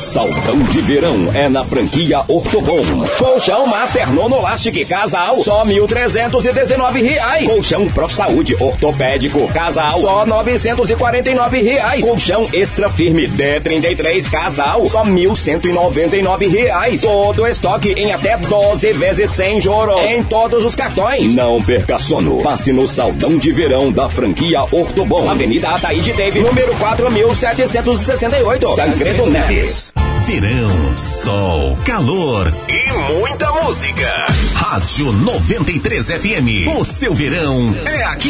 Saldão 0.00 0.58
de 0.70 0.80
verão 0.80 1.28
é 1.34 1.48
na 1.48 1.64
franquia 1.64 2.20
Ortobon. 2.28 2.84
Colchão 3.18 3.66
Master 3.66 4.12
Nonolastic 4.12 4.88
Casal, 4.88 5.42
só 5.42 5.64
1.319 5.64 7.02
reais. 7.02 7.50
Colchão 7.50 7.88
Pro 7.88 8.08
Saúde 8.08 8.56
Ortopédico 8.60 9.48
Casal, 9.48 9.98
só 9.98 10.24
949 10.24 11.62
reais. 11.62 12.04
Colchão 12.04 12.46
Extra 12.52 12.88
Firme 12.88 13.26
D33 13.26 14.30
Casal, 14.30 14.86
só 14.86 15.04
1.199 15.04 16.48
reais. 16.48 17.00
Todo 17.00 17.46
estoque 17.46 17.92
em 17.92 18.12
até 18.12 18.36
12 18.36 18.92
vezes 18.92 19.32
sem 19.32 19.60
juros. 19.60 20.00
Em 20.00 20.22
todos 20.22 20.64
os 20.64 20.76
cartões. 20.76 21.34
Não 21.34 21.60
perca 21.60 21.98
sono. 21.98 22.40
Passe 22.40 22.72
no 22.72 22.86
Saldão 22.86 23.36
de 23.36 23.50
verão 23.50 23.90
da 23.90 24.08
franquia 24.08 24.62
Ortobon. 24.70 25.28
Avenida 25.28 25.70
Ataíde 25.70 26.12
Teve, 26.12 26.38
número 26.38 26.72
4.768. 26.76 28.76
Tancredo 28.76 29.26
Neves. 29.26 29.87
Verão, 30.28 30.98
sol, 30.98 31.74
calor 31.86 32.52
e 32.68 32.92
muita 33.14 33.50
música. 33.50 34.26
Rádio 34.56 35.10
93 35.10 36.06
FM. 36.06 36.78
O 36.78 36.84
seu 36.84 37.14
verão 37.14 37.74
é 37.86 38.04
aqui. 38.04 38.28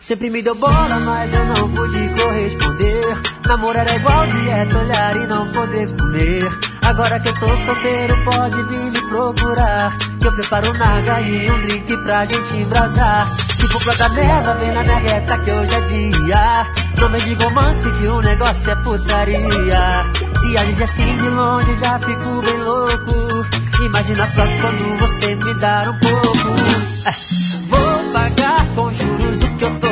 Sempre 0.00 0.30
me 0.30 0.42
deu 0.42 0.56
bola, 0.56 0.98
mas 1.06 1.32
eu 1.32 1.44
não 1.46 1.70
pude 1.70 2.11
corresponder. 2.22 3.18
Namorar 3.46 3.90
é 3.90 3.96
igual 3.96 4.26
dieta, 4.26 4.78
olhar 4.78 5.16
e 5.16 5.26
não 5.26 5.46
poder 5.48 5.92
comer. 5.96 6.58
Agora 6.84 7.20
que 7.20 7.28
eu 7.28 7.38
tô 7.38 7.56
solteiro, 7.58 8.16
pode 8.24 8.62
vir 8.64 8.90
me 8.90 9.08
procurar. 9.08 9.96
Que 10.20 10.26
eu 10.26 10.32
preparo 10.32 10.72
naga 10.74 11.20
e 11.20 11.50
um 11.50 11.66
drink 11.66 11.96
pra 11.98 12.24
gente 12.24 12.58
embrasar. 12.58 13.28
Se 13.56 13.68
for 13.68 13.82
pra 13.84 13.94
canela, 13.94 14.54
vem 14.54 14.72
na 14.72 14.82
minha 14.82 14.98
reta 14.98 15.38
que 15.38 15.50
hoje 15.50 15.74
é 15.74 15.80
dia. 15.80 16.66
Não 17.00 17.08
me 17.08 17.20
diga 17.20 17.44
romance 17.44 17.90
que 17.90 18.06
o 18.06 18.20
negócio 18.20 18.70
é 18.70 18.74
putaria. 18.76 20.04
Se 20.40 20.56
a 20.56 20.64
gente 20.64 20.82
assim 20.82 21.16
de 21.16 21.28
longe 21.28 21.76
já 21.84 21.98
fico 21.98 22.42
bem 22.42 22.58
louco. 22.58 23.46
Imagina 23.84 24.26
só 24.26 24.42
quando 24.60 24.98
você 25.00 25.34
me 25.34 25.54
dar 25.54 25.88
um 25.88 25.98
pouco. 25.98 26.54
É, 27.04 27.12
Vou 27.68 28.12
pagar 28.12 28.66
com 28.76 28.92
juros 28.92 29.42
o 29.42 29.56
que 29.56 29.64
eu 29.64 29.80
tô 29.80 29.91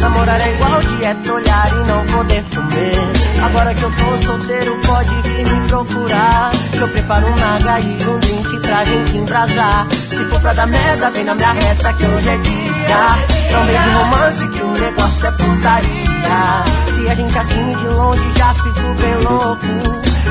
Namorar 0.00 0.40
é 0.40 0.52
igual 0.54 0.80
dieta, 0.80 1.32
olhar 1.32 1.68
e 1.68 1.86
não 1.86 2.06
poder 2.06 2.44
comer. 2.54 3.44
Agora 3.44 3.74
que 3.74 3.82
eu 3.82 3.90
tô 3.90 4.26
solteiro, 4.26 4.80
pode 4.86 5.10
vir 5.22 5.46
me 5.46 5.68
procurar. 5.68 6.50
Que 6.72 6.78
eu 6.78 6.88
preparo 6.88 7.26
um 7.26 7.36
naga 7.36 7.80
e 7.80 8.06
um 8.06 8.18
drink 8.18 8.60
pra 8.60 8.84
gente 8.84 9.16
embrasar. 9.16 9.86
Se 9.90 10.24
for 10.24 10.40
pra 10.40 10.52
dar 10.54 10.66
merda, 10.66 11.10
vem 11.10 11.24
na 11.24 11.34
minha 11.34 11.52
reta 11.52 11.92
que 11.92 12.04
hoje 12.04 12.28
é 12.28 12.36
dia. 12.38 13.18
Não 13.52 13.66
vem 13.66 13.82
de 13.82 13.90
romance 13.90 14.48
que 14.48 14.62
o 14.62 14.72
negócio 14.72 15.26
é 15.26 15.30
putaria. 15.32 16.64
Se 16.96 17.08
a 17.08 17.14
gente 17.14 17.38
assim 17.38 17.76
de 17.76 17.86
longe 17.88 18.30
já 18.36 18.54
fico 18.54 18.94
bem 19.00 19.14
louco. 19.16 19.66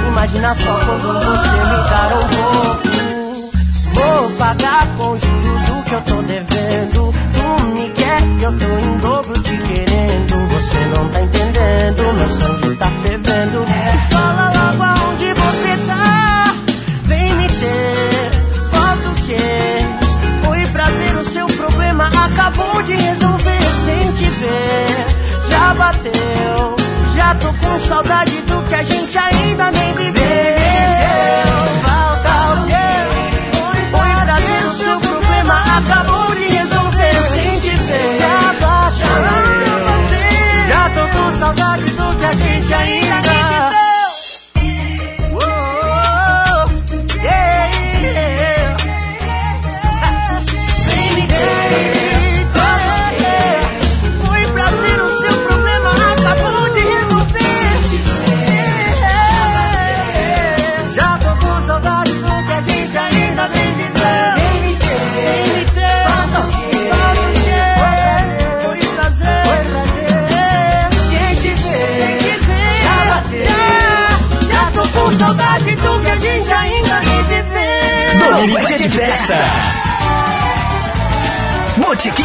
Imagina 0.08 0.56
só 0.56 0.80
quando 0.86 1.14
você 1.14 1.50
me 1.50 1.90
dar 1.90 2.12
um 2.16 2.28
pouco. 2.30 2.90
Vou 3.94 4.30
pagar 4.38 4.88
com 4.98 5.18
juros 5.18 5.70
o 5.70 5.84
que 5.84 5.94
eu 5.94 6.02
tô 6.02 6.22
devendo. 6.24 7.09
Que 8.40 8.46
eu 8.46 8.58
tô 8.58 8.66
em 8.66 8.98
dobro 9.00 9.42
te 9.42 9.58
querendo. 9.58 10.48
Você 10.48 10.78
não 10.96 11.10
tá 11.10 11.22
entendendo, 11.22 12.14
meu 12.14 12.30
sangue 12.40 12.76
tá 12.78 12.90
fervendo. 13.04 13.60
Me 13.60 14.14
fala 14.14 14.54
logo 14.56 14.82
aonde 14.82 15.34
você 15.34 15.78
tá. 15.86 16.56
Vem 17.04 17.34
me 17.34 17.48
ter, 17.50 18.32
falta 18.72 19.10
o 19.10 19.16
quê? 19.26 19.86
Foi 20.46 20.66
prazer, 20.68 21.16
o 21.18 21.24
seu 21.26 21.48
problema 21.48 22.08
acabou 22.08 22.82
de 22.84 22.94
resolver 22.94 23.62
sem 23.86 24.12
te 24.14 24.24
ver. 24.24 25.06
Já 25.50 25.74
bateu, 25.74 26.76
já 27.18 27.36
tô 27.36 27.54
com 27.54 27.80
saudade 27.90 28.42
do 28.44 28.64
que 28.70 28.76
a 28.76 28.84
gente 28.84 29.18
ainda 29.18 29.70
nem 29.70 29.94
viveu. 29.96 31.49
Saudade 41.50 41.84
do 41.94 42.16
que 42.16 42.26
a 42.26 42.32
gente 42.32 42.74
ainda 42.74 43.29
de 78.80 78.90
festa. 78.90 79.36
Botequim. 81.76 82.24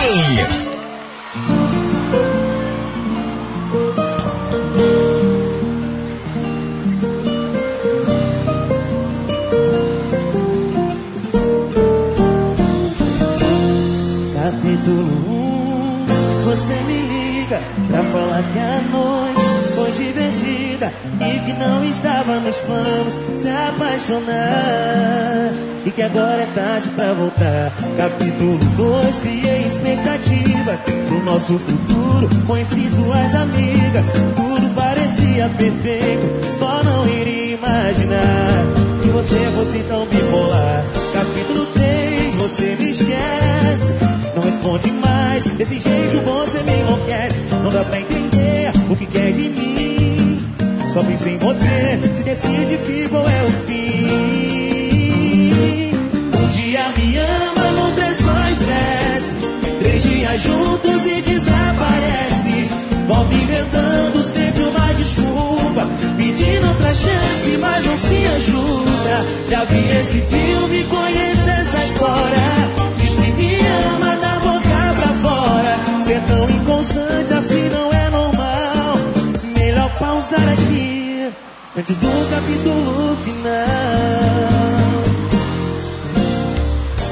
Capítulo 14.36 15.02
1 15.26 16.06
Você 16.44 16.74
me 16.86 16.98
liga 17.02 17.60
pra 17.88 18.04
falar 18.12 18.44
que 18.52 18.58
a 18.60 18.80
noite 18.92 19.42
foi 19.74 19.90
divertida 19.90 20.92
E 21.20 21.40
que 21.40 21.52
não 21.54 21.84
estava 21.84 22.38
nos 22.38 22.58
planos 22.58 23.14
se 23.40 23.48
apaixonar 23.48 24.94
que 25.94 26.02
agora 26.02 26.42
é 26.42 26.46
tarde 26.46 26.88
pra 26.90 27.12
voltar 27.12 27.72
Capítulo 27.96 28.58
2 28.58 29.20
Criei 29.20 29.64
expectativas 29.64 30.82
pro 31.06 31.22
nosso 31.22 31.58
futuro 31.58 32.28
Conheci 32.46 32.88
suas 32.88 33.34
amigas 33.34 34.06
Tudo 34.34 34.74
parecia 34.74 35.48
perfeito 35.50 36.52
Só 36.52 36.82
não 36.82 37.06
iria 37.08 37.54
imaginar 37.54 38.66
Que 39.02 39.08
você 39.10 39.36
fosse 39.56 39.78
tão 39.84 40.04
bipolar 40.06 40.84
Capítulo 41.12 41.66
3 41.66 42.34
Você 42.34 42.76
me 42.78 42.90
esquece 42.90 43.92
não 44.34 44.42
responde 44.42 44.90
mais, 44.90 45.44
desse 45.44 45.78
jeito 45.78 46.20
você 46.24 46.60
me 46.64 46.80
enlouquece. 46.80 47.40
Não 47.62 47.70
dá 47.70 47.84
pra 47.84 48.00
entender 48.00 48.72
o 48.90 48.96
que 48.96 49.06
quer 49.06 49.30
de 49.30 49.42
mim. 49.42 50.38
Só 50.88 51.04
pensa 51.04 51.28
em 51.28 51.38
você, 51.38 52.00
se 52.16 52.22
decide, 52.24 52.78
fica 52.78 53.16
ou 53.16 53.28
é 53.28 53.42
o 53.44 53.66
fim. 53.66 54.53
Juntos 60.36 61.06
e 61.06 61.22
desaparece. 61.22 62.68
Volta 63.06 63.34
inventando 63.34 64.22
sempre 64.22 64.64
uma 64.64 64.92
desculpa. 64.94 65.86
Pedindo 66.16 66.66
outra 66.68 66.92
chance, 66.92 67.56
mas 67.60 67.86
não 67.86 67.96
se 67.96 68.26
ajuda. 68.26 69.24
Já 69.48 69.64
vi 69.64 69.90
esse 70.00 70.20
filme, 70.22 70.84
conheço 70.84 71.48
essa 71.48 71.84
história. 71.84 72.36
Diz 72.98 73.10
que 73.10 73.30
me 73.32 73.58
ama 73.94 74.16
da 74.16 74.38
boca 74.40 74.94
pra 74.96 75.08
fora. 75.22 75.78
Ser 76.04 76.20
tão 76.22 76.50
inconstante 76.50 77.32
assim 77.32 77.68
não 77.68 77.92
é 77.92 78.10
normal. 78.10 78.98
Melhor 79.56 79.90
pausar 79.98 80.48
aqui 80.52 81.32
antes 81.78 81.96
do 81.98 82.30
capítulo 82.30 83.16
final. 83.24 84.34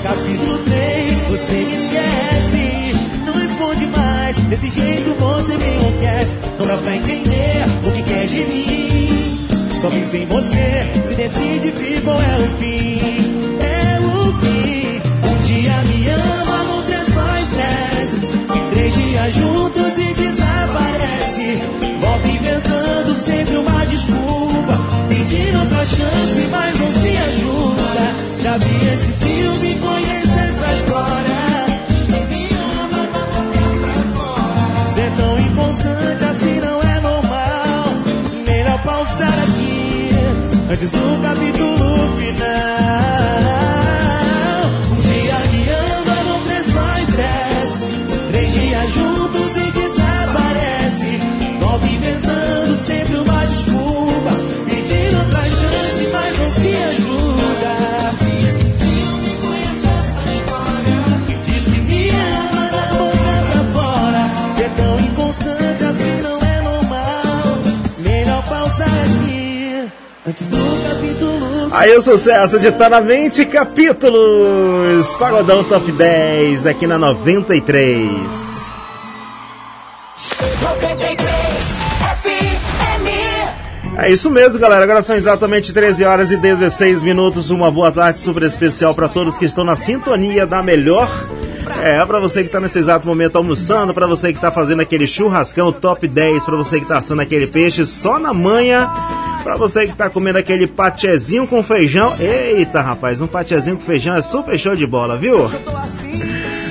Capítulo 0.03 0.59
3, 0.65 1.19
você 1.31 1.55
me 1.55 1.82
desse 4.53 4.69
jeito 4.69 5.15
você 5.15 5.57
me 5.57 5.74
enlouquece. 5.77 6.37
Não 6.59 6.66
dá 6.66 6.77
pra 6.77 6.95
entender 6.95 7.65
o 7.87 7.91
que 7.91 8.03
quer 8.03 8.27
de 8.27 8.39
mim. 8.41 9.47
Só 9.81 9.89
pensa 9.89 10.19
em 10.19 10.27
você, 10.27 10.91
se 11.07 11.15
decide, 11.15 11.73
fica 11.73 12.11
ou 12.11 12.20
é 12.20 12.37
o 12.37 12.59
fim. 12.59 13.01
É 13.61 13.99
o 13.99 14.33
fim. 14.41 15.01
Um 15.27 15.43
dia 15.47 15.73
me 15.89 16.09
ama, 16.11 16.65
no 16.65 16.74
outro 16.77 16.93
é 16.93 17.05
só 17.15 17.39
estresse. 17.39 18.29
Três 18.74 18.95
dias 18.95 19.33
juntos 19.33 19.99
e 19.99 20.15
desaparece. 20.15 21.59
Volta 22.03 22.29
inventando 22.29 23.15
sempre 23.15 23.57
uma 23.57 23.87
desculpa. 23.87 24.79
Pedindo 25.09 25.61
outra 25.61 25.85
chance, 25.87 26.49
mas 26.51 26.79
não 26.79 26.87
se 26.89 27.16
ajuda. 27.16 28.43
Já 28.43 28.59
vi 28.59 28.87
esse 28.87 29.12
filme, 29.12 29.74
conheço 29.77 30.22
antes 40.83 40.91
do 40.91 41.23
capítulo 41.23 42.17
final. 42.17 42.91
Aí 71.83 71.97
o 71.97 72.01
sucesso 72.01 72.61
de 72.61 72.71
Tá 72.71 72.89
na 72.89 73.01
Mente 73.01 73.45
Capítulos 73.45 75.13
Pagodão 75.17 75.65
Top 75.65 75.91
10 75.91 76.65
aqui 76.65 76.87
na 76.87 76.97
93 76.97 78.69
93 80.63 81.19
FM. 82.23 83.09
É 83.99 84.13
isso 84.13 84.31
mesmo, 84.31 84.61
galera. 84.61 84.85
Agora 84.85 85.03
são 85.03 85.17
exatamente 85.17 85.73
13 85.73 86.05
horas 86.05 86.31
e 86.31 86.37
16 86.37 87.03
minutos. 87.03 87.51
Uma 87.51 87.69
boa 87.69 87.91
tarde 87.91 88.21
super 88.21 88.45
especial 88.45 88.95
para 88.95 89.09
todos 89.09 89.37
que 89.37 89.45
estão 89.45 89.65
na 89.65 89.75
sintonia 89.75 90.47
da 90.47 90.63
melhor. 90.63 91.11
É, 91.83 92.05
para 92.07 92.21
você 92.21 92.45
que 92.45 92.49
tá 92.49 92.61
nesse 92.61 92.79
exato 92.79 93.09
momento 93.09 93.35
almoçando, 93.35 93.93
para 93.93 94.07
você 94.07 94.33
que 94.33 94.39
tá 94.39 94.53
fazendo 94.53 94.83
aquele 94.83 95.09
churrascão 95.09 95.73
top 95.73 96.07
10, 96.07 96.45
para 96.45 96.57
você 96.57 96.79
que 96.79 96.87
tá 96.87 96.99
assando 96.99 97.23
aquele 97.23 97.49
peixe 97.49 97.85
só 97.85 98.21
na 98.21 98.33
manhã, 98.33 98.89
para 99.43 99.56
você 99.56 99.86
que 99.86 99.97
tá 99.97 100.09
comendo 100.09 100.39
aquele 100.39 100.66
patezinho 100.66 101.47
com 101.47 101.62
feijão. 101.62 102.16
Eita, 102.19 102.81
rapaz, 102.81 103.20
um 103.20 103.27
patezinho 103.27 103.77
com 103.77 103.82
feijão 103.82 104.14
é 104.14 104.23
super 104.23 104.59
show 104.59 104.74
de 104.74 104.86
bola, 104.86 105.16
viu? 105.16 105.51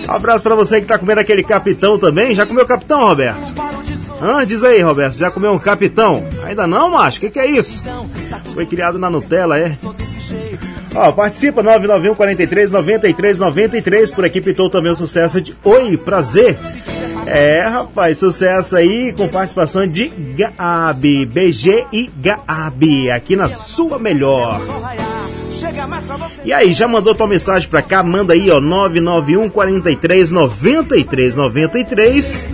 Abraço 0.07 0.43
pra 0.43 0.55
você 0.55 0.81
que 0.81 0.87
tá 0.87 0.97
comendo 0.97 1.21
aquele 1.21 1.43
capitão 1.43 1.97
também. 1.97 2.35
Já 2.35 2.45
comeu 2.45 2.65
capitão, 2.65 3.01
Roberto? 3.01 3.53
Ah, 4.21 4.43
diz 4.45 4.63
aí, 4.63 4.81
Roberto, 4.81 5.17
já 5.17 5.31
comeu 5.31 5.51
um 5.51 5.59
capitão? 5.59 6.23
Ainda 6.45 6.67
não, 6.67 6.91
macho? 6.91 7.17
O 7.17 7.21
que, 7.21 7.29
que 7.29 7.39
é 7.39 7.49
isso? 7.49 7.83
Foi 8.53 8.65
criado 8.65 8.99
na 8.99 9.09
Nutella, 9.09 9.57
é? 9.57 9.75
Ó, 10.93 11.11
participa 11.11 11.63
991 11.63 12.15
43 12.15 12.71
93 12.71 13.39
93. 13.39 14.11
Por 14.11 14.25
aqui 14.25 14.41
pitou 14.41 14.69
também 14.69 14.91
o 14.91 14.95
sucesso 14.95 15.41
de 15.41 15.55
Oi, 15.63 15.97
prazer. 15.97 16.57
É, 17.25 17.61
rapaz, 17.61 18.17
sucesso 18.17 18.75
aí 18.75 19.13
com 19.13 19.27
participação 19.27 19.87
de 19.87 20.11
Gabi, 20.35 21.25
BG 21.25 21.85
e 21.91 22.09
Gabi, 22.17 23.11
aqui 23.11 23.35
na 23.35 23.47
sua 23.47 23.99
melhor. 23.99 24.59
E 26.43 26.51
aí, 26.51 26.73
já 26.73 26.87
mandou 26.87 27.13
tua 27.13 27.27
mensagem 27.27 27.69
pra 27.69 27.81
cá? 27.81 28.01
Manda 28.01 28.33
aí, 28.33 28.49
ó, 28.49 28.59
991 28.59 29.49
43 29.49 30.31
93 30.31 31.35
93. 31.35 32.47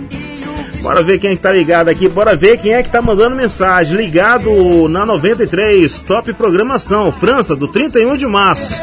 Bora 0.82 1.02
ver 1.02 1.18
quem 1.18 1.32
é 1.32 1.36
que 1.36 1.42
tá 1.42 1.50
ligado 1.50 1.88
aqui, 1.88 2.08
bora 2.08 2.36
ver 2.36 2.58
quem 2.58 2.72
é 2.72 2.82
que 2.82 2.90
tá 2.90 3.02
mandando 3.02 3.34
mensagem. 3.34 3.96
Ligado 3.96 4.88
na 4.88 5.04
93, 5.04 5.98
top 6.00 6.32
programação, 6.34 7.10
França, 7.10 7.56
do 7.56 7.66
31 7.66 8.16
de 8.16 8.26
março. 8.26 8.80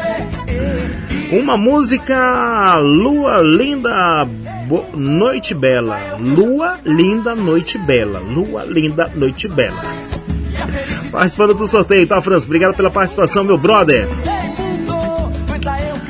Uma 1.32 1.56
música 1.56 2.76
Lua 2.76 3.38
Linda 3.38 4.26
Bo 4.66 4.84
Noite 4.94 5.54
Bela. 5.54 5.98
Lua 6.18 6.78
Linda 6.84 7.36
Noite 7.36 7.78
Bela. 7.78 8.18
Lua 8.18 8.64
Linda 8.64 9.10
Noite 9.14 9.46
Bela. 9.46 9.80
Participando 11.10 11.54
do 11.54 11.68
sorteio, 11.68 12.06
tá, 12.06 12.20
França? 12.20 12.46
Obrigado 12.46 12.74
pela 12.74 12.90
participação, 12.90 13.44
meu 13.44 13.56
brother. 13.56 14.08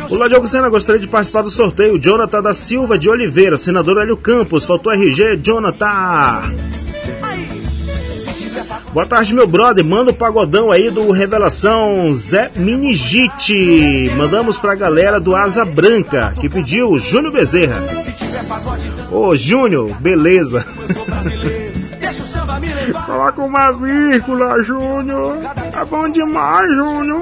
Olá, 0.09 0.29
Diogo 0.29 0.47
Sena, 0.47 0.71
gostaria 0.71 1.01
de 1.01 1.07
participar 1.07 1.43
do 1.43 1.51
sorteio. 1.51 1.99
Jonathan 1.99 2.41
da 2.41 2.55
Silva 2.55 2.99
de 2.99 3.11
Oliveira, 3.11 3.59
senador 3.59 3.99
Hélio 3.99 4.17
Campos, 4.17 4.65
faltou 4.65 4.93
RG, 4.93 5.37
Jonathan. 5.43 6.76
Boa 8.97 9.05
tarde, 9.05 9.35
meu 9.35 9.47
brother. 9.47 9.85
Manda 9.85 10.11
o 10.11 10.15
pagodão 10.15 10.73
aí 10.73 10.89
do 10.89 11.11
Revelação 11.11 12.15
Zé 12.15 12.51
Minigite. 12.57 14.11
Mandamos 14.17 14.57
pra 14.57 14.75
galera 14.75 15.21
do 15.21 15.37
Asa 15.37 15.67
Branca, 15.67 16.33
que 16.41 16.49
pediu 16.49 16.99
Júnior 16.99 17.31
Bezerra. 17.31 17.77
Ô, 19.13 19.37
Júnior, 19.37 19.95
beleza. 20.01 20.65
Coloca 23.05 23.43
uma 23.43 23.71
vírgula, 23.73 24.63
Júnior. 24.63 25.41
Tá 25.71 25.85
bom 25.85 26.09
demais, 26.09 26.75
Júnior. 26.75 27.21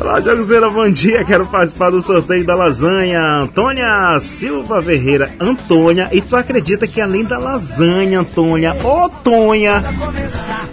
Olá, 0.00 0.20
Joguzeira, 0.20 0.68
bom 0.68 0.90
dia. 0.90 1.24
Quero 1.24 1.46
participar 1.46 1.90
do 1.90 2.02
sorteio 2.02 2.44
da 2.44 2.56
lasanha. 2.56 3.20
Antônia 3.42 4.18
Silva 4.18 4.82
Ferreira. 4.82 5.30
Antônia, 5.38 6.08
e 6.10 6.20
tu 6.20 6.34
acredita 6.34 6.88
que 6.88 7.00
além 7.00 7.24
da 7.24 7.38
lasanha, 7.38 8.20
Antônia, 8.20 8.74
ô 8.82 9.08
Tonha, 9.08 9.82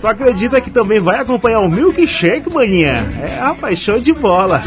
tu 0.02 0.08
acredita 0.08 0.60
que 0.60 0.72
também 0.72 1.00
vai 1.00 1.20
acompanhar 1.20 1.60
o 1.60 1.70
milkshake, 1.70 2.52
maninha? 2.52 3.06
É, 3.22 3.40
rapaz, 3.40 3.78
show 3.78 4.00
de 4.00 4.14
bola. 4.14 4.62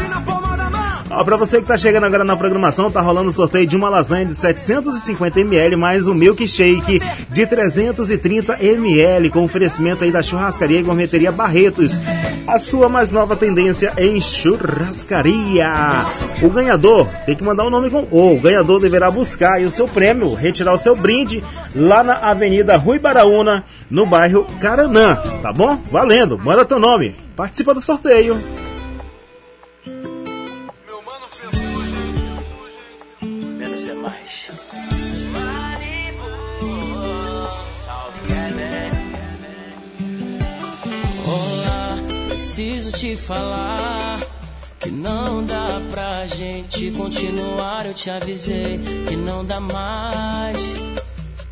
Ó, 1.11 1.23
pra 1.23 1.37
você 1.37 1.59
que 1.59 1.65
tá 1.67 1.75
chegando 1.75 2.05
agora 2.05 2.23
na 2.23 2.37
programação, 2.37 2.91
tá 2.91 3.01
rolando 3.01 3.31
o 3.31 3.33
sorteio 3.33 3.65
de 3.65 3.75
uma 3.75 3.89
lasanha 3.89 4.27
de 4.27 4.33
750ml 4.33 5.75
mais 5.75 6.07
um 6.07 6.13
milkshake 6.13 7.01
de 7.29 7.47
330ml 7.47 9.31
com 9.31 9.43
oferecimento 9.43 10.03
aí 10.03 10.11
da 10.11 10.21
churrascaria 10.21 10.79
e 10.79 10.83
gourmeteria 10.83 11.31
Barretos. 11.31 11.99
A 12.45 12.59
sua 12.59 12.87
mais 12.87 13.09
nova 13.09 13.35
tendência 13.35 13.91
em 13.97 14.21
churrascaria. 14.21 16.05
O 16.43 16.49
ganhador 16.49 17.07
tem 17.25 17.35
que 17.35 17.43
mandar 17.43 17.63
o 17.63 17.71
nome 17.71 17.89
com 17.89 18.07
O. 18.11 18.35
O 18.35 18.39
ganhador 18.39 18.79
deverá 18.79 19.09
buscar 19.09 19.59
o 19.61 19.71
seu 19.71 19.87
prêmio, 19.87 20.35
retirar 20.35 20.73
o 20.73 20.77
seu 20.77 20.95
brinde 20.95 21.43
lá 21.75 22.03
na 22.03 22.17
Avenida 22.17 22.77
Rui 22.77 22.99
Baraúna, 22.99 23.63
no 23.89 24.05
bairro 24.05 24.45
Caranã, 24.61 25.15
tá 25.41 25.51
bom? 25.51 25.81
Valendo, 25.91 26.37
manda 26.37 26.63
teu 26.65 26.79
nome. 26.79 27.15
Participa 27.35 27.73
do 27.73 27.81
sorteio. 27.81 28.37
Preciso 42.59 42.91
te 42.91 43.15
falar 43.15 44.19
que 44.81 44.91
não 44.91 45.45
dá 45.45 45.81
pra 45.89 46.27
gente 46.27 46.91
continuar. 46.91 47.85
Eu 47.85 47.93
te 47.93 48.09
avisei 48.09 48.77
que 49.07 49.15
não 49.15 49.45
dá 49.45 49.61
mais. 49.61 50.59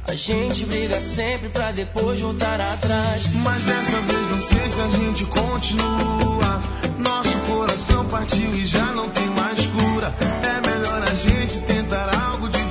A 0.06 0.14
gente 0.14 0.66
briga 0.66 1.00
sempre 1.00 1.48
pra 1.48 1.72
depois 1.72 2.20
voltar 2.20 2.60
atrás. 2.60 3.26
Mas 3.36 3.64
dessa 3.64 4.02
vez 4.02 4.30
não 4.32 4.42
sei 4.42 4.68
se 4.68 4.82
a 4.82 4.90
gente 4.90 5.26
continua. 5.28 6.62
Nosso 7.00 7.38
coração 7.50 8.06
partiu 8.10 8.54
e 8.54 8.66
já 8.66 8.88
não 8.92 9.10
tem 9.10 9.28
mais 9.28 9.66
cura. 9.66 10.14
É 10.44 10.68
melhor 10.68 11.04
a 11.04 11.16
gente 11.16 11.62
tentar 11.62 12.14
algo 12.22 12.50
diferente 12.50 12.67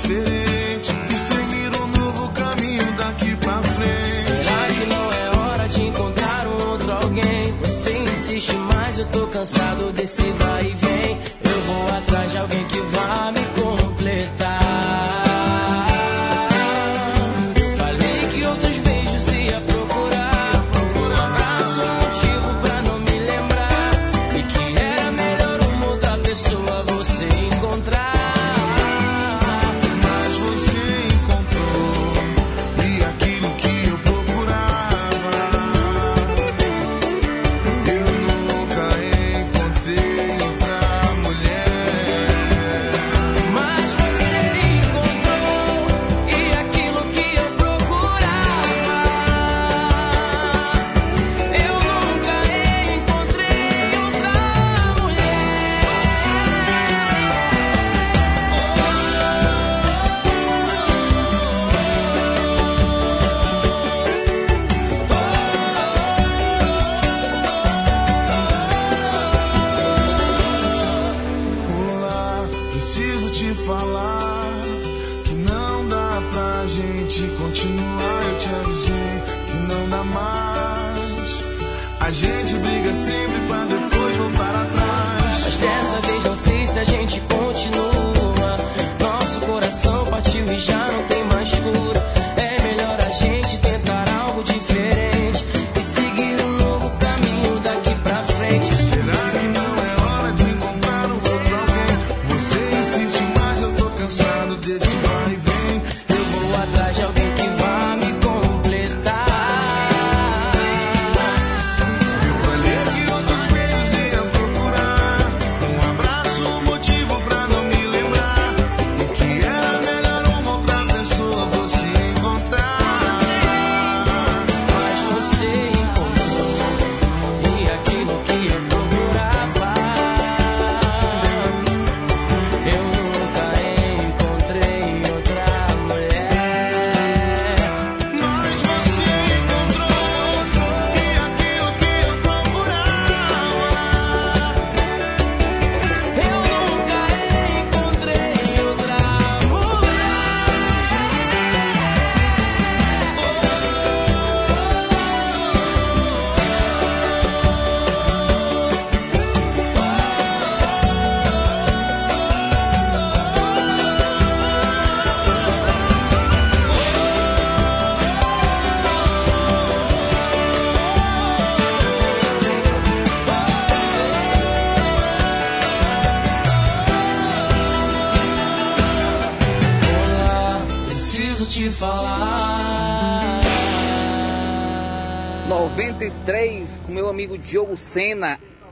tô 9.12 9.26
cansado 9.28 9.95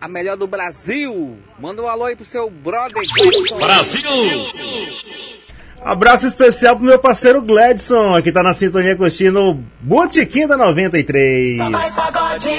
a 0.05 0.09
melhor 0.09 0.37
do 0.37 0.47
Brasil. 0.47 1.39
Manda 1.59 1.81
um 1.81 1.89
alô 1.89 2.05
aí 2.05 2.15
pro 2.15 2.27
seu 2.27 2.51
brother. 2.51 3.03
Brasil! 3.59 4.05
Abraço 5.83 6.27
especial 6.27 6.77
pro 6.77 6.85
meu 6.85 6.99
parceiro 6.99 7.41
Gladson, 7.41 8.21
que 8.21 8.31
tá 8.31 8.43
na 8.43 8.53
sintonia 8.53 8.95
curtindo 8.97 9.41
o 9.41 9.55
Botequim 9.81 10.47
da 10.47 10.59
93. 10.59 11.57
Mais 11.71 11.95
pagode 11.95 12.51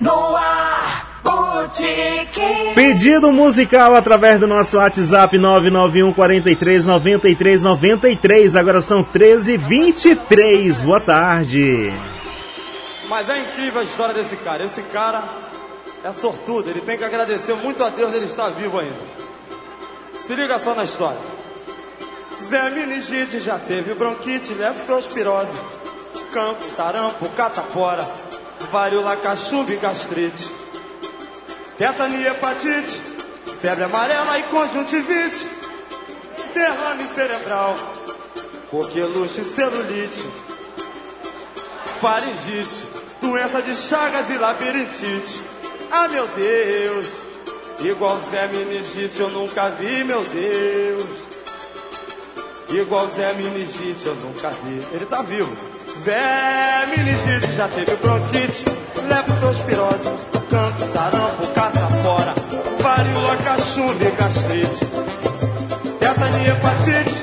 no 0.00 0.36
ar, 0.36 1.20
Botequim. 1.24 2.74
Pedido 2.74 3.32
musical 3.32 3.94
através 3.94 4.38
do 4.38 4.46
nosso 4.46 4.76
WhatsApp 4.76 5.38
991 5.38 6.12
43 6.12 6.84
93 6.84 7.62
93. 7.62 8.56
Agora 8.56 8.82
são 8.82 9.02
13 9.02 9.56
23. 9.56 10.82
Boa 10.82 11.00
tarde. 11.00 11.90
Mas 13.08 13.30
é 13.30 13.38
incrível 13.38 13.80
a 13.80 13.84
história 13.84 14.14
desse 14.14 14.36
cara. 14.36 14.64
Esse 14.64 14.82
cara 14.82 15.49
é 16.04 16.12
sortudo. 16.12 16.70
Ele 16.70 16.80
tem 16.80 16.96
que 16.96 17.04
agradecer 17.04 17.54
muito 17.54 17.82
a 17.84 17.90
Deus 17.90 18.10
de 18.10 18.16
ele 18.16 18.26
estar 18.26 18.48
vivo 18.50 18.78
ainda. 18.78 19.10
Se 20.26 20.34
liga 20.34 20.58
só 20.58 20.74
na 20.74 20.84
história. 20.84 21.18
Zé 22.48 22.70
Meningite 22.70 23.38
já 23.38 23.58
teve 23.58 23.94
bronquite, 23.94 24.52
leptospirose, 24.54 25.52
campo, 26.32 26.64
sarampo, 26.76 27.28
catapora, 27.30 28.08
varíola, 28.72 29.16
cachumba 29.16 29.72
e 29.72 29.76
gastrite, 29.76 30.50
tetania, 31.76 32.30
hepatite, 32.30 33.00
febre 33.60 33.84
amarela 33.84 34.38
e 34.38 34.42
conjuntivite, 34.44 35.48
derrame 36.52 37.04
cerebral, 37.14 37.76
coqueluche, 38.70 39.44
celulite, 39.44 40.26
faringite, 42.00 42.86
doença 43.20 43.62
de 43.62 43.76
chagas 43.76 44.28
e 44.30 44.38
labirintite. 44.38 45.59
Ah, 45.92 46.06
meu 46.08 46.26
Deus, 46.28 47.08
igual 47.80 48.20
Zé 48.30 48.46
Meningite 48.46 49.20
eu 49.20 49.28
nunca 49.30 49.70
vi, 49.70 50.04
meu 50.04 50.22
Deus. 50.22 51.04
Igual 52.68 53.08
Zé 53.08 53.32
Meningite 53.32 54.06
eu 54.06 54.14
nunca 54.14 54.50
vi. 54.50 54.80
Ele 54.92 55.04
tá 55.06 55.20
vivo. 55.22 55.50
Zé 56.04 56.86
Meningite 56.86 57.52
já 57.56 57.66
teve 57.66 57.96
bronquite, 57.96 58.64
leptospirose, 59.08 60.28
cancro, 60.48 60.86
sarampo, 60.92 61.46
catapora, 61.54 62.34
varíola, 62.78 63.36
cachumba 63.38 64.04
e 64.04 64.10
gastrite, 64.12 64.86
tetania, 65.98 66.52
hepatite, 66.52 67.20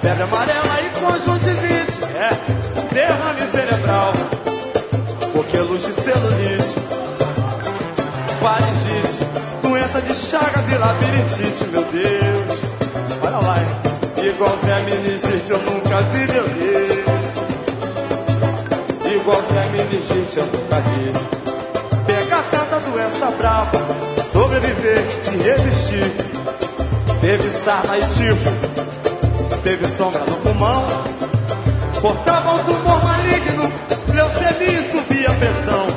febre 0.00 0.22
amarela 0.22 0.80
e 0.80 0.88
conjuntivite. 0.98 1.98
É, 2.16 2.94
derrame 2.94 3.50
cerebral, 3.52 4.12
coqueluche, 5.32 5.92
celulite, 5.92 6.77
faringite, 8.48 9.20
doença 9.62 10.00
de 10.00 10.14
chagas 10.14 10.72
e 10.72 10.76
labirintite, 10.76 11.64
meu 11.70 11.84
Deus. 11.84 12.58
Olha 13.22 13.36
lá, 13.46 13.58
hein? 13.58 13.68
Igual 14.26 14.58
Zé 14.64 14.80
Meningite 14.84 15.50
eu 15.50 15.58
nunca 15.58 16.00
vi, 16.02 16.32
meu 16.32 16.48
Deus. 16.48 17.24
Igual 19.12 19.42
Zé 19.52 19.66
Meningite 19.72 20.38
eu 20.38 20.46
nunca 20.46 20.80
vi. 20.80 21.12
Pegar 22.06 22.42
tanta 22.50 22.80
doença 22.80 23.26
brava, 23.32 23.70
sobreviver 24.32 25.04
e 25.34 25.36
resistir. 25.42 26.10
Teve 27.20 27.50
sarna 27.50 27.98
e 27.98 28.00
tifo, 28.00 28.52
teve 29.62 29.86
sombra 29.88 30.24
no 30.24 30.36
pulmão. 30.36 30.86
Cortava 32.00 32.54
um 32.54 32.58
tumor 32.64 33.04
maligno, 33.04 33.72
leucemia 34.14 34.80
e 34.80 34.90
subia 34.90 35.28
a 35.28 35.34
pressão. 35.34 35.87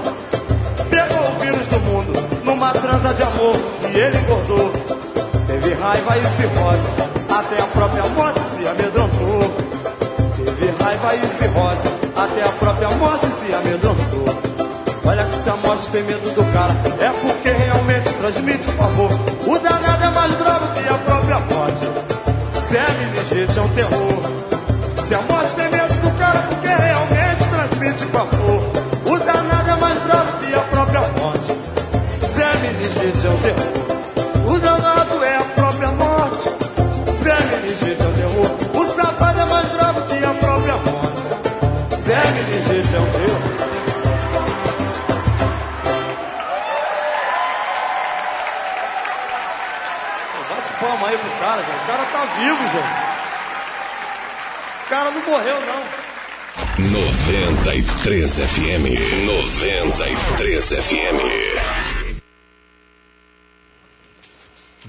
De 3.09 3.23
amor 3.23 3.55
e 3.91 3.99
ele 3.99 4.17
engordou. 4.19 4.71
Teve 5.47 5.73
raiva 5.73 6.17
e 6.17 6.25
cirrose, 6.37 7.11
até 7.29 7.61
a 7.61 7.67
própria 7.67 8.03
morte 8.09 8.39
se 8.55 8.67
amedrontou. 8.67 9.51
Teve 10.35 10.83
raiva 10.83 11.15
e 11.15 11.27
cirrose, 11.41 11.81
até 12.15 12.43
a 12.43 12.51
própria 12.53 12.89
morte 12.91 13.25
se 13.25 13.53
amedrontou. 13.53 14.25
Olha 15.03 15.25
que 15.25 15.35
se 15.35 15.49
a 15.49 15.55
morte 15.55 15.89
tem 15.89 16.03
medo 16.03 16.29
do 16.29 16.53
cara, 16.53 16.73
é 16.99 17.09
porque 17.09 17.49
realmente 17.49 18.13
transmite 18.13 18.71
favor. 18.73 19.09
O 19.47 19.59
danado 19.59 20.03
é 20.03 20.09
mais 20.11 20.31
bravo 20.33 20.73
que 20.73 20.87
a 20.87 20.97
própria 20.99 21.39
morte. 21.39 21.89
Se 22.69 22.77
é 22.77 22.85
meningite 22.99 23.57
é 23.57 23.61
um 23.61 23.69
terror. 23.69 25.07
Se 25.07 25.15
a 25.15 25.21
morte 25.23 25.55
tem 25.55 25.69
medo 25.69 26.01
do 26.01 26.17
cara, 26.19 26.37
é 26.37 26.41
porque 26.43 26.67
realmente 26.67 27.49
transmite 27.49 28.05
favor. 28.05 28.80
É 33.11 33.17
meningite 33.17 33.27
é 33.27 33.29
um 33.29 33.37
terror. 33.41 34.53
O 34.53 34.59
danado 34.59 35.23
é 35.23 35.35
a 35.35 35.43
própria 35.43 35.91
morte. 35.91 36.49
Zé 37.21 37.35
Meningite 37.51 38.01
é 38.01 38.07
um 38.07 38.13
terror. 38.13 38.45
O 38.73 38.95
safado 38.95 39.39
é 39.39 39.45
mais 39.45 39.67
bravo 39.69 40.01
que 40.07 40.23
a 40.23 40.33
própria 40.33 40.77
morte. 40.77 41.21
Zé 42.05 42.31
Meningite 42.31 42.95
é 42.95 42.99
um 42.99 43.11
terror. 43.11 43.41
Bate 50.49 50.73
palma 50.79 51.07
aí 51.07 51.17
pro 51.17 51.31
cara, 51.39 51.61
gente. 51.61 51.83
O 51.83 51.87
cara 51.87 52.05
tá 52.05 52.25
vivo, 52.39 52.63
gente. 52.63 53.11
O 54.85 54.89
cara 54.89 55.11
não 55.11 55.21
morreu, 55.21 55.61
não. 55.61 56.01
93 56.79 58.39
FM. 58.39 58.85
93 59.25 60.69
FM. 60.69 61.90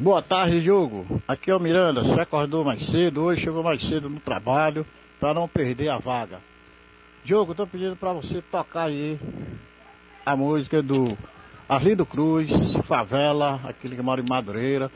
Boa 0.02 0.20
tarde, 0.20 0.60
Diogo. 0.60 1.22
Aqui 1.28 1.48
é 1.48 1.54
o 1.54 1.60
Miranda. 1.60 2.02
Você 2.02 2.20
acordou 2.20 2.64
mais 2.64 2.82
cedo, 2.82 3.22
hoje 3.22 3.42
chegou 3.42 3.62
mais 3.62 3.80
cedo 3.84 4.10
no 4.10 4.18
trabalho, 4.18 4.84
para 5.20 5.32
não 5.32 5.46
perder 5.46 5.90
a 5.90 5.98
vaga. 5.98 6.40
Diogo, 7.22 7.54
tô 7.54 7.64
pedindo 7.68 7.94
para 7.94 8.12
você 8.12 8.42
tocar 8.42 8.86
aí 8.86 9.16
a 10.26 10.34
música 10.34 10.82
do 10.82 11.16
Arlindo 11.68 12.04
Cruz, 12.04 12.50
Favela, 12.82 13.60
aquele 13.62 13.94
que 13.94 14.02
mora 14.02 14.20
em 14.20 14.28
Madureira, 14.28 14.90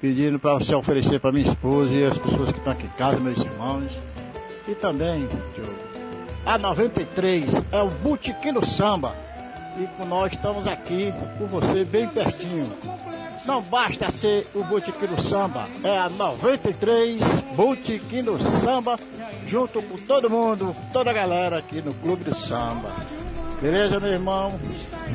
pedindo 0.00 0.38
para 0.38 0.54
você 0.54 0.72
oferecer 0.72 1.18
para 1.18 1.32
minha 1.32 1.48
esposa 1.48 1.92
e 1.92 2.06
as 2.06 2.16
pessoas 2.16 2.52
que 2.52 2.58
estão 2.58 2.74
aqui 2.74 2.86
em 2.86 2.90
casa, 2.90 3.18
meus 3.18 3.40
irmãos. 3.40 3.90
E 4.68 4.74
também, 4.76 5.26
Diogo, 5.56 5.74
a 6.46 6.56
93 6.56 7.44
é 7.72 7.82
o 7.82 7.90
Botequim 7.90 8.52
do 8.52 8.64
Samba. 8.64 9.16
E 9.76 10.04
nós 10.04 10.32
estamos 10.32 10.64
aqui 10.68 11.12
com 11.38 11.46
você 11.46 11.84
bem 11.84 12.06
pertinho. 12.06 12.72
Não 13.46 13.60
basta 13.60 14.10
ser 14.10 14.46
o 14.54 14.64
Botequim 14.64 15.06
do 15.06 15.22
Samba, 15.22 15.68
é 15.82 15.98
a 15.98 16.08
93 16.08 17.18
Botequim 17.54 18.22
do 18.22 18.38
Samba, 18.60 18.98
junto 19.46 19.82
com 19.82 19.96
todo 19.98 20.30
mundo, 20.30 20.74
toda 20.92 21.10
a 21.10 21.12
galera 21.12 21.58
aqui 21.58 21.82
no 21.82 21.92
Clube 21.94 22.24
do 22.24 22.34
Samba. 22.34 22.90
Beleza, 23.62 23.98
meu 23.98 24.10
irmão? 24.12 24.58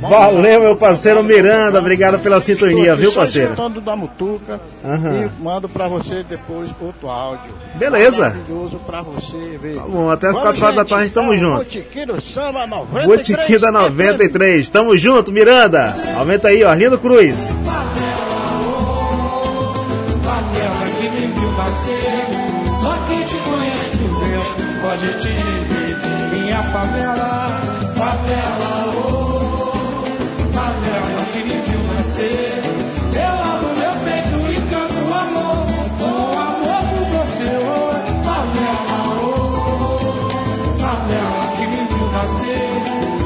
Valeu, 0.01 0.59
meu 0.61 0.75
parceiro 0.75 1.23
Miranda. 1.23 1.77
Obrigado 1.79 2.17
pela 2.19 2.39
sintonia, 2.39 2.95
viu, 2.95 3.09
Estou 3.09 3.21
parceiro? 3.21 3.51
escutando 3.51 3.79
da 3.81 3.95
Mutuca 3.95 4.59
Aham. 4.83 5.29
e 5.37 5.43
mando 5.43 5.69
pra 5.69 5.87
você 5.87 6.23
depois 6.23 6.69
outro 6.81 7.09
áudio. 7.09 7.51
Beleza. 7.75 8.29
Maravilhoso 8.29 8.79
pra 8.79 9.01
você 9.03 9.37
ver. 9.59 9.75
Tá 9.75 9.83
bom, 9.83 10.09
até 10.09 10.27
as 10.29 10.35
Vamos, 10.39 10.49
4 10.59 10.63
horas 10.65 10.75
da 10.77 10.85
tarde 10.85 11.13
tamo 11.13 11.33
É 11.33 11.35
o 11.35 11.39
junto. 11.39 11.57
Botequim 11.59 12.05
do 12.07 12.21
Samba 12.21 12.65
93. 12.65 13.05
Botequim 13.07 13.59
da 13.59 13.71
93. 13.71 14.69
Tamo 14.69 14.97
junto, 14.97 15.31
Miranda. 15.31 15.95
Aumenta 16.17 16.47
aí, 16.47 16.63
ó. 16.63 16.69
Arlindo 16.69 16.97
Cruz. 16.97 17.55
Só 22.81 22.93
quem 23.07 23.23
te 23.25 23.35
conhece 23.35 23.97
por 23.97 24.23
dentro 24.23 24.81
pode 24.81 25.07
te 25.19 25.27
dizer. 25.27 26.39
Minha 26.39 26.63
favela, 26.63 27.47
favela, 28.29 28.93
oh, 28.93 29.73
favela 30.53 31.23
que 31.33 31.39
me 31.39 31.57
viu 31.61 31.81
nascer. 31.93 32.61
Eu 33.15 33.33
abro 33.51 33.69
meu 33.75 33.93
peito 34.05 34.37
e 34.51 34.57
canto 34.69 35.01
amor, 35.13 35.59
com 35.97 36.15
amor 36.37 36.83
por 36.89 37.05
você, 37.17 37.49
oh, 37.57 37.93
favela, 38.23 38.99
oh, 39.21 40.79
favela 40.79 41.43
que 41.57 41.65
me 41.67 41.81
viu 41.87 42.05
nascer. 42.11 42.69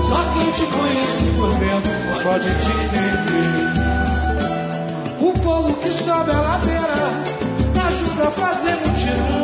Só 0.08 0.20
quem 0.34 0.48
te 0.52 0.66
conhece 0.72 1.26
por 1.36 1.52
dentro 1.56 1.94
pode 2.24 2.50
te 2.64 2.74
dizer. 2.92 3.14
O 5.20 5.34
povo 5.40 5.74
que 5.82 5.92
sobe 5.92 6.32
a 6.32 6.40
ladeira 6.40 7.04
ajuda 7.88 8.24
a 8.28 8.32
fazer 8.32 8.76
mutirão. 8.76 9.44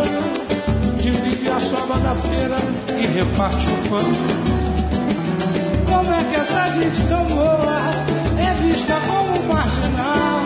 Divide 1.01 1.49
a 1.49 1.59
sobra 1.59 1.97
da 1.97 2.15
feira 2.15 2.57
e 2.97 3.05
reparte 3.07 3.67
o 3.67 3.89
pão. 3.89 4.48
É 6.19 6.23
que 6.23 6.35
essa 6.35 6.67
gente 6.71 7.01
tão 7.07 7.23
boa 7.25 7.79
é 8.37 8.53
vista 8.61 8.93
como 9.07 9.53
marginal? 9.53 10.43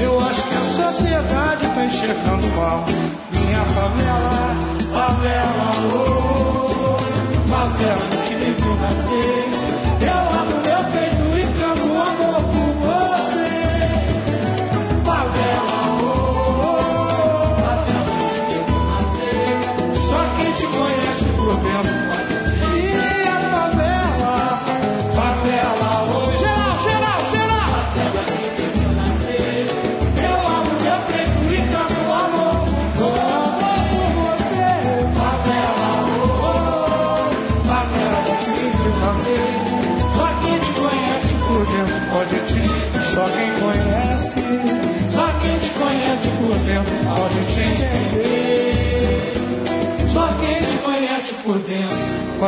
Eu 0.00 0.20
acho 0.20 0.42
que 0.42 0.56
a 0.56 0.90
sociedade 0.90 1.66
tá 1.68 1.84
enxergando 1.84 2.46
mal. 2.56 2.84
Minha 3.30 3.64
favela, 3.76 4.56
favela, 4.92 5.72
oh, 5.94 7.48
favela 7.48 8.08
que 8.26 8.34
me 8.34 8.52
viu 8.52 8.74
nascer. 8.76 9.63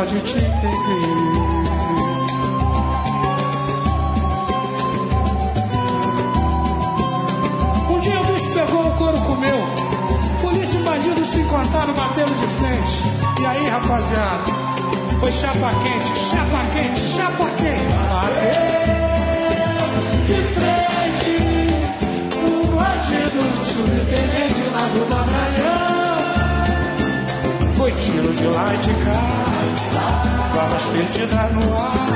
Pode 0.07 0.21
te 0.21 0.37
entender. 0.37 0.47
Um 7.89 7.99
dia 7.99 8.21
o 8.21 8.23
bicho 8.23 8.53
pegou, 8.53 8.87
o 8.87 8.91
couro 8.91 9.19
comeu. 9.21 9.57
Polícia 10.41 10.77
e 10.77 10.83
bandido 10.83 11.25
se 11.25 11.39
encontraram, 11.39 11.93
bateram 11.93 12.29
de 12.29 12.47
frente. 12.59 13.03
E 13.41 13.45
aí, 13.45 13.67
rapaziada? 13.67 14.45
Foi 15.19 15.31
chapa 15.31 15.71
quente, 15.83 16.19
chapa 16.29 16.65
quente, 16.73 17.01
chapa 17.09 17.49
quente. 17.57 17.93
Bateu 18.09 18.77
de 20.25 20.41
frente. 20.53 21.33
O 22.33 22.67
bandido, 22.67 23.39
o 23.39 23.65
subtenente 23.65 24.63
lá 24.71 24.83
do 24.93 25.01
batalhão. 25.09 26.06
Foi 27.77 27.91
tiro 27.91 28.33
de 28.33 28.47
lá 28.47 28.73
e 28.73 28.77
de 28.77 28.93
cá. 29.05 29.21
Balas 30.55 30.85
perdidas 30.85 31.51
no 31.53 31.73
ar. 31.77 32.07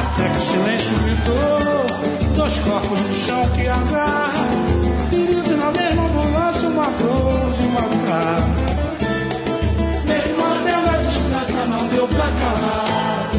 Até 0.00 0.28
que 0.28 0.38
o 0.38 0.42
silêncio 0.42 0.94
gritou. 1.02 2.34
Dois 2.36 2.58
corpos 2.60 3.00
no 3.00 3.12
chão, 3.12 3.44
que 3.56 3.66
azar. 3.66 4.30
Ferido 5.10 5.56
na 5.56 5.70
mesma 5.72 6.04
ambulância, 6.04 6.68
uma 6.68 6.84
dor 6.84 7.52
de 7.52 7.66
matar. 7.74 8.38
Mesmo 10.06 10.38
mantendo 10.38 10.90
a 10.90 10.96
distância, 10.98 11.66
não 11.66 11.86
deu 11.88 12.06
pra 12.08 12.24
calar. 12.24 13.30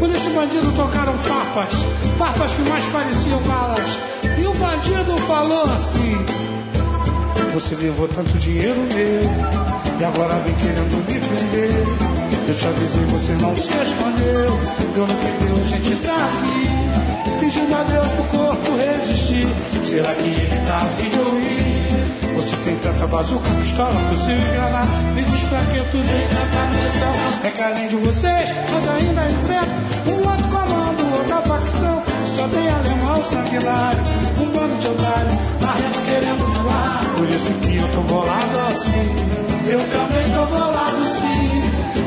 Polícia 0.00 0.30
e 0.30 0.32
bandido 0.32 0.72
tocaram 0.72 1.16
farpas, 1.18 1.74
farpas 2.18 2.50
que 2.50 2.62
mais 2.68 2.84
pareciam 2.86 3.40
balas. 3.42 3.98
E 4.36 4.46
o 4.46 4.54
bandido 4.54 5.16
falou 5.28 5.62
assim: 5.62 6.18
Você 7.54 7.76
levou 7.76 8.08
tanto 8.08 8.36
dinheiro 8.38 8.80
meu, 8.92 9.81
e 10.02 10.04
agora 10.04 10.34
vem 10.40 10.54
querendo 10.56 10.96
me 10.96 11.20
prender. 11.20 11.70
Eu 12.48 12.54
te 12.56 12.66
avisei, 12.66 13.04
você 13.06 13.32
não 13.34 13.54
se 13.54 13.68
escondeu. 13.68 14.58
Eu 14.96 15.06
não 15.06 15.14
que 15.14 15.44
Deus, 15.44 15.60
a 15.60 15.76
gente 15.76 15.96
tá 16.02 16.16
aqui. 16.26 17.38
Pedindo 17.38 17.72
a 17.72 17.84
Deus 17.84 18.10
pro 18.10 18.24
corpo 18.24 18.76
resistir. 18.76 19.46
Será 19.84 20.12
que 20.14 20.26
ele 20.26 20.66
tá 20.66 20.78
a 20.78 20.86
fim 20.96 21.08
de 21.08 21.18
ouvir? 21.20 22.34
Você 22.34 22.56
tem 22.64 22.76
tanta 22.78 23.06
bazuca, 23.06 23.48
pistola, 23.62 23.94
fuzil 24.10 24.34
e 24.34 24.52
granada. 24.52 24.90
Me 25.14 25.22
diz 25.22 25.40
pra 25.44 25.58
que 25.60 25.78
tu 25.92 25.98
tem 26.02 26.26
tanta 26.34 26.62
pressão. 26.74 27.14
É 27.44 27.50
que 27.52 27.62
além 27.62 27.88
de 27.88 27.96
vocês, 27.96 28.50
nós 28.72 28.88
ainda 28.88 29.30
enfrentamos 29.30 29.82
um 30.08 30.28
outro 30.28 30.48
comando, 30.48 31.16
outra 31.16 31.42
facção. 31.42 32.02
Só 32.26 32.48
tem 32.48 32.68
alemão 32.68 33.22
sanguinário, 33.30 34.02
um 34.40 34.46
bando 34.50 34.76
de 34.80 34.88
otário, 34.88 35.38
marrendo 35.62 36.06
querendo 36.06 36.44
voar. 36.60 37.00
Por 37.16 37.28
isso 37.28 37.54
que 37.62 37.76
eu 37.76 37.88
tô 37.92 38.00
bolado 38.00 38.58
assim. 38.68 39.31
Eu 39.72 39.80
também 39.88 40.24
tô 40.34 40.44
bolado 40.54 41.02
sim. 41.02 41.62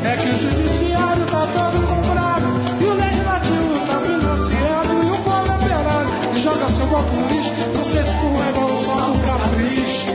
É 0.06 0.16
que 0.18 0.30
o 0.30 0.36
judiciário 0.36 1.26
tá 1.26 1.48
todo 1.48 1.82
comprado. 1.88 2.46
E 2.80 2.86
o 2.86 2.94
legislativo 2.94 3.74
tá 3.88 4.00
financiando. 4.02 4.94
E 5.04 5.10
o 5.10 5.18
povo 5.24 5.52
é 5.52 5.56
operário. 5.56 6.12
E 6.36 6.38
joga 6.44 6.70
seu 6.70 6.86
voto 6.86 7.12
no 7.16 7.28
lixo. 7.28 7.52
Não 7.74 7.84
sei 7.86 8.04
se 8.06 8.14
por 8.22 8.38
revolução 8.38 9.14
do 9.14 9.20
capricho. 9.26 10.06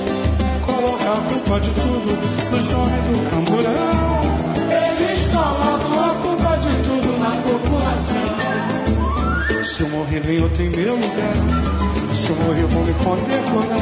Coloca 0.64 1.10
a 1.10 1.16
culpa 1.28 1.58
de 1.58 1.70
tudo 1.70 2.10
nos 2.52 2.72
homens 2.72 3.04
do 3.10 3.18
camburão. 3.30 4.20
Eles 4.70 5.20
colocam 5.34 6.04
a 6.04 6.14
culpa 6.22 6.56
de 6.56 6.70
tudo 6.86 7.18
na 7.18 7.32
população. 7.34 8.30
Se 9.64 9.80
eu 9.80 9.88
morrer, 9.88 10.22
nem 10.24 10.36
eu 10.36 10.48
tenho 10.50 10.70
meu 10.70 10.94
lugar. 10.94 11.34
Se 12.14 12.30
eu 12.30 12.36
morrer, 12.36 12.66
vão 12.66 12.84
me 12.84 12.94
condecorar. 12.94 13.80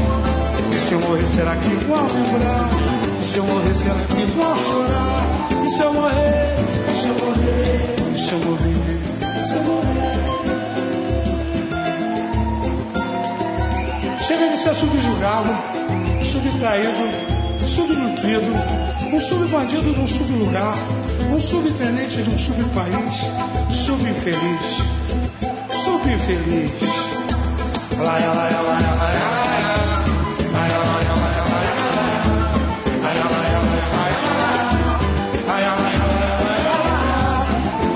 E 0.75 0.81
se 0.81 0.93
eu 0.95 1.01
morrer, 1.01 1.27
será 1.27 1.55
que 1.55 1.69
vão 1.85 2.07
lembrar? 2.07 2.98
Se 3.29 3.37
eu 3.37 3.45
morrer, 3.45 3.75
será 3.75 3.95
que 3.95 4.25
vão 4.25 4.57
chorar? 4.57 5.21
E 5.63 5.69
se 5.69 5.81
eu 5.83 5.93
morrer? 5.93 6.55
E 6.89 6.95
se 6.97 7.09
eu 7.09 7.15
morrer? 7.15 7.97
E 8.15 8.19
se 8.19 8.33
eu 8.33 8.39
morrer? 8.39 8.73
E 9.21 9.45
se 9.45 9.55
eu 9.55 9.63
morrer? 9.65 10.19
Chega 14.23 14.49
de 14.49 14.57
ser 14.57 14.75
subjugado, 14.75 15.51
subtraído, 16.33 17.05
subnutrido, 17.67 18.51
um 19.13 19.21
subbandido 19.21 19.93
de 19.93 20.01
um 20.01 20.07
sublugar, 20.07 20.75
um 21.31 21.41
subtenente 21.41 22.23
de 22.23 22.31
um 22.31 22.39
subpaís, 22.39 23.31
subinfeliz, 23.85 24.83
subinfeliz. 25.85 26.73
Laia, 27.99 28.33
laia, 28.33 28.61
laia, 28.63 28.95
laia. 28.95 29.48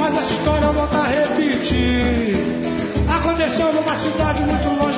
Mas 0.00 0.18
essa 0.18 0.32
história 0.32 0.72
voltar 0.72 1.00
a 1.00 1.08
repetir. 1.08 2.36
Aconteceu 3.14 3.72
numa 3.72 3.94
cidade 3.94 4.42
muito 4.42 4.68
longe 4.82 4.91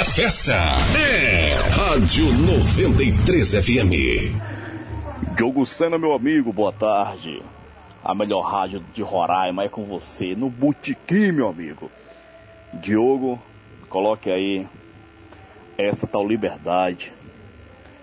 é 0.00 0.04
festa, 0.04 0.54
é 0.98 1.60
Rádio 1.76 2.24
93 2.32 3.52
FM. 3.52 4.32
Diogo 5.36 5.66
Sena, 5.66 5.98
meu 5.98 6.14
amigo, 6.14 6.50
boa 6.54 6.72
tarde. 6.72 7.42
A 8.02 8.14
melhor 8.14 8.40
rádio 8.40 8.82
de 8.94 9.02
Roraima 9.02 9.64
é 9.64 9.68
com 9.68 9.84
você, 9.84 10.34
no 10.34 10.48
Botequim, 10.48 11.32
meu 11.32 11.50
amigo. 11.50 11.90
Diogo, 12.72 13.38
coloque 13.90 14.30
aí 14.30 14.66
essa 15.76 16.06
tal 16.06 16.26
liberdade, 16.26 17.12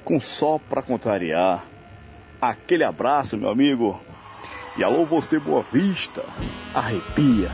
com 0.03 0.19
sol 0.19 0.59
pra 0.59 0.83
contrariar. 0.83 1.65
Aquele 2.39 2.83
abraço, 2.83 3.39
meu 3.39 3.49
amigo. 3.49 3.99
E 4.77 4.83
alô, 4.83 5.03
você, 5.03 5.39
Boa 5.39 5.63
Vista. 5.73 6.23
Arrepia, 6.75 7.49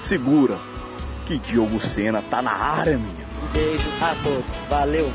segura, 0.00 0.58
que 1.26 1.38
Diogo 1.38 1.78
Sena 1.78 2.20
tá 2.22 2.42
na 2.42 2.50
área, 2.50 2.98
minha. 2.98 3.27
Um 3.42 3.52
beijo 3.52 3.88
a 4.00 4.14
todos. 4.22 4.44
Valeu. 4.68 5.06
O 5.06 5.10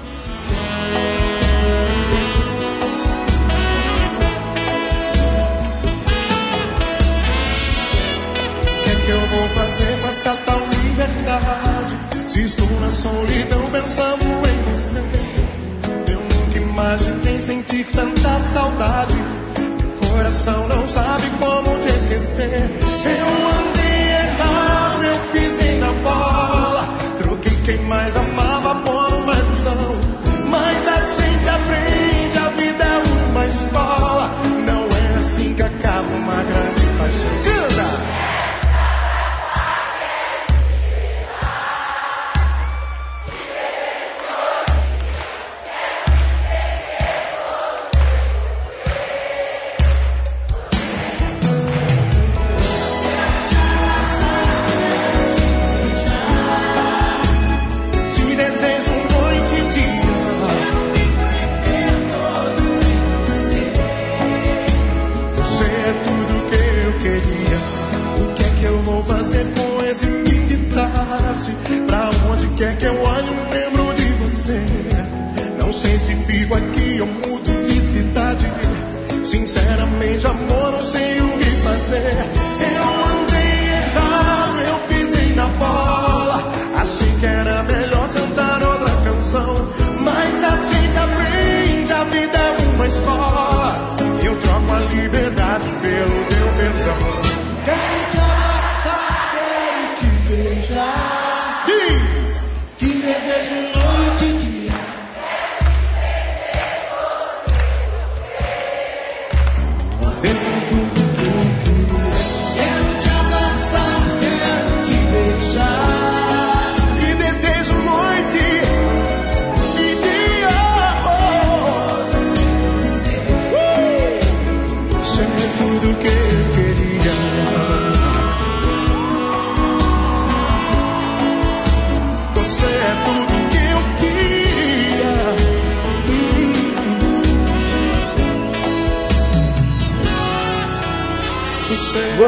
que 8.83 8.89
é 8.89 8.95
que 9.05 9.09
eu 9.09 9.27
vou 9.27 9.49
fazer 9.49 9.99
com 10.01 10.07
essa 10.07 10.35
tal 10.45 10.59
liberdade? 10.59 11.97
Se 12.27 12.43
estou 12.45 12.79
na 12.79 12.91
solidão 12.91 13.69
pensando 13.71 14.23
em 14.23 14.61
você. 14.69 15.03
Eu 16.11 16.19
nunca 16.19 16.59
imaginei 16.59 17.39
sentir 17.39 17.85
tanta 17.85 18.39
saudade. 18.39 19.13
Meu 19.13 20.09
coração 20.09 20.67
não 20.67 20.87
sabe 20.87 21.29
como 21.39 21.77
te 21.79 21.89
esquecer. 21.89 22.69
Eu 23.05 23.59
andei 23.59 23.82
quem 27.63 27.77
mais 27.85 28.15
amava 28.15 28.75
por 28.81 29.12
quer 72.63 72.71
é 72.71 72.75
que 72.75 72.85
eu 72.85 73.01
olhe, 73.01 73.29
lembro 73.51 73.93
de 73.93 74.03
você. 74.23 74.65
Não 75.59 75.71
sei 75.73 75.97
se 75.97 76.15
fico 76.15 76.55
aqui 76.55 77.01
ou 77.01 77.32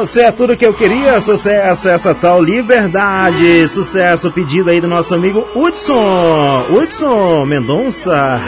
Você 0.06 0.22
é 0.22 0.30
tudo 0.30 0.56
que 0.56 0.64
eu 0.64 0.72
queria, 0.72 1.18
sucesso, 1.18 1.88
essa 1.88 2.14
tal 2.14 2.40
liberdade. 2.40 3.66
Sucesso, 3.66 4.30
pedido 4.30 4.70
aí 4.70 4.80
do 4.80 4.86
nosso 4.86 5.12
amigo 5.12 5.44
Hudson. 5.52 6.64
Hudson 6.70 7.44
Mendonça. 7.44 8.40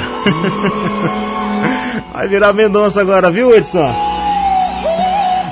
Vai 2.14 2.28
virar 2.28 2.52
Mendonça 2.52 3.01
agora, 3.01 3.28
viu, 3.28 3.48
Hudson? 3.48 3.93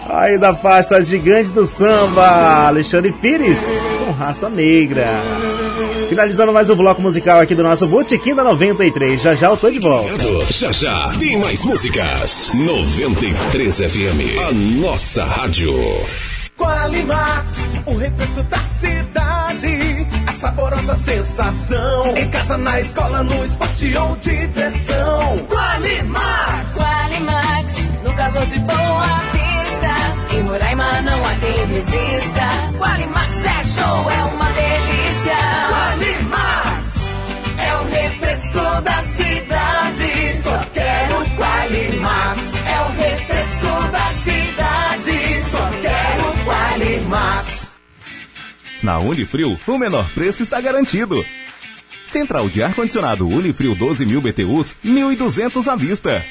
Aí 0.09 0.39
da 0.39 0.55
pasta 0.55 1.03
gigante 1.03 1.51
do 1.51 1.67
samba, 1.67 2.69
Alexandre 2.69 3.11
Pires, 3.11 3.83
com 3.99 4.13
raça 4.13 4.49
negra. 4.49 5.09
Finalizando 6.09 6.53
mais 6.53 6.71
um 6.71 6.77
bloco 6.77 7.03
musical 7.03 7.41
aqui 7.41 7.55
do 7.55 7.63
nosso 7.63 7.87
Botequim 7.87 8.35
da 8.35 8.45
93. 8.45 9.21
Já 9.21 9.35
já 9.35 9.49
eu 9.49 9.57
tô 9.57 9.71
de 9.71 9.79
volta. 9.79 10.13
Já 10.51 10.73
já 10.73 11.11
tem 11.19 11.37
mais 11.39 11.65
músicas. 11.65 12.53
93 12.55 13.77
FM, 13.77 14.39
a 14.49 14.53
nossa 14.53 15.25
rádio. 15.25 15.75
Qualimax, 16.57 17.75
o 17.85 17.97
refresco 17.97 18.43
da 18.45 18.59
cidade. 18.59 20.07
A 20.27 20.33
saborosa 20.33 20.95
sensação. 20.95 22.17
Em 22.17 22.31
casa, 22.31 22.57
na 22.57 22.81
escola, 22.81 23.23
no 23.23 23.45
esporte 23.45 23.97
ou 23.97 24.17
diversão. 24.17 25.47
Qualimax. 25.49 26.75
Qualimax, 26.77 27.85
no 28.05 28.13
calor 28.15 28.47
de 28.47 28.59
boa 28.61 29.21
vista. 29.33 30.16
Em 30.37 30.43
Roraima 30.43 31.01
não 31.01 31.25
há 31.25 31.35
quem 31.37 31.67
resista. 31.67 32.51
Qualimax 32.77 33.45
é 33.47 33.65
show, 33.65 34.11
é 34.11 34.25
uma 34.25 34.53
delícia. 34.53 35.35
Qualimax. 35.71 36.95
É 37.59 37.75
o 37.75 37.85
refresco 37.85 38.81
da 38.83 39.03
cidade. 39.03 40.43
Só 40.43 40.63
quero 40.75 41.25
Qualimax. 41.37 42.55
É 42.55 42.81
o 42.83 42.89
refresco 43.01 43.91
da 43.91 44.13
cidade. 44.13 45.43
Só 45.43 45.71
quero 45.81 46.45
Qualimax. 46.45 47.79
Na 48.83 48.99
Unifrio, 48.99 49.59
o 49.67 49.79
menor 49.79 50.13
preço 50.13 50.43
está 50.43 50.61
garantido. 50.61 51.25
Central 52.07 52.51
de 52.51 52.63
ar-condicionado 52.63 53.27
Unifrio 53.27 53.75
12.000 53.75 54.21
BTUs, 54.21 54.77
1.200 54.85 55.67
à 55.67 55.77
vista. 55.77 56.23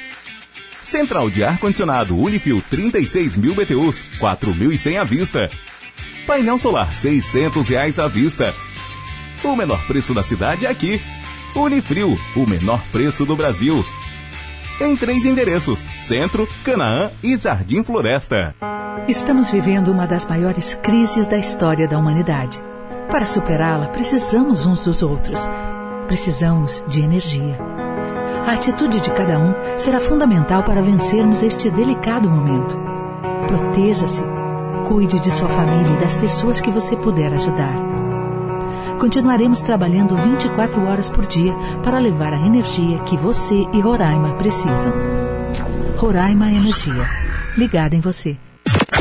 Central 0.86 1.32
de 1.32 1.44
ar-condicionado 1.44 2.16
Unifrio 2.16 2.64
36.000 2.72 3.56
BTUs, 3.56 4.08
4.100 4.20 5.02
à 5.02 5.04
vista. 5.04 5.50
Painel 6.28 6.60
solar 6.60 6.92
600 6.92 7.68
reais 7.70 7.98
à 7.98 8.08
vista. 8.08 8.54
O 9.44 9.56
menor 9.56 9.84
preço 9.88 10.14
da 10.14 10.22
cidade 10.22 10.68
é 10.68 10.70
aqui. 10.70 11.02
Unifrio, 11.56 12.16
o 12.36 12.46
menor 12.48 12.80
preço 12.92 13.26
do 13.26 13.36
Brasil. 13.36 13.84
Em 14.80 14.96
três 14.96 15.26
endereços: 15.26 15.80
Centro, 16.02 16.48
Canaã 16.64 17.10
e 17.24 17.36
Jardim 17.36 17.84
Floresta. 17.84 18.56
Estamos 19.08 19.50
vivendo 19.50 19.92
uma 19.92 20.06
das 20.06 20.26
maiores 20.26 20.76
crises 20.76 21.28
da 21.28 21.38
história 21.38 21.88
da 21.88 21.98
humanidade. 21.98 22.62
Para 23.10 23.26
superá-la, 23.26 23.88
precisamos 23.88 24.68
uns 24.68 24.86
dos 24.86 25.02
outros. 25.02 25.40
Precisamos 26.08 26.84
de 26.88 27.02
energia. 27.02 27.85
A 28.46 28.52
atitude 28.52 29.02
de 29.02 29.12
cada 29.12 29.40
um 29.40 29.54
será 29.76 30.00
fundamental 30.00 30.64
para 30.64 30.82
vencermos 30.82 31.42
este 31.42 31.72
delicado 31.72 32.30
momento. 32.30 32.78
Proteja-se. 33.48 34.22
Cuide 34.88 35.20
de 35.20 35.32
sua 35.32 35.50
família 35.50 35.96
e 35.96 36.00
das 36.00 36.16
pessoas 36.16 36.62
que 36.62 36.70
você 36.70 36.96
puder 36.96 37.34
ajudar. 37.34 37.74
Continuaremos 39.00 39.62
trabalhando 39.62 40.16
24 40.16 40.80
horas 40.88 41.10
por 41.10 41.26
dia 41.26 41.56
para 41.84 41.98
levar 41.98 42.34
a 42.34 42.46
energia 42.46 43.00
que 43.00 43.18
você 43.18 43.66
e 43.74 43.80
Roraima 43.80 44.36
precisam. 44.36 44.94
Roraima 45.98 46.52
Energia. 46.52 47.10
Ligada 47.58 47.96
em 47.96 48.00
você. 48.00 48.38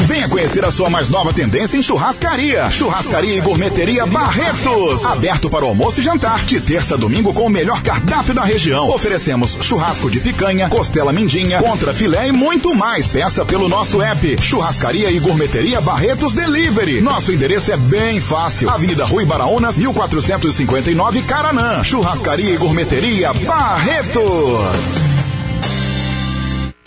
Venha 0.06 0.28
conhecer 0.28 0.64
a 0.64 0.70
sua 0.70 0.90
mais 0.90 1.08
nova 1.08 1.32
tendência 1.32 1.78
em 1.78 1.82
churrascaria. 1.82 2.70
Churrascaria 2.70 3.36
e 3.36 3.40
Gourmeteria 3.40 4.04
Barretos. 4.04 5.04
Aberto 5.04 5.48
para 5.48 5.64
almoço 5.64 6.00
e 6.00 6.02
jantar. 6.02 6.44
De 6.44 6.60
terça 6.60 6.94
a 6.94 6.98
domingo 6.98 7.32
com 7.32 7.46
o 7.46 7.50
melhor 7.50 7.82
cardápio 7.82 8.34
da 8.34 8.44
região. 8.44 8.90
Oferecemos 8.90 9.56
churrasco 9.62 10.10
de 10.10 10.20
picanha, 10.20 10.68
costela 10.68 11.12
mindinha, 11.12 11.62
contra 11.62 11.94
filé 11.94 12.28
e 12.28 12.32
muito 12.32 12.74
mais. 12.74 13.12
Peça 13.12 13.44
pelo 13.44 13.68
nosso 13.68 14.02
app. 14.02 14.36
Churrascaria 14.42 15.10
e 15.10 15.18
Gourmeteria 15.18 15.80
Barretos 15.80 16.34
Delivery. 16.34 17.00
Nosso 17.00 17.32
endereço 17.32 17.72
é 17.72 17.76
bem 17.76 18.20
fácil. 18.20 18.68
Avenida 18.68 19.04
Rui 19.04 19.24
Baraunas, 19.24 19.78
1459 19.78 21.22
Caranã. 21.22 21.82
Churrascaria 21.82 22.52
e 22.52 22.56
Gourmeteria 22.56 23.32
Barretos. 23.32 25.33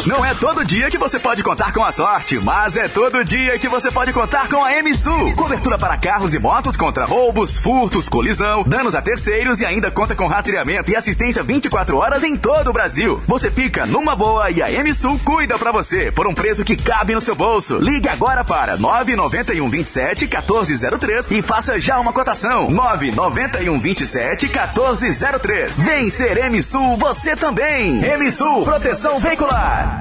Não 0.08 0.24
é 0.24 0.34
todo 0.34 0.64
dia 0.64 0.90
que 0.90 0.98
você 0.98 1.20
pode 1.20 1.44
contar 1.44 1.74
com 1.74 1.84
a 1.84 1.92
sorte, 1.92 2.40
mas 2.40 2.78
é 2.78 2.88
todo 2.88 3.26
dia 3.26 3.60
que 3.60 3.68
você 3.68 3.92
pode 3.92 4.14
contar 4.14 4.48
com 4.48 4.64
a 4.64 4.70
MSU. 4.82 5.36
Cobertura 5.36 5.78
para 5.78 5.98
carros 5.98 6.34
e 6.34 6.40
motos 6.40 6.78
contra 6.78 7.04
roubos, 7.04 7.58
furtos, 7.58 8.08
colisão, 8.08 8.64
danos 8.64 8.96
a 8.96 9.02
terceiros 9.02 9.60
e 9.60 9.66
ainda 9.66 9.92
conta 9.92 10.16
com 10.16 10.26
rastreamento 10.26 10.90
e 10.90 10.96
assistência 10.96 11.44
24 11.44 11.98
horas 11.98 12.24
em 12.24 12.38
todo 12.38 12.70
o 12.70 12.74
Brasil. 12.74 13.22
Você 13.28 13.52
fica 13.52 13.86
numa 13.86 14.16
boa 14.16 14.50
e 14.50 14.64
a 14.64 14.82
MSU 14.82 15.20
cuida 15.26 15.60
para 15.60 15.74
você 15.74 16.10
por 16.10 16.26
um 16.26 16.34
preço 16.34 16.64
que 16.64 16.78
cabe 16.78 17.14
no 17.14 17.20
seu 17.20 17.36
bolso. 17.36 17.78
Ligue 17.78 18.08
agora 18.08 18.46
para 18.46 18.78
991 18.78 19.70
27 19.70 20.26
1403 20.26 21.32
e 21.32 21.42
faça 21.42 21.78
já 21.82 22.00
uma 22.00 22.14
cotação. 22.14 22.72
991 22.72 23.78
27 23.78 24.46
1403. 24.46 25.80
Vem 25.82 26.10
ser 26.10 26.50
MSU 26.50 26.96
você 26.96 27.36
também. 27.36 28.00
MSU 28.18 28.64
Proteção 28.64 29.20
Veicular. 29.20 29.97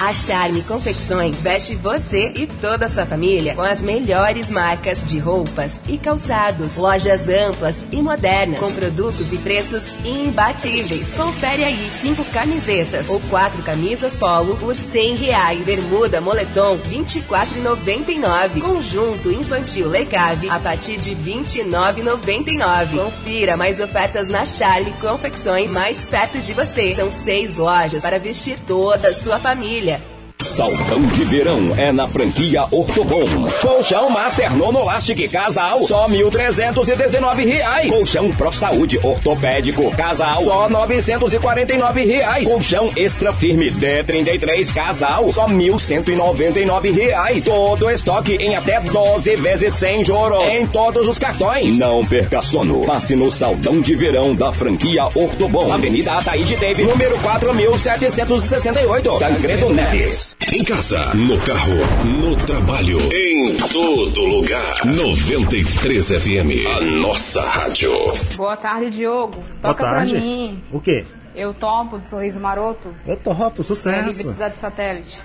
A 0.00 0.14
Charme 0.14 0.62
Confecções 0.62 1.36
veste 1.42 1.74
você 1.74 2.32
e 2.34 2.46
toda 2.46 2.86
a 2.86 2.88
sua 2.88 3.04
família 3.04 3.54
com 3.54 3.60
as 3.60 3.82
melhores 3.82 4.50
marcas 4.50 5.04
de 5.04 5.18
roupas 5.18 5.78
e 5.86 5.98
calçados. 5.98 6.76
Lojas 6.76 7.28
amplas 7.28 7.86
e 7.92 8.00
modernas, 8.00 8.58
com 8.58 8.72
produtos 8.72 9.30
e 9.30 9.36
preços 9.36 9.82
imbatíveis. 10.02 11.06
Confere 11.14 11.64
aí 11.64 11.90
cinco 11.90 12.24
camisetas 12.32 13.10
ou 13.10 13.20
quatro 13.28 13.62
camisas 13.62 14.16
polo 14.16 14.56
por 14.56 14.74
cem 14.74 15.16
reais. 15.16 15.66
Bermuda 15.66 16.18
moletom 16.18 16.78
24,99. 16.78 18.62
Conjunto 18.62 19.30
infantil 19.30 19.90
Lecave 19.90 20.48
a 20.48 20.58
partir 20.58 20.96
de 20.96 21.14
29,99. 21.14 23.04
Confira 23.04 23.54
mais 23.54 23.80
ofertas 23.80 24.28
na 24.28 24.46
Charme 24.46 24.92
Confecções 25.00 25.70
mais 25.70 26.08
perto 26.08 26.38
de 26.38 26.54
você. 26.54 26.94
São 26.94 27.10
seis 27.10 27.58
lojas 27.58 28.02
para 28.02 28.18
vestir 28.18 28.58
toda 28.60 29.08
a 29.08 29.14
sua 29.14 29.38
família 29.38 29.49
família. 29.50 30.09
Saltão 30.44 31.02
de 31.08 31.22
verão 31.24 31.74
é 31.76 31.92
na 31.92 32.08
franquia 32.08 32.64
Ortobon. 32.70 33.26
Colchão 33.60 34.08
Master 34.08 34.56
Nonolastic 34.56 35.30
Casal, 35.30 35.84
só 35.84 36.08
1.319 36.08 37.46
reais. 37.46 37.94
Colchão 37.94 38.30
Pro 38.32 38.50
Saúde 38.50 38.98
Ortopédico 39.02 39.90
Casal, 39.90 40.42
só 40.42 40.68
949 40.68 42.04
reais. 42.04 42.48
Colchão 42.48 42.90
Extra 42.96 43.32
Firme 43.32 43.70
D33 43.70 44.72
Casal, 44.72 45.30
só 45.30 45.46
1.199 45.46 46.94
reais. 46.94 47.44
Todo 47.44 47.90
estoque 47.90 48.34
em 48.36 48.56
até 48.56 48.80
12 48.80 49.36
vezes 49.36 49.74
sem 49.74 50.04
juros. 50.04 50.42
Em 50.44 50.66
todos 50.66 51.06
os 51.06 51.18
cartões. 51.18 51.78
Não 51.78 52.04
perca 52.04 52.40
sono. 52.40 52.84
Passe 52.86 53.14
no 53.14 53.30
Saltão 53.30 53.80
de 53.80 53.94
verão 53.94 54.34
da 54.34 54.52
franquia 54.52 55.04
Ortobon. 55.14 55.72
Avenida 55.72 56.14
Ataíde 56.14 56.56
Teve, 56.56 56.84
número 56.84 57.16
4.768. 57.18 59.18
Tancredo 59.18 59.72
Neves. 59.72 60.29
Em 60.48 60.64
casa, 60.64 61.14
no 61.14 61.38
carro, 61.42 61.74
no 62.04 62.34
trabalho, 62.44 62.98
em 63.14 63.56
todo 63.56 64.20
lugar. 64.24 64.84
93 64.84 66.08
FM, 66.08 66.66
a 66.76 66.80
nossa 66.80 67.40
rádio. 67.42 67.92
Boa 68.36 68.56
tarde, 68.56 68.90
Diogo. 68.90 69.34
Boa 69.36 69.44
Toca 69.74 69.84
tarde. 69.84 70.12
pra 70.12 70.20
mim. 70.20 70.60
O 70.72 70.80
quê? 70.80 71.04
Eu 71.36 71.54
topo 71.54 71.98
de 72.00 72.08
Sorriso 72.08 72.40
Maroto. 72.40 72.92
Eu 73.06 73.16
topo, 73.16 73.60
É 73.60 73.62
sucesso. 73.64 74.08
livre 74.08 74.32
cidade 74.32 74.54
satélite. 74.60 75.20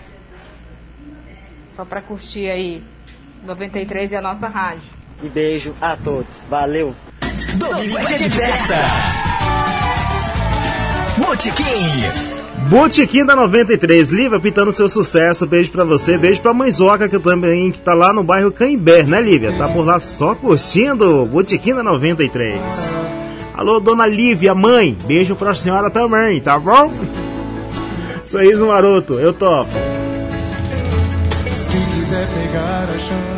Só 1.72 1.84
pra 1.86 2.02
curtir 2.02 2.48
aí. 2.50 2.84
93 3.44 4.12
e 4.12 4.16
a 4.16 4.22
nossa 4.22 4.48
rádio. 4.48 4.84
E 5.24 5.30
beijo 5.30 5.74
a 5.82 5.96
todos. 5.98 6.32
Valeu. 6.50 6.96
Domingo 7.56 7.98
é 7.98 8.14
de 8.14 8.30
festa. 8.30 8.76
Botequim. 11.18 12.35
Botequim 12.70 13.24
da 13.24 13.36
93, 13.36 14.10
Lívia 14.12 14.40
pintando 14.40 14.72
seu 14.72 14.90
sucesso. 14.90 15.46
Beijo 15.46 15.72
pra 15.72 15.84
você, 15.84 16.18
beijo 16.18 16.42
pra 16.42 16.54
Mãezoca, 16.54 17.08
que 17.08 17.20
também 17.20 17.72
que 17.72 17.80
tá 17.80 17.94
lá 17.94 18.12
no 18.12 18.24
bairro 18.24 18.52
Caimbé, 18.52 19.04
né, 19.04 19.22
Lívia? 19.22 19.56
Tá 19.56 19.68
por 19.68 19.86
lá 19.86 20.00
só 20.00 20.34
curtindo. 20.34 21.26
Botequim 21.28 21.76
da 21.76 21.84
93. 21.84 22.98
Alô, 23.54 23.80
dona 23.80 24.08
Lívia, 24.08 24.56
mãe, 24.56 24.98
beijo 25.06 25.36
pra 25.36 25.54
senhora 25.54 25.90
também, 25.90 26.42
tá 26.42 26.58
bom? 26.58 26.92
Sorriso 28.26 28.68
maroto, 28.68 29.20
eu 29.20 29.32
topo. 29.32 29.72
Se 31.56 31.78
quiser 31.96 32.28
pegar 32.28 32.84
a 32.84 32.98
chance 32.98 33.35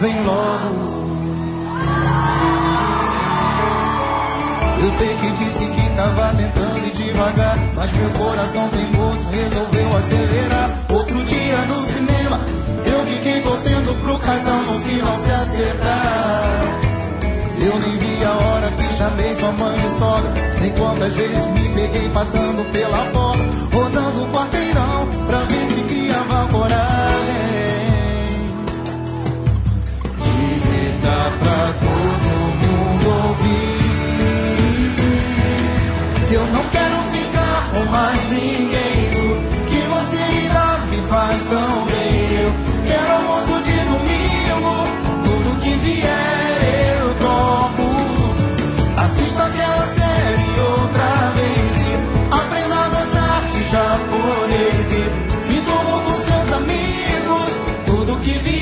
Vem 0.00 0.22
logo. 0.24 0.94
Eu 4.82 4.90
sei 4.98 5.08
que 5.16 5.30
disse 5.30 5.66
que 5.66 5.96
tava 5.96 6.34
tentando 6.36 6.86
ir 6.86 6.92
devagar, 6.92 7.58
mas 7.74 7.92
meu 7.92 8.10
coração 8.10 8.68
teimoso 8.68 9.24
resolveu 9.30 9.96
acelerar. 9.96 10.70
Outro 10.90 11.22
dia 11.24 11.56
no 11.68 11.86
cinema, 11.86 12.40
eu 12.84 13.06
fiquei 13.06 13.40
torcendo 13.40 14.02
pro 14.02 14.18
casal 14.18 14.58
no 14.58 14.80
final 14.82 15.14
se 15.14 15.30
acertar. 15.30 16.84
Eu 17.64 17.78
nem 17.78 17.96
vi 17.96 18.24
a 18.24 18.32
hora 18.32 18.70
que 18.72 18.98
chamei 18.98 19.34
sua 19.36 19.52
mãe 19.52 19.78
e 19.78 19.98
sogra. 19.98 20.32
Nem 20.60 20.70
quantas 20.72 21.14
vezes 21.14 21.46
me 21.46 21.68
peguei 21.70 22.08
passando 22.10 22.70
pela 22.70 23.06
porta, 23.06 23.44
rodando 23.72 24.22
o 24.22 24.28
quarteirão 24.28 25.08
pra 25.26 25.38
ver 25.38 25.66
se 25.68 25.80
criava 25.82 26.48
coragem. 26.48 27.93
Eu 36.34 36.44
não 36.48 36.64
quero 36.64 36.96
ficar 37.12 37.70
com 37.72 37.84
mais 37.92 38.20
ninguém. 38.28 39.04
O 39.22 39.66
que 39.68 39.80
você 39.86 40.48
dá 40.52 40.84
me 40.90 40.96
faz 41.08 41.40
tão 41.44 41.84
bem. 41.84 42.40
Eu 42.42 42.52
quero 42.88 43.12
almoço 43.12 43.62
de 43.62 43.76
domingo. 43.90 44.74
Tudo 45.22 45.60
que 45.60 45.70
vier 45.76 46.98
eu 46.98 47.14
tomo. 47.20 48.34
Assista 48.96 49.44
aquela 49.44 49.86
série 49.94 50.58
outra 50.58 51.30
vez. 51.36 51.72
E 51.78 52.34
aprenda 52.34 52.74
a 52.74 52.88
gostar 52.88 53.40
de 53.52 53.62
japonês. 53.70 54.88
E, 55.50 55.60
como 55.60 56.02
com 56.02 56.16
seus 56.20 56.52
amigos. 56.52 57.50
Tudo 57.86 58.20
que 58.24 58.32
vier 58.40 58.53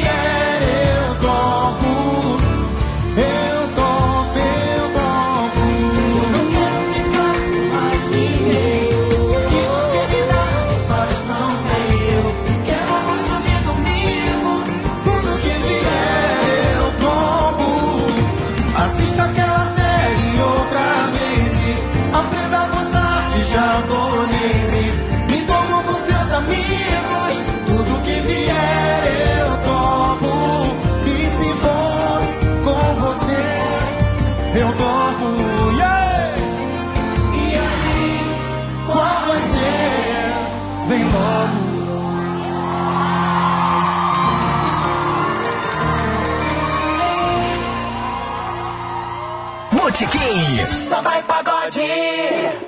pagode. 51.72 52.62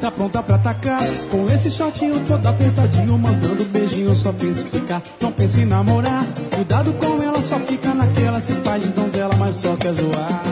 Tá 0.00 0.10
pronta 0.10 0.42
pra 0.42 0.56
atacar? 0.56 1.00
Com 1.30 1.48
esse 1.48 1.70
shortinho 1.70 2.20
todo 2.26 2.44
apertadinho 2.44 3.16
Mandando 3.16 3.64
beijinho, 3.66 4.14
só 4.14 4.32
pense 4.32 4.66
em 4.66 4.70
ficar. 4.70 5.02
Não 5.20 5.30
pense 5.32 5.60
em 5.60 5.64
namorar. 5.64 6.26
Cuidado 6.54 6.92
com 6.94 7.22
ela, 7.22 7.40
só 7.40 7.58
fica 7.60 7.94
naquela. 7.94 8.40
Se 8.40 8.52
faz 8.64 8.82
de 8.82 8.88
donzela, 8.90 9.34
mas 9.38 9.56
só 9.56 9.76
quer 9.76 9.92
zoar. 9.92 10.42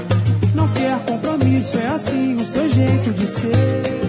Não 0.55 0.69
quer 0.69 0.99
compromisso, 1.05 1.79
é 1.79 1.87
assim 1.89 2.35
o 2.35 2.45
seu 2.45 2.69
jeito 2.69 3.11
de 3.13 3.27
ser 3.27 4.00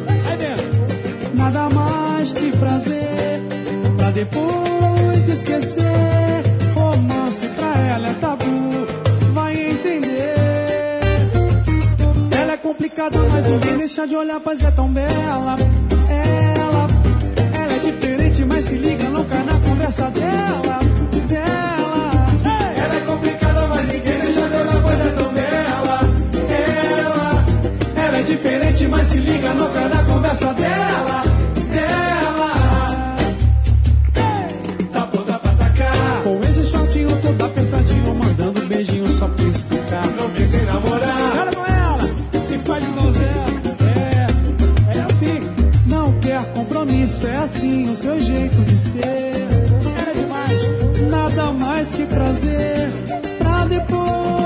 que 2.33 2.51
prazer 2.57 3.41
Pra 3.97 4.11
depois 4.11 5.27
esquecer 5.27 6.43
Romance 6.75 7.47
pra 7.47 7.77
ela 7.87 8.07
é 8.09 8.13
tabu 8.13 8.87
Vai 9.33 9.55
entender 9.55 10.51
ela 12.51 12.53
é 12.53 12.57
complicada, 12.57 13.17
mas 13.19 13.45
ninguém 13.45 13.77
deixa 13.77 14.05
de 14.05 14.13
olhar, 14.13 14.39
pois 14.41 14.61
é 14.61 14.71
tão 14.71 14.91
bela. 14.91 15.55
Ela, 16.09 16.87
ela 17.53 17.73
é 17.73 17.79
diferente, 17.79 18.43
mas 18.43 18.65
se 18.65 18.75
liga, 18.75 19.05
cai 19.29 19.43
na 19.43 19.59
conversa 19.59 20.09
dela. 20.09 20.79
Dela. 21.29 22.75
Ela 22.75 22.95
é 22.95 22.99
complicada, 23.05 23.67
mas 23.67 23.87
ninguém 23.87 24.19
deixa 24.19 24.41
de 24.41 24.55
olhar, 24.55 24.81
pois 24.81 24.99
é 24.99 25.09
tão 25.11 25.33
bela. 25.33 25.99
Ela, 26.49 27.45
ela 28.05 28.17
é 28.17 28.23
diferente, 28.23 28.87
mas 28.87 29.07
se 29.07 29.17
liga, 29.17 29.53
não 29.53 29.67
na 29.67 30.03
conversa. 30.03 30.53
Dela. 30.53 31.30
Compromisso, 47.01 47.27
é 47.27 47.37
assim 47.37 47.89
o 47.89 47.95
seu 47.95 48.19
jeito 48.19 48.61
de 48.63 48.77
ser. 48.77 49.01
Ela 49.01 50.09
é 50.09 50.13
demais. 50.13 51.09
Nada 51.09 51.51
mais 51.53 51.91
que 51.91 52.05
prazer. 52.05 52.89
Pra 53.39 53.65
depois 53.65 54.40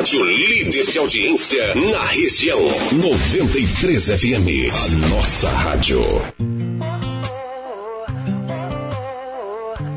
rádio 0.00 0.24
líder 0.24 0.90
de 0.90 0.98
audiência 0.98 1.74
na 1.74 2.02
região. 2.04 2.58
93 2.90 4.06
FM, 4.06 4.48
a 4.72 5.08
nossa 5.08 5.50
rádio. 5.50 6.00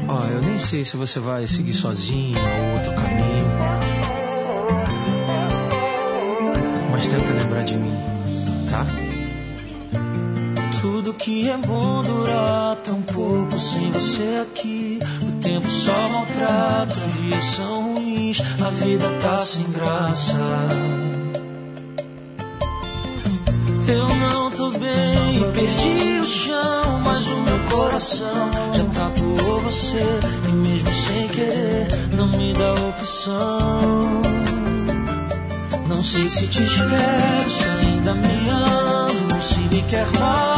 Ó, 0.06 0.26
eu 0.26 0.42
nem 0.42 0.60
sei 0.60 0.84
se 0.84 0.98
você 0.98 1.22
vai 1.22 1.48
seguir 1.48 1.74
sozinho 1.74 2.38
ou 2.38 2.74
outro 2.74 2.94
caminho. 2.96 3.48
Mas 6.92 7.08
tenta 7.08 7.32
lembrar 7.32 7.64
de 7.64 7.76
mim, 7.76 7.96
tá? 8.70 8.86
Tudo 10.82 11.14
que 11.14 11.50
é 11.50 11.58
bom 11.60 12.04
dura 12.04 12.78
tão 12.84 13.02
pouco 13.04 13.58
sem 13.58 13.90
você 13.90 14.42
aqui. 14.42 15.00
O 15.26 15.32
tempo 15.40 15.70
só 15.70 16.10
maltrata, 16.10 17.00
são 17.56 17.73
a 18.42 18.70
vida 18.70 19.10
tá 19.22 19.38
sem 19.38 19.64
graça. 19.72 20.38
Eu 23.88 24.08
não 24.08 24.52
tô 24.52 24.72
bem, 24.72 25.52
perdi 25.54 26.20
o 26.22 26.26
chão, 26.26 27.02
mas 27.04 27.28
o 27.28 27.42
meu 27.42 27.60
coração 27.70 28.50
já 28.74 28.84
tatuou 28.86 29.60
você. 29.62 30.04
E 30.48 30.52
mesmo 30.52 30.94
sem 30.94 31.28
querer, 31.28 31.88
não 32.16 32.28
me 32.28 32.54
dá 32.54 32.74
opção. 32.74 34.22
Não 35.88 36.02
sei 36.02 36.30
se 36.30 36.48
te 36.48 36.64
espero, 36.64 37.50
se 37.50 37.66
ainda 37.66 38.14
me 38.14 38.50
amo, 38.50 39.42
se 39.42 39.60
me 39.60 39.84
quer 39.84 40.08
mais. 40.20 40.53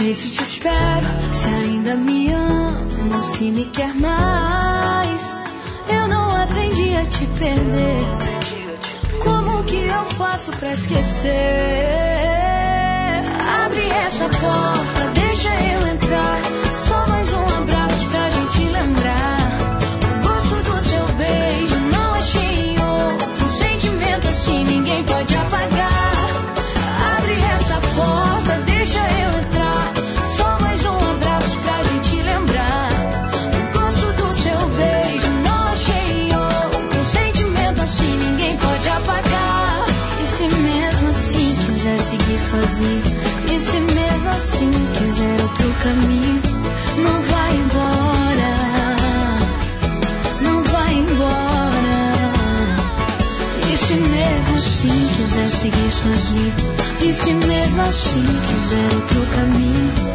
Sei 0.00 0.14
se 0.14 0.30
te 0.30 0.42
espero, 0.42 1.06
se 1.30 1.46
ainda 1.46 1.94
me 1.94 2.32
amo, 2.32 3.22
se 3.22 3.50
me 3.50 3.66
quer 3.66 3.94
mais. 3.94 5.36
Eu 5.90 6.08
não 6.08 6.42
aprendi 6.42 6.96
a 6.96 7.04
te 7.04 7.26
perder. 7.38 8.00
Como 9.22 9.62
que 9.64 9.76
eu 9.76 10.04
faço 10.06 10.52
pra 10.52 10.72
esquecer? 10.72 11.30
Abre 13.62 13.90
essa 13.90 14.24
porta, 14.24 14.99
e 42.78 43.58
se 43.58 43.80
mesmo 43.80 44.28
assim 44.30 44.70
quiser 44.96 45.42
outro 45.42 45.74
caminho, 45.82 46.40
não 47.02 47.20
vai 47.22 47.56
embora. 47.56 48.52
Não 50.40 50.62
vai 50.62 50.94
embora. 50.94 52.32
E 53.72 53.76
se 53.76 53.94
mesmo 53.94 54.56
assim 54.56 55.08
quiser 55.16 55.48
seguir 55.48 55.90
sozinho, 55.90 56.52
e 57.00 57.12
se 57.12 57.34
mesmo 57.34 57.82
assim 57.82 58.24
quiser 58.24 58.94
outro 58.94 59.26
caminho, 59.34 60.09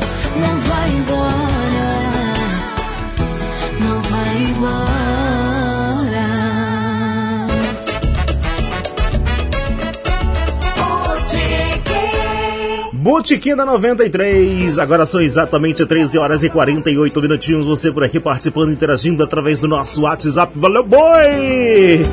Botequim 13.15 13.55
da 13.55 13.65
93, 13.65 14.77
agora 14.77 15.05
são 15.05 15.21
exatamente 15.21 15.85
13 15.85 16.17
horas 16.17 16.43
e 16.43 16.49
48 16.49 17.21
minutinhos. 17.21 17.65
Você 17.65 17.89
por 17.89 18.03
aqui 18.03 18.19
participando, 18.19 18.73
interagindo 18.73 19.23
através 19.23 19.57
do 19.57 19.69
nosso 19.69 20.01
WhatsApp. 20.01 20.51
Valeu, 20.59 20.83
boi! 20.83 22.05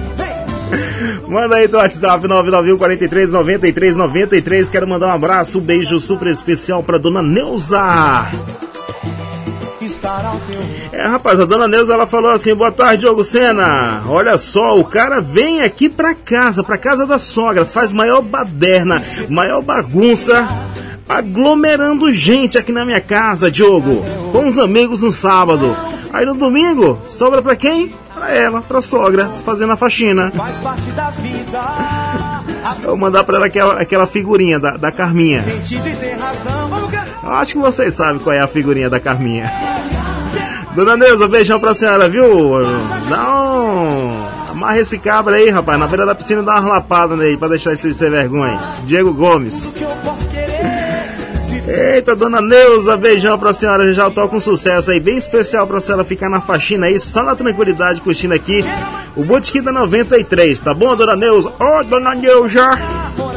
Manda 1.27 1.57
aí 1.57 1.67
teu 1.67 1.81
WhatsApp 1.81 2.29
991 2.29 2.79
43 2.79 3.33
93 3.33 3.97
93. 3.97 4.71
Quero 4.71 4.87
mandar 4.87 5.09
um 5.09 5.11
abraço, 5.11 5.59
um 5.59 5.61
beijo 5.61 5.99
super 5.99 6.29
especial 6.29 6.85
pra 6.85 6.99
dona 6.99 7.21
Neuza. 7.21 8.31
É, 10.93 11.07
rapaz, 11.09 11.41
a 11.41 11.45
dona 11.45 11.67
Neuza 11.67 11.95
ela 11.95 12.07
falou 12.07 12.31
assim: 12.31 12.55
boa 12.55 12.71
tarde, 12.71 13.01
Diogo 13.01 13.25
Sena. 13.25 14.05
Olha 14.07 14.39
só, 14.39 14.79
o 14.79 14.85
cara 14.85 15.21
vem 15.21 15.63
aqui 15.63 15.89
pra 15.89 16.15
casa, 16.15 16.63
pra 16.63 16.79
casa 16.79 17.05
da 17.05 17.19
sogra, 17.19 17.65
faz 17.65 17.93
maior 17.93 18.23
baderna, 18.23 19.03
maior 19.29 19.63
bagunça, 19.63 20.49
aglomerando 21.19 22.13
gente 22.13 22.57
aqui 22.57 22.73
na 22.73 22.85
minha 22.85 23.01
casa, 23.01 23.51
Diogo, 23.51 24.05
com 24.33 24.47
os 24.47 24.59
amigos 24.59 25.03
no 25.03 25.13
sábado. 25.13 25.77
Aí 26.13 26.25
no 26.25 26.35
domingo, 26.35 26.99
sobra 27.09 27.43
pra 27.43 27.57
quem? 27.57 27.93
Pra 28.15 28.31
ela, 28.31 28.63
pra 28.63 28.81
sogra, 28.81 29.31
fazendo 29.45 29.73
a 29.73 29.77
faxina. 29.77 30.31
Faz 30.31 30.57
parte 30.59 30.91
da 30.91 31.11
vida. 31.11 31.61
Eu 32.83 32.91
vou 32.91 32.97
mandar 32.97 33.25
pra 33.25 33.37
ela 33.37 33.47
aquela, 33.47 33.81
aquela 33.81 34.07
figurinha 34.07 34.59
da, 34.59 34.77
da 34.77 34.93
Carminha. 34.93 35.45
Eu 37.23 37.31
acho 37.31 37.53
que 37.53 37.59
vocês 37.59 37.95
sabem 37.95 38.21
qual 38.21 38.35
é 38.35 38.41
a 38.41 38.47
figurinha 38.47 38.89
da 38.89 39.01
Carminha. 39.01 39.51
Dona 40.75 40.97
Neuza, 40.97 41.29
beijão 41.29 41.61
pra 41.61 41.75
senhora, 41.75 42.09
viu? 42.09 42.27
Não, 43.11 44.29
amarra 44.49 44.79
esse 44.79 44.99
cabra 44.99 45.37
aí, 45.37 45.51
rapaz, 45.51 45.79
na 45.79 45.87
beira 45.87 46.07
da 46.07 46.15
piscina 46.15 46.43
dá 46.43 46.61
uma 46.61 46.75
lapada 46.75 47.15
nele 47.15 47.37
pra 47.37 47.49
deixar 47.49 47.73
ele 47.73 47.93
sem 47.93 48.11
vergonha. 48.11 48.59
Diego 48.85 49.13
Gomes. 49.13 49.69
Eita, 51.67 52.17
dona 52.17 52.41
Neuza, 52.41 52.97
beijão 52.97 53.39
pra 53.39 53.53
senhora, 53.53 53.93
já 53.93 54.11
tô 54.11 54.27
com 54.29 54.41
sucesso 54.41 54.91
aí, 54.91 54.99
bem 54.99 55.17
especial 55.17 55.67
pra 55.67 55.81
senhora 55.81 56.03
ficar 56.03 56.29
na 56.29 56.41
faxina 56.41 56.87
aí, 56.87 56.99
só 56.99 57.23
na 57.23 57.37
tranquilidade, 57.37 58.01
curtindo 58.01 58.35
aqui 58.35 58.65
o 59.17 59.25
Botequim 59.25 59.63
da 59.63 59.71
93, 59.71 60.61
tá 60.61 60.75
bom, 60.75 60.97
dona 60.97 61.15
Neuza? 61.15 61.53
Ô, 61.61 61.85
dona 61.85 62.15
Neuza! 62.15 62.71
Ó, 63.19 63.33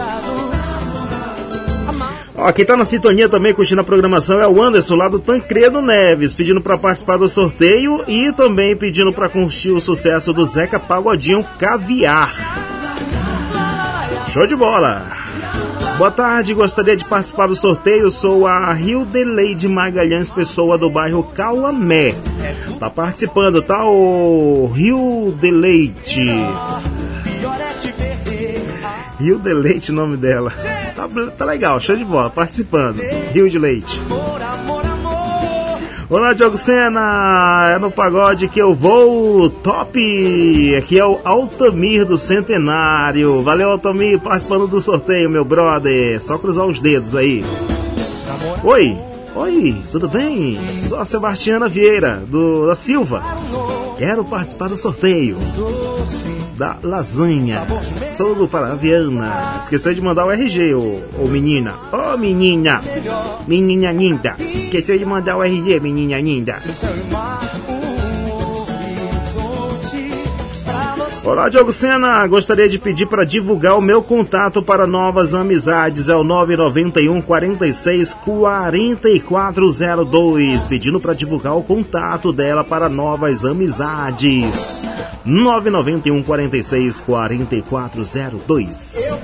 Ó, 2.38 2.52
quem 2.52 2.66
tá 2.66 2.76
na 2.76 2.84
sintonia 2.84 3.30
também 3.30 3.54
curtindo 3.54 3.82
a 3.82 3.84
programação 3.84 4.42
é 4.42 4.48
o 4.48 4.62
Anderson 4.62 4.96
lá 4.96 5.08
do 5.08 5.20
Tancredo 5.20 5.82
Neves, 5.82 6.34
pedindo 6.34 6.60
para 6.60 6.78
participar 6.78 7.18
do 7.18 7.30
sorteio 7.30 8.04
e 8.08 8.32
também 8.34 8.76
pedindo 8.76 9.14
para 9.14 9.30
curtir 9.30 9.72
o 9.72 9.80
sucesso 9.80 10.34
do 10.34 10.46
Zeca 10.46 10.78
Pagodinho 10.78 11.46
Caviar. 11.58 12.34
Show 14.34 14.46
de 14.46 14.56
bola! 14.56 15.15
Boa 15.98 16.12
tarde, 16.12 16.54
gostaria 16.54 16.98
de 16.98 17.06
participar 17.06 17.48
do 17.48 17.56
sorteio. 17.56 18.12
Sou 18.12 18.46
a 18.46 18.74
Rio 18.74 19.06
de 19.06 19.24
Leide 19.24 19.66
Magalhães, 19.68 20.30
pessoa 20.30 20.78
do 20.78 20.90
bairro 20.90 21.24
Cauamé. 21.24 22.14
Tá 22.78 22.90
participando, 22.90 23.62
tá? 23.62 23.86
O 23.86 24.68
Rio 24.76 25.34
de 25.40 25.50
Leite. 25.50 26.20
Rio 29.18 29.40
de 29.40 29.54
Leite, 29.54 29.92
o 29.92 29.96
nome 29.96 30.18
dela. 30.18 30.52
Tá, 30.96 31.08
tá 31.38 31.46
legal, 31.46 31.80
show 31.80 31.96
de 31.96 32.04
bola, 32.04 32.30
participando. 32.30 33.00
Rio 33.34 33.50
de 33.50 33.58
Leite. 33.58 34.02
Olá, 36.08 36.34
Diogo 36.34 36.56
Sena, 36.56 37.72
é 37.74 37.80
no 37.80 37.90
pagode 37.90 38.48
que 38.48 38.60
eu 38.60 38.76
vou, 38.76 39.50
top! 39.50 40.76
Aqui 40.78 41.00
é 41.00 41.06
o 41.06 41.20
Altamir 41.26 42.06
do 42.06 42.16
Centenário. 42.16 43.42
Valeu, 43.42 43.72
Altamir, 43.72 44.20
participando 44.20 44.68
do 44.68 44.80
sorteio, 44.80 45.32
meu 45.32 45.44
brother. 45.44 46.22
Só 46.22 46.38
cruzar 46.38 46.68
os 46.68 46.80
dedos 46.80 47.16
aí. 47.16 47.44
Oi, 48.64 48.96
oi, 49.36 49.82
tudo 49.92 50.08
bem? 50.08 50.60
Sou 50.80 51.00
a 51.00 51.06
Sebastiana 51.06 51.68
Vieira, 51.68 52.22
do, 52.28 52.68
da 52.68 52.76
Silva. 52.76 53.24
Quero 53.98 54.24
participar 54.24 54.70
do 54.70 54.78
sorteio 54.78 55.40
da 56.56 56.78
lasanha. 56.84 57.66
Sou 58.04 58.36
do 58.36 58.48
Paraviana. 58.48 59.58
Esqueceu 59.60 59.94
de 59.94 60.02
mandar 60.02 60.26
o 60.26 60.32
RG, 60.32 60.74
ô, 60.74 61.02
ô 61.20 61.28
menina. 61.28 61.74
Ô 61.92 62.18
menina! 62.18 62.82
Menina 63.48 63.92
linda. 63.92 64.36
Esqueceu 64.40 64.98
de 64.98 65.06
mandar 65.06 65.38
o 65.38 65.44
RG, 65.44 65.80
menina 65.80 66.20
linda. 66.20 66.60
Olá, 71.24 71.48
Diogo 71.50 71.72
Sena. 71.72 72.26
Gostaria 72.28 72.70
de 72.70 72.78
pedir 72.78 73.08
para 73.08 73.24
divulgar 73.24 73.76
o 73.76 73.82
meu 73.82 74.04
contato 74.04 74.62
para 74.62 74.86
novas 74.86 75.34
amizades. 75.34 76.08
É 76.08 76.16
o 76.16 76.24
991 76.24 77.20
46 77.22 78.14
4402. 78.14 80.68
Pedindo 80.68 81.00
para 81.00 81.16
divulgar 81.16 81.58
o 81.58 81.64
contato 81.64 82.32
dela 82.32 82.64
para 82.64 82.88
novas 82.88 83.44
amizades. 83.44 84.78
991 85.26 86.22
46 86.22 87.02
4402. 87.02 89.18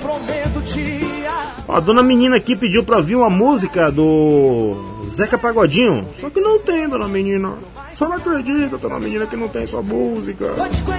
Ó, 1.71 1.75
a 1.77 1.79
dona 1.79 2.03
menina 2.03 2.35
aqui 2.35 2.53
pediu 2.53 2.83
para 2.83 2.97
ouvir 2.97 3.15
uma 3.15 3.29
música 3.29 3.89
do 3.89 4.75
Zeca 5.07 5.37
Pagodinho. 5.37 6.05
Só 6.19 6.29
que 6.29 6.41
não 6.41 6.59
tem, 6.59 6.87
dona 6.87 7.07
menina. 7.07 7.55
Só 7.95 8.09
não 8.09 8.17
acredita, 8.17 8.77
dona 8.77 8.99
menina, 8.99 9.25
que 9.25 9.37
não 9.37 9.47
tem 9.47 9.65
sua 9.65 9.81
música. 9.81 10.53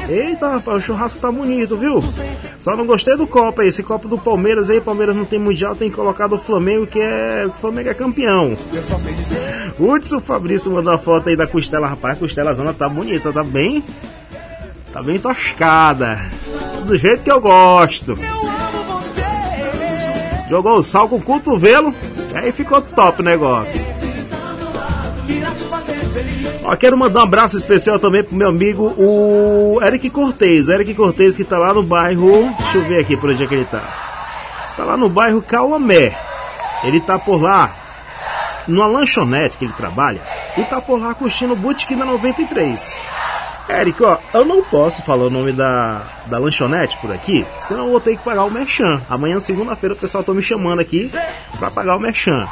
Eita, 0.09 0.49
rapaz, 0.49 0.79
o 0.79 0.81
churrasco 0.81 1.21
tá 1.21 1.31
bonito, 1.31 1.77
viu? 1.77 2.03
Só 2.59 2.75
não 2.75 2.87
gostei 2.87 3.17
do 3.17 3.27
copo 3.27 3.61
aí. 3.61 3.69
Esse 3.69 3.83
copo 3.83 4.09
do 4.09 4.17
Palmeiras 4.17 4.71
aí, 4.71 4.81
Palmeiras 4.81 5.15
não 5.15 5.27
tem 5.27 5.39
mundial, 5.39 5.77
tem 5.77 5.91
que 5.91 5.97
colocar 5.97 6.27
do 6.27 6.39
Flamengo, 6.39 6.87
que 6.87 7.01
é. 7.01 7.45
O 7.47 7.53
Flamengo 7.61 7.91
é 7.91 7.95
campeão. 7.95 8.57
Hudson 9.79 10.21
Fabrício 10.21 10.73
mandou 10.73 10.95
a 10.95 10.99
foto 10.99 11.29
aí 11.29 11.37
da 11.37 11.47
costela, 11.47 11.87
rapaz. 11.87 12.17
A 12.17 12.21
costela 12.21 12.55
zona 12.55 12.73
tá 12.73 12.89
bonita, 12.89 13.33
tá 13.33 13.45
bem. 13.45 13.83
Tá 14.93 15.03
bem 15.03 15.19
toscada. 15.19 16.21
Do 16.87 16.97
jeito 16.97 17.23
que 17.23 17.31
eu 17.31 17.41
gosto. 17.41 18.15
Jogou 20.53 20.81
o 20.81 20.85
sal 20.85 21.09
com 21.09 21.17
o 21.17 21.23
cotovelo, 21.23 21.95
aí 22.35 22.53
ficou 22.53 22.83
top 22.83 23.23
o 23.23 23.25
negócio. 23.25 23.91
Ó, 26.63 26.77
quero 26.77 26.95
mandar 26.95 27.21
um 27.21 27.23
abraço 27.23 27.57
especial 27.57 27.99
também 27.99 28.23
pro 28.23 28.37
meu 28.37 28.51
amigo, 28.51 28.93
o 28.99 29.81
Eric 29.83 30.11
Cortez. 30.11 30.69
Eric 30.69 30.93
Cortez 30.93 31.39
que 31.39 31.45
tá 31.45 31.57
lá 31.57 31.73
no 31.73 31.83
bairro. 31.83 32.55
Deixa 32.59 32.77
eu 32.77 32.83
ver 32.83 33.01
aqui 33.01 33.17
por 33.17 33.31
onde 33.31 33.43
é 33.43 33.47
que 33.47 33.55
ele 33.55 33.65
tá. 33.65 33.81
Tá 34.77 34.85
lá 34.85 34.95
no 34.95 35.09
bairro 35.09 35.41
Cauamé. 35.41 36.15
Ele 36.85 37.01
tá 37.01 37.19
por 37.19 37.41
lá, 37.41 37.75
numa 38.69 38.87
lanchonete 38.87 39.57
que 39.57 39.65
ele 39.65 39.73
trabalha, 39.73 40.21
e 40.59 40.65
tá 40.65 40.83
por 40.83 41.01
lá 41.01 41.15
curtindo 41.15 41.55
o 41.55 41.57
Boutique 41.57 41.97
da 41.97 42.05
93. 42.05 42.95
Eric, 43.69 44.03
ó, 44.03 44.19
eu 44.35 44.45
não 44.45 44.63
posso 44.63 45.03
falar 45.05 45.25
o 45.25 45.31
nome 45.31 45.53
da, 45.53 46.03
da 46.27 46.39
lanchonete 46.39 46.99
por 46.99 47.13
aqui, 47.13 47.47
senão 47.61 47.87
eu 47.87 47.91
vou 47.91 48.01
ter 48.01 48.17
que 48.17 48.25
pagar 48.25 48.45
o 48.45 48.51
merchan. 48.51 49.01
Amanhã, 49.09 49.39
segunda-feira, 49.41 49.95
o 49.95 49.99
pessoal 49.99 50.25
tá 50.25 50.35
me 50.35 50.43
chamando 50.43 50.81
aqui 50.81 51.11
pra 51.59 51.71
pagar 51.71 51.97
o 51.97 52.01
merchan. 52.01 52.47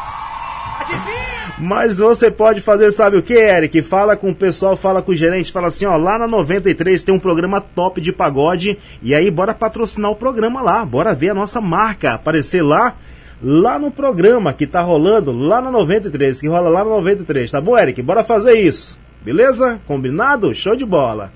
Mas 1.59 1.99
você 1.99 2.31
pode 2.31 2.63
fazer, 2.63 2.91
sabe 2.91 3.19
o 3.19 3.23
que, 3.23 3.35
Eric? 3.35 3.83
Fala 3.83 4.17
com 4.17 4.31
o 4.31 4.35
pessoal, 4.35 4.77
fala 4.77 5.03
com 5.03 5.13
o 5.13 5.15
gerente, 5.15 5.53
fala 5.53 5.69
assim, 5.69 5.85
ó, 5.85 5.97
lá 5.97 6.19
na 6.19 6.27
93 6.27 7.03
tem 7.03 7.15
um 7.15 7.19
programa 7.19 7.61
top 7.61 8.01
de 8.01 8.13
pagode, 8.13 8.79
e 9.03 9.15
aí 9.15 9.31
bora 9.31 9.53
patrocinar 9.53 10.11
o 10.11 10.17
programa 10.17 10.63
lá, 10.63 10.85
bora 10.87 11.15
ver 11.15 11.31
a 11.31 11.35
nossa 11.35 11.61
marca 11.61 12.15
aparecer 12.15 12.63
lá, 12.63 12.95
lá 13.43 13.79
no 13.79 13.91
programa 13.91 14.53
que 14.53 14.67
tá 14.67 14.81
rolando 14.81 15.33
lá 15.33 15.61
na 15.61 15.71
93, 15.71 16.41
que 16.41 16.49
rola 16.49 16.69
lá 16.69 16.85
na 16.85 16.91
93, 16.91 17.51
tá 17.51 17.61
bom, 17.61 17.77
Eric? 17.77 18.01
Bora 18.01 18.23
fazer 18.23 18.55
isso. 18.55 19.00
Beleza? 19.23 19.81
Combinado? 19.87 20.55
Show 20.55 20.75
de 20.75 20.85
bola. 20.85 21.33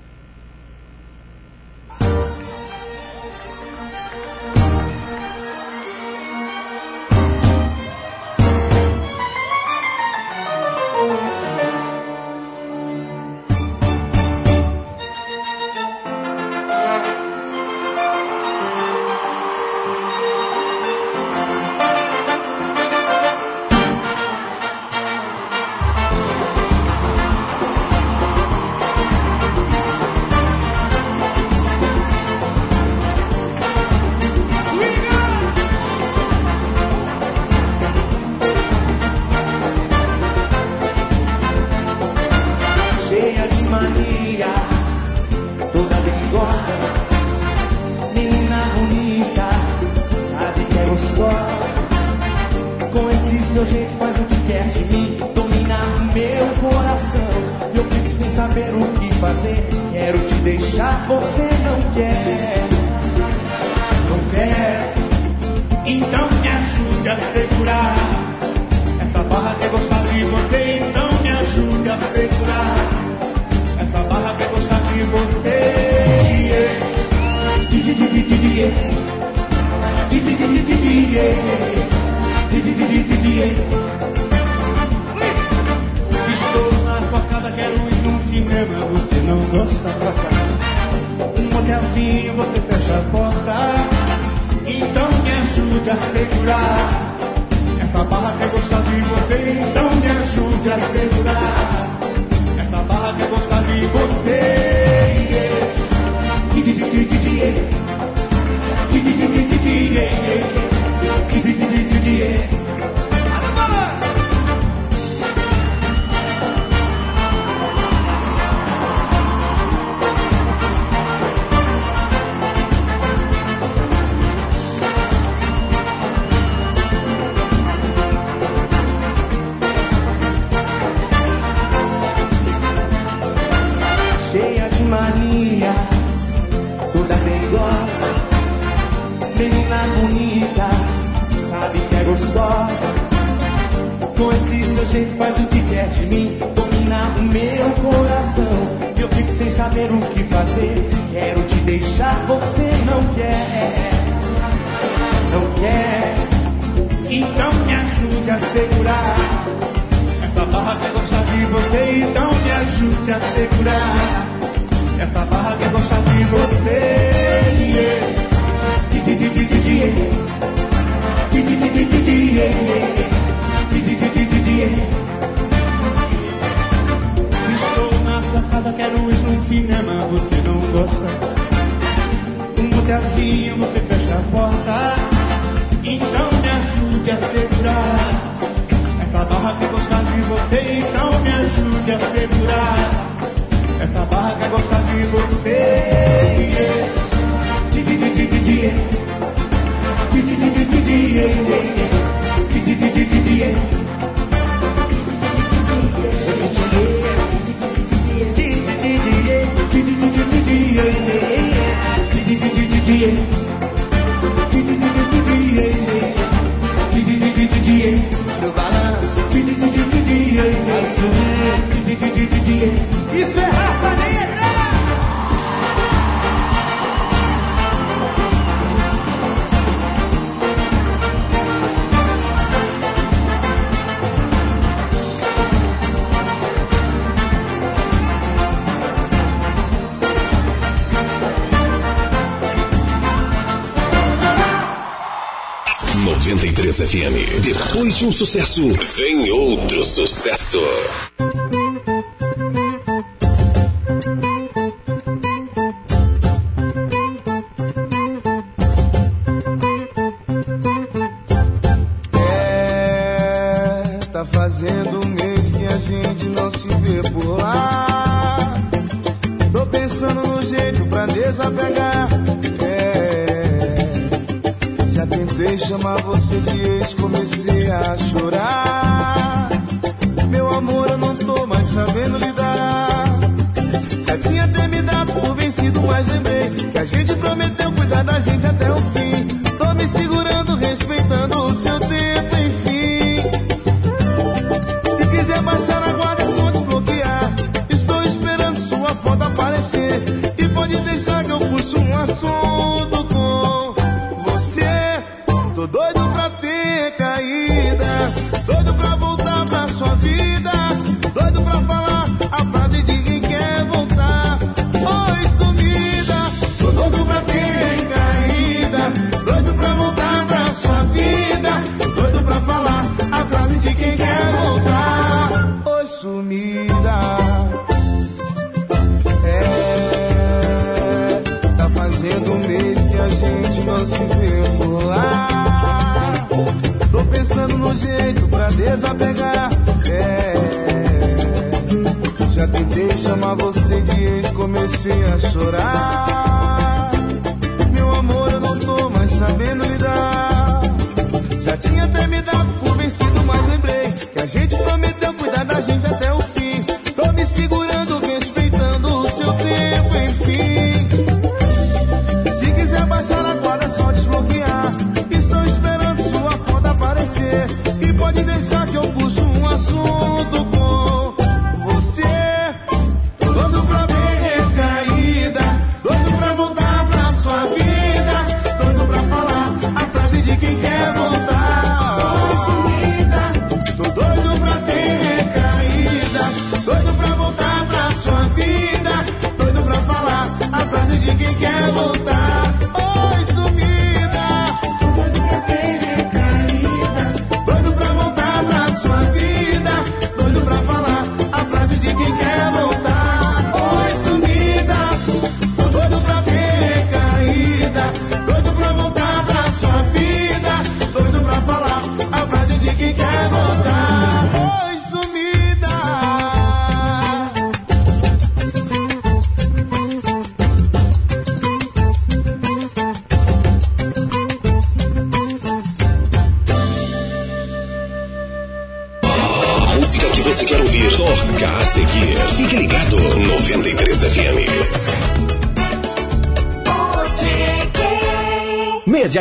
Um 248.03 248.11
sucesso, 248.11 248.67
vem 248.97 249.31
outro 249.31 249.85
sucesso. 249.85 250.59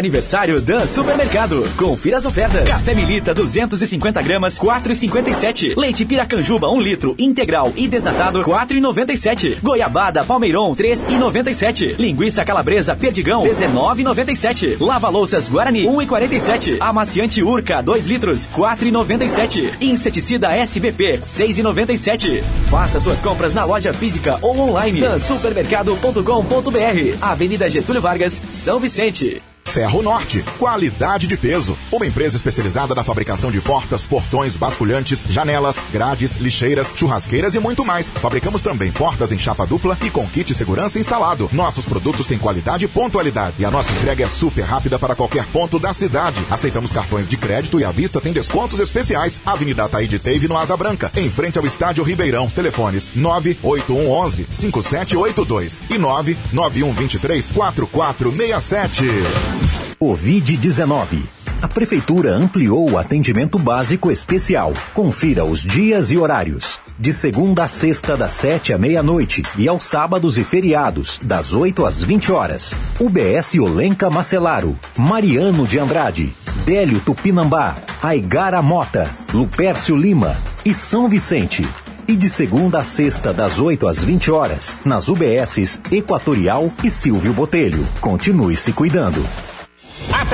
Aniversário 0.05 0.61
Dan 0.61 0.87
Supermercado. 0.87 1.67
Confira 1.79 2.19
as 2.19 2.27
ofertas. 2.27 2.69
Café 2.69 2.93
Milita 2.93 3.33
250 3.33 4.21
gramas 4.21 4.59
4,57. 4.59 5.75
Leite 5.79 6.05
Piracanjuba 6.05 6.69
1 6.71 6.79
litro 6.81 7.15
integral 7.19 7.73
e 7.75 7.89
desnatado 7.89 8.43
4,97. 8.43 9.61
Goiabada 9.63 10.23
Palmeiron 10.23 10.73
3,97. 10.73 11.99
Linguiça 11.99 12.45
Calabresa 12.45 12.95
Perdigão 12.95 13.45
19,97. 13.45 14.77
Lava 14.79 15.09
Louças 15.09 15.49
Guarani 15.49 15.87
1,47. 15.87 16.77
Amaciante 16.81 17.43
Urca 17.43 17.83
2 17.83 18.07
litros 18.07 18.47
4,97. 18.55 19.71
Inseticida 19.81 20.55
SBP 20.55 21.21
6,97. 21.21 22.43
Faça 22.69 23.01
suas 23.01 23.23
compras 23.23 23.55
na 23.55 23.65
loja 23.65 23.95
física 23.95 24.39
ou 24.43 24.69
online. 24.69 25.01
dansupermercado.com.br. 25.01 27.17
Avenida 27.23 27.71
Getúlio 27.71 28.03
Vargas, 28.03 28.43
São 28.51 28.79
Vicente. 28.79 29.41
Ferro 29.75 30.03
Norte, 30.03 30.45
qualidade 30.57 31.27
de 31.27 31.37
peso. 31.37 31.77
Uma 31.91 32.07
empresa 32.07 32.37
especializada 32.37 32.95
na 32.95 33.03
fabricação 33.03 33.51
de 33.51 33.61
portas, 33.61 34.07
portões, 34.07 34.57
basculhantes, 34.57 35.25
janelas, 35.29 35.81
grades, 35.91 36.37
lixeiras, 36.37 36.93
churrasqueiras 36.95 37.57
e 37.57 37.59
muito 37.59 37.85
mais. 37.85 38.09
Fabricamos 38.09 38.63
também 38.63 38.93
portas 38.93 39.33
em 39.33 39.39
chapa 39.39 39.67
dupla 39.67 39.99
e 40.05 40.11
com 40.11 40.29
kit 40.29 40.55
segurança 40.55 41.01
instalado. 41.01 41.51
Nossos 41.53 41.87
produtos 41.87 42.25
têm 42.25 42.39
qualidade 42.39 42.85
e 42.85 42.89
pontualidade. 42.89 43.57
E 43.59 43.65
a 43.65 43.71
nossa 43.71 43.91
entrega 43.91 44.23
é 44.23 44.29
super 44.29 44.63
rápida 44.63 44.97
para 44.97 45.17
qualquer 45.17 45.45
ponto 45.47 45.81
da 45.81 45.93
cidade. 45.93 46.41
Aceitamos 46.49 46.93
cartões 46.93 47.27
de 47.27 47.37
crédito 47.37 47.81
e 47.81 47.85
à 47.85 47.91
vista 47.91 48.21
tem 48.21 48.33
descontos 48.33 48.79
especiais. 48.79 49.41
Avenida 49.45 49.89
Taíde 49.89 50.21
Teve 50.21 50.47
no 50.47 50.57
Asa 50.57 50.77
Branca, 50.77 51.11
em 51.17 51.29
frente 51.29 51.59
ao 51.59 51.67
Estádio 51.67 52.05
Ribeirão. 52.05 52.49
Telefones 52.49 53.11
98111 53.13 54.47
5782 54.53 55.81
e 55.91 55.99
99123 55.99 57.51
4467. 57.51 59.64
Covid-19. 60.05 61.23
A 61.63 61.67
Prefeitura 61.67 62.37
ampliou 62.37 62.91
o 62.91 62.99
atendimento 62.99 63.59
básico 63.59 64.11
especial. 64.11 64.75
Confira 64.93 65.47
os 65.47 65.63
dias 65.63 66.11
e 66.11 66.19
horários. 66.19 66.79
De 66.99 67.11
segunda 67.11 67.65
a 67.65 67.69
sexta, 67.69 68.15
das 68.15 68.33
7 68.33 68.75
à 68.75 68.79
meia-noite. 68.79 69.43
E 69.57 69.67
aos 69.67 69.87
sábados 69.87 70.37
e 70.37 70.45
feriados, 70.45 71.19
das 71.25 71.55
8 71.55 71.87
às 71.87 72.05
20 72.05 72.33
horas. 72.33 72.75
UBS 73.01 73.55
Olenca 73.55 74.11
Macelaro. 74.11 74.79
Mariano 74.95 75.67
de 75.67 75.79
Andrade. 75.79 76.37
Délio 76.67 77.01
Tupinambá. 77.01 77.75
Aigara 78.03 78.61
Mota. 78.61 79.09
Lupércio 79.33 79.97
Lima. 79.97 80.37
E 80.67 80.75
São 80.75 81.09
Vicente. 81.09 81.67
E 82.07 82.15
de 82.15 82.29
segunda 82.29 82.81
a 82.81 82.85
sexta, 82.85 83.33
das 83.33 83.59
8 83.59 83.89
às 83.89 84.05
20 84.05 84.31
horas, 84.31 84.77
nas 84.85 85.09
UBSs 85.09 85.81
Equatorial 85.91 86.71
e 86.83 86.91
Silvio 86.91 87.33
Botelho. 87.33 87.83
Continue 88.03 88.55
se 88.55 88.71
cuidando. 88.71 89.25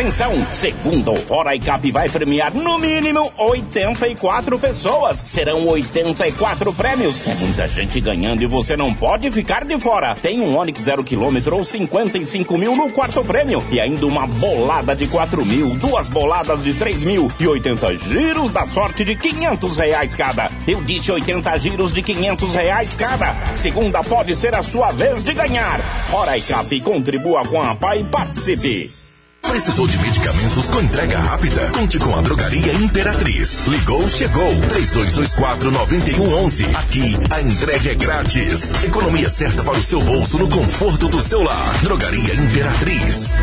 Atenção! 0.00 0.32
Segundo 0.50 1.12
Hora 1.28 1.58
Cap 1.58 1.92
vai 1.92 2.08
premiar 2.08 2.54
no 2.54 2.78
mínimo 2.78 3.30
84 3.36 4.58
pessoas. 4.58 5.22
Serão 5.26 5.68
84 5.68 6.72
prêmios. 6.72 7.20
É 7.28 7.34
muita 7.34 7.68
gente 7.68 8.00
ganhando 8.00 8.42
e 8.42 8.46
você 8.46 8.78
não 8.78 8.94
pode 8.94 9.30
ficar 9.30 9.62
de 9.66 9.78
fora. 9.78 10.14
Tem 10.14 10.40
um 10.40 10.56
Onix 10.56 10.80
0 10.80 11.04
km 11.04 11.52
ou 11.52 11.62
55 11.62 12.56
mil 12.56 12.74
no 12.74 12.90
quarto 12.90 13.22
prêmio. 13.22 13.62
E 13.70 13.78
ainda 13.78 14.06
uma 14.06 14.26
bolada 14.26 14.96
de 14.96 15.06
4 15.06 15.44
mil, 15.44 15.74
duas 15.74 16.08
boladas 16.08 16.64
de 16.64 16.72
3 16.72 17.04
mil 17.04 17.30
e 17.38 17.46
80 17.46 17.98
giros 17.98 18.50
da 18.50 18.64
sorte 18.64 19.04
de 19.04 19.14
500 19.14 19.76
reais 19.76 20.14
cada. 20.14 20.50
Eu 20.66 20.82
disse 20.82 21.12
80 21.12 21.58
giros 21.58 21.92
de 21.92 22.02
500 22.02 22.54
reais 22.54 22.94
cada. 22.94 23.36
Segunda 23.54 24.02
pode 24.02 24.34
ser 24.34 24.54
a 24.54 24.62
sua 24.62 24.92
vez 24.92 25.22
de 25.22 25.34
ganhar. 25.34 25.78
Hora 26.10 26.40
Cap, 26.40 26.80
contribua 26.80 27.44
com 27.44 27.60
a 27.60 27.74
PAI 27.74 28.00
e 28.00 28.04
participe. 28.04 28.99
Precisou 29.42 29.86
de 29.86 29.98
medicamentos 29.98 30.66
com 30.66 30.80
entrega 30.80 31.18
rápida? 31.18 31.70
Conte 31.70 31.98
com 31.98 32.16
a 32.16 32.22
Drogaria 32.22 32.72
Imperatriz. 32.74 33.66
Ligou, 33.66 34.08
chegou. 34.08 34.50
3224-9111. 34.68 36.76
Aqui, 36.76 37.16
a 37.30 37.40
entrega 37.40 37.92
é 37.92 37.94
grátis. 37.94 38.72
Economia 38.84 39.28
certa 39.28 39.64
para 39.64 39.78
o 39.78 39.82
seu 39.82 40.00
bolso 40.00 40.38
no 40.38 40.48
conforto 40.48 41.08
do 41.08 41.22
seu 41.22 41.42
lar. 41.42 41.78
Drogaria 41.82 42.34
Imperatriz. 42.34 43.38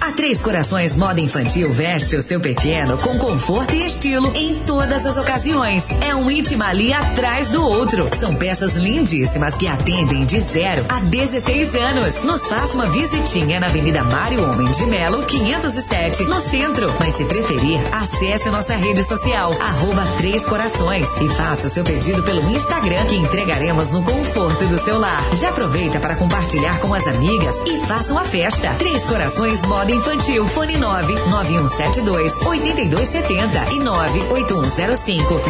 A 0.00 0.12
Três 0.12 0.40
Corações 0.40 0.94
Moda 0.94 1.20
Infantil 1.20 1.72
veste 1.72 2.14
o 2.16 2.22
seu 2.22 2.38
pequeno 2.38 2.96
com 2.98 3.18
conforto 3.18 3.74
e 3.74 3.84
estilo 3.84 4.32
em 4.36 4.54
todas 4.60 5.04
as 5.04 5.16
ocasiões. 5.16 5.90
É 6.00 6.14
um 6.14 6.30
íntima 6.30 6.68
ali 6.68 6.92
atrás 6.92 7.48
do 7.48 7.64
outro. 7.64 8.08
São 8.16 8.34
peças 8.34 8.74
lindíssimas 8.74 9.54
que 9.54 9.66
atendem 9.66 10.24
de 10.24 10.40
0 10.40 10.86
a 10.88 11.00
16 11.00 11.74
anos. 11.74 12.22
Nos 12.22 12.46
faça 12.46 12.74
uma 12.74 12.86
visitinha 12.86 13.58
na 13.58 13.66
Avenida 13.66 14.04
Mário 14.04 14.48
Homem 14.48 14.70
de 14.70 14.86
Melo, 14.86 15.24
507, 15.26 16.24
no 16.24 16.40
centro. 16.40 16.94
Mas 17.00 17.14
se 17.14 17.24
preferir, 17.24 17.80
acesse 17.92 18.48
nossa 18.50 18.76
rede 18.76 19.02
social, 19.02 19.52
arroba 19.60 20.06
Três 20.16 20.46
Corações 20.46 21.12
e 21.20 21.28
faça 21.30 21.66
o 21.66 21.70
seu 21.70 21.82
pedido 21.82 22.22
pelo 22.22 22.48
Instagram 22.50 23.04
que 23.06 23.16
entregaremos 23.16 23.90
no 23.90 24.04
conforto 24.04 24.64
do 24.66 24.78
seu 24.78 24.96
lar. 24.96 25.22
Já 25.34 25.48
aproveita 25.48 25.98
para 25.98 26.14
compartilhar 26.14 26.78
com 26.78 26.94
as 26.94 27.06
amigas 27.06 27.56
e 27.66 27.78
faça 27.86 28.12
uma 28.12 28.24
festa. 28.24 28.74
Três 28.74 29.02
Corações 29.02 29.60
Moda 29.62 29.87
Infantil, 29.90 30.46
fone 30.48 30.76
9 30.76 31.14
9172 31.30 32.32
8270 32.46 33.72
e 33.72 33.78
98105 33.80 35.40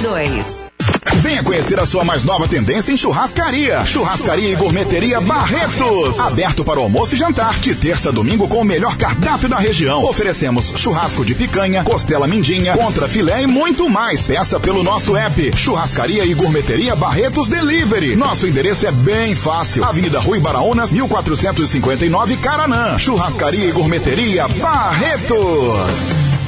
0022. 0.00 0.77
Venha 1.16 1.42
conhecer 1.42 1.78
a 1.80 1.86
sua 1.86 2.04
mais 2.04 2.24
nova 2.24 2.46
tendência 2.46 2.92
em 2.92 2.96
churrascaria. 2.96 3.84
Churrascaria 3.84 4.50
e 4.50 4.54
Gourmeteria 4.54 5.20
Barretos. 5.20 6.18
Aberto 6.20 6.64
para 6.64 6.80
almoço 6.80 7.14
e 7.14 7.18
jantar. 7.18 7.58
De 7.58 7.74
terça 7.74 8.10
a 8.10 8.12
domingo 8.12 8.48
com 8.48 8.60
o 8.60 8.64
melhor 8.64 8.96
cardápio 8.96 9.48
da 9.48 9.58
região. 9.58 10.04
Oferecemos 10.04 10.72
churrasco 10.76 11.24
de 11.24 11.34
picanha, 11.34 11.82
costela 11.84 12.26
mindinha, 12.26 12.76
contra 12.76 13.08
filé 13.08 13.42
e 13.42 13.46
muito 13.46 13.88
mais. 13.88 14.26
Peça 14.26 14.60
pelo 14.60 14.82
nosso 14.82 15.16
app. 15.16 15.56
Churrascaria 15.56 16.24
e 16.24 16.34
Gourmeteria 16.34 16.94
Barretos 16.94 17.48
Delivery. 17.48 18.16
Nosso 18.16 18.46
endereço 18.46 18.86
é 18.86 18.92
bem 18.92 19.34
fácil. 19.34 19.84
Avenida 19.84 20.20
Rui 20.20 20.40
Baraunas, 20.40 20.92
1459 20.92 22.36
Caranã. 22.36 22.98
Churrascaria 22.98 23.66
e 23.66 23.72
Gourmeteria 23.72 24.46
Barretos. 24.48 26.47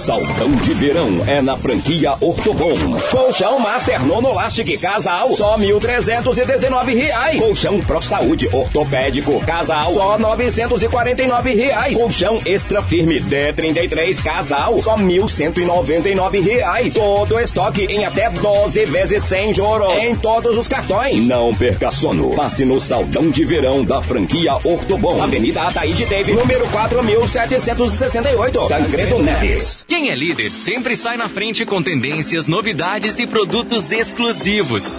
Saltão 0.00 0.50
de 0.56 0.72
verão 0.72 1.08
é 1.26 1.42
na 1.42 1.58
franquia 1.58 2.14
Ortobon. 2.22 2.74
Colchão 3.10 3.58
Master 3.58 4.06
Nonolastic 4.06 4.80
Casal, 4.80 5.30
só 5.34 5.58
1.319 5.58 6.96
reais. 6.96 7.44
Colchão 7.44 7.78
Pro 7.82 8.00
Saúde 8.00 8.48
Ortopédico 8.50 9.38
Casal, 9.40 9.90
só 9.90 10.18
949 10.18 11.54
reais. 11.54 11.98
Colchão 11.98 12.40
Extra 12.46 12.80
Firme 12.82 13.20
D33 13.20 14.22
Casal, 14.22 14.80
só 14.80 14.96
1.199 14.96 16.42
reais. 16.42 16.94
Todo 16.94 17.38
estoque 17.38 17.84
em 17.84 18.06
até 18.06 18.30
12 18.30 18.86
vezes 18.86 19.22
sem 19.24 19.52
juros. 19.52 19.92
Em 19.98 20.16
todos 20.16 20.56
os 20.56 20.66
cartões. 20.66 21.28
Não 21.28 21.54
perca 21.54 21.90
sono. 21.90 22.30
Passe 22.30 22.64
no 22.64 22.80
Saltão 22.80 23.28
de 23.28 23.44
verão 23.44 23.84
da 23.84 24.00
franquia 24.00 24.54
Ortobon. 24.64 25.22
Avenida 25.22 25.60
Ataíde 25.64 26.06
Teve, 26.06 26.32
número 26.32 26.66
4.768. 26.68 28.66
Tancredo 28.66 29.22
Neves. 29.22 29.84
Quem 29.90 30.08
é 30.08 30.14
líder 30.14 30.52
sempre 30.52 30.94
sai 30.94 31.16
na 31.16 31.28
frente 31.28 31.66
com 31.66 31.82
tendências, 31.82 32.46
novidades 32.46 33.18
e 33.18 33.26
produtos 33.26 33.90
exclusivos. 33.90 34.96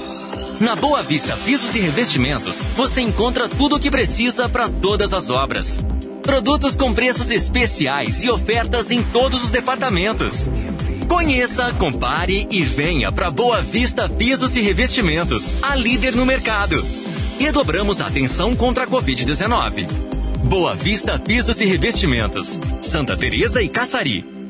Na 0.59 0.75
Boa 0.75 1.01
Vista 1.01 1.37
Pisos 1.37 1.73
e 1.75 1.79
Revestimentos, 1.79 2.65
você 2.75 2.99
encontra 2.99 3.47
tudo 3.47 3.77
o 3.77 3.79
que 3.79 3.89
precisa 3.89 4.49
para 4.49 4.67
todas 4.67 5.13
as 5.13 5.29
obras. 5.29 5.79
Produtos 6.21 6.75
com 6.75 6.93
preços 6.93 7.31
especiais 7.31 8.21
e 8.21 8.29
ofertas 8.29 8.91
em 8.91 9.01
todos 9.01 9.45
os 9.45 9.49
departamentos. 9.49 10.45
Conheça, 11.07 11.71
compare 11.79 12.45
e 12.51 12.61
venha 12.61 13.13
para 13.13 13.31
Boa 13.31 13.61
Vista 13.61 14.09
Pisos 14.09 14.57
e 14.57 14.59
Revestimentos, 14.59 15.55
a 15.63 15.73
líder 15.73 16.17
no 16.17 16.25
mercado. 16.25 16.85
E 17.39 17.49
dobramos 17.49 18.01
a 18.01 18.07
atenção 18.07 18.53
contra 18.57 18.83
a 18.83 18.87
Covid-19. 18.87 19.87
Boa 20.43 20.75
Vista 20.75 21.17
Pisos 21.17 21.61
e 21.61 21.65
Revestimentos, 21.65 22.59
Santa 22.81 23.15
Teresa 23.15 23.63
e 23.63 23.69
Caçari. 23.69 24.40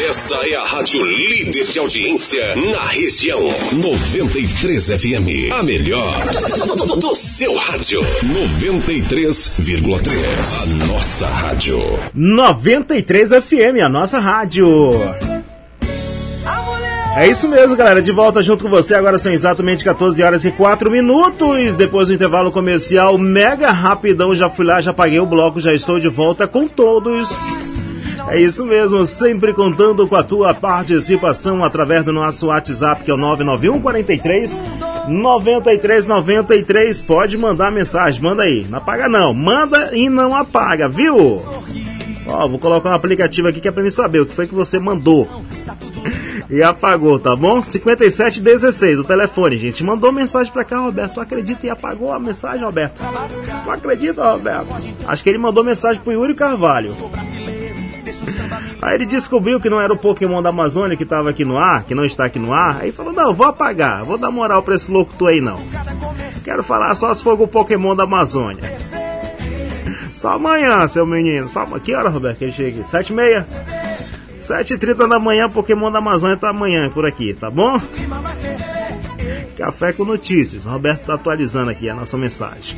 Essa 0.00 0.36
é 0.36 0.54
a 0.54 0.64
rádio 0.64 1.04
líder 1.04 1.64
de 1.64 1.78
audiência 1.78 2.56
na 2.56 2.86
região. 2.86 3.46
93 3.72 4.86
FM. 4.86 5.52
A 5.52 5.62
melhor 5.62 6.16
do, 6.98 7.14
seu 7.14 7.54
rádio. 7.54 8.00
93,3. 8.00 10.72
A 10.72 10.76
nossa 10.86 11.26
rádio. 11.26 11.78
93 12.14 13.28
FM, 13.30 13.82
a 13.84 13.88
nossa 13.88 14.18
rádio. 14.18 14.66
É 17.14 17.28
isso 17.28 17.46
mesmo, 17.46 17.76
galera. 17.76 18.00
De 18.00 18.10
volta 18.10 18.42
junto 18.42 18.64
com 18.64 18.70
você. 18.70 18.94
Agora 18.94 19.18
são 19.18 19.30
exatamente 19.30 19.84
14 19.84 20.22
horas 20.22 20.46
e 20.46 20.50
4 20.50 20.90
minutos. 20.90 21.76
Depois 21.76 22.08
do 22.08 22.14
intervalo 22.14 22.50
comercial, 22.50 23.18
mega 23.18 23.70
rapidão. 23.70 24.34
Já 24.34 24.48
fui 24.48 24.64
lá, 24.64 24.80
já 24.80 24.94
paguei 24.94 25.20
o 25.20 25.26
bloco, 25.26 25.60
já 25.60 25.74
estou 25.74 26.00
de 26.00 26.08
volta 26.08 26.48
com 26.48 26.66
todos. 26.66 27.58
É 28.32 28.40
isso 28.40 28.64
mesmo, 28.64 29.06
sempre 29.06 29.52
contando 29.52 30.08
com 30.08 30.16
a 30.16 30.22
tua 30.22 30.54
participação 30.54 31.62
através 31.62 32.02
do 32.02 32.14
nosso 32.14 32.46
WhatsApp, 32.46 33.04
que 33.04 33.10
é 33.10 33.14
o 33.14 33.16
991 33.18 33.78
43 33.78 34.62
93 35.06 36.06
93 36.06 37.02
pode 37.02 37.36
mandar 37.36 37.70
mensagem, 37.70 38.22
manda 38.22 38.44
aí. 38.44 38.66
Não 38.70 38.78
apaga 38.78 39.06
não, 39.06 39.34
manda 39.34 39.94
e 39.94 40.08
não 40.08 40.34
apaga, 40.34 40.88
viu? 40.88 41.42
Ó, 42.26 42.48
vou 42.48 42.58
colocar 42.58 42.88
um 42.88 42.94
aplicativo 42.94 43.48
aqui 43.48 43.60
que 43.60 43.68
é 43.68 43.70
pra 43.70 43.82
mim 43.82 43.90
saber 43.90 44.20
o 44.20 44.26
que 44.26 44.34
foi 44.34 44.46
que 44.46 44.54
você 44.54 44.78
mandou. 44.78 45.28
E 46.48 46.62
apagou, 46.62 47.18
tá 47.18 47.36
bom? 47.36 47.60
5716, 47.60 49.00
o 49.00 49.04
telefone, 49.04 49.58
gente. 49.58 49.84
Mandou 49.84 50.10
mensagem 50.10 50.50
pra 50.50 50.64
cá, 50.64 50.78
Roberto. 50.78 51.14
Tu 51.14 51.20
acredita 51.20 51.66
e 51.66 51.70
apagou 51.70 52.10
a 52.10 52.18
mensagem, 52.18 52.64
Roberto? 52.64 53.02
Tu 53.64 53.70
acredita, 53.70 54.32
Roberto? 54.32 54.68
Acho 55.06 55.22
que 55.22 55.28
ele 55.28 55.38
mandou 55.38 55.62
mensagem 55.62 56.00
pro 56.00 56.12
Yuri 56.12 56.34
Carvalho. 56.34 56.96
Aí 58.82 58.96
ele 58.96 59.06
descobriu 59.06 59.60
que 59.60 59.70
não 59.70 59.80
era 59.80 59.92
o 59.92 59.96
Pokémon 59.96 60.42
da 60.42 60.48
Amazônia 60.48 60.96
que 60.96 61.04
estava 61.04 61.30
aqui 61.30 61.44
no 61.44 61.56
ar, 61.56 61.84
que 61.84 61.94
não 61.94 62.04
está 62.04 62.24
aqui 62.24 62.40
no 62.40 62.52
ar. 62.52 62.80
Aí 62.80 62.90
falou: 62.90 63.12
Não, 63.12 63.32
vou 63.32 63.46
apagar, 63.46 64.04
vou 64.04 64.18
dar 64.18 64.32
moral 64.32 64.60
pra 64.60 64.74
esse 64.74 64.90
locutor 64.90 65.28
aí 65.28 65.40
não. 65.40 65.56
Quero 66.42 66.64
falar 66.64 66.92
só 66.96 67.14
se 67.14 67.22
for 67.22 67.40
o 67.40 67.46
Pokémon 67.46 67.94
da 67.94 68.02
Amazônia. 68.02 68.62
Só 70.12 70.32
amanhã, 70.32 70.86
seu 70.88 71.06
menino. 71.06 71.48
Só... 71.48 71.64
Que 71.78 71.94
hora, 71.94 72.10
Roberto, 72.10 72.38
que 72.38 72.44
ele 72.44 72.52
chega 72.52 72.68
aqui? 72.68 72.86
Sete 72.86 73.12
e 73.12 73.16
meia? 73.16 73.46
Sete 74.36 74.74
e 74.74 74.78
trinta 74.78 75.08
da 75.08 75.18
manhã, 75.18 75.48
Pokémon 75.48 75.90
da 75.90 76.00
Amazônia 76.00 76.36
tá 76.36 76.50
amanhã 76.50 76.90
por 76.90 77.06
aqui, 77.06 77.32
tá 77.32 77.50
bom? 77.50 77.80
Café 79.56 79.92
com 79.92 80.04
notícias. 80.04 80.66
Roberto 80.66 81.06
tá 81.06 81.14
atualizando 81.14 81.70
aqui 81.70 81.88
a 81.88 81.94
nossa 81.94 82.18
mensagem. 82.18 82.76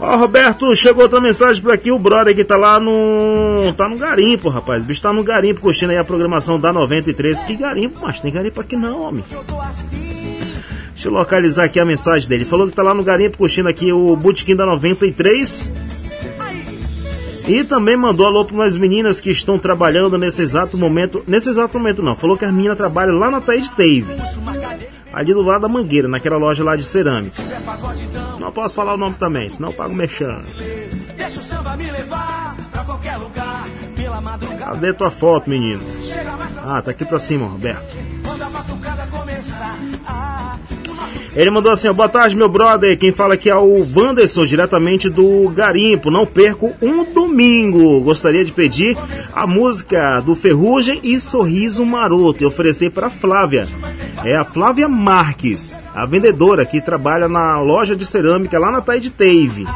Ó, 0.00 0.16
Roberto, 0.16 0.74
chegou 0.76 1.02
outra 1.02 1.20
mensagem 1.20 1.60
por 1.60 1.72
aqui, 1.72 1.90
o 1.90 1.98
brother 1.98 2.34
que 2.34 2.44
tá 2.44 2.56
lá 2.56 2.78
no. 2.78 3.72
tá 3.76 3.88
no 3.88 3.96
garimpo, 3.96 4.48
rapaz. 4.48 4.84
O 4.84 4.86
bicho 4.86 5.02
tá 5.02 5.12
no 5.12 5.24
garimpo, 5.24 5.60
curtindo 5.60 5.90
aí 5.90 5.98
a 5.98 6.04
programação 6.04 6.58
da 6.58 6.72
93. 6.72 7.42
Que 7.42 7.56
garimpo, 7.56 7.98
mas 8.00 8.20
tem 8.20 8.32
garimpo 8.32 8.60
aqui 8.60 8.76
não, 8.76 9.02
homem. 9.02 9.24
Deixa 10.94 11.08
eu 11.08 11.12
localizar 11.12 11.64
aqui 11.64 11.80
a 11.80 11.84
mensagem 11.84 12.28
dele. 12.28 12.44
Falou 12.44 12.68
que 12.68 12.74
tá 12.74 12.82
lá 12.82 12.94
no 12.94 13.02
garimpo, 13.02 13.38
curtindo 13.38 13.68
aqui 13.68 13.92
o 13.92 14.14
Botequim 14.14 14.54
da 14.54 14.66
93. 14.66 15.72
E 17.48 17.64
também 17.64 17.96
mandou 17.96 18.26
alô 18.26 18.44
para 18.44 18.54
umas 18.54 18.76
meninas 18.76 19.20
que 19.20 19.30
estão 19.30 19.58
trabalhando 19.58 20.18
nesse 20.18 20.42
exato 20.42 20.76
momento. 20.76 21.24
Nesse 21.26 21.48
exato 21.48 21.76
momento 21.76 22.02
não, 22.02 22.14
falou 22.14 22.36
que 22.36 22.44
as 22.44 22.52
meninas 22.52 22.76
trabalham 22.76 23.18
lá 23.18 23.30
na 23.30 23.40
Taíde 23.40 23.70
Tave. 23.70 24.06
Ali 25.12 25.32
do 25.32 25.42
lado 25.42 25.62
da 25.62 25.68
Mangueira, 25.68 26.06
naquela 26.06 26.36
loja 26.36 26.62
lá 26.62 26.76
de 26.76 26.84
cerâmica. 26.84 27.42
Não 28.48 28.52
posso 28.54 28.76
falar 28.76 28.94
o 28.94 28.96
nome 28.96 29.14
também, 29.18 29.50
senão 29.50 29.68
eu 29.68 29.74
pago 29.74 29.94
mexendo. 29.94 30.42
Deixa 31.18 31.38
o 31.38 31.42
samba 31.42 31.76
me 31.76 31.84
levar 31.90 32.56
pra 32.72 32.82
qualquer 32.82 33.18
lugar. 33.18 33.68
Pela 33.94 34.22
madrugada, 34.22 34.72
Cadê 34.72 34.92
tua 34.94 35.10
foto, 35.10 35.50
menino? 35.50 35.82
Ah, 36.64 36.80
tá 36.80 36.92
aqui 36.92 37.04
pra 37.04 37.20
cima, 37.20 37.46
Roberto. 37.46 37.94
Ah, 40.06 40.56
Ele 41.36 41.50
mandou 41.50 41.70
assim, 41.70 41.88
ó, 41.88 41.92
boa 41.92 42.08
tarde, 42.08 42.34
meu 42.34 42.48
brother. 42.48 42.96
Quem 42.98 43.12
fala 43.12 43.34
aqui 43.34 43.50
é 43.50 43.54
o 43.54 43.86
Wanderson, 43.94 44.46
diretamente 44.46 45.10
do 45.10 45.50
Garimpo. 45.50 46.10
Não 46.10 46.24
perco 46.24 46.74
um 46.80 47.04
domingo. 47.12 48.00
Gostaria 48.00 48.46
de 48.46 48.52
pedir 48.52 48.96
a 49.34 49.46
música 49.46 50.20
do 50.20 50.34
Ferrugem 50.34 51.00
e 51.02 51.20
Sorriso 51.20 51.84
Maroto 51.84 52.42
e 52.42 52.46
oferecer 52.46 52.90
para 52.92 53.10
Flávia. 53.10 53.68
É 54.24 54.36
a 54.36 54.44
Flávia 54.44 54.88
Marques, 54.88 55.78
a 55.94 56.04
vendedora 56.04 56.64
que 56.66 56.80
trabalha 56.80 57.28
na 57.28 57.60
loja 57.60 57.94
de 57.94 58.04
cerâmica 58.04 58.58
lá 58.58 58.70
na 58.70 58.80
Taide 58.80 59.10
Tave. 59.10 59.66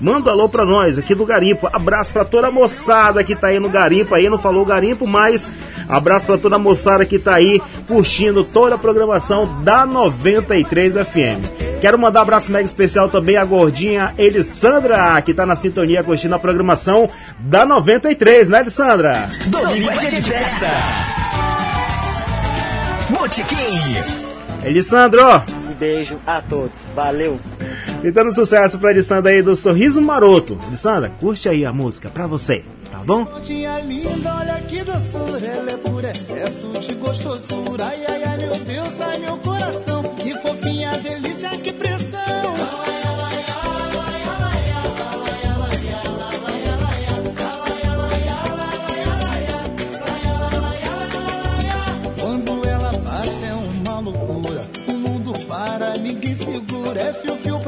Manda 0.00 0.30
um 0.30 0.32
alô 0.32 0.48
pra 0.48 0.64
nós 0.64 0.98
aqui 0.98 1.14
do 1.14 1.24
Garimpo. 1.24 1.68
Abraço 1.72 2.12
pra 2.12 2.24
toda 2.24 2.48
a 2.48 2.50
moçada 2.50 3.22
que 3.22 3.36
tá 3.36 3.48
aí 3.48 3.60
no 3.60 3.68
Garimpo. 3.68 4.14
Aí 4.14 4.28
não 4.28 4.38
falou 4.38 4.64
Garimpo, 4.64 5.06
mas 5.06 5.52
abraço 5.88 6.26
pra 6.26 6.36
toda 6.36 6.56
a 6.56 6.58
moçada 6.58 7.04
que 7.04 7.18
tá 7.18 7.34
aí 7.34 7.60
curtindo 7.86 8.44
toda 8.44 8.74
a 8.74 8.78
programação 8.78 9.62
da 9.62 9.86
93 9.86 10.94
FM. 10.96 11.80
Quero 11.80 11.98
mandar 11.98 12.20
um 12.20 12.22
abraço 12.22 12.50
mega 12.50 12.64
especial 12.64 13.08
também 13.08 13.36
à 13.36 13.44
gordinha 13.44 14.14
Elisandra, 14.18 15.20
que 15.22 15.34
tá 15.34 15.46
na 15.46 15.54
sintonia 15.54 16.02
curtindo 16.02 16.34
a 16.34 16.38
programação 16.38 17.08
da 17.38 17.64
93, 17.64 18.48
né, 18.48 18.60
Elisandra? 18.60 19.30
Domingo 19.46 19.92
de 20.00 20.22
festa. 20.22 21.13
Botequim. 23.18 23.78
Elisandro, 24.64 25.22
Um 25.70 25.74
beijo 25.74 26.18
a 26.26 26.40
todos. 26.40 26.76
Valeu. 26.94 27.38
Gritando 28.00 28.34
sucesso 28.34 28.78
pra 28.78 28.90
Elisandra 28.90 29.30
aí 29.32 29.42
do 29.42 29.54
Sorriso 29.54 30.00
Maroto. 30.02 30.58
Elisandra, 30.66 31.10
curte 31.20 31.48
aí 31.48 31.64
a 31.64 31.72
música 31.72 32.08
pra 32.10 32.26
você, 32.26 32.64
tá 32.90 32.98
bom? 33.04 33.26
Linda, 33.86 34.34
olha 34.36 34.60
que 34.62 34.82
doçura, 34.82 35.46
ela 35.46 35.70
é 35.70 35.76
por 35.76 36.04
excesso 36.04 36.68
de 36.80 36.94
gostosura. 36.94 37.84
Ai, 37.86 38.04
ai, 38.08 38.24
ai, 38.24 38.36
meu 38.38 38.56
Deus, 38.56 39.00
ai, 39.00 39.18
meu 39.18 39.38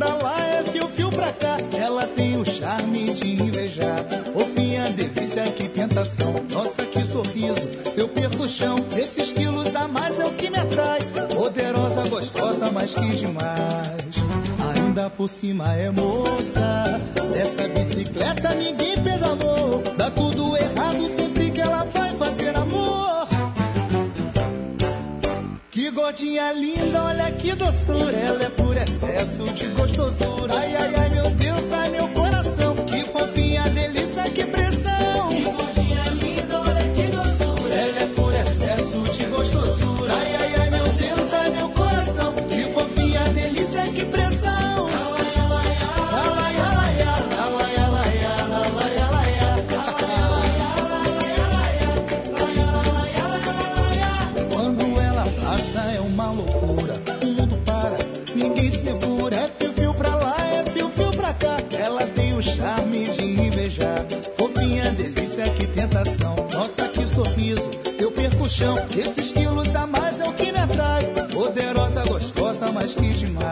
pra 0.07 0.29
lá, 0.29 0.47
é 0.47 0.63
fio-fio 0.63 1.11
pra 1.11 1.33
cá. 1.33 1.57
Ela 1.77 2.07
tem 2.07 2.39
o 2.39 2.45
charme 2.45 3.05
de 3.05 3.43
invejar. 3.43 4.05
Fofinha, 4.33 4.91
delícia, 4.91 5.43
que 5.45 5.69
tentação. 5.69 6.35
Nossa, 6.53 6.85
que 6.87 7.05
sorriso, 7.05 7.69
eu 7.97 8.09
perco 8.09 8.45
o 8.45 8.49
chão. 8.49 8.77
Esses 8.97 9.33
quilos 9.33 9.75
a 9.75 9.89
mais 9.89 10.19
é 10.21 10.25
o 10.25 10.33
que 10.33 10.49
me 10.49 10.59
atrai. 10.59 11.01
Poderosa, 11.35 12.09
gostosa, 12.09 12.71
mas 12.71 12.95
que 12.95 13.09
demais. 13.11 13.97
Ainda 14.77 15.11
por 15.11 15.29
cima 15.29 15.75
é 15.75 15.91
moça. 15.91 17.01
Dessa 17.33 17.69
bicicleta 17.69 18.55
ninguém 18.55 18.97
pedalou. 19.03 19.83
Dá 19.97 20.11
tudo 20.11 20.57
errado 20.57 21.07
sempre 21.07 21.26
gordinha 26.07 26.53
linda, 26.53 27.03
olha 27.03 27.33
que 27.33 27.53
doçura. 27.57 28.13
Ela 28.13 28.45
é 28.45 28.49
por 28.51 28.77
excesso 28.77 29.43
de 29.55 29.67
gostosura. 29.71 30.55
Ai, 30.57 30.77
ai, 30.77 30.95
ai, 30.95 31.09
meu 31.11 31.31
Deus, 31.31 31.73
ai, 31.73 31.91
meu 31.91 32.09
coração. 32.11 32.26
Esses 68.97 69.33
quilos 69.33 69.75
a 69.75 69.87
mais 69.87 70.19
é 70.19 70.27
o 70.27 70.33
que 70.33 70.51
me 70.51 70.59
atrai. 70.59 71.05
Poderosa, 71.31 72.03
gostosa, 72.05 72.73
mas 72.73 72.95
que 72.95 73.11
demais. 73.11 73.47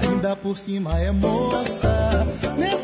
Ainda 0.00 0.36
por 0.36 0.56
cima 0.56 1.00
é 1.00 1.10
moça. 1.10 2.24
Nessa 2.56 2.81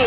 Eu 0.00 0.06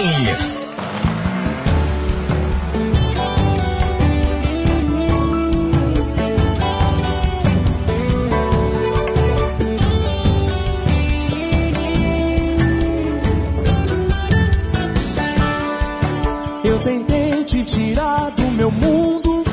tentei 16.80 17.44
te 17.44 17.64
tirar 17.64 18.32
do 18.32 18.50
meu 18.50 18.72
mundo, 18.72 19.46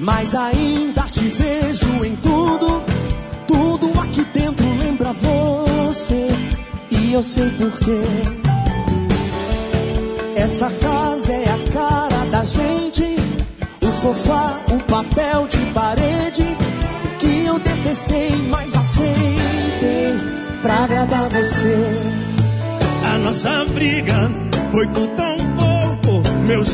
mas 0.00 0.34
ainda 0.34 1.02
te 1.02 1.20
vejo 1.20 2.04
em 2.04 2.16
tudo. 2.16 2.82
Tudo 3.46 3.92
aqui 4.00 4.24
dentro 4.24 4.66
lembra 4.76 5.12
você, 5.12 6.30
e 6.90 7.12
eu 7.12 7.22
sei 7.22 7.48
porquê. 7.50 8.43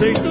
Pouco. 0.00 0.29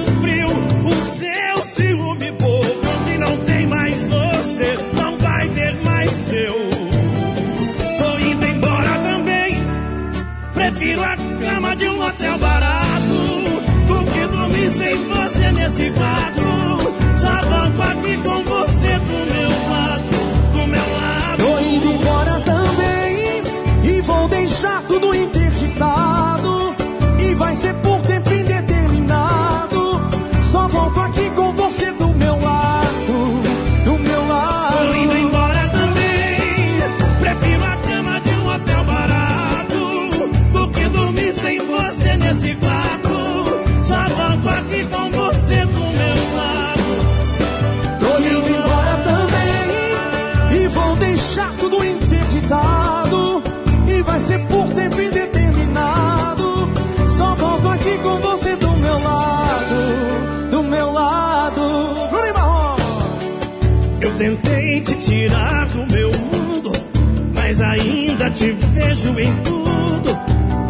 Te 68.40 68.52
vejo 68.52 69.20
em 69.20 69.36
tudo. 69.42 70.18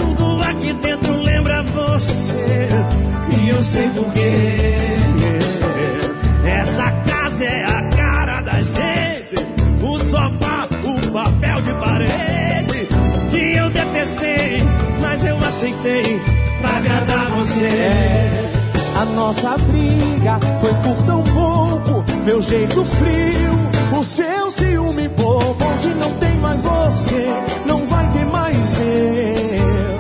Tudo 0.01 0.43
aqui 0.43 0.73
dentro 0.73 1.17
lembra 1.23 1.63
você, 1.63 2.69
e 3.31 3.49
eu 3.49 3.63
sei 3.63 3.89
porquê. 3.91 4.75
Essa 6.45 6.91
casa 7.09 7.45
é 7.45 7.65
a 7.65 7.83
cara 7.91 8.41
da 8.41 8.61
gente, 8.61 9.37
o 9.81 9.99
sofá, 10.01 10.69
o 10.83 11.13
papel 11.13 11.63
de 11.63 11.73
parede, 11.75 12.89
que 13.31 13.57
eu 13.57 13.71
detestei, 13.71 14.63
mas 15.01 15.25
eu 15.25 15.39
aceitei 15.39 16.21
pra 16.61 16.77
agradar 16.77 17.31
você. 17.31 18.51
A 19.01 19.05
nossa 19.15 19.57
briga 19.59 20.41
foi 20.61 20.75
por 20.75 21.03
tão 21.05 21.23
pouco. 21.23 22.05
Meu 22.27 22.43
jeito 22.43 22.85
frio, 22.85 23.99
o 23.99 24.05
seu 24.05 24.51
ciúme 24.51 25.09
bobo. 25.09 25.65
Onde 25.65 25.95
não 25.95 26.11
tem 26.19 26.30
mais 26.41 26.63
você, 26.63 27.27
não 27.67 27.85
vai 27.87 28.09
ter 28.11 28.25
mais 28.27 28.57
eu. 28.79 29.99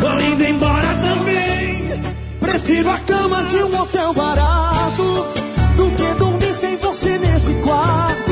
Tô 0.00 0.20
indo 0.20 0.44
embora 0.44 0.88
também. 1.02 2.02
Prefiro 2.40 2.90
a 2.90 2.98
cama 2.98 3.42
de 3.44 3.56
um 3.58 3.80
hotel 3.80 4.12
barato 4.14 5.26
do 5.76 5.90
que 5.92 6.14
dormir 6.18 6.54
sem 6.54 6.76
você 6.76 7.18
nesse 7.18 7.54
quarto. 7.54 8.28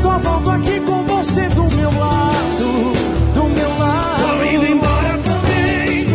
Só 0.00 0.18
volto 0.18 0.50
aqui 0.50 0.80
com 0.80 1.04
você 1.04 1.48
do 1.48 1.64
meu 1.76 1.90
lado, 1.98 2.92
do 3.34 3.44
meu 3.44 3.78
lado. 3.78 4.22
Tô 4.22 4.44
indo 4.44 4.66
embora 4.66 5.18
também 5.18 6.06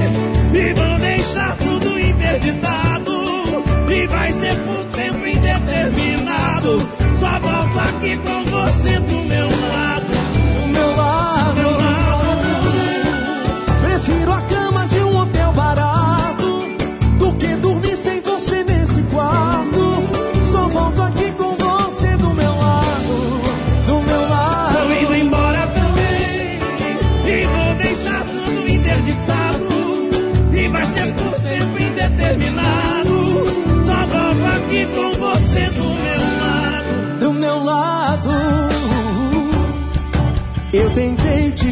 e 0.53 0.73
vou 0.73 0.99
deixar 0.99 1.55
tudo 1.57 1.99
interditado 1.99 3.63
e 3.89 4.07
vai 4.07 4.31
ser 4.31 4.55
por 4.59 4.85
tempo 4.95 5.25
indeterminado. 5.25 6.89
Só 7.15 7.39
volto 7.39 7.79
aqui 7.79 8.17
com 8.17 8.43
você 8.45 8.99
do 8.99 9.24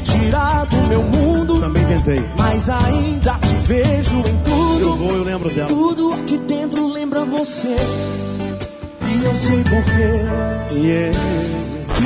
tirar 0.03 0.65
do 0.65 0.77
meu 0.87 1.01
mundo, 1.03 1.59
Também 1.59 1.85
tentei. 1.85 2.23
mas 2.37 2.69
ainda 2.69 3.33
te 3.39 3.55
vejo 3.67 4.17
em 4.17 4.37
tudo. 4.43 4.79
Eu 4.81 4.95
vou, 4.95 5.11
eu 5.13 5.23
lembro 5.23 5.49
dela. 5.49 5.67
Tudo 5.69 6.13
aqui 6.13 6.37
dentro 6.39 6.87
lembra 6.91 7.23
você. 7.25 7.75
E 9.09 9.25
eu 9.25 9.35
sei 9.35 9.63
porquê. 9.63 10.75
Yeah. 10.75 11.17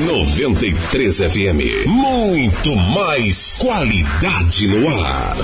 93 0.05 1.17
FM. 1.17 1.87
Muito 1.87 2.75
mais 2.75 3.53
qualidade 3.57 4.67
no 4.67 4.87
ar. 5.03 5.35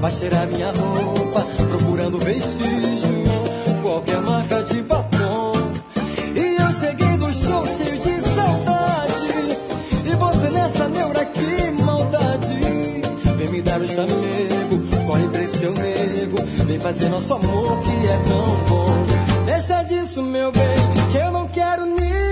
Vai 0.00 0.12
cheirar 0.12 0.46
minha 0.46 0.70
roupa, 0.70 1.44
procurando 1.68 2.18
vestígios, 2.20 3.42
qualquer 3.82 4.20
marca 4.20 4.62
de 4.62 4.82
batom. 4.82 5.52
E 6.36 6.62
eu 6.62 6.72
cheguei 6.72 7.16
do 7.16 7.34
show 7.34 7.66
cheio 7.66 7.98
de 7.98 8.20
saudade. 8.22 9.58
E 10.04 10.14
você 10.14 10.50
nessa 10.50 10.88
neura, 10.88 11.24
que 11.26 11.70
maldade. 11.82 12.54
Vem 13.36 13.48
me 13.48 13.60
dar 13.60 13.80
o 13.80 13.88
chamego, 13.88 15.04
corre 15.06 15.28
pra 15.28 15.42
esse 15.42 15.58
teu 15.58 15.72
nego. 15.72 16.36
Vem 16.66 16.78
fazer 16.78 17.08
nosso 17.08 17.34
amor 17.34 17.82
que 17.82 18.06
é 18.06 18.18
tão 18.28 18.68
bom. 18.68 19.44
Deixa 19.46 19.82
disso, 19.82 20.22
meu 20.22 20.52
bem, 20.52 21.10
que 21.10 21.18
eu 21.18 21.32
não 21.32 21.48
quero 21.48 21.84
ninguém. 21.84 22.27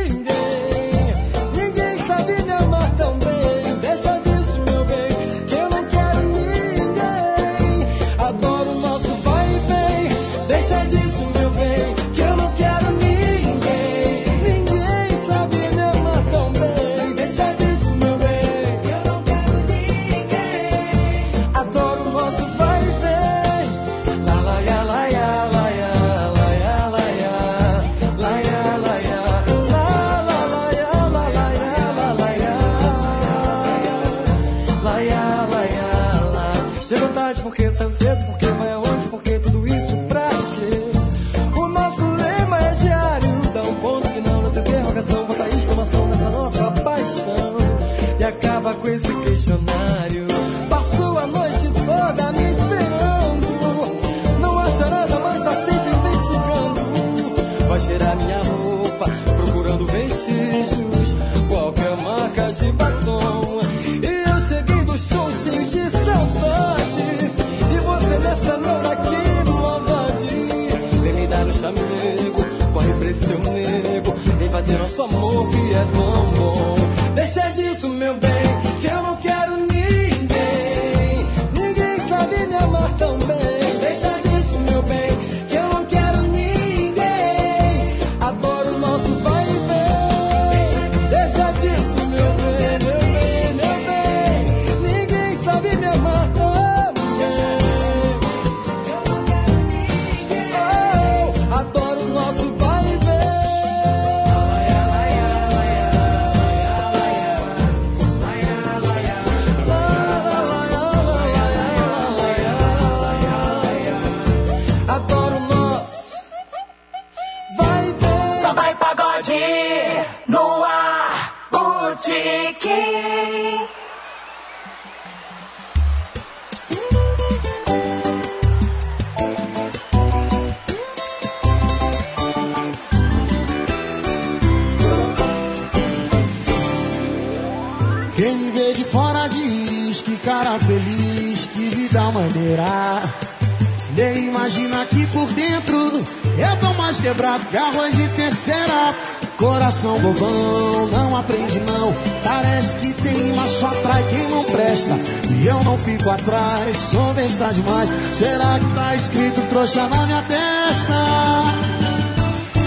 Bobão, 150.13 150.87
não 150.87 151.17
aprende 151.17 151.61
não. 151.61 151.95
Parece 152.23 152.77
que 152.77 152.93
tem 152.93 153.33
uma 153.33 153.47
só 153.47 153.67
atrai 153.67 154.05
quem 154.05 154.29
não 154.29 154.45
presta. 154.45 154.97
E 155.31 155.47
eu 155.47 155.63
não 155.65 155.77
fico 155.79 156.11
atrás, 156.11 156.77
sou 156.77 157.15
besta 157.15 157.53
demais. 157.53 157.93
Será 158.15 158.59
que 158.59 158.75
tá 158.75 158.95
escrito 158.95 159.41
trouxa 159.49 159.89
na 159.89 160.07
minha 160.07 160.23
testa? 160.23 160.95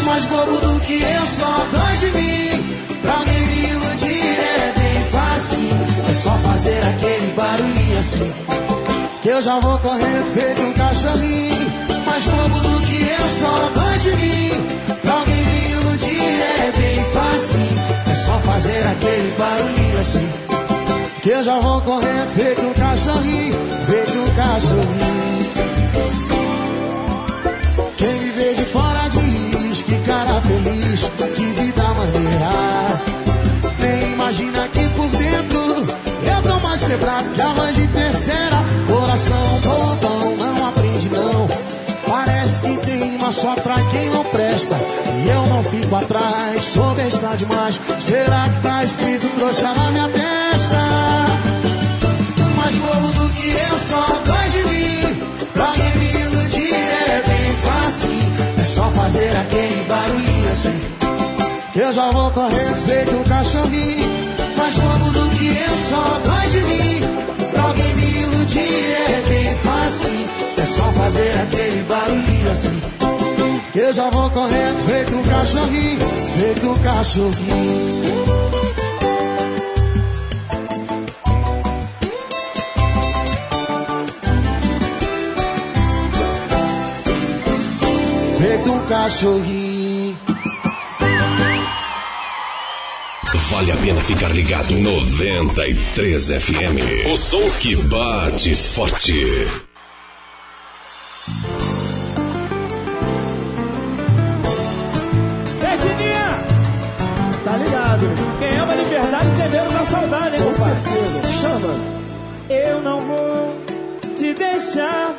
Mais 0.05 0.25
bobo 0.25 0.57
do 0.59 0.79
que 0.81 1.01
eu, 1.01 1.27
só 1.27 1.65
dois 1.71 1.99
de 1.99 2.11
mim. 2.11 2.75
Pra 3.01 3.13
alguém 3.13 3.45
me 3.47 3.69
iludir 3.69 4.39
é 4.39 4.73
bem 4.77 5.03
fácil. 5.11 5.59
É 6.09 6.13
só 6.13 6.31
fazer 6.31 6.79
aquele 6.85 7.33
barulhinho 7.35 7.99
assim. 7.99 8.33
Que 9.21 9.29
eu 9.29 9.41
já 9.41 9.59
vou 9.59 9.77
correndo 9.79 10.33
feito 10.33 10.61
um 10.61 10.73
cachorrinho. 10.73 11.69
Mais 12.05 12.23
bobo 12.25 12.59
do 12.59 12.81
que 12.81 13.01
eu, 13.01 13.29
só 13.39 13.69
dois 13.79 14.03
de 14.03 14.15
mim. 14.15 14.68
Fácil. 17.13 17.59
É 18.09 18.13
só 18.15 18.33
fazer 18.39 18.87
aquele 18.87 19.35
barulhinho 19.37 19.99
assim. 19.99 20.29
Que 21.21 21.29
eu 21.29 21.43
já 21.43 21.59
vou 21.59 21.81
correndo 21.81 22.29
feito 22.35 22.61
um 22.61 22.73
cachorrinho. 22.73 23.53
Feito 23.89 24.17
um 24.17 24.35
cachorrinho. 24.35 25.39
Quem 27.97 28.13
me 28.13 28.29
vê 28.31 28.53
de 28.53 28.65
fora 28.65 29.09
diz 29.09 29.81
que 29.81 29.95
cara 30.05 30.41
feliz, 30.41 31.11
que 31.35 31.45
vida 31.61 31.83
maneira. 31.83 32.49
Nem 33.79 34.13
imagina 34.13 34.67
que 34.69 34.87
por 34.89 35.09
dentro 35.09 35.59
eu 36.23 36.41
tô 36.43 36.59
mais 36.59 36.83
quebrado 36.83 37.29
que 37.31 37.41
arroz 37.41 37.75
de 37.75 37.87
terceira. 37.87 38.48
Só 43.31 43.51
atrai 43.51 43.83
quem 43.91 44.09
não 44.09 44.23
presta. 44.25 44.75
E 45.23 45.29
eu 45.29 45.45
não 45.47 45.63
fico 45.63 45.95
atrás, 45.95 46.63
sou 46.63 46.93
besta 46.95 47.35
demais. 47.37 47.79
Será 47.99 48.49
que 48.49 48.61
tá 48.61 48.83
escrito 48.83 49.27
trouxa 49.37 49.73
na 49.73 49.91
minha 49.91 50.09
testa? 50.09 50.77
Mais 52.55 52.75
bolo 52.75 53.11
do 53.13 53.29
que 53.33 53.49
eu, 53.49 53.79
só 53.79 54.21
dois 54.25 54.51
de 54.51 54.63
mim. 54.65 55.25
Pra 55.53 55.65
alguém 55.67 55.95
me 55.97 56.11
iludir 56.21 56.73
é 56.73 57.23
bem 57.27 57.53
fácil. 57.63 58.09
É 58.59 58.63
só 58.63 58.83
fazer 58.91 59.35
aquele 59.37 59.83
barulhinho 59.87 60.51
assim. 60.51 60.81
Eu 61.75 61.93
já 61.93 62.11
vou 62.11 62.31
correndo 62.31 62.87
feito 62.87 63.15
um 63.15 63.23
cachorrinho. 63.23 64.09
Mais 64.57 64.75
bobo 64.75 65.11
do 65.11 65.29
que 65.37 65.47
eu, 65.47 65.77
só 65.89 66.19
dois 66.25 66.51
de 66.51 66.59
mim. 66.63 67.01
Pra 67.51 67.63
alguém 67.63 67.95
me 67.95 68.21
iludir 68.21 68.91
é 68.91 69.23
bem 69.27 69.55
fácil. 69.55 70.29
É 70.57 70.65
só 70.65 70.83
fazer 70.93 71.31
aquele 71.41 71.83
barulhinho 71.83 72.51
assim. 72.51 72.98
Eu 73.79 73.93
já 73.93 74.09
vou 74.09 74.29
correndo 74.31 74.89
feito 74.89 75.15
um 75.15 75.23
cachorrinho. 75.23 75.99
Feito 76.37 76.67
um 76.67 76.77
cachorrinho. 76.79 78.25
Feito 88.37 88.71
um 88.71 88.85
cachorrinho. 88.85 90.19
Vale 93.49 93.71
a 93.71 93.77
pena 93.77 94.01
ficar 94.01 94.35
ligado 94.35 94.73
93 94.75 96.27
FM. 96.27 97.13
O 97.13 97.15
som 97.15 97.49
que 97.61 97.77
bate 97.77 98.53
forte. 98.57 99.68
Quem 108.39 108.57
ama 108.59 108.75
liberdade 108.75 109.27
entendeu 109.27 109.71
na 109.71 109.85
saudade, 109.85 110.35
hein, 110.35 110.43
Com 110.43 110.55
certeza. 110.55 111.27
Chama. 111.41 111.73
Eu 112.49 112.81
não 112.81 112.99
vou 113.01 113.55
te 114.15 114.33
deixar 114.33 115.15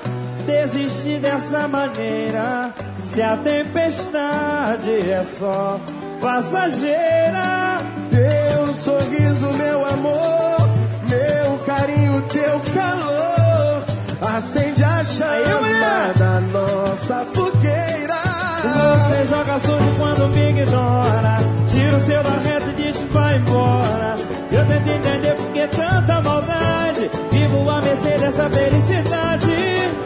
desistir 0.47 1.21
dessa 1.21 1.69
maneira. 1.69 2.73
Se 3.05 3.23
a 3.23 3.37
tempestade 3.37 5.11
é 5.11 5.23
só 5.25 5.81
passageira. 6.21 7.79
Teu 8.11 8.75
sorriso, 8.75 9.53
meu 9.55 9.85
amor, 9.87 10.69
meu 11.09 11.59
carinho, 11.67 12.23
teu 12.23 12.61
calor, 12.75 13.85
acende 14.37 14.85
a 14.85 15.03
chama 15.03 16.13
da 16.19 16.41
nossa 16.41 17.27
fogueira. 17.33 18.21
Você 18.63 19.27
joga 19.27 19.59
sujo 19.61 19.95
quando 19.99 20.29
me 20.29 20.51
ignora. 20.51 21.39
Tira 21.69 21.97
o 21.97 22.01
seu 22.01 22.23
da 22.23 22.31
reta 22.31 22.60
e 22.60 22.60
vai 23.31 23.37
embora. 23.39 24.17
Eu 24.51 24.67
tento 24.67 24.89
entender 24.89 25.35
por 25.37 25.53
que 25.53 25.67
tanta 25.69 26.21
maldade. 26.21 27.11
Vivo 27.31 27.71
a 27.71 27.81
mercê 27.81 28.19
dessa 28.19 28.51
felicidade. 28.51 29.47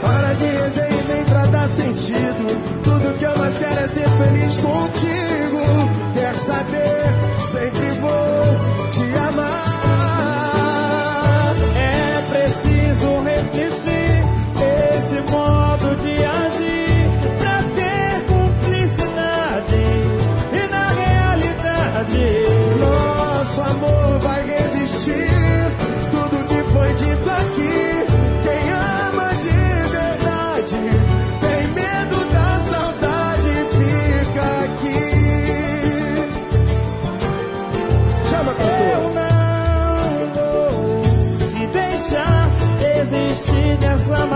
Para 0.02 0.34
de 0.34 0.44
resenha 0.44 0.88
e 0.88 1.02
vem 1.02 1.24
pra 1.24 1.46
dar 1.46 1.68
sentido. 1.68 2.82
Tudo 2.82 3.18
que 3.18 3.24
eu 3.24 3.38
mais 3.38 3.56
quero 3.58 3.80
é 3.80 3.86
ser 3.86 4.08
feliz 4.08 4.56
contigo. 4.58 5.90
Quer 6.14 6.36
saber? 6.36 7.04
Sempre 7.50 7.90
vou 8.00 8.90
te 8.90 9.18
amar. 9.28 9.54
É 11.76 12.22
preciso 12.30 13.20
refletir 13.22 13.72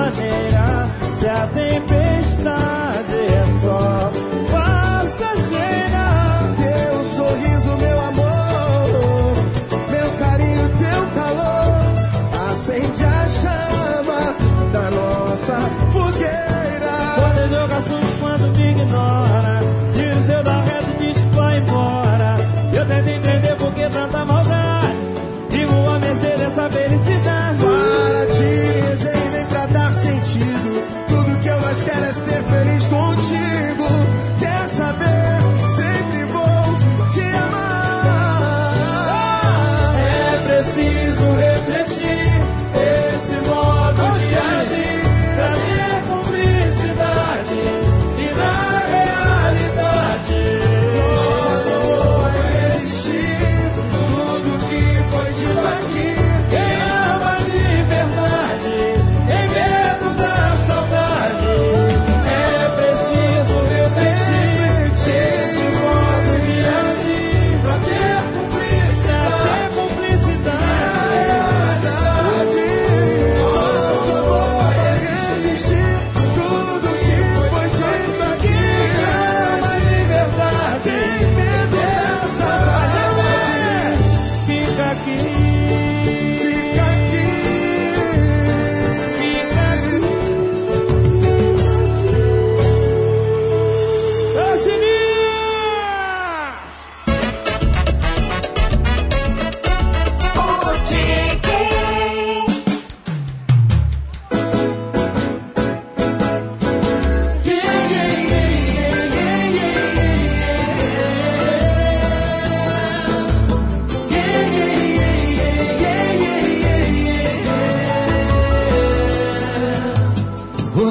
maneira 0.09 0.91
se 1.21 1.29
a 1.29 1.47
tempestade 1.49 2.88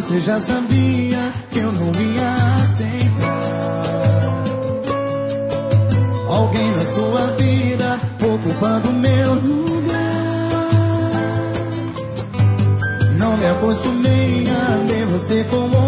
Você 0.07 0.21
já 0.21 0.39
sabia 0.39 1.33
que 1.51 1.59
eu 1.59 1.69
não 1.69 1.91
ia 2.01 2.33
aceitar. 2.63 3.83
Alguém 6.29 6.71
na 6.71 6.85
sua 6.85 7.27
vida 7.31 7.99
ocupando 8.23 8.93
meu 8.93 9.33
lugar. 9.33 9.97
Não 13.17 13.35
me 13.35 13.47
acostumei 13.47 14.45
a 14.49 14.77
ver 14.87 15.05
você 15.07 15.43
como 15.43 15.86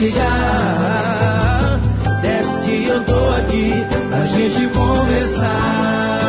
ligar. 0.00 1.80
Desce 2.22 2.60
que 2.62 2.84
eu 2.86 3.04
tô 3.04 3.30
aqui 3.30 3.86
pra 4.08 4.22
gente 4.24 4.66
conversar. 4.68 6.25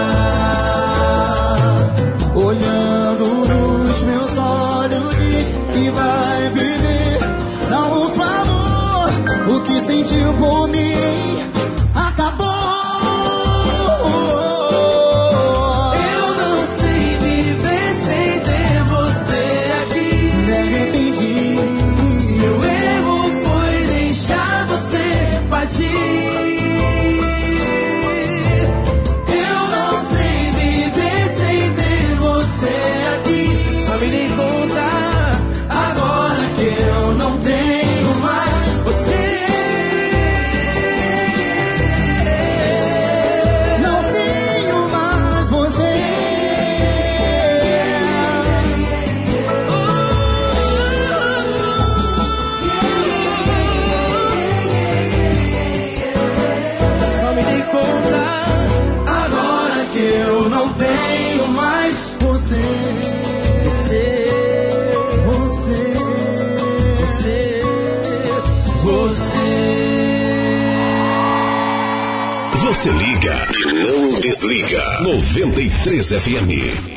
Liga 74.48 74.82
93 75.04 76.14
FM. 76.16 76.97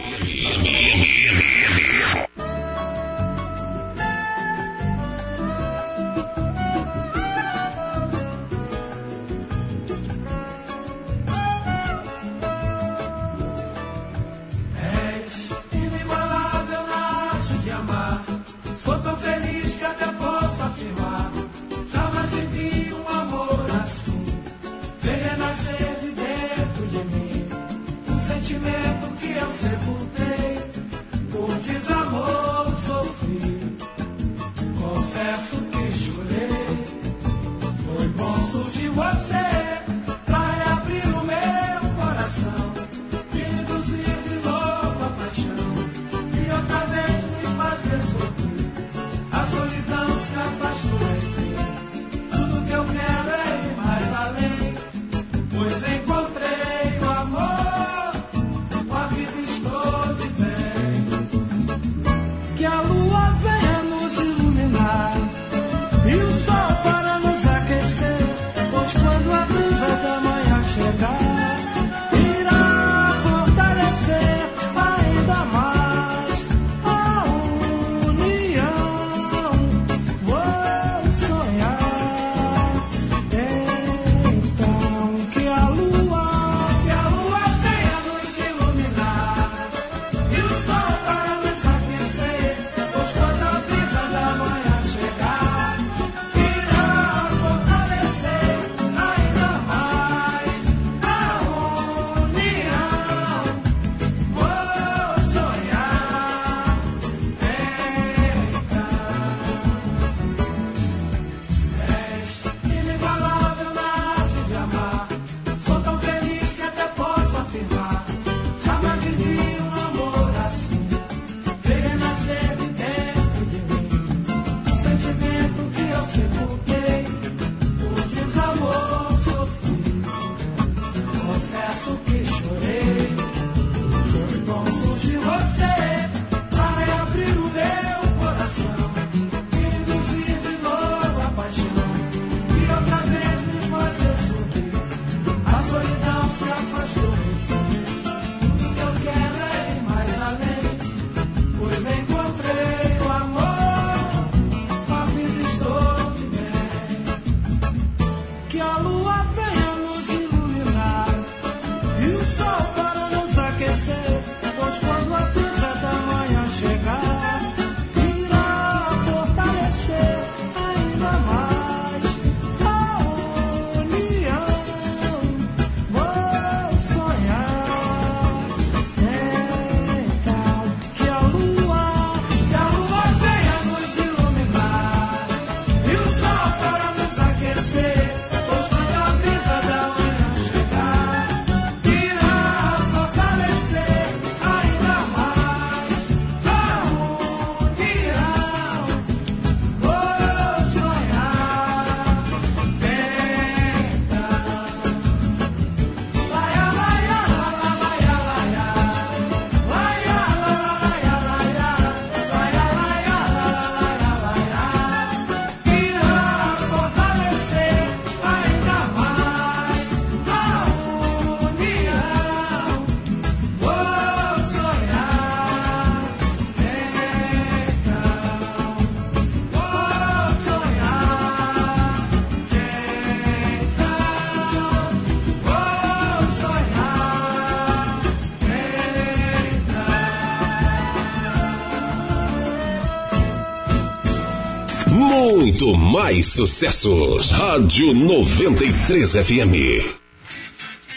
Mais 246.02 246.28
sucessos. 246.28 247.30
Rádio 247.30 247.92
93 247.92 249.16
FM. 249.16 249.84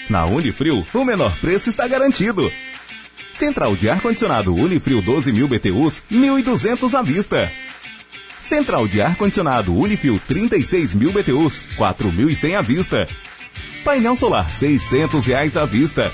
Na 0.09 0.25
Unifrio, 0.25 0.85
o 0.93 1.03
menor 1.03 1.38
preço 1.41 1.67
está 1.67 1.85
garantido. 1.85 2.49
Central 3.33 3.75
de 3.75 3.90
ar-condicionado 3.90 4.56
Unifrio 4.56 5.03
12.000 5.03 5.45
BTUs, 5.45 6.01
1.200 6.09 6.98
à 6.98 7.01
vista. 7.01 7.51
Central 8.41 8.88
de 8.88 9.01
ar-condicionado 9.01 9.77
Unifrio 9.77 10.22
36.000 10.30 11.11
BTUs, 11.11 11.65
4.100 11.77 12.57
à 12.57 12.61
vista. 12.61 13.06
Painel 13.83 14.15
solar 14.15 14.49
600 14.49 15.25
reais 15.25 15.57
à 15.57 15.65
vista. 15.65 16.14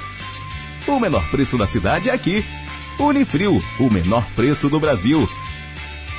O 0.87 0.99
menor 0.99 1.29
preço 1.29 1.59
da 1.59 1.67
cidade 1.67 2.09
é 2.09 2.13
aqui. 2.13 2.43
Unifrio, 2.97 3.63
o 3.79 3.89
menor 3.91 4.25
preço 4.35 4.67
do 4.67 4.79
Brasil. 4.79 5.29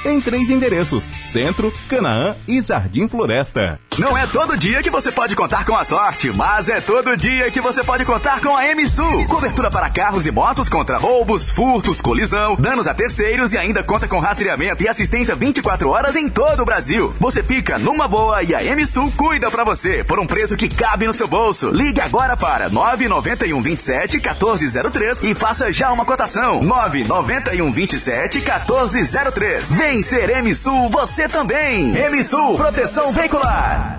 Em 0.04 0.20
três 0.20 0.50
endereços: 0.50 1.10
Centro, 1.26 1.72
Canaã 1.90 2.36
e 2.46 2.62
Jardim 2.62 3.08
Floresta. 3.08 3.80
Não 3.98 4.16
é 4.16 4.24
todo 4.24 4.56
dia 4.56 4.80
que 4.80 4.88
você 4.88 5.10
pode 5.10 5.34
contar 5.34 5.66
com 5.66 5.74
a 5.74 5.84
sorte, 5.84 6.30
mas 6.34 6.68
é 6.68 6.80
todo 6.80 7.16
dia 7.16 7.50
que 7.50 7.60
você 7.60 7.82
pode 7.82 8.04
contar 8.04 8.40
com 8.40 8.56
a 8.56 8.62
MSU. 8.74 9.26
Cobertura 9.28 9.70
para 9.70 9.90
carros 9.90 10.24
e 10.24 10.30
motos 10.30 10.68
contra 10.68 10.98
roubos, 10.98 11.50
furtos, 11.50 12.00
colisão, 12.00 12.54
danos 12.54 12.86
a 12.86 12.94
terceiros 12.94 13.52
e 13.52 13.58
ainda 13.58 13.82
conta 13.82 14.06
com 14.06 14.20
rastreamento 14.20 14.84
e 14.84 14.88
assistência 14.88 15.34
24 15.34 15.90
horas 15.90 16.14
em 16.14 16.28
todo 16.28 16.62
o 16.62 16.64
Brasil. 16.64 17.12
Você 17.18 17.42
fica 17.42 17.76
numa 17.78 18.06
boa 18.06 18.42
e 18.44 18.54
a 18.54 18.62
MSU 18.74 19.12
cuida 19.16 19.50
para 19.50 19.64
você 19.64 20.04
por 20.04 20.20
um 20.20 20.26
preço 20.26 20.56
que 20.56 20.68
cabe 20.68 21.08
no 21.08 21.12
seu 21.12 21.26
bolso. 21.26 21.70
Ligue 21.70 22.00
agora 22.00 22.36
para 22.36 22.68
991 22.68 23.60
27 23.60 24.16
1403 24.18 25.24
e 25.24 25.34
faça 25.34 25.72
já 25.72 25.90
uma 25.90 26.04
cotação. 26.04 26.62
991 26.62 27.72
27 27.72 28.38
1403. 28.38 29.72
Vem 29.72 30.02
ser 30.02 30.42
MSU 30.42 30.88
você 30.88 31.28
também. 31.28 31.79
MSU 31.80 32.56
Proteção 32.58 33.10
Veicular. 33.10 33.98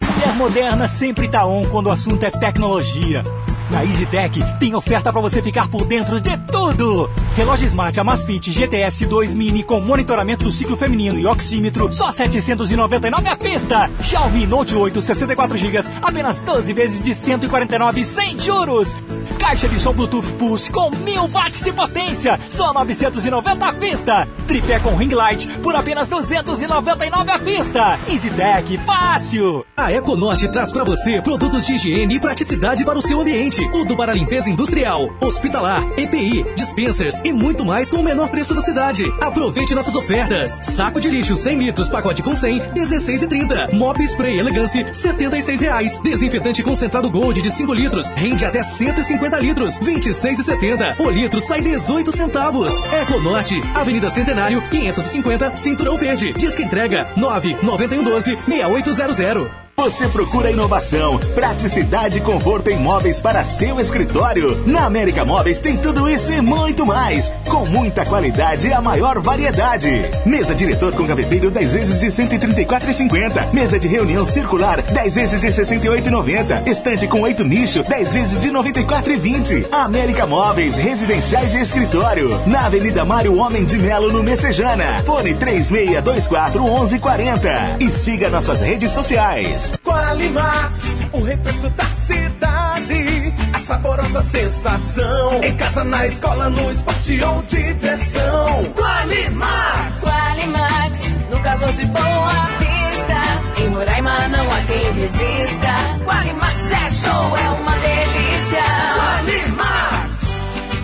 Mulher 0.00 0.34
moderna 0.34 0.88
sempre 0.88 1.28
tá 1.28 1.44
on 1.44 1.62
quando 1.66 1.88
o 1.88 1.92
assunto 1.92 2.24
é 2.24 2.30
tecnologia. 2.30 3.22
Na 3.70 3.84
EasyTech 3.84 4.42
tem 4.58 4.74
oferta 4.74 5.12
para 5.12 5.20
você 5.20 5.42
ficar 5.42 5.68
por 5.68 5.84
dentro 5.84 6.22
de 6.22 6.34
tudo. 6.50 7.10
Relógio 7.36 7.66
Smart 7.66 8.00
Amazfit 8.00 8.50
GTS 8.50 9.04
2 9.04 9.34
Mini 9.34 9.62
com 9.62 9.78
monitoramento 9.78 10.46
do 10.46 10.50
ciclo 10.50 10.74
feminino 10.74 11.18
e 11.18 11.26
oxímetro, 11.26 11.92
só 11.92 12.10
799 12.10 13.28
a 13.28 13.36
pista. 13.36 13.90
Xiaomi 14.02 14.46
Note 14.46 14.74
8 14.74 15.02
64 15.02 15.58
GB, 15.58 15.80
apenas 16.02 16.38
12 16.38 16.72
vezes 16.72 17.04
de 17.04 17.14
149 17.14 18.06
sem 18.06 18.40
juros. 18.40 18.96
Caixa 19.38 19.68
de 19.68 19.78
som 19.78 19.92
Bluetooth 19.92 20.26
Pulse 20.38 20.70
com 20.70 20.90
1000 20.90 21.28
watts 21.28 21.62
de 21.62 21.72
potência, 21.72 22.38
só 22.48 22.72
990 22.72 23.64
à 23.64 23.70
vista. 23.70 24.28
Tripé 24.46 24.80
com 24.80 24.96
ring 24.96 25.14
light 25.14 25.46
por 25.62 25.74
apenas 25.76 26.08
299 26.08 27.30
à 27.30 27.38
vista. 27.38 27.98
EasyTech, 28.08 28.78
fácil. 28.78 29.64
A 29.76 29.92
Econorte 29.92 30.48
traz 30.48 30.72
para 30.72 30.84
você 30.84 31.22
produtos 31.22 31.66
de 31.66 31.74
higiene 31.74 32.16
e 32.16 32.20
praticidade 32.20 32.84
para 32.84 32.98
o 32.98 33.02
seu 33.02 33.20
ambiente. 33.20 33.66
Tudo 33.70 33.96
para 33.96 34.12
limpeza 34.12 34.50
industrial, 34.50 35.08
hospitalar, 35.20 35.82
EPI, 35.96 36.44
dispensers 36.56 37.20
e 37.24 37.32
muito 37.32 37.64
mais 37.64 37.90
com 37.90 37.98
o 37.98 38.02
menor 38.02 38.28
preço 38.28 38.54
da 38.54 38.60
cidade. 38.60 39.04
Aproveite 39.20 39.74
nossas 39.74 39.94
ofertas. 39.94 40.60
Saco 40.64 41.00
de 41.00 41.08
lixo 41.08 41.36
100 41.36 41.58
litros, 41.58 41.88
pacote 41.88 42.22
com 42.22 42.34
100, 42.34 42.72
16,30. 42.74 43.72
Mop 43.72 44.02
Spray 44.02 44.38
Elegance, 44.38 44.84
76 44.92 45.60
reais. 45.60 46.00
Desinfetante 46.00 46.62
concentrado 46.62 47.08
Gold 47.08 47.40
de 47.40 47.50
5 47.50 47.72
litros, 47.72 48.10
rende 48.16 48.44
até 48.44 48.62
150 48.62 49.27
litros, 49.36 49.78
26,70. 49.78 50.96
O 50.98 51.10
litro 51.10 51.40
sai 51.40 51.60
18 51.60 52.10
centavos. 52.10 52.72
Econorte, 53.02 53.60
Avenida 53.74 54.08
Centenário, 54.08 54.62
550, 54.70 55.56
Cinturão 55.56 55.98
Verde. 55.98 56.32
Disque 56.32 56.62
entrega 56.62 57.12
99112 57.16 58.38
6800. 58.48 59.67
Você 59.78 60.08
procura 60.08 60.50
inovação, 60.50 61.20
praticidade 61.36 62.18
e 62.18 62.20
conforto 62.20 62.68
em 62.68 62.76
móveis 62.76 63.20
para 63.20 63.44
seu 63.44 63.78
escritório? 63.78 64.60
Na 64.66 64.84
América 64.84 65.24
Móveis 65.24 65.60
tem 65.60 65.76
tudo 65.76 66.08
isso 66.08 66.32
e 66.32 66.40
muito 66.40 66.84
mais, 66.84 67.32
com 67.48 67.64
muita 67.64 68.04
qualidade 68.04 68.66
e 68.66 68.72
a 68.72 68.82
maior 68.82 69.20
variedade. 69.20 69.88
Mesa 70.26 70.52
diretor 70.52 70.92
com 70.96 71.06
gaveteiro 71.06 71.48
10 71.48 71.72
vezes 71.72 72.00
de 72.00 72.08
134,50. 72.08 73.54
Mesa 73.54 73.78
de 73.78 73.86
reunião 73.86 74.26
circular 74.26 74.82
10 74.82 75.14
vezes 75.14 75.40
de 75.40 75.46
68,90. 75.46 76.66
Estante 76.66 77.06
com 77.06 77.20
8 77.20 77.44
nicho 77.44 77.84
10 77.84 78.14
vezes 78.14 78.40
de 78.40 78.50
94,20. 78.50 79.68
América 79.70 80.26
Móveis, 80.26 80.76
residenciais 80.76 81.54
e 81.54 81.60
escritório. 81.60 82.28
Na 82.48 82.66
Avenida 82.66 83.04
Mário 83.04 83.38
Homem 83.38 83.64
de 83.64 83.78
Melo, 83.78 84.12
no 84.12 84.24
Messejana. 84.24 85.04
Fone 85.06 85.34
3624 85.34 86.64
1140. 86.64 87.76
E 87.78 87.92
siga 87.92 88.28
nossas 88.28 88.60
redes 88.60 88.90
sociais. 88.90 89.67
Qualimax, 89.84 91.00
o 91.12 91.22
refresco 91.22 91.68
da 91.70 91.84
cidade. 91.84 93.34
A 93.52 93.58
saborosa 93.58 94.22
sensação. 94.22 95.40
Em 95.42 95.56
casa, 95.56 95.84
na 95.84 96.06
escola, 96.06 96.48
no 96.50 96.70
esporte 96.70 97.22
ou 97.22 97.42
diversão. 97.42 98.72
Qualimax. 98.74 100.00
Qualimax, 100.00 101.08
no 101.30 101.40
calor 101.40 101.72
de 101.72 101.86
boa 101.86 102.48
vista. 102.58 103.62
Em 103.62 103.68
Roraima 103.68 104.28
não 104.28 104.50
há 104.50 104.60
quem 104.62 104.92
resista. 104.92 105.74
Qualimax 106.04 106.70
é 106.70 106.90
show, 106.90 107.36
é 107.36 107.48
uma 107.50 107.72
delícia. 107.78 108.62
Qualimax. 108.96 110.28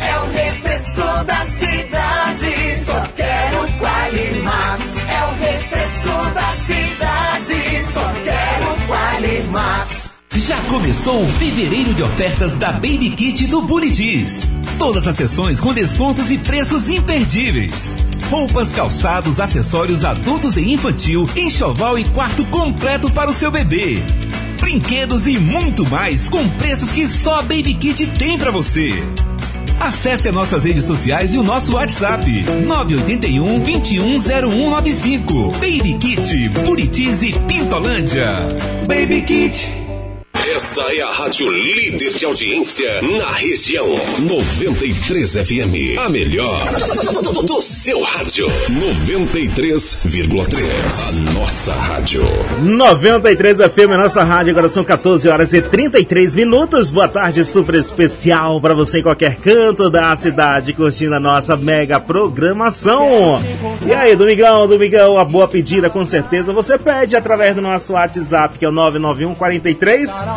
É 0.00 0.18
o 0.18 0.26
refresco 0.32 1.24
da 1.24 1.44
cidade. 1.46 2.84
Só 2.84 3.08
quero 3.16 3.68
Qualimax. 3.78 4.96
É 5.08 5.24
o 5.24 5.34
refresco 5.44 6.30
da 6.34 6.54
cidade. 6.56 7.84
Só 7.84 8.12
quero 8.24 8.73
Qualimax. 8.94 10.20
Já 10.36 10.56
começou 10.70 11.20
o 11.20 11.28
fevereiro 11.32 11.92
de 11.94 12.02
ofertas 12.02 12.52
da 12.58 12.70
Baby 12.70 13.10
Kit 13.10 13.44
do 13.48 13.60
Buritis. 13.62 14.48
Todas 14.78 15.08
as 15.08 15.16
sessões 15.16 15.60
com 15.60 15.74
descontos 15.74 16.30
e 16.30 16.38
preços 16.38 16.88
imperdíveis. 16.88 17.96
Roupas, 18.30 18.70
calçados, 18.70 19.40
acessórios 19.40 20.04
adultos 20.04 20.56
e 20.56 20.72
infantil, 20.72 21.28
enxoval 21.34 21.98
e 21.98 22.04
quarto 22.10 22.44
completo 22.46 23.10
para 23.10 23.28
o 23.28 23.32
seu 23.32 23.50
bebê. 23.50 24.00
Brinquedos 24.60 25.26
e 25.26 25.38
muito 25.38 25.84
mais 25.90 26.28
com 26.28 26.48
preços 26.50 26.92
que 26.92 27.08
só 27.08 27.40
a 27.40 27.42
Baby 27.42 27.74
Kit 27.74 28.06
tem 28.06 28.38
para 28.38 28.52
você. 28.52 28.92
Acesse 29.80 30.28
as 30.28 30.34
nossas 30.34 30.64
redes 30.64 30.84
sociais 30.84 31.34
e 31.34 31.38
o 31.38 31.42
nosso 31.42 31.74
WhatsApp 31.74 32.24
981 32.66 33.60
210195. 33.60 35.52
Baby 35.52 35.94
Kit, 35.98 36.48
Buritis 36.48 37.22
e 37.22 37.32
Pintolândia. 37.46 38.48
Baby 38.86 39.22
Kit. 39.22 39.83
Essa 40.46 40.82
é 40.92 41.00
a 41.00 41.10
rádio 41.10 41.50
líder 41.50 42.10
de 42.10 42.26
audiência 42.26 43.00
na 43.00 43.30
região. 43.30 43.94
93 44.20 45.36
FM. 45.36 45.96
A 45.98 46.10
melhor 46.10 46.62
do, 47.46 47.62
seu 47.62 48.02
rádio. 48.02 48.46
93,3. 48.46 51.18
A 51.18 51.22
nossa 51.32 51.72
rádio. 51.72 52.22
93 52.62 53.56
FM, 53.56 53.92
a 53.94 53.96
nossa 53.96 54.22
rádio. 54.22 54.50
Agora 54.50 54.68
são 54.68 54.84
14 54.84 55.26
horas 55.30 55.54
e 55.54 55.62
33 55.62 56.34
minutos. 56.34 56.90
Boa 56.90 57.08
tarde, 57.08 57.42
super 57.42 57.76
especial 57.76 58.60
para 58.60 58.74
você 58.74 58.98
em 58.98 59.02
qualquer 59.02 59.36
canto 59.36 59.88
da 59.88 60.14
cidade, 60.14 60.74
curtindo 60.74 61.14
a 61.14 61.20
nossa 61.20 61.56
mega 61.56 61.98
programação. 61.98 63.42
E 63.86 63.94
aí, 63.94 64.14
Domingão, 64.14 64.68
Domingão, 64.68 65.16
a 65.18 65.24
boa 65.24 65.48
pedida 65.48 65.88
com 65.88 66.04
certeza 66.04 66.52
você 66.52 66.78
pede 66.78 67.16
através 67.16 67.54
do 67.54 67.62
nosso 67.62 67.94
WhatsApp, 67.94 68.58
que 68.58 68.66
é 68.66 68.68
o 68.68 68.72
991 68.72 69.34
43 69.34 70.33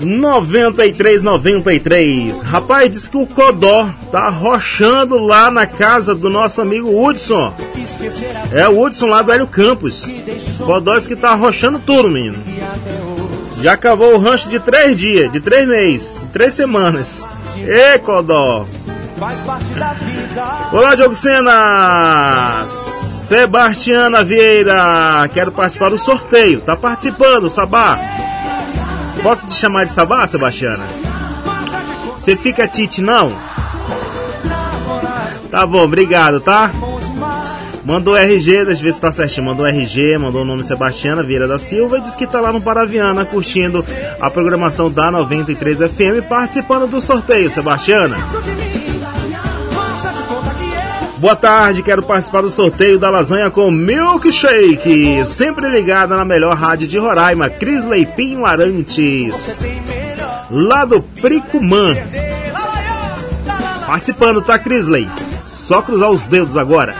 9393. 0.00 2.42
Rapaz, 2.42 2.90
diz 2.90 3.08
que 3.08 3.16
o 3.16 3.26
Codó 3.26 3.88
tá 4.10 4.28
rochando 4.28 5.18
lá 5.18 5.50
na 5.50 5.66
casa 5.66 6.14
do 6.14 6.28
nosso 6.30 6.60
amigo 6.60 6.88
Hudson. 6.88 7.54
É 8.52 8.68
o 8.68 8.82
Hudson 8.82 9.06
lá 9.06 9.22
do 9.22 9.32
Hélio 9.32 9.46
Campos. 9.46 10.06
Codó 10.58 10.96
diz 10.96 11.06
que 11.06 11.16
tá 11.16 11.34
rochando 11.34 11.78
tudo, 11.78 12.10
menino. 12.10 12.36
Já 13.62 13.72
acabou 13.72 14.14
o 14.14 14.18
rancho 14.18 14.48
de 14.48 14.60
três 14.60 14.96
dias, 14.96 15.32
de 15.32 15.40
três 15.40 15.66
meses, 15.66 16.20
de 16.20 16.26
três 16.28 16.54
semanas. 16.54 17.26
Ê, 17.56 17.98
Codó! 17.98 18.66
Olá, 20.72 20.94
Diogo 20.94 21.14
Sena! 21.14 22.64
Sebastiana 22.66 24.22
Vieira, 24.24 25.28
quero 25.32 25.52
participar 25.52 25.90
do 25.90 25.98
sorteio. 25.98 26.60
Tá 26.60 26.76
participando, 26.76 27.48
Sabá? 27.48 27.98
Posso 29.24 29.48
te 29.48 29.54
chamar 29.54 29.86
de 29.86 29.92
Sabá, 29.92 30.26
Sebastiana? 30.26 30.84
Você 32.20 32.36
fica 32.36 32.68
Tite, 32.68 33.00
não? 33.00 33.32
Tá 35.50 35.66
bom, 35.66 35.82
obrigado, 35.82 36.42
tá? 36.42 36.70
Mandou 37.86 38.14
RG, 38.14 38.66
deixa 38.66 38.82
eu 38.82 38.84
ver 38.84 38.92
se 38.92 39.00
tá 39.00 39.10
certinho. 39.10 39.46
Mandou 39.46 39.66
RG, 39.66 40.18
mandou 40.18 40.42
o 40.42 40.44
nome 40.44 40.62
Sebastiana 40.62 41.22
Vieira 41.22 41.48
da 41.48 41.58
Silva 41.58 41.96
e 41.96 42.00
disse 42.02 42.18
que 42.18 42.26
tá 42.26 42.38
lá 42.38 42.52
no 42.52 42.60
Paraviana 42.60 43.24
curtindo 43.24 43.82
a 44.20 44.28
programação 44.28 44.90
da 44.90 45.10
93 45.10 45.78
FM 45.78 46.28
participando 46.28 46.86
do 46.86 47.00
sorteio, 47.00 47.50
Sebastiana. 47.50 48.18
Boa 51.24 51.34
tarde, 51.34 51.82
quero 51.82 52.02
participar 52.02 52.42
do 52.42 52.50
sorteio 52.50 52.98
da 52.98 53.08
lasanha 53.08 53.50
com 53.50 53.70
milkshake. 53.70 55.24
Sempre 55.24 55.70
ligada 55.70 56.14
na 56.14 56.22
melhor 56.22 56.54
rádio 56.54 56.86
de 56.86 56.98
Roraima, 56.98 57.48
Cris 57.48 57.86
Leipinho 57.86 58.44
Arantes. 58.44 59.58
Lá 60.50 60.84
do 60.84 61.00
Pricumã. 61.00 61.96
Participando, 63.86 64.42
tá, 64.42 64.58
Crisley? 64.58 65.08
Só 65.42 65.80
cruzar 65.80 66.10
os 66.10 66.26
dedos 66.26 66.58
agora. 66.58 66.94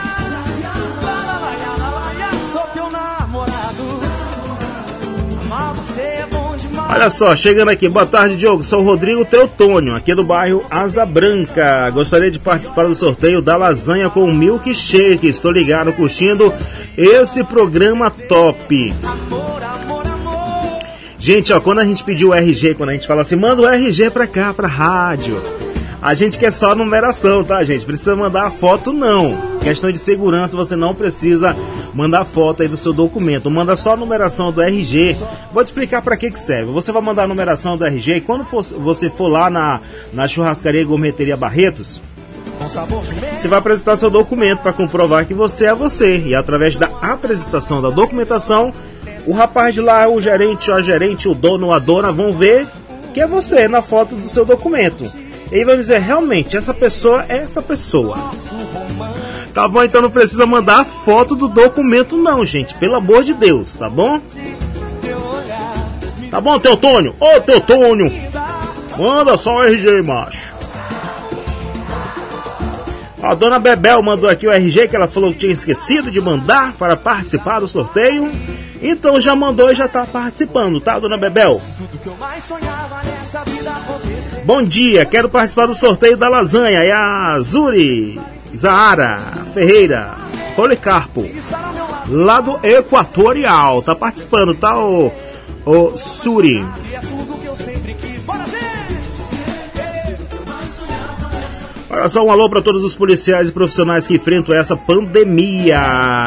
Olha 6.95 7.09
só, 7.09 7.35
chegando 7.35 7.67
aqui, 7.67 7.89
boa 7.89 8.05
tarde, 8.05 8.37
Diogo. 8.37 8.63
Sou 8.63 8.81
Rodrigo 8.81 9.25
Teotônio, 9.25 9.93
aqui 9.97 10.15
do 10.15 10.23
bairro 10.23 10.63
Asa 10.71 11.05
Branca. 11.05 11.89
Gostaria 11.89 12.31
de 12.31 12.39
participar 12.39 12.85
do 12.85 12.95
sorteio 12.95 13.41
da 13.41 13.57
lasanha 13.57 14.09
com 14.09 14.31
milkshake. 14.31 15.27
Estou 15.27 15.51
ligado, 15.51 15.91
curtindo 15.91 16.53
esse 16.97 17.43
programa 17.43 18.09
top. 18.09 18.93
Gente, 21.19 21.51
ó, 21.51 21.59
quando 21.59 21.79
a 21.79 21.83
gente 21.83 22.01
pediu 22.01 22.29
o 22.29 22.33
RG, 22.33 22.75
quando 22.75 22.91
a 22.91 22.93
gente 22.93 23.07
fala 23.07 23.23
assim, 23.23 23.35
manda 23.35 23.61
o 23.61 23.67
RG 23.67 24.09
pra 24.09 24.25
cá, 24.25 24.53
pra 24.53 24.69
rádio. 24.69 25.41
A 26.01 26.13
gente 26.13 26.37
quer 26.37 26.51
só 26.51 26.75
numeração, 26.75 27.43
tá, 27.43 27.63
gente? 27.63 27.85
Precisa 27.85 28.15
mandar 28.15 28.45
a 28.45 28.51
foto, 28.51 28.93
não. 28.93 29.35
Questão 29.61 29.91
de 29.91 29.97
segurança, 29.97 30.55
você 30.55 30.75
não 30.75 30.93
precisa 30.93 31.55
mandar 31.93 32.25
foto 32.25 32.61
aí 32.61 32.67
do 32.67 32.77
seu 32.77 32.93
documento. 32.93 33.49
Manda 33.49 33.75
só 33.75 33.93
a 33.93 33.97
numeração 33.97 34.51
do 34.51 34.61
RG. 34.61 35.15
Vou 35.51 35.63
te 35.63 35.67
explicar 35.67 36.01
para 36.01 36.15
que 36.15 36.29
que 36.29 36.39
serve. 36.39 36.71
Você 36.71 36.91
vai 36.91 37.01
mandar 37.01 37.23
a 37.23 37.27
numeração 37.27 37.75
do 37.75 37.85
RG 37.85 38.17
e 38.17 38.21
quando 38.21 38.43
for, 38.43 38.63
você 38.63 39.09
for 39.09 39.27
lá 39.27 39.49
na, 39.49 39.79
na 40.13 40.27
churrascaria 40.27 40.81
e 40.81 40.85
gourmeteria 40.85 41.35
Barretos, 41.35 42.01
você 43.35 43.47
vai 43.47 43.59
apresentar 43.59 43.95
seu 43.95 44.09
documento 44.09 44.59
para 44.59 44.73
comprovar 44.73 45.25
que 45.25 45.33
você 45.33 45.65
é 45.65 45.73
você. 45.73 46.17
E 46.17 46.35
através 46.35 46.77
da 46.77 46.87
apresentação 47.01 47.81
da 47.81 47.89
documentação, 47.89 48.73
o 49.25 49.33
rapaz 49.33 49.73
de 49.73 49.81
lá, 49.81 50.07
o 50.07 50.21
gerente, 50.21 50.71
a 50.71 50.81
gerente, 50.81 51.27
o 51.27 51.33
dono, 51.33 51.73
a 51.73 51.79
dona 51.79 52.11
vão 52.11 52.31
ver 52.31 52.67
que 53.13 53.21
é 53.21 53.27
você 53.27 53.67
na 53.67 53.81
foto 53.81 54.15
do 54.15 54.27
seu 54.27 54.45
documento. 54.45 55.11
E 55.55 55.63
vai 55.63 55.77
dizer, 55.77 55.99
realmente, 55.99 56.57
essa 56.57 56.73
pessoa 56.73 57.25
é 57.29 57.37
essa 57.37 57.61
pessoa. 57.61 58.17
Tá 59.53 59.65
bom? 59.69 59.81
Então 59.85 60.01
não 60.01 60.11
precisa 60.11 60.45
mandar 60.45 60.81
a 60.81 60.85
foto 60.85 61.33
do 61.33 61.47
documento, 61.47 62.17
não, 62.17 62.45
gente. 62.45 62.75
Pelo 62.75 62.95
amor 62.95 63.23
de 63.23 63.33
Deus, 63.33 63.73
tá 63.73 63.89
bom? 63.89 64.19
Tá 66.29 66.41
bom, 66.41 66.59
Teotônio? 66.59 67.15
Ô, 67.17 67.39
Teotônio! 67.39 68.11
Manda 68.97 69.37
só 69.37 69.59
o 69.59 69.63
RG, 69.63 70.01
macho. 70.01 70.53
A 73.23 73.33
dona 73.33 73.57
Bebel 73.57 74.03
mandou 74.03 74.29
aqui 74.29 74.45
o 74.45 74.51
RG 74.51 74.89
que 74.89 74.95
ela 74.97 75.07
falou 75.07 75.31
que 75.31 75.39
tinha 75.39 75.53
esquecido 75.53 76.11
de 76.11 76.19
mandar 76.19 76.73
para 76.73 76.97
participar 76.97 77.61
do 77.61 77.67
sorteio. 77.67 78.29
Então 78.81 79.21
já 79.21 79.37
mandou 79.37 79.71
e 79.71 79.75
já 79.75 79.87
tá 79.87 80.05
participando, 80.05 80.81
tá, 80.81 80.99
dona 80.99 81.17
Bebel? 81.17 81.61
Bom 84.45 84.63
dia, 84.63 85.03
quero 85.05 85.27
participar 85.27 85.65
do 85.65 85.73
sorteio 85.73 86.15
da 86.15 86.29
lasanha. 86.29 86.83
É 86.83 86.91
a 86.91 87.39
Zuri, 87.41 88.21
Zahara, 88.55 89.19
Ferreira, 89.55 90.11
Policarpo, 90.55 91.27
lá 92.07 92.41
do 92.41 92.59
Equatorial. 92.63 93.81
Tá 93.81 93.95
participando, 93.95 94.53
tá, 94.53 94.77
o, 94.77 95.11
o 95.65 95.97
Suri? 95.97 96.63
Olha 101.89 102.07
só 102.07 102.23
um 102.23 102.29
alô 102.29 102.47
para 102.47 102.61
todos 102.61 102.83
os 102.83 102.95
policiais 102.95 103.49
e 103.49 103.51
profissionais 103.51 104.05
que 104.05 104.13
enfrentam 104.13 104.53
essa 104.53 104.77
pandemia. 104.77 105.81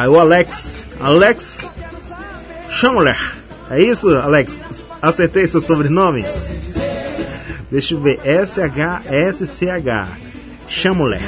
O 0.09 0.19
Alex, 0.19 0.85
Alex 0.99 1.71
Chamler. 2.69 3.17
É 3.71 3.81
isso, 3.81 4.13
Alex? 4.13 4.61
Acertei 5.01 5.47
seu 5.47 5.61
sobrenome? 5.61 6.25
Deixa 7.71 7.93
eu 7.93 7.99
ver. 7.99 8.19
S-H-S-C-H. 8.23 10.07
Chamler. 10.67 11.21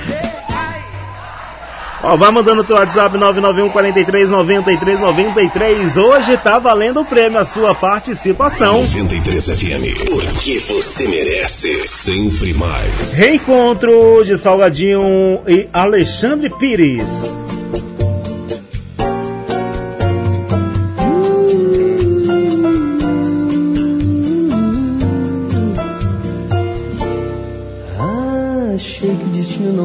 Ó, 2.04 2.18
vai 2.18 2.32
mandando 2.32 2.62
o 2.62 2.64
teu 2.64 2.76
WhatsApp 2.78 3.16
991 3.16 3.70
43 3.70 4.30
93 4.32 5.02
93. 5.02 5.98
Hoje 5.98 6.36
tá 6.38 6.58
valendo 6.58 7.02
o 7.02 7.06
prêmio, 7.06 7.38
a 7.38 7.46
sua 7.46 7.76
participação. 7.76 8.82
93 8.82 9.46
FM, 9.50 10.10
porque 10.10 10.60
você 10.60 11.08
merece 11.08 11.88
sempre 11.88 12.54
mais. 12.56 13.14
Reencontro 13.14 14.24
de 14.26 14.36
Salgadinho 14.36 15.42
e 15.48 15.68
Alexandre 15.72 16.50
Pires. 16.58 17.38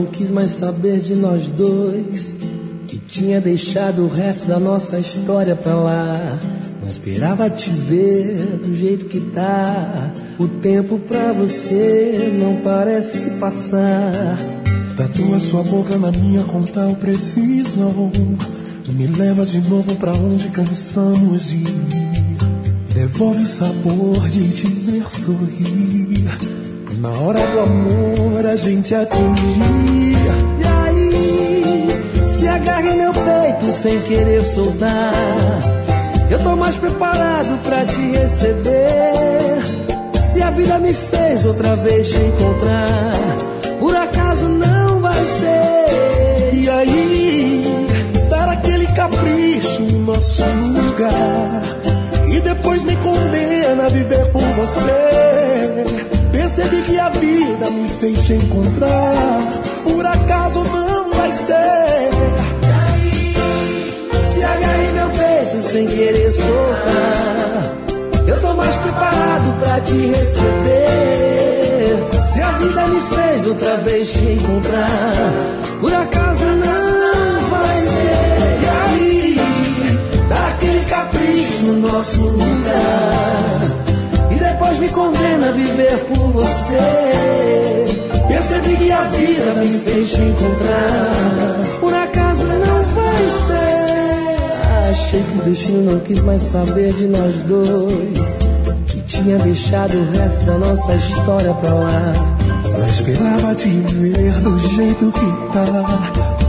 Não 0.07 0.13
quis 0.13 0.31
mais 0.31 0.53
saber 0.53 1.01
de 1.01 1.17
nós 1.17 1.51
dois. 1.51 2.35
Que 2.87 2.99
tinha 2.99 3.41
deixado 3.41 4.03
o 4.05 4.09
resto 4.09 4.47
da 4.47 4.61
nossa 4.61 4.99
história 5.01 5.57
pra 5.57 5.75
lá. 5.75 6.39
Não 6.81 6.89
esperava 6.89 7.51
te 7.51 7.71
ver 7.71 8.61
do 8.65 8.75
jeito 8.75 9.07
que 9.07 9.21
tá. 9.21 10.13
O 10.39 10.47
tempo 10.47 11.01
pra 11.01 11.33
você 11.33 12.33
não 12.39 12.61
parece 12.63 13.31
passar. 13.41 14.39
Tatua 14.97 15.41
sua 15.41 15.65
boca 15.65 15.99
na 15.99 16.13
minha 16.13 16.45
com 16.45 16.63
tal 16.63 16.95
precisão. 16.95 18.13
Me 18.89 19.07
leva 19.09 19.45
de 19.45 19.61
novo 19.69 19.97
pra 19.97 20.13
onde 20.13 20.49
cansamos 20.49 21.49
de 21.49 21.57
ir. 21.57 21.75
Devolve 22.95 23.43
o 23.43 23.47
sabor 23.47 24.29
de 24.31 24.49
te 24.51 24.69
ver 24.69 25.11
sorrir. 25.11 26.66
Na 26.99 27.11
hora 27.11 27.47
do 27.47 27.61
amor 27.61 28.47
a 28.47 28.57
gente 28.57 28.95
atingir. 28.95 30.17
E 30.61 30.67
aí, 30.85 32.39
se 32.39 32.49
agarra 32.49 32.89
em 32.89 32.97
meu 32.97 33.13
peito 33.13 33.67
sem 33.67 34.01
querer 34.01 34.43
soltar. 34.43 35.13
Eu 36.31 36.43
tô 36.43 36.57
mais 36.57 36.77
preparado 36.77 37.59
pra 37.63 37.85
te 37.85 38.01
receber. 38.13 39.63
Se 40.33 40.43
a 40.43 40.51
vida 40.51 40.79
me 40.79 40.95
fez 40.95 41.45
outra 41.45 41.77
vez 41.77 42.09
te 42.09 42.19
encontrar, 42.19 43.13
por 43.79 43.95
acaso 43.95 44.49
não 44.49 44.99
vai 44.99 45.25
ser. 45.25 46.55
E 46.55 46.71
aí, 46.71 47.63
dar 48.31 48.49
aquele 48.49 48.87
capricho 48.87 49.83
no 49.83 50.15
nosso 50.15 50.45
lugar. 50.45 51.63
E 52.33 52.41
depois 52.41 52.85
me 52.85 52.97
condena 52.97 53.85
a 53.85 53.89
viver 53.89 54.27
por 54.33 54.43
você. 54.43 56.16
Percebi 56.47 56.81
que 56.83 56.97
a 56.97 57.09
vida 57.09 57.71
me 57.73 57.89
fez 57.89 58.25
te 58.25 58.35
encontrar. 58.35 59.43
Por 59.83 60.07
acaso 60.07 60.63
não 60.63 61.11
vai 61.13 61.29
ser. 61.33 62.11
Se 64.33 64.45
agarre 64.45 64.93
meu 64.93 65.09
peito 65.11 65.57
sem 65.57 65.89
querer 65.89 66.31
soltar. 66.31 67.75
Eu 68.29 68.41
tô 68.41 68.55
mais 68.55 68.77
preparado 68.77 69.59
pra 69.59 69.81
te 69.81 69.97
receber. 70.07 70.37
Se 72.29 72.41
a 72.41 72.53
vida 72.53 72.87
me 72.87 73.01
fez 73.01 73.47
outra 73.49 73.77
vez 73.79 74.13
te 74.13 74.21
encontrar, 74.21 75.33
por 75.81 75.93
acaso 75.93 76.45
não 76.45 77.51
vai 77.51 77.77
ser. 77.77 78.61
E 78.63 78.67
aí, 78.85 79.41
dá 80.29 80.47
aquele 80.47 80.85
capricho 80.85 81.67
no 81.67 81.89
nosso 81.89 82.21
lugar. 82.21 83.96
E 84.37 84.39
depois 84.39 84.79
me 84.79 84.89
condena 84.91 85.49
a 85.49 85.53
viver 85.53 85.97
por 86.05 86.31
você. 86.33 87.87
Percebi 88.29 88.77
que 88.77 88.93
a 88.93 89.03
vida 89.05 89.55
me 89.55 89.79
fez 89.79 90.11
te 90.11 90.21
encontrar. 90.21 91.81
Por 91.81 91.95
acaso 91.95 92.45
não 92.45 92.83
vai 92.83 93.17
ser. 93.47 94.91
Achei 94.91 95.23
que 95.23 95.39
o 95.39 95.43
destino 95.43 95.91
não 95.91 96.01
quis 96.01 96.21
mais 96.21 96.43
saber 96.43 96.93
de 96.93 97.07
nós 97.07 97.35
dois. 97.45 98.39
Que 98.89 99.01
tinha 99.03 99.39
deixado 99.39 99.97
o 99.97 100.11
resto 100.11 100.45
da 100.45 100.59
nossa 100.59 100.95
história 100.95 101.55
pra 101.55 101.73
lá. 101.73 102.13
Não 102.79 102.89
esperava 102.89 103.55
te 103.55 103.71
ver 103.71 104.33
do 104.43 104.59
jeito 104.59 105.13
que 105.13 105.53
tá. 105.55 105.65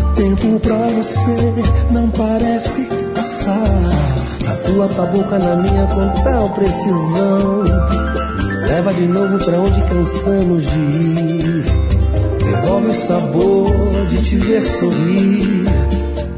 O 0.03 0.13
tempo 0.13 0.59
pra 0.59 0.75
você 0.75 1.63
não 1.91 2.09
parece 2.09 2.81
passar. 3.15 4.26
A 4.47 4.55
tua 4.65 4.87
boca 4.87 5.39
na 5.39 5.55
minha 5.57 5.85
com 5.87 6.07
tal 6.23 6.47
tá 6.47 6.55
precisão. 6.55 7.63
Me 7.63 8.67
leva 8.67 8.93
de 8.93 9.05
novo 9.07 9.37
pra 9.39 9.59
onde 9.59 9.81
cansamos 9.81 10.63
de 10.63 10.79
ir. 10.79 11.65
Devolve 12.39 12.87
o 12.87 12.93
sabor 12.93 14.05
de 14.07 14.21
te 14.21 14.37
ver 14.37 14.65
sorrir. 14.65 15.65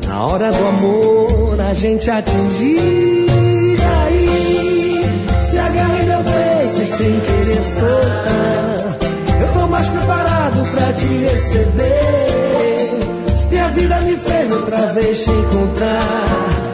Na 0.07 0.25
hora 0.25 0.51
do 0.51 0.67
amor 0.67 1.61
a 1.61 1.71
gente 1.73 2.09
atingir. 2.09 3.27
Aí 3.79 5.05
se 5.49 5.57
agarra 5.59 6.01
em 6.01 6.07
meu 6.07 6.23
peito 6.23 6.81
e 6.81 6.85
sem 6.97 7.19
querer 7.19 7.63
soltar. 7.63 8.97
Eu 9.39 9.53
tô 9.53 9.67
mais 9.67 9.87
preparado 9.87 10.71
pra 10.71 10.93
te 10.93 11.07
receber. 11.07 12.89
Se 13.47 13.57
a 13.57 13.67
vida 13.67 13.99
me 14.01 14.17
fez 14.17 14.51
outra 14.51 14.93
vez 14.93 15.23
te 15.23 15.29
encontrar. 15.29 16.68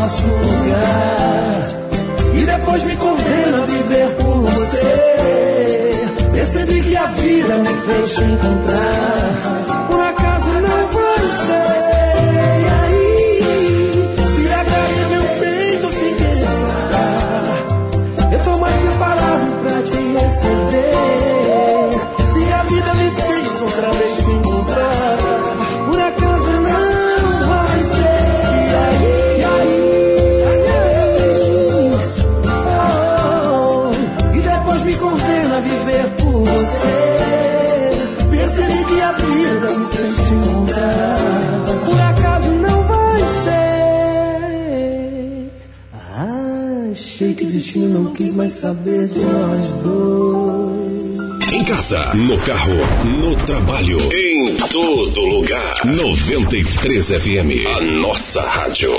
nosso 0.00 0.26
lugar. 0.26 1.68
E 2.32 2.44
depois 2.46 2.84
me 2.84 2.96
condena 2.96 3.62
a 3.62 3.66
viver 3.66 4.08
por 4.16 4.40
você. 4.40 5.92
Percebi 6.32 6.80
que 6.80 6.96
a 6.96 7.06
vida 7.06 7.56
me 7.58 7.68
fez 7.68 8.14
te 8.14 8.22
encontrar. 8.22 9.59
quis 48.20 48.36
mais 48.36 48.52
saber 48.52 49.08
de 49.08 49.18
nós 49.18 49.66
dois. 49.82 51.52
Em 51.52 51.64
casa, 51.64 52.14
no 52.14 52.36
carro, 52.38 52.74
no 53.18 53.34
trabalho, 53.46 53.98
em 54.12 54.56
todo 54.70 55.20
lugar. 55.24 55.86
93 55.86 57.08
FM, 57.12 57.66
a 57.66 57.80
nossa 57.80 58.42
rádio. 58.42 58.92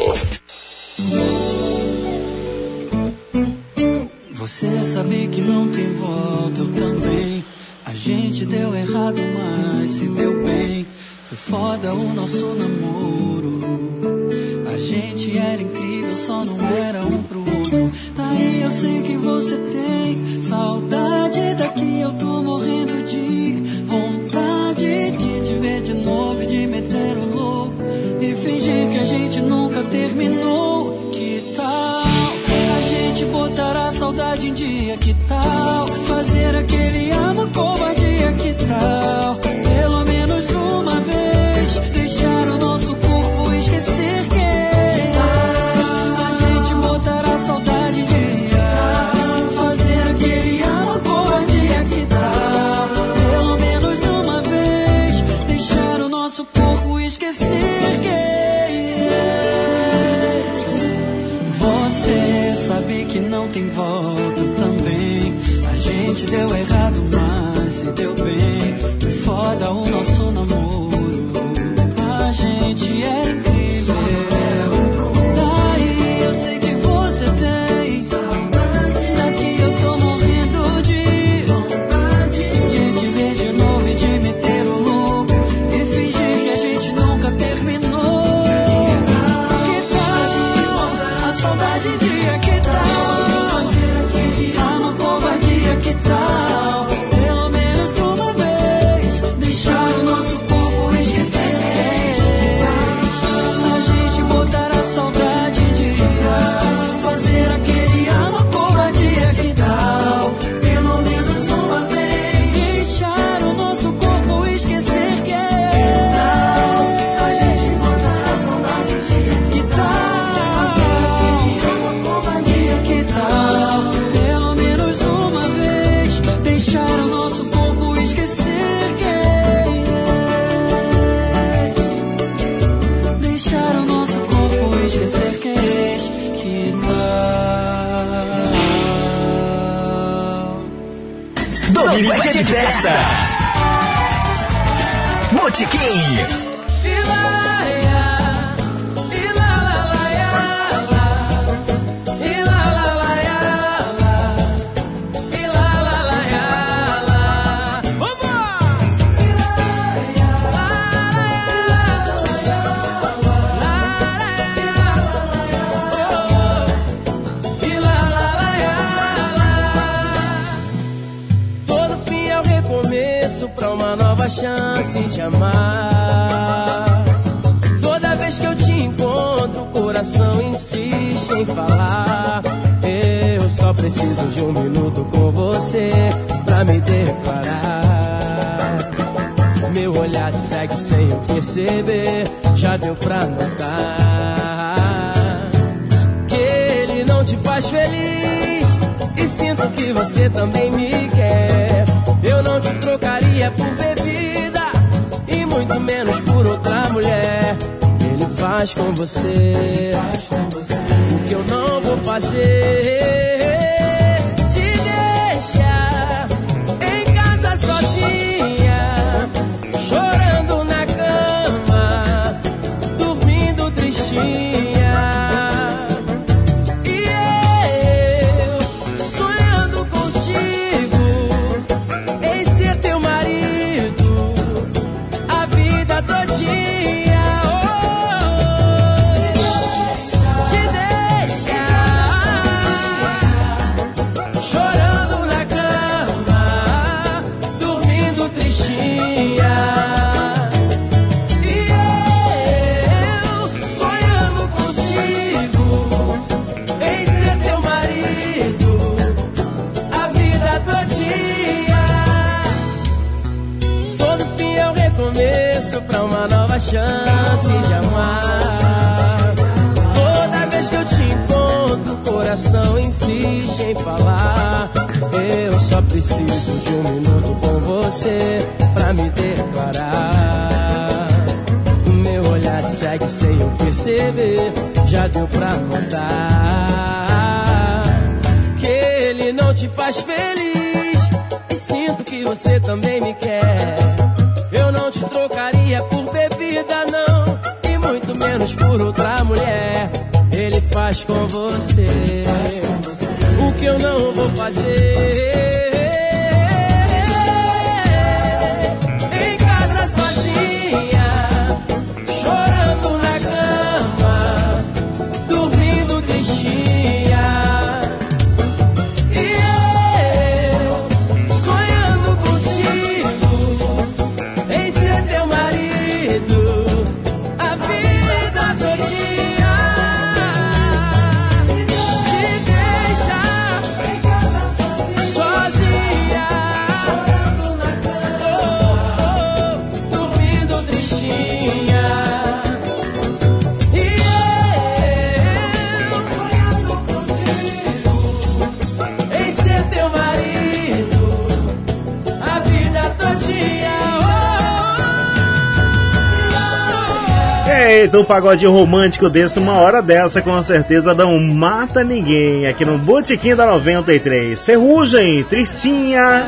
Pagodinho 358.12 358.52
romântico 358.52 359.10
desse, 359.10 359.40
uma 359.40 359.54
hora 359.54 359.82
dessa, 359.82 360.22
com 360.22 360.42
certeza 360.42 360.94
não 360.94 361.18
mata 361.18 361.82
ninguém. 361.82 362.46
Aqui 362.46 362.66
no 362.66 362.78
Botequim 362.78 363.38
da 363.38 363.46
93. 363.46 364.44
Ferrugem, 364.44 365.24
Tristinha. 365.24 366.28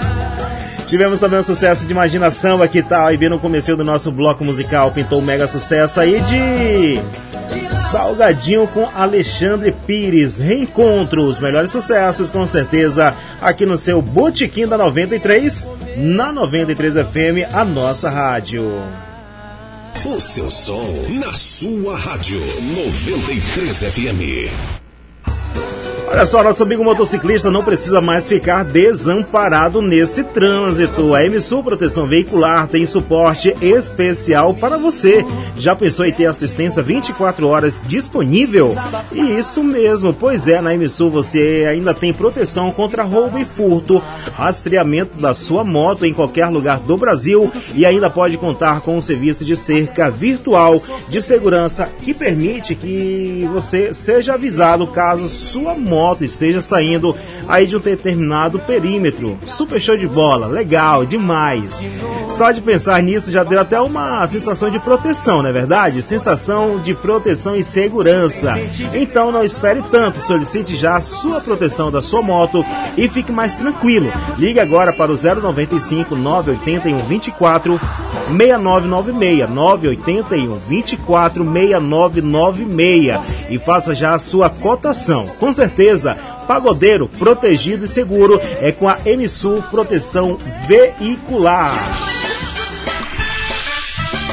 Tivemos 0.88 1.20
também 1.20 1.40
um 1.40 1.44
sucesso 1.44 1.86
de 1.86 1.92
imaginação 1.92 2.62
aqui, 2.62 2.82
tal. 2.82 3.08
Aí 3.08 3.18
bem 3.18 3.28
no 3.28 3.38
começo 3.38 3.76
do 3.76 3.84
nosso 3.84 4.14
bloco 4.14 4.46
musical, 4.46 4.92
pintou 4.92 5.20
um 5.20 5.26
mega 5.26 5.46
sucesso 5.46 6.00
aí 6.00 6.22
de 6.22 7.02
Salgadinho 7.76 8.66
com 8.66 8.88
Alexandre 8.96 9.74
Pires. 9.86 10.40
Reencontro, 10.40 11.26
os 11.26 11.38
melhores 11.38 11.70
sucessos, 11.70 12.30
com 12.30 12.48
certeza, 12.48 13.14
aqui 13.42 13.66
no 13.66 13.78
seu 13.78 14.02
Botequim 14.02 14.66
da 14.66 14.78
93, 14.78 15.68
na 15.98 16.32
93 16.32 16.94
FM, 16.94 17.52
a 17.52 17.66
nossa 17.66 18.10
rádio. 18.10 18.72
O 20.06 20.20
seu 20.20 20.52
som 20.52 20.84
na 21.12 21.34
sua 21.34 21.96
rádio 21.96 22.42
93 22.42 23.84
FM. 23.84 24.52
Olha 26.14 26.28
só, 26.28 26.44
nosso 26.44 26.62
amigo 26.62 26.84
motociclista 26.84 27.50
não 27.50 27.64
precisa 27.64 28.00
mais 28.00 28.28
ficar 28.28 28.64
desamparado 28.64 29.82
nesse 29.82 30.24
trânsito. 30.24 31.16
A 31.16 31.24
MSU 31.24 31.64
Proteção 31.64 32.06
Veicular 32.06 32.68
tem 32.68 32.86
suporte 32.86 33.52
especial 33.60 34.54
para 34.54 34.78
você. 34.78 35.26
Já 35.58 35.76
pensou 35.76 36.06
em 36.06 36.12
ter 36.12 36.28
assistência 36.28 36.84
24 36.84 37.48
horas 37.48 37.82
disponível? 37.88 38.76
E 39.12 39.22
isso 39.40 39.64
mesmo, 39.64 40.14
pois 40.14 40.48
é, 40.48 40.62
na 40.62 40.78
MSU 40.78 41.10
você 41.10 41.66
ainda 41.68 41.96
tem 41.96 42.14
proteção 42.14 42.70
contra 42.70 43.02
roubo 43.02 43.40
e 43.40 43.44
furto, 43.44 44.02
rastreamento 44.34 45.18
da 45.18 45.34
sua 45.34 45.64
moto 45.64 46.06
em 46.06 46.14
qualquer 46.14 46.46
lugar 46.46 46.78
do 46.78 46.96
Brasil 46.96 47.52
e 47.74 47.88
ainda 47.88 48.08
pode 48.08 48.38
contar 48.38 48.82
com 48.82 48.96
um 48.96 49.02
serviço 49.02 49.44
de 49.44 49.56
cerca 49.56 50.12
virtual 50.12 50.80
de 51.10 51.20
segurança 51.20 51.90
que 52.04 52.14
permite 52.14 52.76
que 52.76 53.50
você 53.52 53.92
seja 53.96 54.36
avisado 54.36 54.86
caso 54.86 55.28
sua 55.28 55.74
moto 55.74 56.03
esteja 56.22 56.62
saindo 56.62 57.16
aí 57.48 57.66
de 57.66 57.78
um 57.78 57.80
determinado 57.80 58.60
perímetro. 58.60 59.38
Super 59.46 59.80
show 59.80 59.96
de 59.96 60.08
bola, 60.08 60.48
legal, 60.48 61.06
demais. 61.06 61.86
Só 62.30 62.52
de 62.52 62.62
pensar 62.62 63.02
nisso 63.02 63.32
já 63.32 63.44
deu 63.44 63.60
até 63.60 63.80
uma 63.80 64.26
sensação 64.28 64.70
de 64.70 64.80
proteção, 64.80 65.42
não 65.42 65.50
é 65.50 65.54
verdade? 65.54 66.02
Sensação 66.02 66.80
de 66.80 66.94
proteção 66.94 67.56
e 67.56 67.64
segurança. 67.64 68.56
Então 68.94 69.32
não 69.32 69.44
espere 69.44 69.84
tanto, 69.92 70.26
solicite 70.26 70.76
já 70.76 70.96
a 70.96 71.02
sua 71.02 71.40
proteção 71.40 71.92
da 71.92 72.02
sua 72.02 72.22
moto 72.22 72.66
e 72.98 73.08
fique 73.08 73.32
mais 73.32 73.56
tranquilo. 73.56 74.12
Ligue 74.38 74.60
agora 74.60 74.92
para 74.92 75.12
o 75.12 75.16
095 75.16 76.16
981 76.16 76.98
24 77.08 77.80
6996 78.28 79.50
981 79.50 80.58
24 80.68 81.44
6996 81.44 83.20
e 83.50 83.60
faça 83.60 83.94
já 83.94 84.14
a 84.14 84.20
sua 84.20 84.50
cotação. 84.50 85.28
Com 85.40 85.54
certeza, 85.54 85.93
pagodeiro, 86.48 87.08
protegido 87.08 87.86
e 87.86 87.88
seguro 87.88 88.42
é 88.62 88.72
com 88.72 88.90
a 88.90 88.98
MSU 89.06 89.64
Proteção 89.70 90.38
Veicular. 90.68 91.78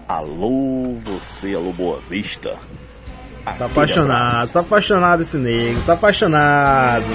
Alô, 0.08 0.95
você, 1.03 1.53
alô, 1.56 1.72
Boa 1.74 2.00
Vista. 2.09 2.56
Tá 3.58 3.66
apaixonado, 3.66 4.51
tá 4.51 4.59
apaixonado 4.59 5.22
esse 5.22 5.38
negro, 5.38 5.82
tá 5.84 5.93
apaixonado. 5.93 7.06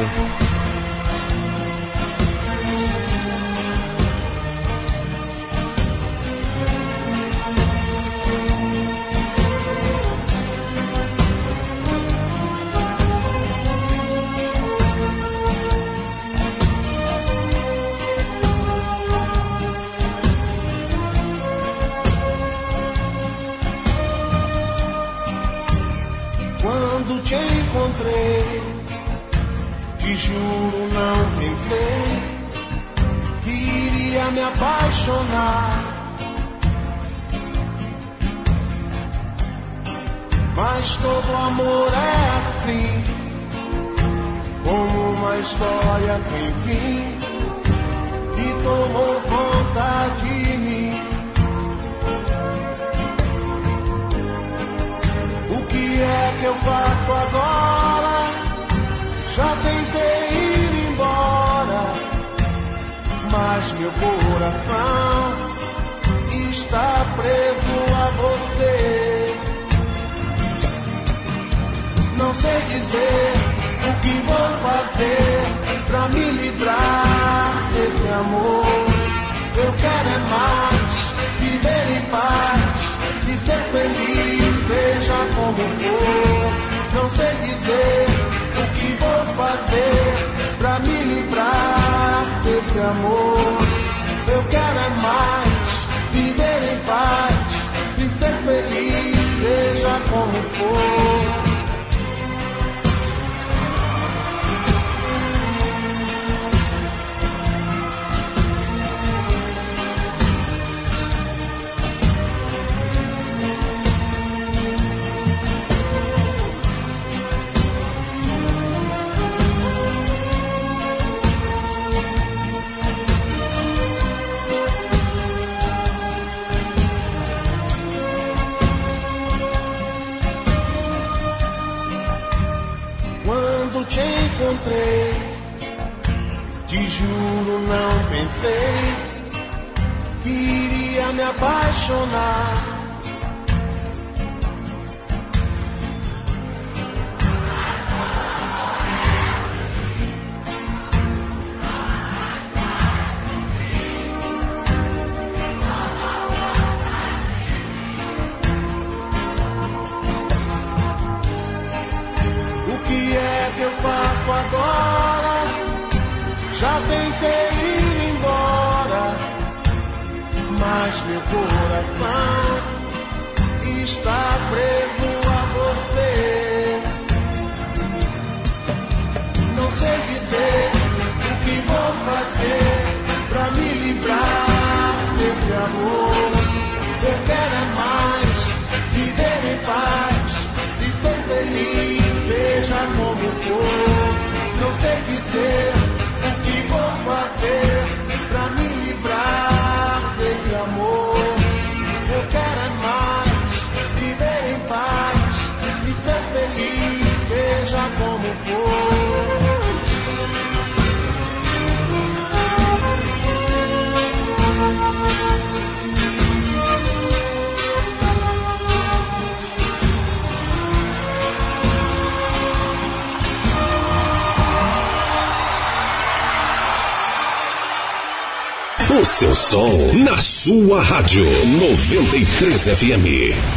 Sua 230.75 230.83
rádio 230.83 231.25
93 231.61 232.69
FM. 232.77 233.54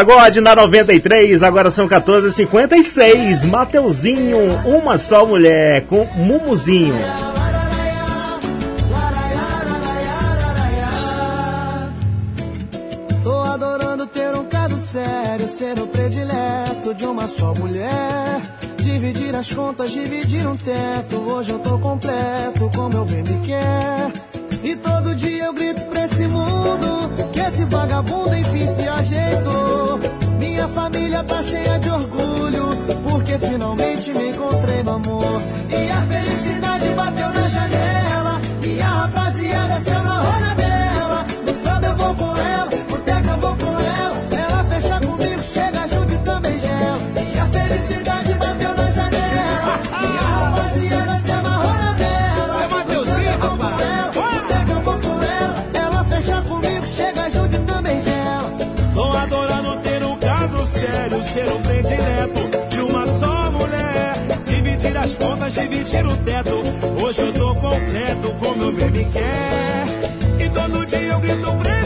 Pagode 0.00 0.40
na 0.40 0.56
93, 0.56 1.42
agora 1.42 1.70
são 1.70 1.86
14h56. 1.86 3.46
Mateuzinho, 3.46 4.38
uma 4.64 4.96
só 4.96 5.26
mulher, 5.26 5.82
com 5.82 6.06
Mumuzinho. 6.16 7.29
Contas, 65.50 65.54
dividir 65.54 66.06
o 66.06 66.16
teto. 66.18 66.62
Hoje 67.02 67.20
eu 67.20 67.32
tô 67.32 67.54
completo, 67.56 68.34
como 68.38 68.62
eu 68.64 68.72
bem 68.72 68.90
me 68.90 69.04
quer. 69.06 69.84
E 70.38 70.48
todo 70.50 70.86
dia 70.86 71.00
eu 71.00 71.20
grito 71.20 71.52
pra 71.54 71.79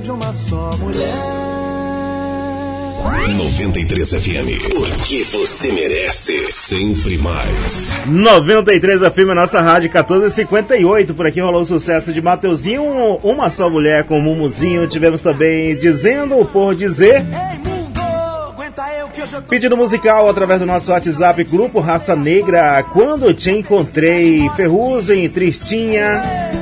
de 0.00 0.10
uma 0.10 0.32
só 0.32 0.70
mulher. 0.78 1.14
93 3.36 4.10
FM, 4.10 4.74
porque 4.74 5.24
você 5.24 5.72
merece 5.72 6.50
sempre 6.50 7.18
mais. 7.18 7.98
93 8.06 9.00
FM, 9.02 9.34
nossa 9.34 9.60
rádio 9.60 9.90
1458. 9.90 11.14
Por 11.14 11.26
aqui 11.26 11.40
rolou 11.40 11.62
o 11.62 11.64
sucesso 11.64 12.12
de 12.12 12.20
Mateuzinho, 12.20 12.82
uma 13.22 13.50
só 13.50 13.68
mulher 13.68 14.04
com 14.04 14.20
Mumuzinho. 14.20 14.86
Tivemos 14.86 15.20
também 15.20 15.76
Dizendo 15.76 16.44
por 16.46 16.74
Dizer. 16.74 17.24
Pedido 19.48 19.76
musical 19.76 20.28
através 20.28 20.60
do 20.60 20.66
nosso 20.66 20.92
WhatsApp, 20.92 21.44
Grupo 21.44 21.80
Raça 21.80 22.16
Negra. 22.16 22.82
Quando 22.82 23.32
te 23.34 23.50
encontrei, 23.50 24.48
Ferrugem, 24.56 25.28
Tristinha. 25.28 26.59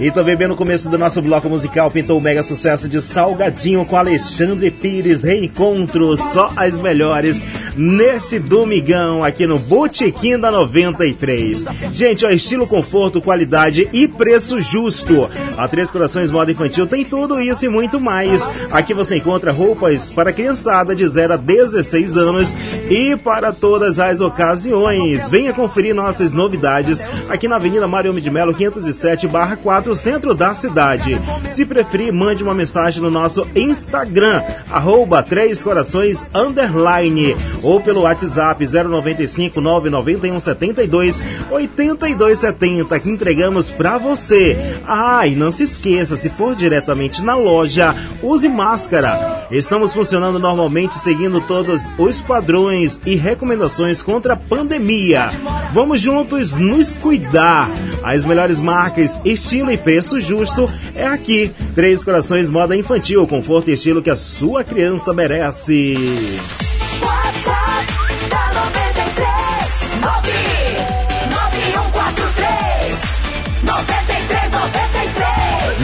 E 0.00 0.10
também 0.10 0.34
bem 0.34 0.48
no 0.48 0.56
começo 0.56 0.88
do 0.88 0.96
nosso 0.96 1.20
bloco 1.20 1.46
musical 1.50 1.90
pintou 1.90 2.16
o 2.16 2.22
mega 2.22 2.42
sucesso 2.42 2.88
de 2.88 3.02
Salgadinho 3.02 3.84
com 3.84 3.96
Alexandre 3.96 4.70
Pires. 4.70 5.22
Reencontro, 5.22 6.16
só 6.16 6.50
as 6.56 6.78
melhores 6.78 7.44
neste 7.76 8.38
domingão 8.38 9.22
aqui 9.22 9.46
no 9.46 9.58
Botequim 9.58 10.38
da 10.38 10.50
93. 10.50 11.66
Gente, 11.92 12.24
ó, 12.24 12.30
estilo, 12.30 12.66
conforto, 12.66 13.20
qualidade 13.20 13.90
e 13.92 14.08
preço 14.08 14.58
justo. 14.62 15.28
A 15.60 15.68
Três 15.68 15.90
Corações 15.90 16.30
Moda 16.30 16.50
Infantil 16.50 16.86
tem 16.86 17.04
tudo 17.04 17.38
isso 17.38 17.66
e 17.66 17.68
muito 17.68 18.00
mais. 18.00 18.50
Aqui 18.70 18.94
você 18.94 19.18
encontra 19.18 19.52
roupas 19.52 20.10
para 20.10 20.32
criançada 20.32 20.96
de 20.96 21.06
0 21.06 21.34
a 21.34 21.36
16 21.36 22.16
anos 22.16 22.56
e 22.88 23.14
para 23.14 23.52
todas 23.52 24.00
as 24.00 24.22
ocasiões. 24.22 25.28
Venha 25.28 25.52
conferir 25.52 25.94
nossas 25.94 26.32
novidades 26.32 27.04
aqui 27.28 27.46
na 27.46 27.56
Avenida 27.56 27.86
Mário 27.86 28.10
de 28.18 28.30
Melo 28.30 28.54
507/4 28.54 29.94
centro 29.94 30.34
da 30.34 30.54
cidade. 30.54 31.20
Se 31.46 31.66
preferir, 31.66 32.10
mande 32.10 32.42
uma 32.42 32.54
mensagem 32.54 33.02
no 33.02 33.10
nosso 33.10 33.46
Instagram, 33.54 34.42
arroba 34.70 35.22
Três 35.22 35.62
Corações 35.62 36.26
Underline, 36.34 37.36
ou 37.62 37.82
pelo 37.82 38.02
WhatsApp 38.02 38.64
095 38.64 39.60
991 39.60 40.40
72 40.40 41.22
82 41.50 42.38
70, 42.38 42.98
que 42.98 43.10
entregamos 43.10 43.70
pra 43.70 43.98
você. 43.98 44.56
Ah, 44.86 45.20
não 45.36 45.49
se 45.50 45.64
esqueça, 45.64 46.16
se 46.16 46.30
for 46.30 46.54
diretamente 46.54 47.22
na 47.22 47.34
loja, 47.34 47.94
use 48.22 48.48
máscara. 48.48 49.46
Estamos 49.50 49.92
funcionando 49.92 50.38
normalmente 50.38 50.98
seguindo 50.98 51.40
todos 51.40 51.88
os 51.98 52.20
padrões 52.20 53.00
e 53.04 53.14
recomendações 53.16 54.02
contra 54.02 54.34
a 54.34 54.36
pandemia. 54.36 55.30
Vamos 55.72 56.00
juntos 56.00 56.56
nos 56.56 56.94
cuidar. 56.94 57.68
As 58.02 58.24
melhores 58.24 58.60
marcas, 58.60 59.20
estilo 59.24 59.70
e 59.70 59.78
preço 59.78 60.20
justo 60.20 60.70
é 60.94 61.06
aqui. 61.06 61.52
Três 61.74 62.04
Corações 62.04 62.48
Moda 62.48 62.76
Infantil, 62.76 63.26
conforto 63.26 63.70
e 63.70 63.74
estilo 63.74 64.02
que 64.02 64.10
a 64.10 64.16
sua 64.16 64.62
criança 64.62 65.12
merece. 65.12 65.96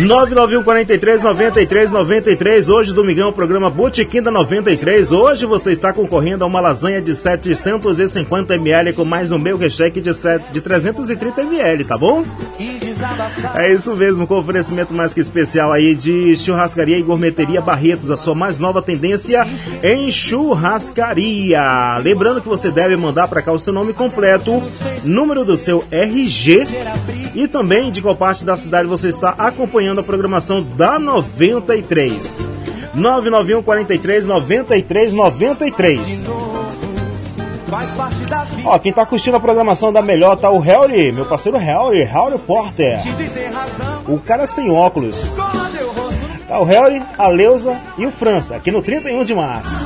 991 0.05 0.63
43 0.63 1.23
93 1.23 1.91
93. 1.91 2.69
Hoje, 2.69 2.93
domingão, 2.93 3.33
programa 3.33 3.71
Botequim 3.71 4.21
da 4.21 4.31
93. 4.31 5.11
Hoje 5.11 5.47
você 5.47 5.73
está 5.73 5.91
concorrendo 5.93 6.45
a 6.45 6.47
uma 6.47 6.61
lasanha 6.61 7.01
de 7.01 7.15
750 7.15 8.55
ml 8.57 8.93
com 8.93 9.05
mais 9.07 9.33
um 9.33 9.39
meio 9.39 9.57
recheque 9.57 10.01
de, 10.01 10.13
set- 10.13 10.45
de 10.53 10.61
330 10.61 11.41
ml, 11.43 11.85
tá 11.85 11.97
bom? 11.97 12.23
E 12.61 12.86
É 13.55 13.73
isso 13.73 13.95
mesmo, 13.97 14.27
com 14.27 14.39
oferecimento 14.39 14.95
mais 14.95 15.13
que 15.13 15.21
especial 15.21 15.73
aí 15.73 15.95
de 15.95 16.37
churrascaria 16.37 16.99
e 16.99 17.03
gourmeteria 17.03 17.61
Barretos, 17.61 18.11
a 18.11 18.17
sua 18.17 18.35
mais 18.35 18.59
nova 18.59 18.81
tendência 18.83 19.47
em 19.83 20.11
churrascaria. 20.11 21.99
Lembrando 21.99 22.41
que 22.41 22.49
você 22.49 22.71
deve 22.71 22.97
mandar 22.97 23.29
para 23.29 23.43
cá 23.43 23.53
o 23.53 23.59
seu 23.59 23.73
nome 23.73 23.93
completo, 23.93 24.63
número 25.05 25.45
do 25.45 25.57
seu 25.57 25.85
RG 25.91 26.67
e 27.35 27.47
também 27.47 27.91
de 27.91 28.01
qual 28.01 28.17
parte 28.17 28.45
da 28.45 28.57
cidade 28.57 28.89
você 28.89 29.09
está 29.09 29.31
acompanhando 29.31 30.01
a 30.01 30.05
programação 30.05 30.63
da 30.63 30.99
93. 30.99 32.49
991 32.95 33.63
43 33.63 34.27
93 34.27 35.13
93. 35.13 36.56
Faz 37.69 37.91
parte 37.93 38.25
da 38.27 38.45
vida. 38.45 38.69
Ó, 38.69 38.79
quem 38.79 38.93
tá 38.93 39.05
curtindo 39.05 39.37
a 39.37 39.41
programação 39.41 39.93
da 39.93 40.01
melhor 40.01 40.37
tá 40.37 40.51
o 40.51 40.59
Harry, 40.61 41.11
meu 41.11 41.27
parceiro 41.27 41.59
Harry, 41.59 42.05
Harry 42.05 42.39
Porter. 42.39 43.01
O 44.07 44.19
cara 44.19 44.47
sem 44.47 44.71
óculos. 44.71 45.33
Tá 46.47 46.61
o 46.61 46.65
Harry, 46.65 47.03
a 47.19 47.27
Leusa 47.27 47.77
e 47.99 48.07
o 48.07 48.11
França, 48.11 48.55
aqui 48.55 48.71
no 48.71 48.83
31 48.83 49.25
de 49.25 49.35
março. 49.35 49.85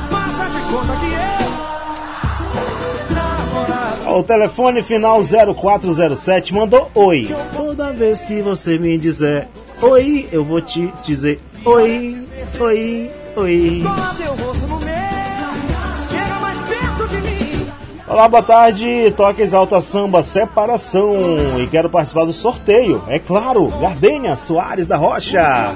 O 4.07 4.23
telefone 4.23 4.83
final 4.83 5.21
0407 5.21 6.53
mandou 6.53 6.91
oi. 6.93 7.33
Toda 7.55 7.91
vez 7.91 8.25
que 8.25 8.41
você 8.41 8.77
me 8.77 8.97
dizer 8.97 9.47
oi, 9.81 10.27
eu 10.31 10.43
vou 10.43 10.61
te 10.61 10.93
dizer 11.03 11.39
oi, 11.65 12.27
oi, 12.59 13.11
oi. 13.35 13.83
Olá, 18.11 18.27
boa 18.27 18.43
tarde. 18.43 19.09
Toca 19.15 19.41
Exalta 19.41 19.79
Samba 19.79 20.21
Separação 20.21 21.15
e 21.57 21.67
quero 21.67 21.89
participar 21.89 22.25
do 22.25 22.33
sorteio. 22.33 23.01
É 23.07 23.17
claro, 23.17 23.69
Gardênia 23.79 24.35
Soares 24.35 24.85
da 24.85 24.97
Rocha. 24.97 25.73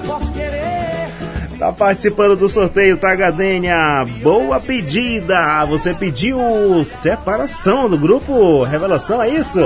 Tá 1.58 1.72
participando 1.72 2.36
do 2.36 2.50
sorteio, 2.50 2.98
tá, 2.98 3.16
Gardênia? 3.16 3.78
Boa 4.22 4.60
pedida! 4.60 5.64
Você 5.70 5.94
pediu 5.94 6.38
separação 6.84 7.90
do 7.90 7.98
grupo 7.98 8.64
Revelação, 8.64 9.22
é 9.22 9.30
isso? 9.30 9.62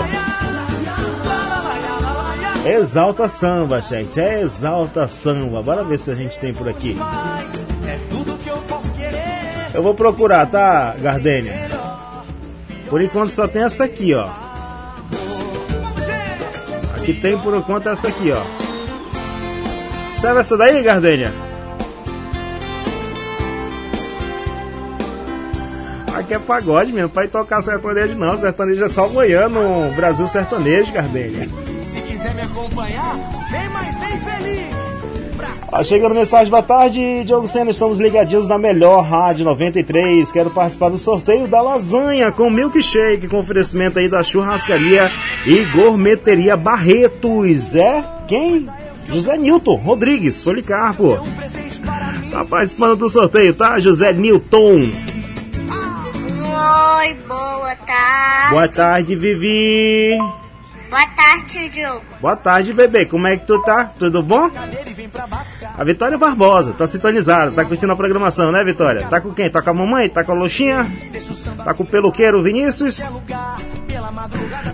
Exalta 2.63 3.27
Samba, 3.27 3.81
gente. 3.81 4.21
É 4.21 4.41
Exalta 4.41 5.07
Samba. 5.07 5.63
Bora 5.63 5.83
ver 5.83 5.97
se 5.97 6.11
a 6.11 6.15
gente 6.15 6.37
tem 6.37 6.53
por 6.53 6.69
aqui. 6.69 6.95
É. 7.87 7.97
Eu 9.73 9.81
vou 9.81 9.95
procurar, 9.95 10.45
tá, 10.45 10.93
Gardênia? 11.01 11.68
Por 12.89 13.01
enquanto 13.01 13.31
só 13.31 13.47
tem 13.47 13.63
essa 13.63 13.83
aqui, 13.83 14.13
ó. 14.15 14.27
Aqui 16.95 17.13
tem 17.13 17.37
por 17.37 17.55
enquanto 17.55 17.87
essa 17.87 18.07
aqui, 18.07 18.31
ó. 18.31 18.41
Serve 20.19 20.39
essa 20.39 20.57
daí, 20.57 20.81
Gardênia? 20.81 21.31
Aqui 26.15 26.33
é 26.33 26.39
pagode 26.39 26.91
mesmo, 26.91 27.09
pra 27.09 27.25
ir 27.25 27.29
tocar 27.29 27.61
sertanejo 27.61 28.15
não. 28.15 28.35
Sertanejo 28.35 28.83
é 28.83 28.89
só 28.89 29.07
goiano, 29.07 29.93
Brasil 29.95 30.27
sertanejo, 30.27 30.91
Gardênia. 30.91 31.47
Se 31.83 32.01
quiser 32.01 32.35
me 32.35 32.41
acompanhar, 32.41 33.15
vem 33.51 33.69
mais. 33.69 33.98
Ó, 35.71 35.83
chegando 35.83 36.15
mensagem, 36.15 36.49
boa 36.49 36.63
tarde, 36.63 37.23
Diogo 37.23 37.47
Sena, 37.47 37.69
estamos 37.69 37.99
ligadinhos 37.99 38.47
na 38.47 38.57
melhor 38.57 39.01
rádio 39.03 39.45
93. 39.45 40.31
Quero 40.31 40.49
participar 40.49 40.89
do 40.89 40.97
sorteio 40.97 41.47
da 41.47 41.61
lasanha 41.61 42.31
com 42.31 42.49
milkshake, 42.49 43.27
com 43.27 43.37
oferecimento 43.37 43.99
aí 43.99 44.09
da 44.09 44.23
churrascaria 44.23 45.11
e 45.45 45.63
gourmeteria 45.65 46.57
Barretos. 46.57 47.75
É 47.75 48.03
quem? 48.27 48.67
José 49.07 49.37
Nilton 49.37 49.75
Rodrigues, 49.75 50.43
Policarpo. 50.43 51.19
Tá 52.31 52.43
participando 52.45 52.95
do 52.95 53.09
sorteio, 53.09 53.53
tá? 53.53 53.77
José 53.79 54.11
Nilton. 54.11 54.91
Oi, 56.99 57.13
boa 57.27 57.75
tarde. 57.85 58.49
Boa 58.51 58.67
tarde, 58.67 59.15
Vivi. 59.15 60.17
Boa 60.89 61.07
tarde, 61.15 61.69
Diogo. 61.69 62.01
Boa 62.19 62.35
tarde, 62.35 62.73
bebê. 62.73 63.05
Como 63.05 63.27
é 63.27 63.37
que 63.37 63.45
tu 63.45 63.61
tá? 63.61 63.85
Tudo 63.85 64.23
bom? 64.23 64.49
A 65.77 65.83
Vitória 65.83 66.17
Barbosa, 66.17 66.73
tá 66.73 66.87
sintonizada, 66.87 67.51
tá 67.51 67.63
curtindo 67.63 67.93
a 67.93 67.95
programação, 67.95 68.51
né, 68.51 68.63
Vitória? 68.63 69.07
Tá 69.07 69.21
com 69.21 69.33
quem? 69.33 69.49
Tá 69.49 69.61
com 69.61 69.69
a 69.69 69.73
mamãe? 69.73 70.09
Tá 70.09 70.23
com 70.23 70.31
a 70.31 70.35
Luxinha? 70.35 70.85
Tá 71.63 71.73
com 71.73 71.83
o 71.83 71.85
peluqueiro 71.85 72.41
Vinícius? 72.41 73.11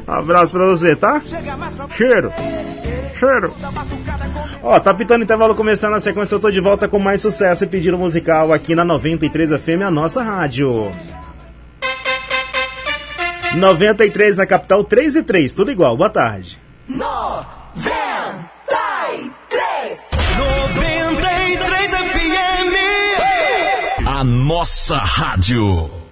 Um 0.07 0.11
abraço 0.11 0.53
pra 0.53 0.65
você, 0.65 0.95
tá? 0.95 1.21
Cheiro! 1.95 2.31
Cheiro! 3.19 3.53
Ó, 4.63 4.79
tá 4.79 4.93
pitando 4.93 5.23
intervalo 5.23 5.53
começando 5.53 5.91
na 5.91 5.99
sequência, 5.99 6.35
eu 6.35 6.39
tô 6.39 6.49
de 6.49 6.59
volta 6.59 6.87
com 6.87 6.97
mais 6.97 7.21
sucesso 7.21 7.63
e 7.63 7.67
pedido 7.67 7.97
musical 7.97 8.51
aqui 8.51 8.73
na 8.73 8.83
93 8.83 9.51
FM, 9.51 9.83
a 9.85 9.91
nossa 9.91 10.23
rádio. 10.23 10.91
93 13.55 14.37
na 14.37 14.45
capital, 14.45 14.83
3 14.83 15.15
e 15.15 15.23
3, 15.23 15.53
tudo 15.53 15.71
igual, 15.71 15.95
boa 15.95 16.09
tarde. 16.09 16.59
93 20.37 21.91
FM. 21.91 22.75
A 24.07 24.23
nossa 24.23 24.97
rádio. 24.97 26.04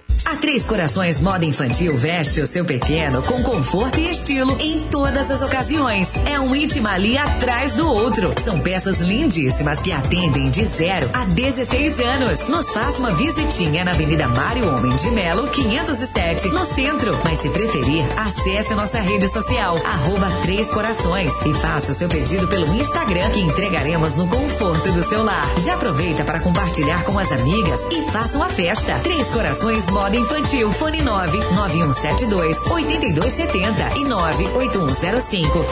Três 0.44 0.62
Corações 0.62 1.20
Moda 1.20 1.46
Infantil 1.46 1.96
veste 1.96 2.42
o 2.42 2.46
seu 2.46 2.66
pequeno 2.66 3.22
com 3.22 3.42
conforto 3.42 3.98
e 3.98 4.10
estilo 4.10 4.58
em 4.60 4.78
todas 4.88 5.30
as 5.30 5.40
ocasiões. 5.40 6.14
É 6.26 6.38
um 6.38 6.54
íntimo 6.54 6.86
ali 6.86 7.16
atrás 7.16 7.72
do 7.72 7.88
outro. 7.88 8.34
São 8.38 8.60
peças 8.60 8.98
lindíssimas 8.98 9.80
que 9.80 9.90
atendem 9.90 10.50
de 10.50 10.66
0 10.66 11.08
a 11.14 11.24
16 11.24 11.98
anos. 11.98 12.46
Nos 12.46 12.68
faça 12.72 12.98
uma 12.98 13.12
visitinha 13.12 13.86
na 13.86 13.92
Avenida 13.92 14.28
Mário 14.28 14.68
Homem 14.68 14.94
de 14.96 15.10
Melo, 15.10 15.48
507, 15.48 16.50
no 16.50 16.66
centro. 16.66 17.18
Mas 17.24 17.38
se 17.38 17.48
preferir, 17.48 18.04
acesse 18.18 18.74
nossa 18.74 19.00
rede 19.00 19.26
social, 19.28 19.78
arroba 19.78 20.30
Três 20.42 20.68
Corações 20.68 21.32
e 21.46 21.54
faça 21.54 21.92
o 21.92 21.94
seu 21.94 22.10
pedido 22.10 22.46
pelo 22.48 22.66
Instagram 22.74 23.30
que 23.30 23.40
entregaremos 23.40 24.14
no 24.14 24.28
conforto 24.28 24.92
do 24.92 25.02
seu 25.04 25.22
lar. 25.22 25.48
Já 25.60 25.72
aproveita 25.72 26.22
para 26.22 26.40
compartilhar 26.40 27.02
com 27.04 27.18
as 27.18 27.32
amigas 27.32 27.80
e 27.90 28.02
faça 28.12 28.36
uma 28.36 28.50
festa. 28.50 28.98
Três 28.98 29.26
Corações 29.28 29.86
Moda 29.86 30.14
Infantil. 30.14 30.33
Fone 30.72 31.00
9 31.00 31.38
9172 31.54 32.58
8270 32.68 33.94
e 33.96 34.04
98105 34.04 35.66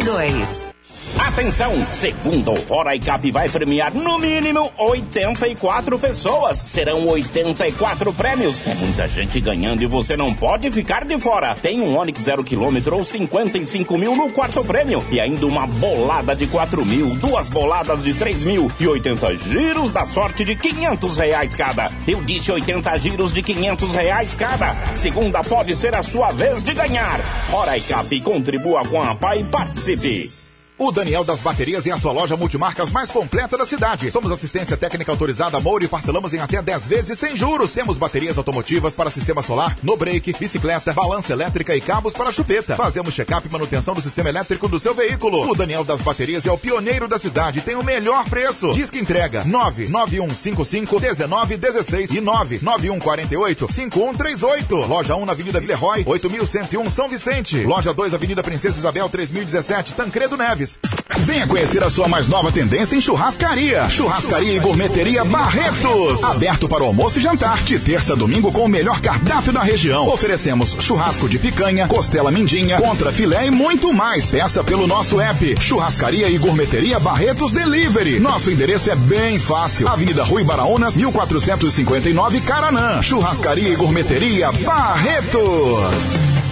0022. 0.00 0.81
Atenção! 1.18 1.86
Segundo 1.92 2.52
Hora 2.72 2.98
Cap 2.98 3.30
vai 3.30 3.48
premiar 3.48 3.92
no 3.94 4.18
mínimo 4.18 4.70
84 4.78 5.98
pessoas. 5.98 6.62
Serão 6.64 7.06
84 7.06 8.12
prêmios. 8.12 8.60
É 8.66 8.74
muita 8.74 9.06
gente 9.08 9.40
ganhando 9.40 9.82
e 9.82 9.86
você 9.86 10.16
não 10.16 10.34
pode 10.34 10.70
ficar 10.70 11.04
de 11.04 11.18
fora. 11.18 11.54
Tem 11.54 11.80
um 11.80 11.96
Onix 11.96 12.20
0 12.20 12.42
km 12.44 12.92
ou 12.92 13.04
55 13.04 13.98
mil 13.98 14.16
no 14.16 14.32
quarto 14.32 14.64
prêmio. 14.64 15.04
E 15.10 15.20
ainda 15.20 15.46
uma 15.46 15.66
bolada 15.66 16.34
de 16.34 16.46
4 16.46 16.84
mil, 16.84 17.10
duas 17.16 17.48
boladas 17.48 18.02
de 18.02 18.14
3 18.14 18.44
mil 18.44 18.70
e 18.80 18.88
80 18.88 19.36
giros 19.36 19.90
da 19.90 20.06
sorte 20.06 20.44
de 20.44 20.56
500 20.56 21.16
reais 21.16 21.54
cada. 21.54 21.90
Eu 22.06 22.22
disse 22.22 22.50
80 22.50 22.98
giros 22.98 23.32
de 23.32 23.42
500 23.42 23.94
reais 23.94 24.34
cada. 24.34 24.74
Segunda 24.94 25.42
pode 25.44 25.76
ser 25.76 25.94
a 25.94 26.02
sua 26.02 26.32
vez 26.32 26.62
de 26.62 26.72
ganhar. 26.72 27.20
Hora 27.52 27.78
Cap, 27.80 28.20
contribua 28.20 28.84
com 28.86 29.02
a 29.02 29.14
PA 29.14 29.36
e 29.36 29.44
participe. 29.44 30.41
O 30.84 30.90
Daniel 30.90 31.22
das 31.22 31.38
Baterias 31.38 31.86
é 31.86 31.92
a 31.92 31.96
sua 31.96 32.10
loja 32.10 32.36
multimarcas 32.36 32.90
mais 32.90 33.08
completa 33.08 33.56
da 33.56 33.64
cidade. 33.64 34.10
Somos 34.10 34.32
assistência 34.32 34.76
técnica 34.76 35.12
autorizada 35.12 35.60
Moura 35.60 35.84
e 35.84 35.88
parcelamos 35.88 36.34
em 36.34 36.40
até 36.40 36.60
10 36.60 36.86
vezes 36.88 37.16
sem 37.20 37.36
juros. 37.36 37.72
Temos 37.72 37.96
baterias 37.96 38.36
automotivas 38.36 38.96
para 38.96 39.08
sistema 39.08 39.44
solar, 39.44 39.78
no 39.80 39.96
break, 39.96 40.32
bicicleta, 40.40 40.92
balança 40.92 41.32
elétrica 41.32 41.76
e 41.76 41.80
cabos 41.80 42.12
para 42.12 42.32
chupeta. 42.32 42.74
Fazemos 42.74 43.14
check-up 43.14 43.46
e 43.46 43.52
manutenção 43.52 43.94
do 43.94 44.02
sistema 44.02 44.30
elétrico 44.30 44.66
do 44.66 44.80
seu 44.80 44.92
veículo. 44.92 45.48
O 45.48 45.54
Daniel 45.54 45.84
das 45.84 46.00
Baterias 46.00 46.46
é 46.46 46.50
o 46.50 46.58
pioneiro 46.58 47.06
da 47.06 47.16
cidade 47.16 47.60
e 47.60 47.62
tem 47.62 47.76
o 47.76 47.84
melhor 47.84 48.24
preço. 48.24 48.74
Disque 48.74 48.98
entrega 48.98 49.44
99155 49.44 50.98
1916 50.98 52.10
e 52.10 52.20
99148 52.20 53.72
5138. 53.72 54.76
Loja 54.88 55.14
1 55.14 55.26
na 55.26 55.30
Avenida 55.30 55.60
Villeroy, 55.60 56.02
8101 56.04 56.90
São 56.90 57.08
Vicente. 57.08 57.62
Loja 57.62 57.94
2 57.94 58.14
Avenida 58.14 58.42
Princesa 58.42 58.80
Isabel 58.80 59.08
3017 59.08 59.94
Tancredo 59.94 60.36
Neves. 60.36 60.71
Venha 61.18 61.46
conhecer 61.46 61.82
a 61.84 61.90
sua 61.90 62.08
mais 62.08 62.26
nova 62.26 62.50
tendência 62.50 62.96
em 62.96 63.00
churrascaria. 63.00 63.88
Churrascaria 63.88 64.54
e 64.54 64.58
gourmeteria 64.58 65.24
Barretos. 65.24 66.24
Aberto 66.24 66.68
para 66.68 66.82
o 66.82 66.86
almoço 66.86 67.18
e 67.18 67.22
jantar. 67.22 67.62
De 67.62 67.78
terça 67.78 68.14
a 68.14 68.16
domingo 68.16 68.50
com 68.50 68.64
o 68.64 68.68
melhor 68.68 69.00
cardápio 69.00 69.52
da 69.52 69.62
região. 69.62 70.08
Oferecemos 70.08 70.76
churrasco 70.80 71.28
de 71.28 71.38
picanha, 71.38 71.86
costela 71.86 72.30
mindinha, 72.30 72.80
contra 72.80 73.12
filé 73.12 73.46
e 73.46 73.50
muito 73.50 73.92
mais. 73.92 74.30
Peça 74.30 74.64
pelo 74.64 74.86
nosso 74.86 75.20
app. 75.20 75.56
Churrascaria 75.60 76.28
e 76.28 76.38
gourmeteria 76.38 76.98
Barretos 76.98 77.52
Delivery. 77.52 78.18
Nosso 78.18 78.50
endereço 78.50 78.90
é 78.90 78.96
bem 78.96 79.38
fácil. 79.38 79.88
Avenida 79.88 80.24
Rui 80.24 80.42
Baraunas, 80.42 80.96
1459 80.96 82.40
Caranã. 82.40 83.02
Churrascaria 83.02 83.68
e 83.68 83.76
gourmeteria 83.76 84.50
Barretos. 84.52 86.51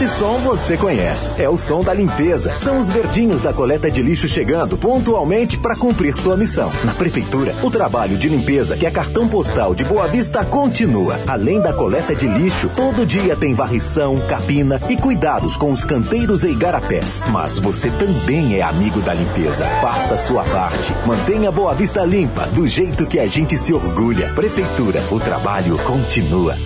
Esse 0.00 0.16
som 0.16 0.38
você 0.38 0.78
conhece. 0.78 1.30
É 1.36 1.46
o 1.46 1.58
som 1.58 1.82
da 1.82 1.92
limpeza. 1.92 2.58
São 2.58 2.78
os 2.78 2.88
verdinhos 2.88 3.40
da 3.40 3.52
coleta 3.52 3.90
de 3.90 4.00
lixo 4.00 4.26
chegando 4.28 4.78
pontualmente 4.78 5.58
para 5.58 5.76
cumprir 5.76 6.16
sua 6.16 6.38
missão. 6.38 6.72
Na 6.84 6.94
prefeitura, 6.94 7.54
o 7.62 7.70
trabalho 7.70 8.16
de 8.16 8.26
limpeza 8.26 8.78
que 8.78 8.86
é 8.86 8.90
cartão 8.90 9.28
postal 9.28 9.74
de 9.74 9.84
Boa 9.84 10.06
Vista 10.06 10.42
continua. 10.42 11.18
Além 11.26 11.60
da 11.60 11.74
coleta 11.74 12.14
de 12.14 12.26
lixo, 12.26 12.70
todo 12.74 13.04
dia 13.04 13.36
tem 13.36 13.52
varrição, 13.52 14.18
capina 14.26 14.80
e 14.88 14.96
cuidados 14.96 15.54
com 15.54 15.70
os 15.70 15.84
canteiros 15.84 16.44
e 16.44 16.48
igarapés. 16.48 17.22
Mas 17.30 17.58
você 17.58 17.90
também 17.90 18.54
é 18.54 18.62
amigo 18.62 19.02
da 19.02 19.12
limpeza. 19.12 19.66
Faça 19.82 20.16
sua 20.16 20.44
parte. 20.44 20.94
Mantenha 21.04 21.52
Boa 21.52 21.74
Vista 21.74 22.02
limpa, 22.06 22.46
do 22.46 22.66
jeito 22.66 23.06
que 23.06 23.18
a 23.18 23.26
gente 23.26 23.58
se 23.58 23.74
orgulha. 23.74 24.32
Prefeitura, 24.34 25.02
o 25.10 25.20
trabalho 25.20 25.76
continua. 25.84 26.56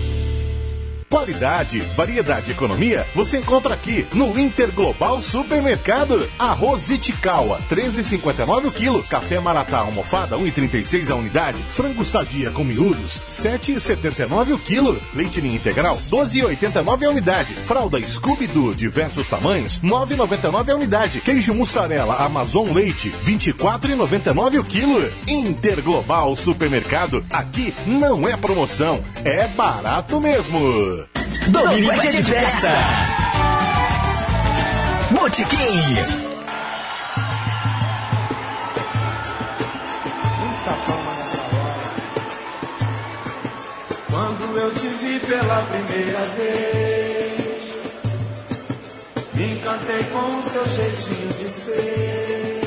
Qualidade, 1.09 1.79
variedade 1.79 2.49
e 2.49 2.53
economia 2.53 3.05
você 3.13 3.37
encontra 3.37 3.73
aqui 3.73 4.07
no 4.13 4.37
Interglobal 4.39 5.21
Supermercado. 5.21 6.29
Arroz 6.37 6.89
Itikawa, 6.89 7.59
13,59 7.69 8.65
o 8.65 8.71
quilo. 8.71 9.03
Café 9.03 9.39
Maratá 9.39 9.79
almofada, 9.79 10.35
1,36 10.35 11.11
a 11.11 11.15
unidade. 11.15 11.63
Frango 11.63 12.03
sadia 12.03 12.49
com 12.51 12.63
miúdos, 12.63 13.23
7,79 13.29 14.53
o 14.53 14.57
quilo. 14.57 14.99
Leite 15.13 15.41
ninho 15.41 15.55
integral, 15.55 15.95
12,89 16.09 17.05
a 17.05 17.09
unidade. 17.09 17.53
Fralda 17.53 18.01
Scooby-Doo, 18.01 18.73
diversos 18.73 19.27
tamanhos, 19.27 19.79
9,99 19.81 20.69
a 20.69 20.75
unidade. 20.75 21.21
Queijo 21.21 21.53
mussarela 21.53 22.15
Amazon 22.15 22.71
Leite, 22.71 23.11
24,99 23.23 24.59
o 24.59 24.63
quilo. 24.63 25.11
Interglobal 25.27 26.35
Supermercado, 26.35 27.25
aqui 27.31 27.73
não 27.85 28.27
é 28.27 28.35
promoção, 28.35 29.03
é 29.23 29.47
barato 29.47 30.19
mesmo. 30.19 30.94
Domingo 31.47 31.91
de 31.99 32.23
festa. 32.23 32.69
Botequim. 35.11 36.25
Quando 44.09 44.57
eu 44.57 44.73
te 44.73 44.87
vi 44.87 45.19
pela 45.19 45.61
primeira 45.63 46.19
vez, 46.37 47.61
me 49.33 49.53
encantei 49.53 50.03
com 50.05 50.39
o 50.39 50.43
seu 50.43 50.65
jeitinho 50.65 51.33
de 51.33 51.49
ser. 51.49 52.61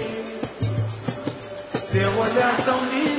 Seu 1.91 2.19
olhar 2.19 2.57
tão 2.65 2.85
lindo 2.87 3.18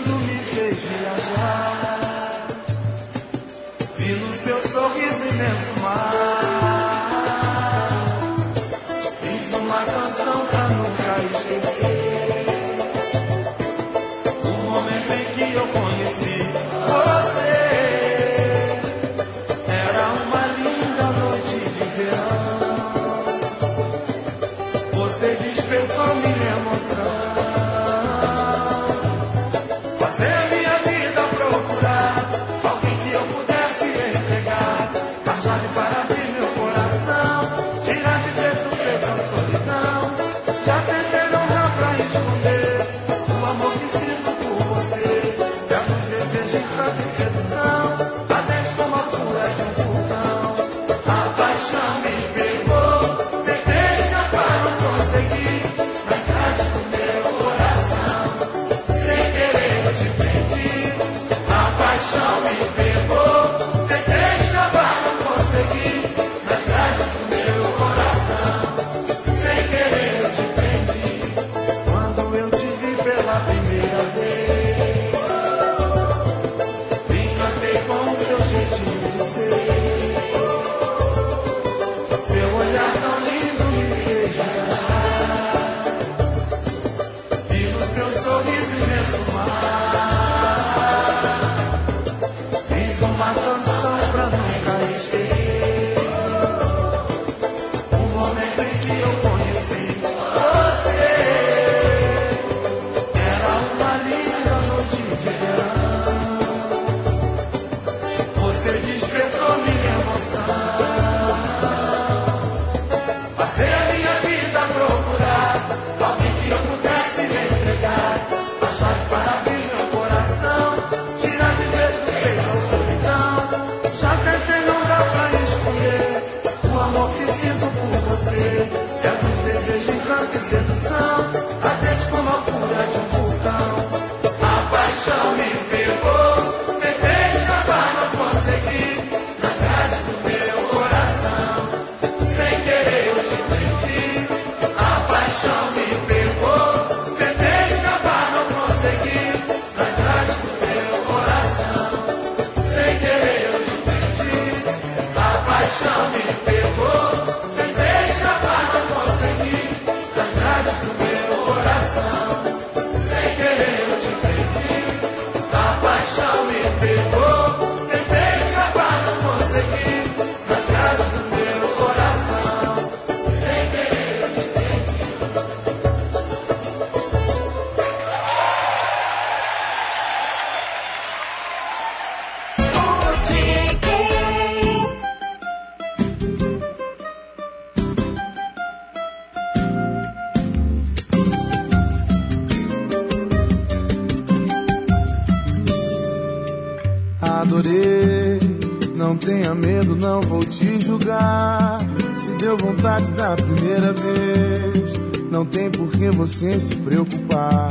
tenha 199.40 199.56
medo, 199.56 199.96
não 199.96 200.20
vou 200.22 200.44
te 200.44 200.86
julgar. 200.86 201.80
Se 202.16 202.38
deu 202.44 202.58
vontade 202.58 203.10
da 203.14 203.36
primeira 203.36 203.94
vez, 203.94 204.94
não 205.32 205.46
tem 205.46 205.72
por 205.72 205.90
que 205.92 206.10
você 206.10 206.60
se 206.60 206.76
preocupar. 206.78 207.70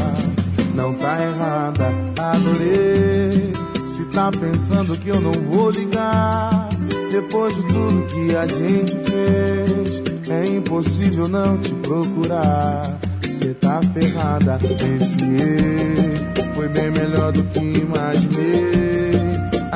Não 0.74 0.94
tá 0.94 1.20
errada, 1.22 1.88
adorei. 2.18 3.52
Se 3.86 4.04
tá 4.06 4.30
pensando 4.30 4.98
que 4.98 5.08
eu 5.08 5.20
não 5.20 5.32
vou 5.32 5.70
ligar, 5.70 6.70
depois 7.10 7.54
de 7.54 7.62
tudo 7.64 8.06
que 8.06 8.34
a 8.34 8.46
gente 8.46 8.92
fez, 9.10 10.02
é 10.28 10.48
impossível 10.48 11.28
não 11.28 11.58
te 11.58 11.74
procurar. 11.74 12.82
Cê 13.38 13.54
tá 13.54 13.80
ferrada, 13.92 14.58
esse 14.62 15.24
erro 15.24 16.54
foi 16.54 16.68
bem 16.68 16.90
melhor 16.90 17.32
do 17.32 17.42
que 17.44 17.60
imaginei. 17.60 18.77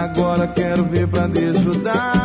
Agora 0.02 0.48
quero 0.48 0.84
ver 0.84 1.06
pra 1.06 1.28
desfrutar. 1.28 2.21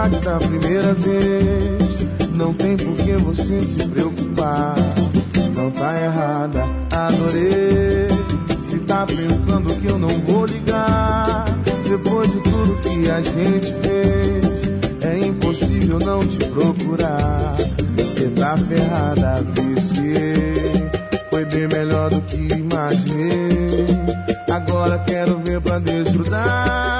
saudade 0.00 0.20
da 0.20 0.38
tá 0.38 0.38
primeira 0.38 0.94
vez. 0.94 1.98
Não 2.32 2.54
tem 2.54 2.76
por 2.76 2.96
que 2.96 3.12
você 3.12 3.60
se 3.60 3.86
preocupar. 3.88 4.74
Não 5.54 5.70
tá 5.72 6.00
errada, 6.00 6.64
adorei. 6.90 8.08
Se 8.58 8.78
tá 8.80 9.06
pensando 9.06 9.74
que 9.74 9.86
eu 9.86 9.98
não 9.98 10.08
vou 10.20 10.46
ligar. 10.46 11.44
Depois 11.86 12.30
de 12.30 12.40
tudo 12.40 12.80
que 12.82 13.10
a 13.10 13.20
gente 13.20 13.74
fez, 13.82 15.04
é 15.04 15.18
impossível 15.26 15.98
não 15.98 16.20
te 16.20 16.38
procurar. 16.46 17.56
Você 17.96 18.28
tá 18.28 18.56
ferrada, 18.56 19.44
viciei. 19.54 20.90
Foi 21.28 21.44
bem 21.46 21.66
melhor 21.66 22.10
do 22.10 22.20
que 22.22 22.36
imaginei. 22.36 23.86
Agora 24.48 24.98
quero 25.00 25.40
ver 25.44 25.60
pra 25.60 25.78
desgrudar. 25.78 26.99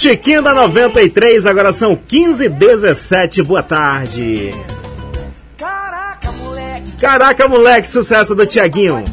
Tiquinho 0.00 0.40
da 0.40 0.54
93, 0.54 1.46
agora 1.46 1.74
são 1.74 1.94
15 1.94 2.48
17 2.48 3.42
boa 3.42 3.62
tarde. 3.62 4.50
Caraca, 5.58 6.32
moleque! 6.32 6.92
Caraca, 6.98 7.46
moleque, 7.46 7.90
sucesso 7.90 8.34
do 8.34 8.46
Tiaguinho. 8.46 9.04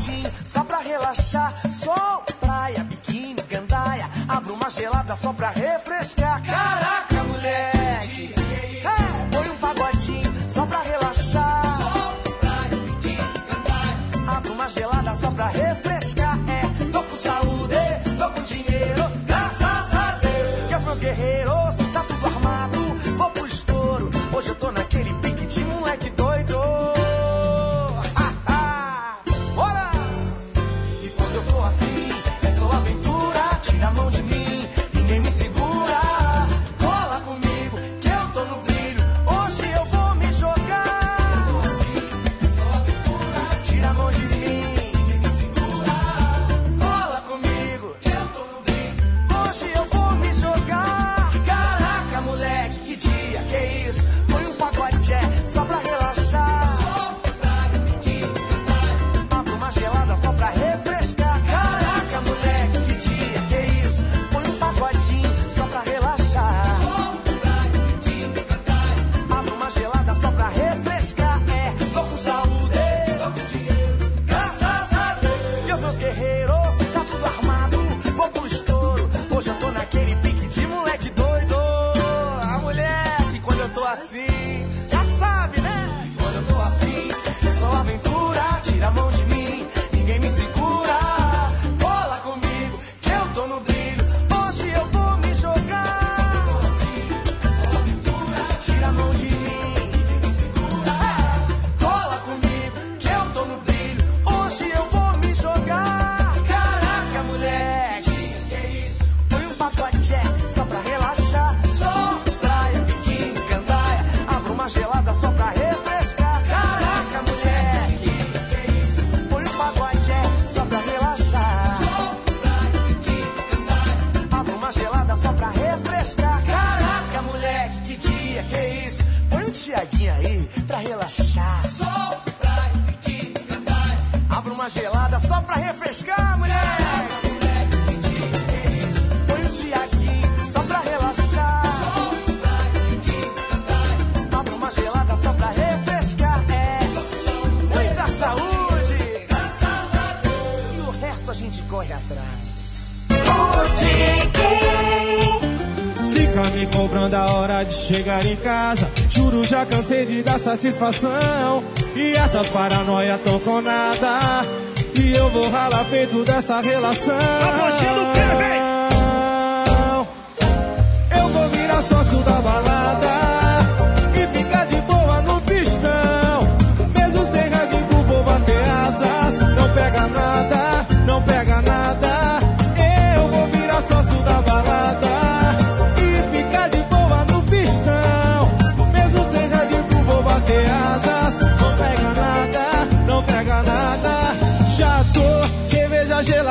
cobrando 156.78 157.16
a 157.16 157.26
hora 157.34 157.64
de 157.64 157.74
chegar 157.74 158.24
em 158.24 158.36
casa. 158.36 158.88
Juro, 159.10 159.44
já 159.44 159.66
cansei 159.66 160.06
de 160.06 160.22
dar 160.22 160.40
satisfação. 160.40 161.64
E 161.96 162.12
essa 162.12 162.44
paranoia 162.44 163.18
tocou 163.18 163.64
nada. 163.64 164.46
E 164.94 165.16
eu 165.16 165.28
vou 165.32 165.50
ralar 165.50 165.84
feito 165.86 166.24
dessa 166.24 166.62
relação. 166.62 167.18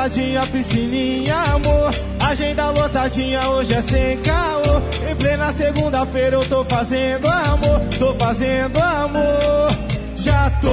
lotadinha, 0.07 0.41
piscininha, 0.47 1.35
amor. 1.35 1.91
Agenda 2.19 2.71
lotadinha, 2.71 3.49
hoje 3.49 3.73
é 3.73 3.81
sem 3.81 4.17
caô. 4.19 5.09
Em 5.09 5.15
plena 5.15 5.51
segunda-feira 5.51 6.37
eu 6.37 6.45
tô 6.47 6.63
fazendo 6.63 7.27
amor, 7.27 7.81
tô 7.99 8.15
fazendo 8.15 8.79
amor. 8.79 9.67
Já 10.15 10.49
tô, 10.61 10.69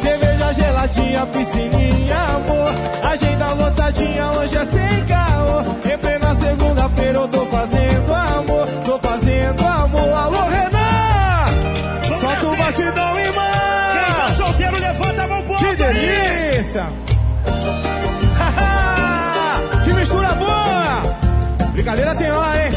cerveja 0.00 0.52
geladinha, 0.54 1.26
piscininha, 1.26 2.16
amor. 2.16 2.72
Agenda 3.10 3.52
lotadinha, 3.52 4.26
hoje 4.32 4.56
é 4.56 4.64
sem 4.64 5.04
caô. 5.06 5.92
Em 5.92 5.98
plena 5.98 6.34
segunda-feira 6.36 7.18
eu 7.18 7.28
tô 7.28 7.46
fazendo 7.46 8.14
amor, 8.14 8.66
tô 8.86 8.98
fazendo 8.98 9.66
amor. 9.66 10.14
Alô, 10.14 10.42
Renan! 10.48 12.18
Solta 12.18 12.46
o 12.46 12.56
batidão, 12.56 13.20
irmão! 13.20 13.44
Quem 13.92 14.14
tá 14.14 14.34
solteiro, 14.34 14.80
levanta 14.80 15.22
a 15.22 15.28
mão 15.28 15.42
pro 15.42 15.56
Que 15.56 15.76
delícia! 15.76 17.17
Brincadeira 21.88 22.14
tem 22.16 22.30
hora, 22.30 22.66
hein? 22.66 22.72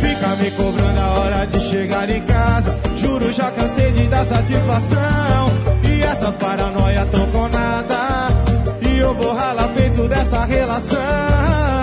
Fica 0.00 0.36
me 0.36 0.50
cobrando 0.50 1.00
a 1.00 1.18
hora 1.18 1.46
de 1.46 1.60
chegar 1.60 2.10
em 2.10 2.20
casa. 2.26 2.78
Juro, 2.94 3.32
já 3.32 3.50
cansei 3.50 3.90
de 3.92 4.06
dar 4.06 4.26
satisfação. 4.26 5.48
E 5.82 6.02
essas 6.02 6.36
paranoia 6.36 7.06
tão 7.06 7.26
com 7.30 7.48
nada. 7.48 8.28
E 8.82 8.98
eu 8.98 9.14
vou 9.14 9.32
ralar 9.34 9.68
feito 9.68 10.06
dessa 10.08 10.44
relação. 10.44 11.73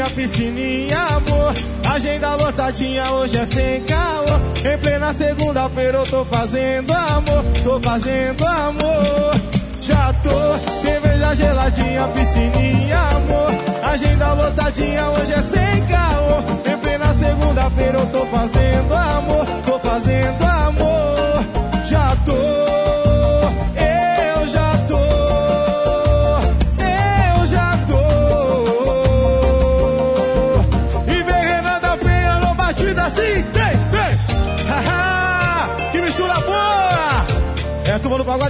Geladinha, 0.00 0.10
piscininha, 0.10 0.98
amor. 0.98 1.54
Agenda 1.92 2.34
lotadinha, 2.34 3.10
hoje 3.12 3.36
é 3.36 3.46
sem 3.46 3.82
caô. 3.82 4.24
Em 4.64 4.78
plena 4.78 5.12
segunda-feira 5.12 5.98
eu 5.98 6.06
tô 6.06 6.24
fazendo 6.24 6.92
amor, 6.92 7.44
tô 7.62 7.80
fazendo 7.80 8.46
amor. 8.46 9.34
Já 9.80 10.12
tô, 10.22 10.80
cerveja 10.80 11.34
geladinha, 11.34 12.08
piscininha, 12.08 12.98
amor. 12.98 13.50
Agenda 13.92 14.32
lotadinha, 14.32 15.10
hoje 15.10 15.32
é 15.32 15.42
sem 15.42 15.86
caô. 15.86 16.72
Em 16.72 16.78
plena 16.78 17.14
segunda-feira 17.14 17.98
eu 17.98 18.06
tô 18.06 18.26
fazendo 18.26 18.94
amor, 18.94 19.46
tô 19.66 19.78
fazendo 19.78 20.42
amor. 20.44 20.49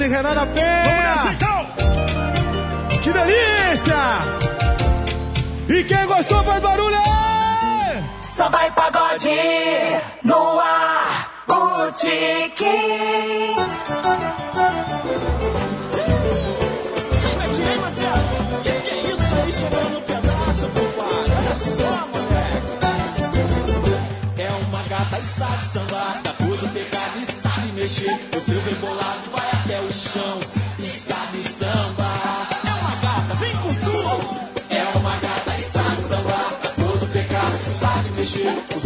Pagode 0.01 0.09
Renan 0.09 0.35
da 0.35 0.47
Penha. 0.47 0.83
Vamos 0.85 1.05
nessa 1.05 1.33
então. 1.33 1.67
Que 3.03 3.12
delícia! 3.12 3.97
E 5.69 5.85
quem 5.85 6.07
gostou 6.07 6.43
faz 6.45 6.61
barulho! 6.61 6.97
Samba 8.20 8.67
e 8.67 8.70
pagode 8.70 9.31
no 10.23 10.61
ar, 10.61 11.31
Marcelo. 17.81 18.62
Que 18.62 18.73
que 18.73 18.91
é 18.91 19.12
isso 19.12 19.35
aí 19.43 19.53
chegando 19.53 20.01
pedaço, 20.03 20.69
compadre? 20.69 21.33
Olha 21.39 21.55
só, 21.55 21.93
moleque. 22.12 22.70
É 24.39 24.49
uma 24.69 24.83
gata 24.85 25.19
e 25.19 25.23
sabe 25.23 25.65
sambar, 25.65 26.20
tá 26.23 26.33
tudo 26.39 26.69
pegado 26.73 27.00
sabe 27.00 27.00
mexer. 27.81 28.10
O 28.36 28.41
seu 28.41 28.60
rebolado 28.60 29.31
vai 29.33 29.50
até 29.52 29.81
o 29.81 29.91
chão 29.91 30.41
e 30.78 30.83
sabe 30.83 31.41
sambar. 31.41 32.60
É 32.62 32.73
uma 32.75 32.97
gata, 32.97 33.34
vem 33.36 33.57
com 33.57 33.75
tudo. 33.75 34.41
É 34.68 34.99
uma 34.99 35.17
gata 35.17 35.57
e 35.59 35.62
sabe 35.62 36.02
sambar, 36.02 36.59
tá 36.62 36.68
todo 36.76 37.10
pecado 37.10 37.62
sabe 37.62 38.10
mexer. 38.10 38.80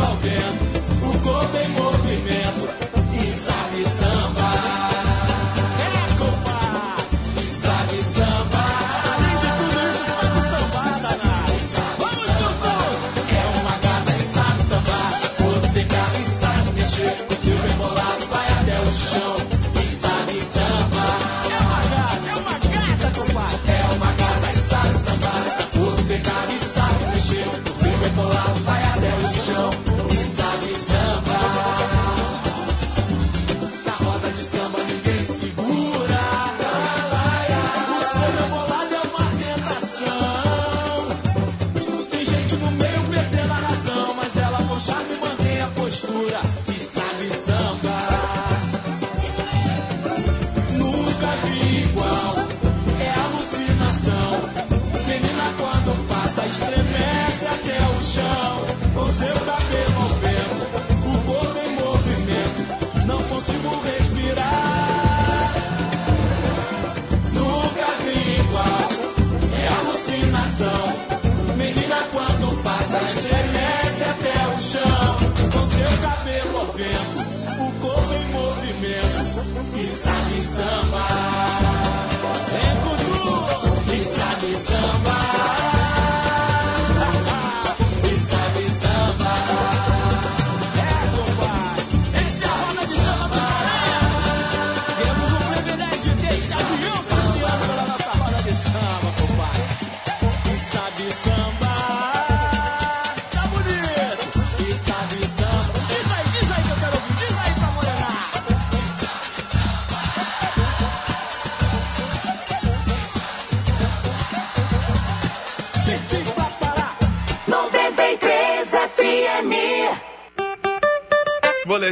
Ao 0.00 0.16
vento, 0.16 1.06
o 1.06 1.20
corpo 1.20 1.56
em 1.56 1.68
movimento. 1.68 1.89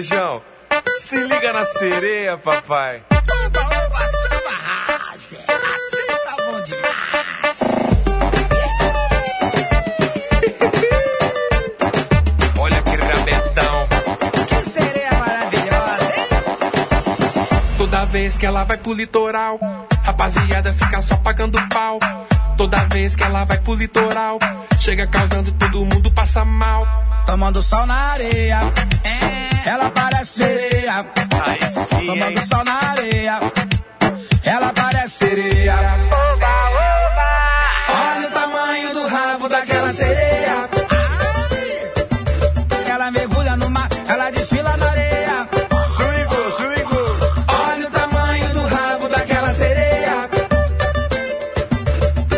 Se 0.00 1.16
liga 1.16 1.52
na 1.52 1.64
sereia, 1.64 2.38
papai. 2.38 3.02
Oba, 3.10 3.60
oba, 3.60 3.98
samba 3.98 4.54
house. 4.68 5.34
Assim 5.34 6.06
tá 6.24 6.36
bom 6.46 6.60
demais. 6.62 7.58
Olha 12.60 12.80
que 12.82 12.90
rabetão. 12.96 13.88
Que 14.46 14.70
sereia 14.70 15.14
maravilhosa, 15.14 16.14
hein? 16.16 16.28
Toda 17.76 18.04
vez 18.04 18.38
que 18.38 18.46
ela 18.46 18.62
vai 18.62 18.76
pro 18.76 18.92
litoral, 18.92 19.58
rapaziada 20.04 20.72
fica 20.72 21.02
só 21.02 21.16
pagando 21.16 21.58
pau. 21.70 21.98
Toda 22.56 22.84
vez 22.84 23.16
que 23.16 23.24
ela 23.24 23.42
vai 23.42 23.58
pro 23.58 23.74
litoral, 23.74 24.38
chega 24.78 25.08
causando 25.08 25.50
todo 25.50 25.84
mundo 25.84 26.12
passa 26.14 26.44
mal. 26.44 26.86
Tomando 27.26 27.60
sol 27.60 27.84
na 27.84 28.12
areia. 28.12 28.60
Parece 28.76 29.37
sim, 31.56 32.06
Tomando 32.06 32.40
sol 32.46 32.64
na 32.64 32.90
areia. 32.90 33.40
Ela 34.44 34.72
parece 34.72 35.18
sereia. 35.18 35.76
Olha 37.88 38.28
o 38.28 38.30
tamanho 38.30 38.92
do 38.94 39.06
rabo 39.06 39.48
daquela 39.48 39.92
sereia. 39.92 40.68
Ela 42.88 43.10
mergulha 43.10 43.56
no 43.56 43.70
mar, 43.70 43.88
ela 44.08 44.30
desfila 44.30 44.76
na 44.76 44.90
areia. 44.90 45.48
Swingo, 45.96 46.52
swingo. 46.52 47.02
Olha 47.68 47.86
o 47.86 47.90
tamanho 47.90 48.48
do 48.54 48.62
rabo 48.66 49.08
daquela 49.08 49.50
sereia. 49.50 50.30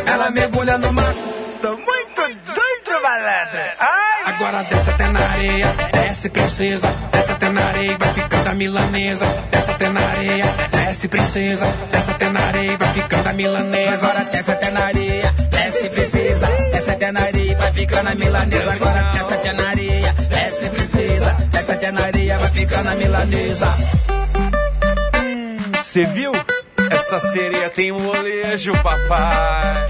Ela 0.07 0.31
mergulha 0.31 0.79
no 0.79 0.93
mar. 0.93 1.15
Tô 1.63 1.71
muito 1.77 2.23
doido, 2.55 3.03
malandro. 3.03 3.61
Ai. 3.79 4.35
Agora 4.35 4.63
desce 4.65 4.91
até 4.91 5.07
na 5.09 5.21
areia, 5.21 5.67
desce 5.93 6.29
princesa, 6.29 6.89
milanesa. 8.61 9.25
Desce 9.51 9.71
até 9.71 9.89
na 9.89 10.01
areia, 10.01 10.45
desce 10.71 11.09
princesa, 11.09 11.65
desce 11.91 12.11
até 12.11 12.29
na 12.29 12.41
areia, 12.41 12.77
vai 12.77 12.93
ficando 12.93 13.27
a 13.27 13.33
milanesa. 13.33 14.07
Agora 14.07 14.25
desce 14.25 14.51
até 14.51 14.71
na 14.71 14.81
areia, 14.81 15.35
desce 15.51 15.89
precisa, 15.89 16.47
desce 16.71 16.91
até 16.91 17.11
na 17.11 17.21
areia, 17.21 17.57
vai 17.57 17.73
ficando 17.73 18.09
a 18.11 18.15
milanesa. 18.15 18.73
Agora 18.73 19.03
desce 19.15 19.35
até 19.35 19.53
na 19.55 19.69
areia, 19.71 20.13
desce 20.29 20.69
precisa, 20.69 21.31
desce 21.51 21.73
até 21.73 21.91
na 21.91 22.05
areia, 22.05 22.39
vai 22.39 22.51
ficando 22.51 22.91
a 22.91 22.95
milanesa. 22.95 23.69
Cê 25.79 26.05
viu? 26.05 26.33
Essa 26.91 27.19
sereia 27.19 27.71
tem 27.71 27.93
um 27.93 28.01
molejo, 28.01 28.73
papai. 28.83 29.87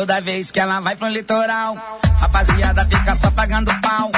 Toda 0.00 0.18
vez 0.18 0.50
que 0.50 0.58
ela 0.58 0.80
vai 0.80 0.96
pro 0.96 1.08
litoral, 1.08 1.76
rapaziada 2.18 2.86
fica 2.86 3.14
só 3.14 3.30
pagando 3.32 3.70
pau. 3.82 4.10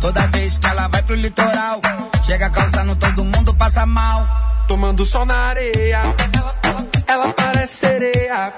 Toda 0.00 0.26
vez 0.26 0.58
que 0.58 0.66
ela 0.66 0.88
vai 0.88 1.04
pro 1.04 1.14
litoral, 1.14 1.80
chega 2.24 2.50
causando 2.50 2.96
todo 2.96 3.24
mundo 3.24 3.54
passa 3.54 3.86
mal. 3.86 4.26
Tomando 4.66 5.06
sol 5.06 5.24
na 5.24 5.36
areia, 5.50 6.02
ela, 6.36 6.54
ela, 6.64 6.86
ela 7.06 7.32
parece 7.32 7.76
sereia. 7.76 8.52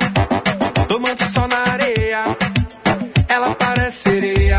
Tomando 0.89 1.23
sol 1.25 1.47
na 1.47 1.59
areia, 1.75 2.25
ela 3.29 3.55
parece 3.55 4.09
sereia. 4.09 4.59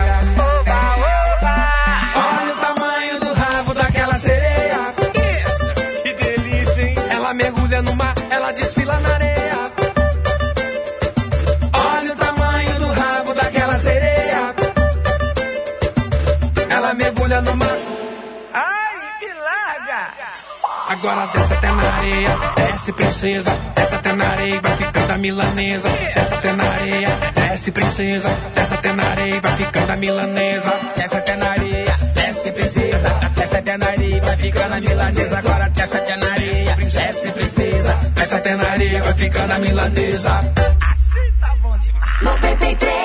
Agora 21.03 21.27
desce 21.33 21.53
até 21.53 21.67
na 21.69 21.95
areia, 21.95 22.29
desce 22.55 22.93
princesa, 22.93 23.51
desce 23.75 23.95
até 23.95 24.13
na 24.13 24.25
areia, 24.25 24.61
vai 24.61 24.77
ficando 24.77 25.11
a 25.11 25.17
milanesa. 25.17 25.89
Desce 25.89 26.33
até 26.33 26.53
na 26.53 26.63
areia, 26.63 27.09
desce 27.35 27.71
princesa, 27.73 28.29
desce 28.55 28.73
até 28.73 28.93
na 28.93 29.03
areia, 29.03 29.41
vai 29.41 29.57
ficando 29.57 29.91
a 29.91 29.95
milanesa. 29.97 30.73
Desce 30.95 31.17
até 31.17 31.35
na 31.35 31.49
areia, 31.51 31.93
desce 32.15 32.51
precisa, 32.53 33.09
desce 33.35 33.57
até 33.57 33.77
na 33.77 33.85
areia, 33.85 34.21
vai 34.21 34.37
ficando 34.37 34.73
a 34.75 34.79
milanesa. 34.79 35.37
Agora 35.39 35.69
desce 35.71 35.97
até 35.97 36.15
na 36.15 36.31
areia, 36.31 36.75
desce 36.77 37.31
precisa, 37.33 37.93
desce 38.15 38.35
até 38.35 38.55
na 38.55 38.71
areia, 38.71 39.03
vai 39.03 39.13
ficando 39.13 39.51
a 39.51 39.59
milanesa. 39.59 40.53
Assim 40.89 41.33
tá 41.41 41.53
bom 41.61 41.77
demais. 41.79 42.21
93 42.21 43.02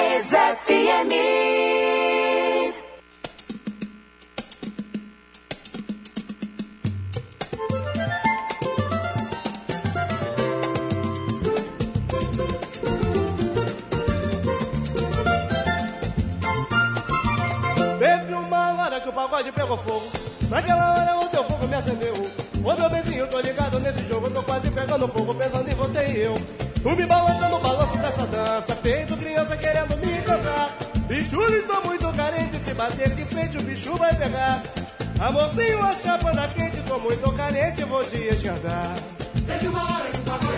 que 19.09 19.11
o 19.11 19.12
pagode 19.12 19.53
pegou 19.53 19.77
fogo. 19.78 20.07
Naquela 20.51 20.93
hora 20.93 21.19
o 21.19 21.28
teu 21.28 21.45
fogo 21.45 21.67
me 21.67 21.75
acendeu. 21.75 22.15
Ô 22.62 22.75
meu 22.75 22.91
bezinho, 22.91 23.27
tô 23.28 23.41
ligado 23.41 23.78
nesse 23.81 24.07
jogo. 24.07 24.31
Tô 24.31 24.43
quase 24.43 24.70
pegando 24.70 25.09
fogo, 25.09 25.35
pensando 25.35 25.70
em 25.70 25.75
você 25.75 26.07
e 26.07 26.20
eu. 26.20 26.35
Tu 26.83 26.91
me 26.91 27.07
balança 27.07 27.49
no 27.49 27.59
balanço 27.59 27.97
dessa 27.99 28.27
dança. 28.27 28.75
Feito 28.77 29.17
criança 29.17 29.57
querendo 29.57 29.97
me 29.97 30.19
encantar. 30.19 30.77
E 31.09 31.20
Júlio, 31.20 31.67
tô 31.67 31.81
muito 31.83 32.12
carente. 32.12 32.59
Se 32.59 32.75
bater 32.75 33.11
de 33.15 33.25
frente, 33.25 33.57
o 33.57 33.62
bicho 33.62 33.97
vai 33.97 34.15
pegar. 34.15 34.62
Amorzinho, 35.19 35.83
a 35.83 35.93
chapa 35.93 36.33
da 36.33 36.49
quente. 36.49 36.77
Tô 36.83 36.99
muito 36.99 37.33
carente, 37.33 37.85
vou 37.85 38.05
te 38.05 38.17
enxergar. 38.17 38.95
Teve 39.47 39.69
uma 39.69 39.85
hora 39.85 40.11
que 40.11 40.20
o 40.20 40.23
pagode 40.25 40.49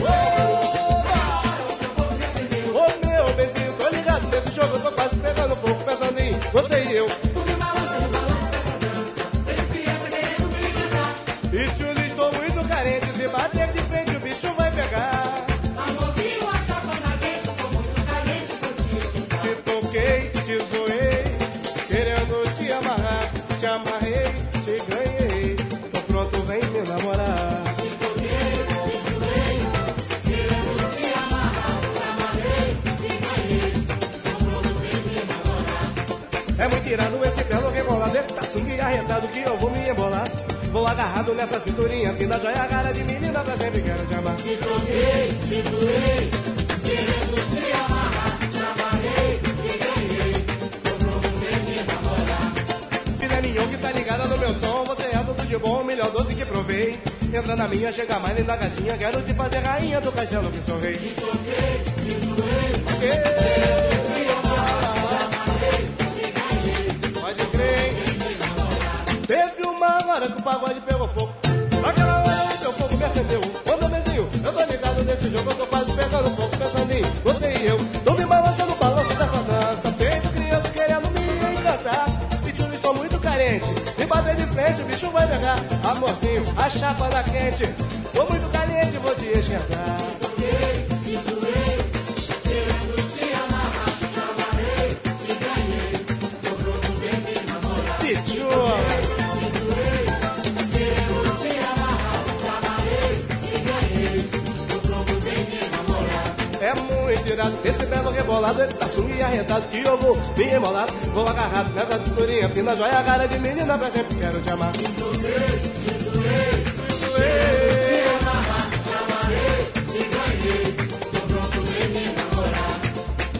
Ô 2.72 3.06
meu 3.06 3.34
bezinho, 3.34 3.72
tô 3.78 3.88
ligado 3.88 4.26
nesse 4.28 4.56
jogo. 4.56 4.80
Tô 4.80 4.92
quase 4.92 5.16
pegando 5.16 5.56
fogo, 5.56 5.84
pensando 5.84 6.18
em 6.18 6.32
você 6.52 6.82
e 6.82 6.96
eu. 6.96 7.29
Bater 13.30 13.72
de 13.72 13.82
frente, 13.84 14.16
o 14.16 14.20
bicho 14.20 14.54
vai 14.56 14.70
pegar. 14.70 15.46
Amorzinho, 15.88 16.48
a 16.48 16.58
chapa 16.66 16.94
na 17.00 17.16
quente. 17.18 17.48
Estou 17.48 17.70
muito 17.72 18.00
carente, 18.06 18.54
vou 18.60 18.72
te 18.74 18.82
Te 19.42 19.52
toquei, 19.62 20.30
te 20.30 20.56
zoei. 20.70 21.24
Querendo 21.88 22.36
te 22.56 22.72
amarrar. 22.72 23.30
Te 23.60 23.66
amarrei, 23.66 24.28
te 24.64 24.74
ganhei. 24.90 25.56
Tô 25.92 26.00
pronto, 26.02 26.42
vem 26.42 26.60
me 26.70 26.80
namorar. 26.82 27.62
Te 27.76 27.88
toquei, 28.02 28.52
te 28.82 28.92
zoei. 29.06 29.54
Querendo 30.26 30.82
te 30.96 31.06
amarrar. 31.22 31.74
Te 31.94 32.02
amarrei, 32.10 32.68
te 33.00 33.12
ganhei. 33.26 33.70
Tô 34.24 34.32
pronto, 34.44 34.70
vem 34.80 34.98
me 35.06 35.16
namorar. 35.30 35.86
É 36.58 36.68
muito 36.68 36.84
tirado 36.84 37.24
esse 37.24 37.44
belo 37.44 37.70
rebolado. 37.70 38.16
Ele 38.16 38.26
tá 38.26 38.42
sunga 38.44 38.74
e 38.74 38.80
arretado 38.80 39.28
que 39.28 39.40
eu 39.40 39.56
vou 39.58 39.70
me 39.70 39.88
embolar. 39.88 40.39
Vou 40.72 40.86
agarrado 40.86 41.34
nessa 41.34 41.58
cinturinha 41.60 42.12
fina, 42.14 42.38
joia 42.38 42.64
cara 42.68 42.92
de 42.92 43.02
menina 43.02 43.40
pra 43.40 43.56
sempre 43.56 43.82
quero 43.82 44.06
te 44.06 44.14
amar. 44.14 44.36
Te 44.36 44.56
toquei, 44.56 45.28
te 45.48 45.62
zoei, 45.68 46.30
querendo 46.84 47.36
te 47.50 47.72
amarrar, 47.72 48.38
te 48.38 48.58
amarrei, 48.70 49.40
te 49.62 49.72
ganhei, 49.82 50.44
tô 50.84 50.90
pronto, 51.04 51.28
vem 51.40 51.60
me 51.66 51.76
namorar. 51.82 52.54
Filha 53.18 53.40
mignon 53.42 53.66
que 53.66 53.76
tá 53.78 53.90
ligada 53.90 54.24
no 54.26 54.38
meu 54.38 54.54
som, 54.54 54.84
você 54.84 55.06
é 55.06 55.18
tudo 55.18 55.44
de 55.44 55.58
bom, 55.58 55.82
melhor 55.82 56.10
doce 56.12 56.34
que 56.36 56.46
provei. 56.46 57.00
Entra 57.34 57.56
na 57.56 57.66
minha, 57.66 57.90
chega 57.90 58.18
mais 58.20 58.38
linda 58.38 58.56
gatinha, 58.56 58.96
quero 58.96 59.22
te 59.22 59.34
fazer 59.34 59.58
rainha 59.58 60.00
do 60.00 60.12
castelo 60.12 60.50
que 60.52 60.70
sou 60.70 60.78
rei. 60.78 60.96
Te 60.96 61.14
toquei, 61.14 61.82
te 62.04 62.26
zoei, 62.26 62.72
te 63.94 63.99
hora 70.20 70.32
que 70.32 70.38
o 70.38 70.42
pagode 70.42 70.80
pegou 70.82 71.08
fogo. 71.08 71.32
Naquela 71.80 72.18
hora 72.18 72.54
o 72.54 72.58
teu 72.58 72.72
fogo 72.74 72.96
me 72.96 73.04
acendeu. 73.04 73.40
Ô 73.40 73.76
meu 73.78 73.88
bezinho, 73.88 74.28
eu 74.44 74.52
tô 74.52 74.64
ligado 74.64 75.02
nesse 75.04 75.30
jogo, 75.30 75.50
eu 75.50 75.56
tô 75.56 75.66
quase 75.66 75.92
pegando 75.92 76.36
fogo, 76.36 76.50
pensando 76.58 76.92
em 76.92 77.02
você 77.22 77.54
e 77.62 77.66
eu. 77.66 77.78
Tô 78.04 78.12
me 78.12 78.26
balançando 78.26 78.74
balanço 78.74 79.16
dessa 79.16 79.42
dança. 79.42 79.92
Feito 79.92 80.28
criança 80.34 80.68
querendo 80.70 81.10
me 81.10 81.58
encantar. 81.58 82.06
Júlio, 82.54 82.74
estou 82.74 82.94
muito 82.94 83.18
carente. 83.18 83.66
Se 83.96 84.04
bater 84.04 84.36
de 84.36 84.46
frente, 84.48 84.82
o 84.82 84.84
bicho 84.84 85.10
vai 85.10 85.26
pegar. 85.26 85.56
Amorzinho, 85.84 86.44
a 86.56 86.68
chapa 86.68 87.08
da 87.08 87.22
quente. 87.22 87.66
Tô 88.12 88.26
muito 88.26 88.50
caliente, 88.50 88.98
vou 88.98 89.14
te 89.14 89.38
enxergar. 89.38 90.09
Bolado, 108.30 108.62
ele 108.62 108.72
tá 108.72 108.88
swing 108.88 109.22
arretado. 109.22 109.66
Que 109.68 109.82
eu 109.84 109.98
vou 109.98 110.16
bem 110.36 110.54
embolado, 110.54 110.92
vou 111.12 111.26
agarrado 111.28 111.70
nessa 111.74 111.98
cinturinha 112.04 112.48
fina, 112.48 112.76
joia, 112.76 113.02
cara 113.02 113.26
de 113.26 113.38
menina 113.38 113.76
pra 113.76 113.90
sempre 113.90 114.16
quero 114.16 114.40
te 114.40 114.50
amar. 114.50 114.72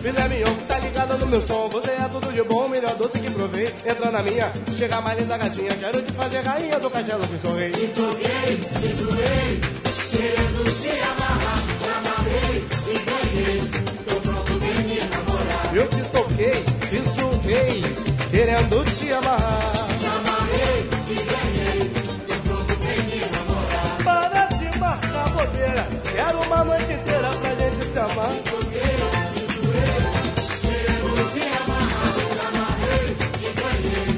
Filé 0.02 0.28
mignon, 0.28 0.54
tá 0.66 0.78
ligada 0.78 1.14
no 1.16 1.26
meu 1.26 1.46
som. 1.46 1.68
Você 1.68 1.90
é 1.90 2.08
tudo 2.10 2.32
de 2.32 2.42
bom, 2.42 2.68
melhor 2.68 2.94
doce 2.96 3.18
que 3.18 3.30
provei. 3.30 3.66
Entra 3.86 4.10
na 4.10 4.22
minha, 4.22 4.52
chega 4.76 5.00
mais 5.00 5.20
linda 5.20 5.36
gatinha. 5.36 5.70
Quero 5.78 6.02
te 6.02 6.12
fazer 6.12 6.40
rainha 6.40 6.78
do 6.80 6.90
castelo 6.90 7.26
que 7.28 7.38
sou 7.38 7.54
rei. 7.54 7.70
Te 7.70 7.86
toquei, 7.88 8.56
te 8.56 8.94
zoei, 8.94 9.60
querendo 10.10 10.80
te 10.80 10.90
amarrar. 11.02 11.59
Te 19.10 19.14
amarrar. 19.16 19.72
Te 19.98 20.06
amarrei, 20.06 20.88
te 21.06 21.14
ganhei. 21.30 21.90
Tô 22.28 22.34
pronto, 22.46 22.72
vem 22.78 23.02
me 23.08 23.18
namorar. 23.34 23.96
Para 24.04 24.42
de 24.46 24.78
marcar 24.78 25.28
bobeira. 25.30 25.84
Quero 26.12 26.38
uma 26.46 26.64
noite 26.64 26.92
inteira 26.92 27.30
pra 27.30 27.54
gente 27.56 27.86
se 27.86 27.98
amar. 27.98 28.30
Te 28.30 28.50
toquei, 31.16 31.50
amarrar, 31.60 32.12
te 33.38 33.48
ganhei. 33.60 34.08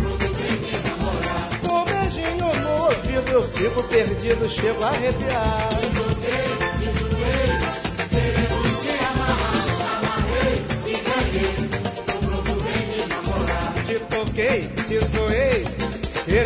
Pronto, 0.00 0.26
vem 0.36 0.54
me 0.62 0.72
namorar. 0.88 1.44
Com 1.68 1.76
um 1.76 1.84
beijinho 1.84 2.48
no 2.60 2.72
ouvido 2.86 3.30
eu 3.30 3.42
fico 3.50 3.80
perdido, 3.84 4.48
chego 4.48 4.84
a 4.84 4.88
arrepiar. 4.88 5.73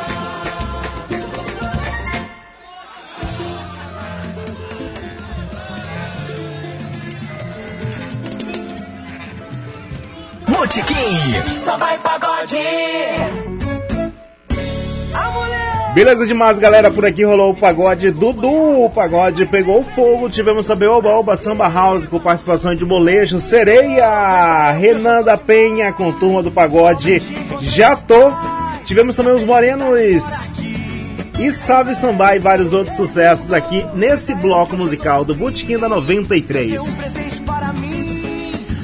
Botequim. 10.48 11.19
Só 11.66 11.75
vai 11.77 11.98
pagode. 11.98 12.58
Beleza 15.94 16.26
demais, 16.26 16.58
galera. 16.58 16.90
Por 16.90 17.06
aqui 17.06 17.24
rolou 17.24 17.52
o 17.52 17.56
pagode 17.56 18.11
Dudu. 18.11 18.86
O 18.86 18.90
pagode 18.90 19.45
pegou 19.45 19.84
fogo. 19.84 20.30
Tivemos 20.30 20.66
também 20.66 20.88
o 20.88 20.94
Oba 20.94 21.36
Samba 21.36 21.68
House 21.68 22.08
com 22.08 22.18
participação 22.18 22.74
de 22.74 22.86
Molejo, 22.86 23.42
Sereia, 23.42 24.72
Renan 24.72 25.22
da 25.22 25.38
Penha 25.38 25.92
com 25.92 26.11
turma 26.14 26.42
do 26.42 26.50
pagode 26.50 27.22
Já 27.60 27.95
Tô. 27.98 28.32
Tivemos 28.86 29.16
também 29.18 29.34
os 29.34 29.44
Morenos 29.44 30.52
e 31.38 31.52
Salve 31.52 31.94
Samba 31.94 32.36
e 32.36 32.40
vários 32.40 32.72
outros 32.72 32.95
sucessos 32.95 33.52
aqui 33.52 33.86
nesse 33.94 34.34
bloco 34.36 34.78
musical 34.78 35.26
do 35.26 35.36
Botequim 35.36 35.78
da 35.78 35.90
93. 35.90 37.31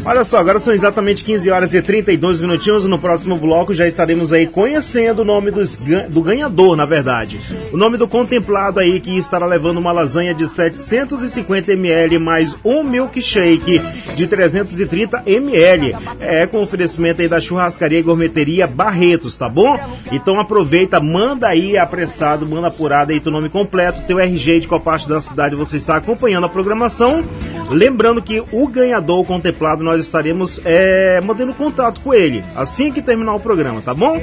Olha 0.08 0.24
só, 0.24 0.38
agora 0.38 0.58
são 0.58 0.74
exatamente 0.74 1.26
15 1.26 1.50
horas 1.52 1.74
e 1.74 1.82
32 1.82 2.40
minutinhos. 2.40 2.86
No 2.86 2.98
próximo 2.98 3.36
bloco 3.36 3.74
já 3.74 3.86
estaremos 3.86 4.32
aí 4.32 4.48
conhecendo 4.48 5.22
o 5.22 5.26
nome 5.26 5.52
dos 5.52 5.78
do 6.08 6.22
ganhador, 6.22 6.78
na 6.78 6.86
verdade. 6.86 7.38
O 7.74 7.78
nome 7.78 7.98
do 7.98 8.08
contemplado 8.08 8.80
aí 8.80 9.02
que 9.02 9.18
estará 9.18 9.46
levando 9.46 9.80
uma 9.80 9.92
lasanha 9.92 10.34
de 10.34 10.48
750 10.48 11.74
ml 11.74 12.20
mais 12.20 12.56
um 12.64 12.84
milkshake 12.84 13.82
de 14.16 14.28
330 14.28 15.24
ml. 15.26 15.94
É 16.22 16.48
com 16.48 16.64
oferecimento 16.64 17.22
aí 17.22 17.28
da 17.28 17.42
churrascaria 17.42 18.00
e 18.00 18.04
gourmeteria 18.04 18.66
Barretos, 18.66 19.36
tá 19.36 19.50
bom? 19.50 19.78
Então 20.10 20.40
aproveita, 20.40 21.02
manda 21.02 21.50
aí 21.50 21.78
apressado, 21.78 22.48
manda 22.48 22.68
apurado 22.68 23.12
aí 23.12 23.20
teu 23.20 23.32
nome 23.32 23.50
completo, 23.50 24.04
teu 24.08 24.22
RG 24.22 24.62
de 24.62 24.70
qual 24.70 24.80
parte 24.80 25.10
da 25.10 25.20
cidade 25.20 25.54
você 25.54 25.76
está 25.76 25.98
acompanhando 25.98 26.46
a 26.46 26.50
programação. 26.50 27.26
Lembrando 27.70 28.22
que 28.22 28.42
o 28.54 28.68
ganhador 28.70 29.26
contemplado 29.26 29.84
nós 29.84 29.97
estaremos 30.06 30.62
é, 30.64 31.20
mantendo 31.22 31.54
contato 31.54 32.02
com 32.02 32.14
ele 32.14 32.44
assim 32.56 32.92
que 32.92 33.02
terminar 33.02 33.34
o 33.34 33.40
programa, 33.40 33.82
tá 33.82 33.94
bom? 33.94 34.20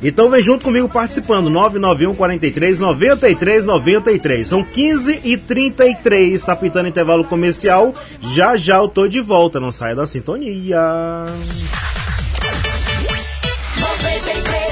Então 0.00 0.30
vem 0.30 0.40
junto 0.42 0.64
comigo 0.64 0.88
participando, 0.88 1.50
991 1.50 2.14
43 2.14 2.78
93 2.78 3.66
93. 3.66 4.46
São 4.46 4.62
15 4.62 5.20
e 5.24 5.36
33, 5.36 6.40
tá 6.42 6.54
pintando 6.54 6.88
intervalo 6.88 7.24
comercial. 7.24 7.92
Já 8.20 8.56
já 8.56 8.76
eu 8.76 8.88
tô 8.88 9.08
de 9.08 9.20
volta, 9.20 9.58
não 9.58 9.72
saia 9.72 9.96
da 9.96 10.06
sintonia. 10.06 10.78
93 13.80 14.68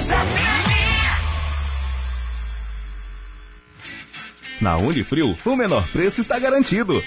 Na 4.61 4.77
Unifrio, 4.79 5.37
o 5.45 5.57
menor 5.57 5.87
preço 5.93 6.21
está 6.21 6.39
garantido. 6.39 7.03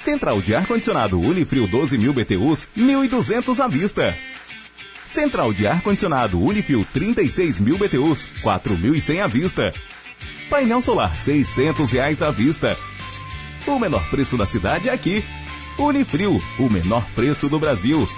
Central 0.00 0.40
de 0.40 0.54
ar-condicionado 0.54 1.20
Unifrio 1.20 1.66
12 1.66 1.98
mil 1.98 2.14
BTUs, 2.14 2.70
1.200 2.74 3.62
à 3.62 3.68
vista. 3.68 4.16
Central 5.06 5.52
de 5.52 5.66
ar-condicionado 5.66 6.40
Unifrio 6.40 6.86
36 6.90 7.60
mil 7.60 7.76
BTUs, 7.76 8.26
4.100 8.42 9.22
à 9.22 9.26
vista. 9.26 9.74
Painel 10.48 10.80
solar 10.80 11.14
600 11.14 11.92
reais 11.92 12.22
à 12.22 12.30
vista. 12.30 12.78
O 13.66 13.78
menor 13.78 14.08
preço 14.08 14.38
da 14.38 14.46
cidade 14.46 14.88
é 14.88 14.92
aqui. 14.92 15.22
Unifrio, 15.78 16.40
o 16.58 16.70
menor 16.70 17.04
preço 17.14 17.46
do 17.50 17.58
Brasil. 17.58 18.08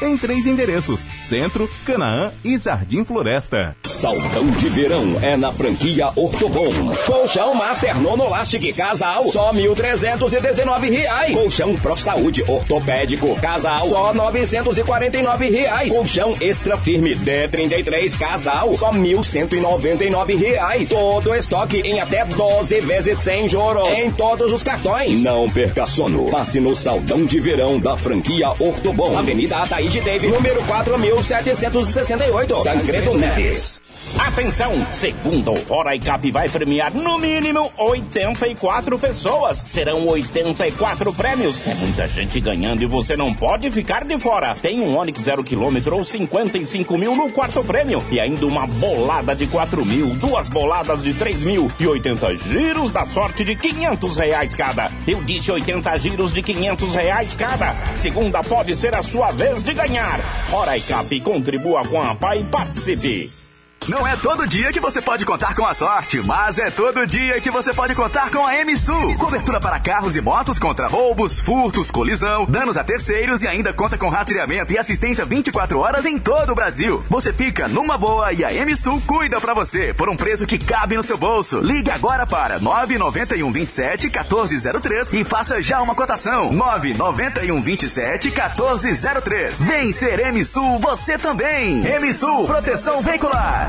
Em 0.00 0.16
três 0.16 0.46
endereços: 0.46 1.06
Centro, 1.22 1.68
Canaã 1.84 2.32
e 2.44 2.56
Jardim 2.58 3.04
Floresta. 3.04 3.76
Saldão 3.88 4.46
de 4.52 4.68
verão 4.68 5.18
é 5.22 5.36
na 5.36 5.50
franquia 5.50 6.10
Ortobon. 6.14 6.70
Colchão 7.04 7.54
Master 7.54 8.00
Nonolastic 8.00 8.72
Casal, 8.76 9.26
só 9.28 9.52
1.319 9.52 10.90
reais. 10.90 11.36
Colchão 11.36 11.74
Pro 11.74 11.96
Saúde 11.96 12.44
Ortopédico 12.46 13.34
Casal, 13.40 13.86
só 13.86 14.14
949 14.14 15.50
reais. 15.50 15.90
Colchão 15.90 16.34
Extra 16.40 16.76
Firme 16.76 17.16
D33 17.16 18.16
Casal, 18.16 18.74
só 18.76 18.92
1.199 18.92 20.38
reais. 20.38 20.90
Todo 20.90 21.34
estoque 21.34 21.78
em 21.80 22.00
até 22.00 22.24
12 22.24 22.80
vezes 22.82 23.18
sem 23.18 23.48
juros. 23.48 23.88
Em 23.98 24.12
todos 24.12 24.52
os 24.52 24.62
cartões. 24.62 25.24
Não 25.24 25.50
perca 25.50 25.84
sono. 25.86 26.30
Passe 26.30 26.60
no 26.60 26.76
Saldão 26.76 27.24
de 27.24 27.40
verão 27.40 27.80
da 27.80 27.96
franquia 27.96 28.50
Ortobon. 28.60 29.18
Avenida 29.18 29.56
Ataíde 29.88 30.02
Teve, 30.02 30.26
número 30.28 30.60
4.768. 30.64 32.62
Tancredo 32.62 33.16
Neves. 33.16 33.80
Atenção! 34.18 34.84
Segundo 34.90 35.54
Hora 35.68 35.94
e 35.94 36.00
Cap 36.00 36.30
vai 36.30 36.48
premiar 36.48 36.92
no 36.92 37.18
mínimo 37.18 37.70
84 37.76 38.98
pessoas. 38.98 39.62
Serão 39.64 40.06
84 40.06 41.12
prêmios. 41.12 41.60
É 41.66 41.74
muita 41.74 42.08
gente 42.08 42.40
ganhando 42.40 42.82
e 42.82 42.86
você 42.86 43.16
não 43.16 43.32
pode 43.32 43.70
ficar 43.70 44.04
de 44.04 44.18
fora. 44.18 44.56
Tem 44.60 44.80
um 44.80 44.96
Onix 44.96 45.20
0 45.20 45.44
km 45.44 45.92
ou 45.92 46.04
55 46.04 46.98
mil 46.98 47.14
no 47.14 47.30
quarto 47.30 47.62
prêmio. 47.62 48.02
E 48.10 48.18
ainda 48.18 48.46
uma 48.46 48.66
bolada 48.66 49.34
de 49.36 49.46
4 49.46 49.84
mil, 49.84 50.08
duas 50.14 50.48
boladas 50.48 51.02
de 51.02 51.14
3 51.14 51.44
mil 51.44 51.70
e 51.78 51.86
80 51.86 52.36
giros 52.36 52.90
da 52.90 53.04
sorte 53.04 53.44
de 53.44 53.54
500 53.54 54.16
reais 54.16 54.54
cada. 54.54 54.90
Eu 55.06 55.22
disse 55.22 55.52
80 55.52 55.96
giros 55.98 56.32
de 56.32 56.42
500 56.42 56.94
reais 56.94 57.34
cada. 57.34 57.74
Segunda 57.94 58.42
pode 58.42 58.74
ser 58.74 58.94
a 58.94 59.02
sua 59.02 59.30
vez 59.30 59.62
de 59.62 59.74
ganhar. 59.78 60.20
Hora 60.52 60.76
e 60.76 60.80
Cap, 60.80 61.20
contribua 61.20 61.86
com 61.86 62.02
a 62.02 62.14
PAI 62.14 62.40
e 62.40 62.44
participe. 62.44 63.37
Não 63.86 64.06
é 64.06 64.16
todo 64.16 64.46
dia 64.46 64.70
que 64.70 64.80
você 64.80 65.00
pode 65.00 65.24
contar 65.24 65.54
com 65.54 65.64
a 65.64 65.72
sorte, 65.72 66.20
mas 66.20 66.58
é 66.58 66.70
todo 66.70 67.06
dia 67.06 67.40
que 67.40 67.50
você 67.50 67.72
pode 67.72 67.94
contar 67.94 68.30
com 68.30 68.46
a 68.46 68.52
MSU. 68.64 69.14
Cobertura 69.18 69.60
para 69.60 69.80
carros 69.80 70.14
e 70.14 70.20
motos 70.20 70.58
contra 70.58 70.88
roubos, 70.88 71.38
furtos, 71.40 71.90
colisão, 71.90 72.44
danos 72.44 72.76
a 72.76 72.84
terceiros 72.84 73.42
e 73.42 73.48
ainda 73.48 73.72
conta 73.72 73.96
com 73.96 74.10
rastreamento 74.10 74.74
e 74.74 74.78
assistência 74.78 75.24
24 75.24 75.78
horas 75.78 76.04
em 76.04 76.18
todo 76.18 76.52
o 76.52 76.54
Brasil. 76.54 77.02
Você 77.08 77.32
fica 77.32 77.66
numa 77.66 77.96
boa 77.96 78.30
e 78.32 78.44
a 78.44 78.50
MSU 78.66 79.00
cuida 79.06 79.40
para 79.40 79.54
você 79.54 79.94
por 79.94 80.10
um 80.10 80.16
preço 80.16 80.46
que 80.46 80.58
cabe 80.58 80.94
no 80.96 81.02
seu 81.02 81.16
bolso. 81.16 81.58
Ligue 81.58 81.90
agora 81.90 82.26
para 82.26 82.58
991 82.58 83.50
27 83.50 84.10
1403 84.10 85.12
e 85.14 85.24
faça 85.24 85.62
já 85.62 85.80
uma 85.80 85.94
cotação. 85.94 86.52
991 86.52 87.62
27 87.62 88.28
1403. 88.28 89.62
Vem 89.62 89.92
ser 89.92 90.30
MSU 90.30 90.78
você 90.78 91.16
também. 91.16 91.82
MSU 92.00 92.44
Proteção 92.44 93.00
Veicular. 93.00 93.67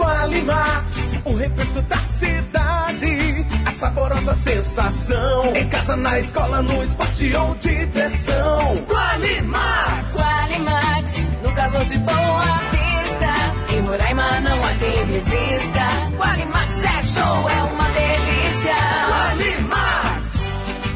Qualimax, 0.00 1.12
o 1.26 1.34
refresco 1.34 1.82
da 1.82 1.96
cidade. 1.98 3.46
A 3.66 3.70
saborosa 3.70 4.32
sensação. 4.32 5.54
Em 5.54 5.68
casa, 5.68 5.94
na 5.96 6.18
escola, 6.18 6.62
no 6.62 6.82
esporte 6.82 7.34
ou 7.36 7.54
diversão. 7.56 8.78
Qualimax. 8.88 10.12
Qualimax, 10.16 11.24
no 11.42 11.52
calor 11.52 11.84
de 11.84 11.98
boa 11.98 12.60
vista. 12.70 13.74
Em 13.74 13.80
Roraima 13.82 14.40
não 14.40 14.58
há 14.64 14.74
quem 14.74 15.04
resista. 15.12 15.88
Qualimax 16.16 16.82
é 16.82 17.02
show, 17.02 17.50
é 17.50 17.62
uma 17.62 17.84
delícia. 17.90 18.74
Qualimax 19.06 20.34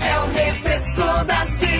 é 0.00 0.18
o 0.18 0.32
refresco 0.32 1.24
da 1.26 1.46
cidade. 1.46 1.73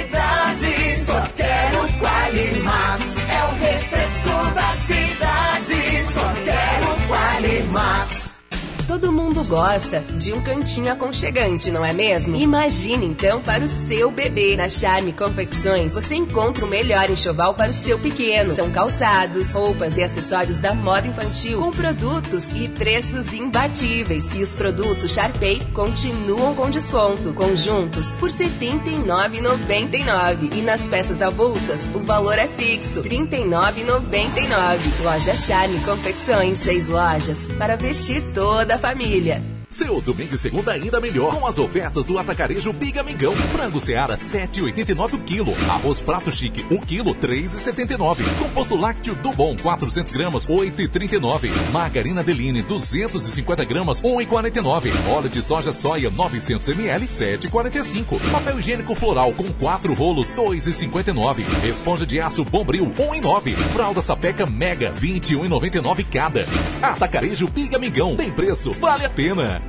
Todo 8.94 9.10
mundo 9.10 9.42
gosta 9.42 10.04
de 10.20 10.32
um 10.32 10.40
cantinho 10.40 10.92
aconchegante, 10.92 11.68
não 11.68 11.84
é 11.84 11.92
mesmo? 11.92 12.36
Imagine 12.36 13.06
então 13.06 13.42
para 13.42 13.64
o 13.64 13.66
seu 13.66 14.08
bebê. 14.08 14.54
Na 14.54 14.68
Charme 14.68 15.12
Confecções 15.12 15.94
você 15.94 16.14
encontra 16.14 16.64
o 16.64 16.68
melhor 16.68 17.10
enxoval 17.10 17.54
para 17.54 17.72
o 17.72 17.74
seu 17.74 17.98
pequeno. 17.98 18.54
São 18.54 18.70
calçados, 18.70 19.52
roupas 19.52 19.96
e 19.96 20.02
acessórios 20.04 20.60
da 20.60 20.74
moda 20.74 21.08
infantil 21.08 21.58
com 21.58 21.72
produtos 21.72 22.52
e 22.52 22.68
preços 22.68 23.32
imbatíveis. 23.32 24.32
E 24.32 24.44
os 24.44 24.54
produtos 24.54 25.10
Sharpei 25.10 25.60
continuam 25.72 26.54
com 26.54 26.70
desconto. 26.70 27.34
Conjuntos 27.34 28.12
por 28.12 28.30
R$ 28.30 28.48
79,99. 28.48 30.54
E 30.54 30.62
nas 30.62 30.88
peças 30.88 31.20
avulsas 31.20 31.80
o 31.92 31.98
valor 31.98 32.38
é 32.38 32.46
fixo, 32.46 33.00
R$ 33.00 33.08
39,99. 33.08 35.02
Loja 35.02 35.34
Charme 35.34 35.80
Confecções, 35.80 36.58
seis 36.58 36.86
lojas 36.86 37.48
para 37.58 37.74
vestir 37.74 38.22
toda 38.32 38.76
a 38.76 38.83
família. 38.84 39.53
Seu 39.74 40.00
domingo 40.00 40.36
e 40.36 40.38
segunda 40.38 40.70
ainda 40.70 41.00
melhor 41.00 41.34
com 41.34 41.44
as 41.44 41.58
ofertas 41.58 42.06
do 42.06 42.16
Atacarejo 42.16 42.72
Biga 42.72 43.02
Mingão. 43.02 43.32
Frango 43.34 43.80
Seara 43.80 44.14
7,89 44.14 45.14
o 45.14 45.18
quilo. 45.18 45.52
Arroz 45.68 46.00
Prato 46.00 46.30
Chique 46.30 46.64
1 46.70 46.78
quilo 46.82 47.12
3,79. 47.12 48.22
Composto 48.38 48.76
lácteo 48.76 49.16
do 49.16 49.32
Bom 49.32 49.56
400 49.56 50.12
gramas 50.12 50.46
8,39. 50.46 51.50
Margarina 51.72 52.22
Deline 52.22 52.62
250 52.62 53.64
gramas 53.64 54.00
1,49. 54.00 54.92
Óleo 55.08 55.28
de 55.28 55.42
soja 55.42 55.72
soia 55.72 56.08
900 56.08 56.68
ml 56.68 57.04
7,45. 57.04 58.30
Papel 58.30 58.60
higiênico 58.60 58.94
floral 58.94 59.32
com 59.32 59.52
4 59.54 59.92
rolos 59.92 60.32
2,59. 60.34 61.42
Esponja 61.68 62.06
de 62.06 62.20
aço 62.20 62.44
Bombril 62.44 62.86
1,9. 62.86 63.56
Fralda 63.72 64.00
Sapeca 64.00 64.46
Mega 64.46 64.92
21,99 64.92 66.06
cada. 66.08 66.46
Atacarejo 66.80 67.48
Biga 67.48 67.76
Mingão 67.76 68.14
tem 68.14 68.30
preço, 68.30 68.70
vale 68.70 69.04
a 69.04 69.10
pena. 69.10 69.63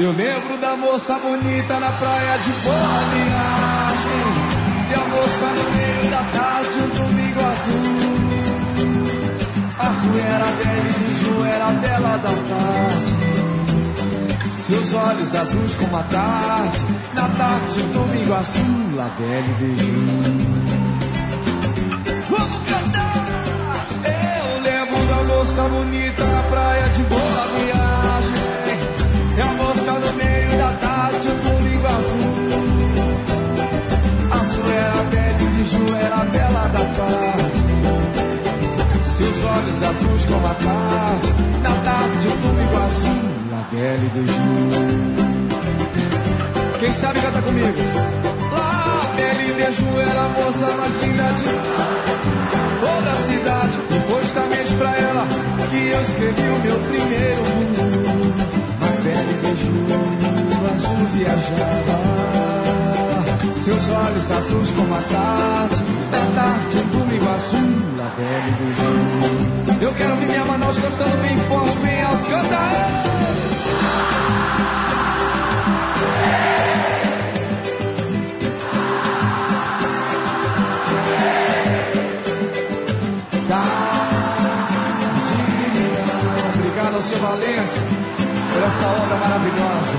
Eu 0.00 0.12
lembro 0.12 0.56
da 0.56 0.74
moça 0.78 1.18
bonita 1.18 1.78
na 1.78 1.92
praia 1.92 2.38
de 2.38 2.50
boa 2.64 3.00
viagem. 3.12 4.22
E 4.88 4.94
a 4.94 5.04
moça 5.14 5.46
no 5.46 5.70
meio 5.76 6.10
da 6.10 6.22
tarde, 6.32 6.78
um 6.78 6.88
domingo 6.88 7.40
azul. 7.40 8.10
Azul 9.78 10.18
era 10.20 10.46
bela 10.46 10.88
e 10.88 11.14
Ju 11.22 11.44
era 11.44 11.66
bela 11.66 12.16
da 12.16 12.30
tarde. 12.30 13.12
Seus 14.52 14.94
olhos 14.94 15.34
azuis 15.34 15.74
como 15.74 15.96
a 15.98 16.02
tarde. 16.04 16.78
Na 17.12 17.28
tarde, 17.28 17.82
um 17.82 17.92
domingo 17.92 18.32
azul, 18.32 19.00
a 19.00 19.08
bela 19.20 19.48
e 19.48 19.54
Biju. 19.54 20.00
Vamos 22.30 22.68
cantar! 22.70 23.19
Moça 25.40 25.62
bonita 25.62 26.22
na 26.22 26.42
praia 26.50 26.86
de 26.90 27.02
boa 27.04 27.46
viagem. 27.56 28.34
E 29.38 29.40
a 29.40 29.46
moça 29.54 29.92
no 29.92 30.12
meio 30.12 30.50
da 30.58 30.70
tarde, 30.74 31.28
um 31.28 31.38
domingo 31.48 31.86
azul. 31.86 32.34
Azul 34.38 34.70
era 34.70 35.02
bela 35.04 35.40
e 35.40 35.46
de 35.46 35.64
Ju 35.64 35.96
era 35.96 36.16
a 36.16 36.24
bela 36.26 36.68
da 36.68 36.84
tarde. 36.84 37.60
Seus 39.16 39.44
olhos 39.44 39.82
azuis 39.82 40.24
como 40.26 40.46
a 40.46 40.52
tarde. 40.52 41.32
Na 41.62 41.74
tarde, 41.84 42.28
um 42.28 42.36
domingo 42.42 42.76
azul, 42.76 43.32
a 43.54 43.62
bela 43.72 44.04
e 44.04 44.10
de 44.10 44.26
Ju. 44.26 44.56
Quem 46.80 46.92
sabe 46.92 47.18
canta 47.18 47.40
comigo? 47.40 47.80
Lá, 48.52 49.10
bela 49.16 49.42
e 49.42 49.54
de 49.54 49.72
Ju 49.72 50.00
era 50.00 50.20
a 50.20 50.28
moça 50.28 50.70
mais 50.76 51.02
linda 51.02 51.32
de 51.32 51.44
toda 52.84 53.10
a 53.10 53.14
cidade. 53.14 53.89
Pra 54.80 54.96
ela 54.96 55.26
que 55.68 55.76
eu 55.76 56.00
escrevi 56.00 56.48
o 56.48 56.58
meu 56.60 56.78
primeiro 56.88 57.42
Mas 58.80 59.00
velho 59.00 59.42
beijo 59.42 59.68
azul 60.72 61.06
viajava. 61.12 62.00
Seus 63.52 63.88
olhos 63.90 64.30
azuis 64.30 64.70
como 64.70 64.94
a 64.94 65.02
tarde, 65.02 65.76
da 66.10 66.20
tarde 66.34 66.78
domingo 66.92 67.28
azul, 67.28 68.00
a 68.00 68.08
velho 68.16 68.52
beijo. 68.56 69.84
Eu 69.84 69.92
quero 69.92 70.16
ver 70.16 70.26
minha 70.26 70.44
Manaus 70.46 70.78
cantando 70.78 71.16
bem 71.24 71.36
forte, 71.36 71.78
bem 71.80 72.02
alto, 72.02 72.24
canta! 72.30 73.49
Valença 87.20 87.80
por 88.52 88.62
essa 88.62 88.88
obra 88.88 89.16
maravilhosa. 89.16 89.96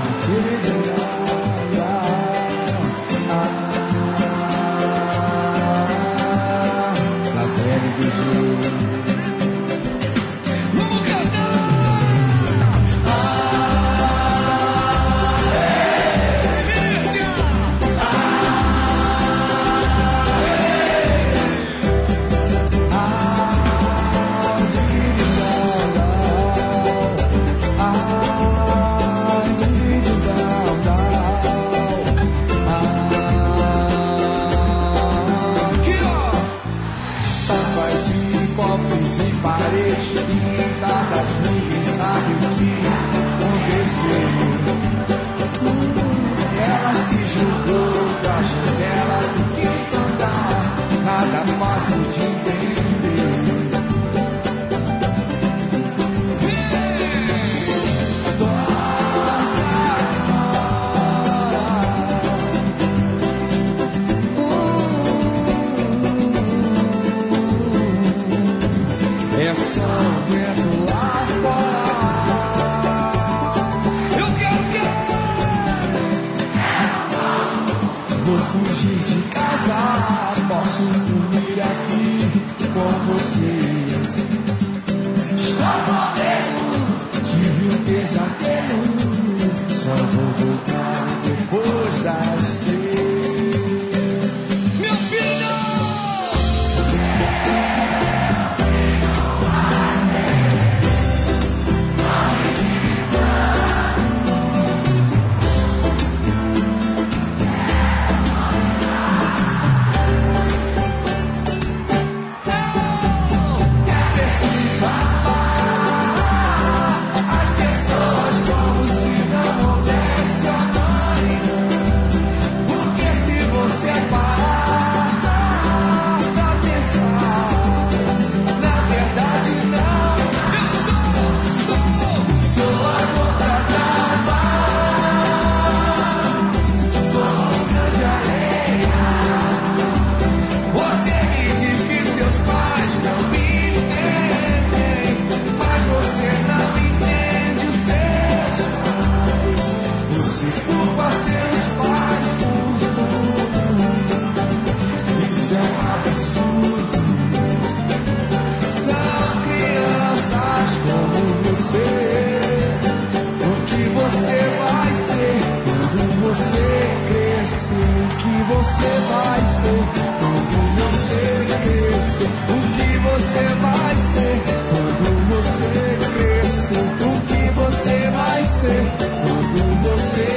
Você 168.82 168.98
vai 169.12 169.40
ser 169.44 169.82
quando 170.18 170.58
você 170.80 171.22
crescer? 171.62 172.30
O 172.48 172.58
que 172.76 172.90
você 172.98 173.44
vai 173.60 173.94
ser 173.96 174.34
quando 174.70 175.06
você 175.28 175.72
crescer? 176.16 176.82
O 177.02 177.14
que 177.28 177.42
você 177.50 177.98
vai 178.10 178.42
ser 178.44 178.82
quando 179.24 179.60
você 179.82 180.28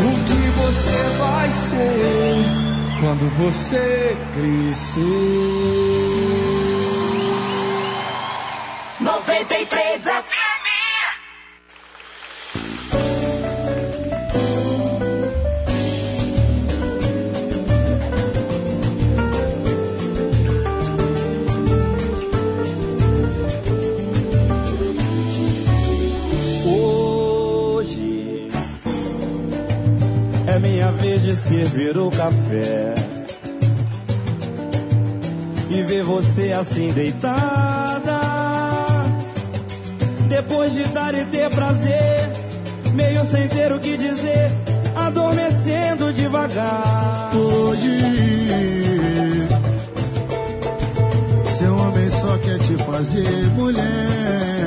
O 0.00 0.12
que 0.24 0.42
você 0.58 1.00
vai 1.18 1.48
ser 1.50 2.36
quando 3.00 3.26
você 3.36 3.86
crescer? 4.34 5.68
93 9.00 9.77
café 32.28 32.94
e 35.70 35.82
ver 35.82 36.04
você 36.04 36.52
assim 36.52 36.92
deitada. 36.92 38.20
Depois 40.28 40.74
de 40.74 40.84
dar 40.88 41.14
e 41.14 41.24
ter 41.26 41.48
prazer, 41.50 42.30
meio 42.92 43.24
sem 43.24 43.48
ter 43.48 43.72
o 43.72 43.80
que 43.80 43.96
dizer, 43.96 44.50
adormecendo 44.94 46.12
devagar. 46.12 47.32
Hoje, 47.34 47.98
seu 51.58 51.76
homem 51.76 52.08
só 52.10 52.38
quer 52.38 52.58
te 52.58 52.76
fazer 52.84 53.46
mulher. 53.54 54.57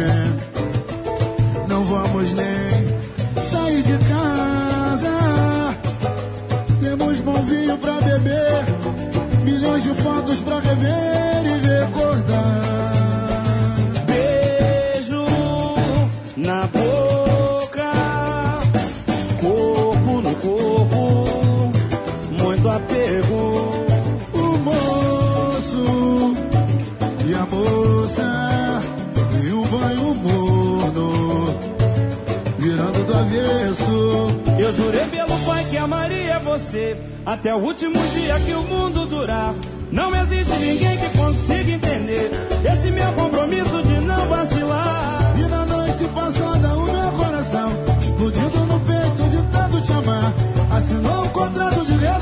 Você 36.52 36.98
até 37.26 37.56
o 37.56 37.60
último 37.60 37.98
dia 38.10 38.38
que 38.42 38.52
o 38.52 38.62
mundo 38.64 39.06
durar. 39.06 39.56
Não 39.90 40.14
existe 40.14 40.54
ninguém 40.60 40.98
que 40.98 41.18
consiga 41.18 41.72
entender 41.72 42.30
esse 42.74 42.92
meu 42.92 43.10
compromisso 43.14 43.82
de 43.84 43.94
não 44.02 44.28
vacilar. 44.28 45.34
E 45.38 45.48
na 45.48 45.66
noite 45.66 46.04
passada 46.14 46.76
o 46.76 46.84
meu 46.84 47.12
coração 47.14 47.70
explodindo 48.02 48.66
no 48.66 48.80
peito 48.82 49.30
de 49.30 49.44
tanto 49.44 49.82
te 49.82 49.94
amar. 49.94 50.34
Assinou 50.76 51.24
um 51.24 51.30
contrato 51.30 51.86
de 51.86 51.94
renovação 51.94 52.21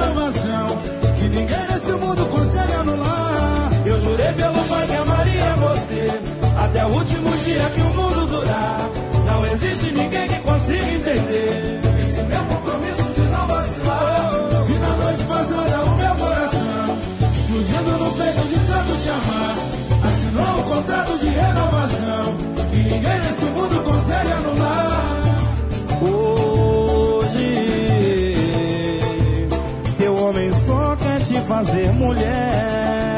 fazer 31.60 31.92
mulher. 31.92 33.18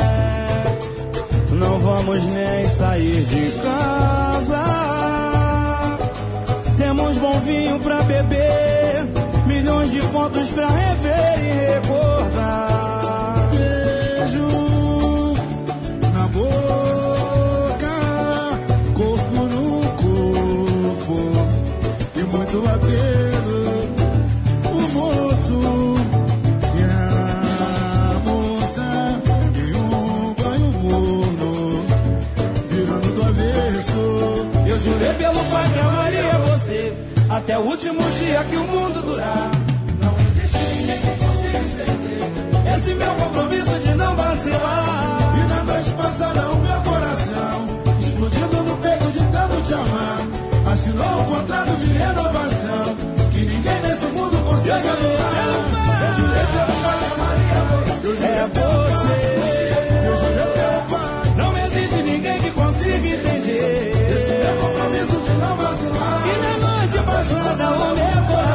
Não 1.51 1.79
vamos 1.79 2.25
nem 2.25 2.67
sair 2.69 3.23
de 3.25 3.51
casa. 3.61 4.63
Temos 6.75 7.17
bom 7.17 7.39
vinho 7.41 7.79
pra 7.79 8.01
beber, 8.01 9.05
milhões 9.45 9.91
de 9.91 10.01
fotos 10.01 10.49
pra 10.49 10.67
rever 10.67 11.39
e 11.39 11.73
recordar. 11.73 12.10
Até 37.51 37.57
o 37.57 37.61
último 37.63 38.01
dia 38.11 38.43
que 38.45 38.55
o 38.55 38.63
mundo 38.63 39.01
durar. 39.01 39.51
Não 40.01 40.15
existe 40.25 40.57
ninguém 40.57 40.99
que 40.99 41.25
consiga 41.25 41.57
entender 41.57 42.73
esse 42.73 42.93
meu 42.93 43.13
compromisso 43.15 43.79
de 43.79 43.93
não 43.95 44.15
vacilar. 44.15 45.17
E 45.35 45.49
na 45.49 45.63
noite 45.63 45.91
passada 45.91 46.49
o 46.49 46.57
meu 46.59 46.81
coração 46.81 47.67
explodindo 47.99 48.63
no 48.63 48.77
peito 48.77 49.11
de 49.11 49.19
tanto 49.31 49.61
te 49.63 49.73
amar. 49.73 50.17
Assinou 50.71 51.21
um 51.21 51.25
contrato 51.25 51.75
de 51.75 51.91
renovação 51.91 52.95
que 53.31 53.39
ninguém 53.39 53.81
nesse 53.81 54.05
mundo 54.05 54.37
consegue 54.45 54.87
anular. 54.87 55.47
Eu 56.01 56.13
jurei 56.17 56.45
pelo 56.53 56.75
você. 56.81 58.05
Eu 58.05 58.15
jurei 58.15 58.31
É 58.31 58.47
você. 58.47 59.50
Passada 67.31 67.69
o 67.69 67.95
meu 67.95 68.23
coração 68.27 68.50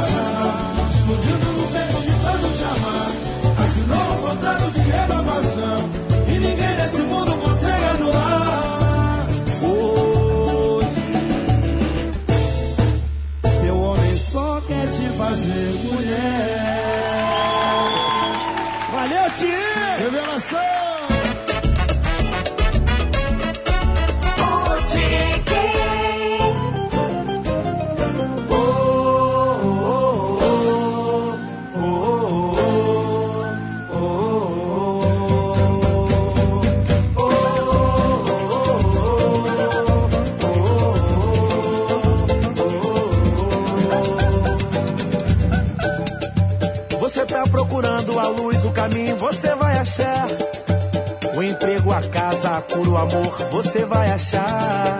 emprego, 51.97 51.99
a 51.99 52.03
casa, 52.09 52.63
cura, 52.73 52.91
o 52.91 52.97
amor, 52.97 53.49
você 53.51 53.85
vai 53.85 54.11
achar. 54.11 54.99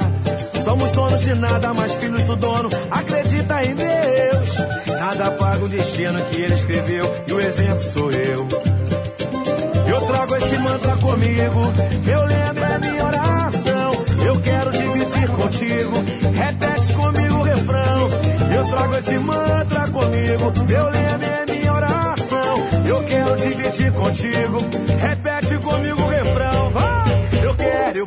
Somos 0.65 0.93
donos 0.93 1.21
de 1.21 1.35
nada, 1.35 1.73
mas 1.75 1.93
filhos 1.95 2.25
do 2.25 2.37
dono, 2.37 2.69
acredita 2.91 3.65
em 3.65 3.75
Deus. 3.75 4.57
Nada 4.99 5.31
paga 5.33 5.65
o 5.65 5.69
destino 5.69 6.21
que 6.25 6.41
ele 6.41 6.55
escreveu, 6.55 7.05
e 7.29 7.33
o 7.33 7.41
exemplo 7.41 7.83
sou 7.83 8.11
eu. 8.11 8.47
Eu 9.89 10.01
trago 10.03 10.35
esse 10.37 10.59
mantra 10.59 10.97
comigo, 10.97 11.73
meu 12.05 12.25
lembro 12.25 12.65
é 12.65 12.79
minha 12.79 13.07
oração. 13.07 13.93
Eu 14.25 14.41
quero 14.41 14.73
dividir 14.73 15.29
contigo, 15.29 15.93
repete 16.35 16.93
comigo 16.95 17.39
o 17.39 17.43
refrão. 17.43 18.09
Eu 18.55 18.71
trago 18.71 18.97
esse 18.97 19.19
mantra 19.19 19.89
comigo, 19.89 20.53
meu 20.69 20.85
lembro 20.91 21.27
é 21.27 21.53
minha 21.53 21.73
oração. 21.73 22.67
Eu 22.85 23.03
quero 23.05 23.37
dividir 23.37 23.93
contigo. 23.93 24.59
Repete 25.01 25.59
comigo 25.59 26.03
o 26.03 26.09
refrão, 26.09 26.26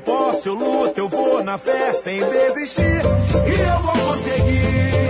posso, 0.09 0.49
eu 0.49 0.55
luto, 0.55 0.99
eu 0.99 1.07
vou 1.07 1.43
na 1.43 1.57
fé 1.57 1.93
sem 1.93 2.19
desistir. 2.19 3.01
E 3.45 3.61
eu 3.61 3.79
vou 3.81 3.93
conseguir, 4.07 5.03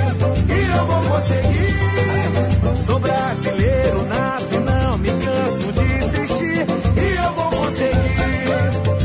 e 0.49 0.77
eu 0.77 0.85
vou 0.85 1.01
conseguir. 1.11 2.75
Sou 2.75 2.99
brasileiro 2.99 4.03
nato 4.03 4.59
não 4.59 4.97
me 4.97 5.09
canso 5.09 5.71
de 5.71 5.83
insistir. 5.83 6.65
E 6.97 7.15
eu 7.25 7.33
vou 7.33 7.49
conseguir, 7.49 8.49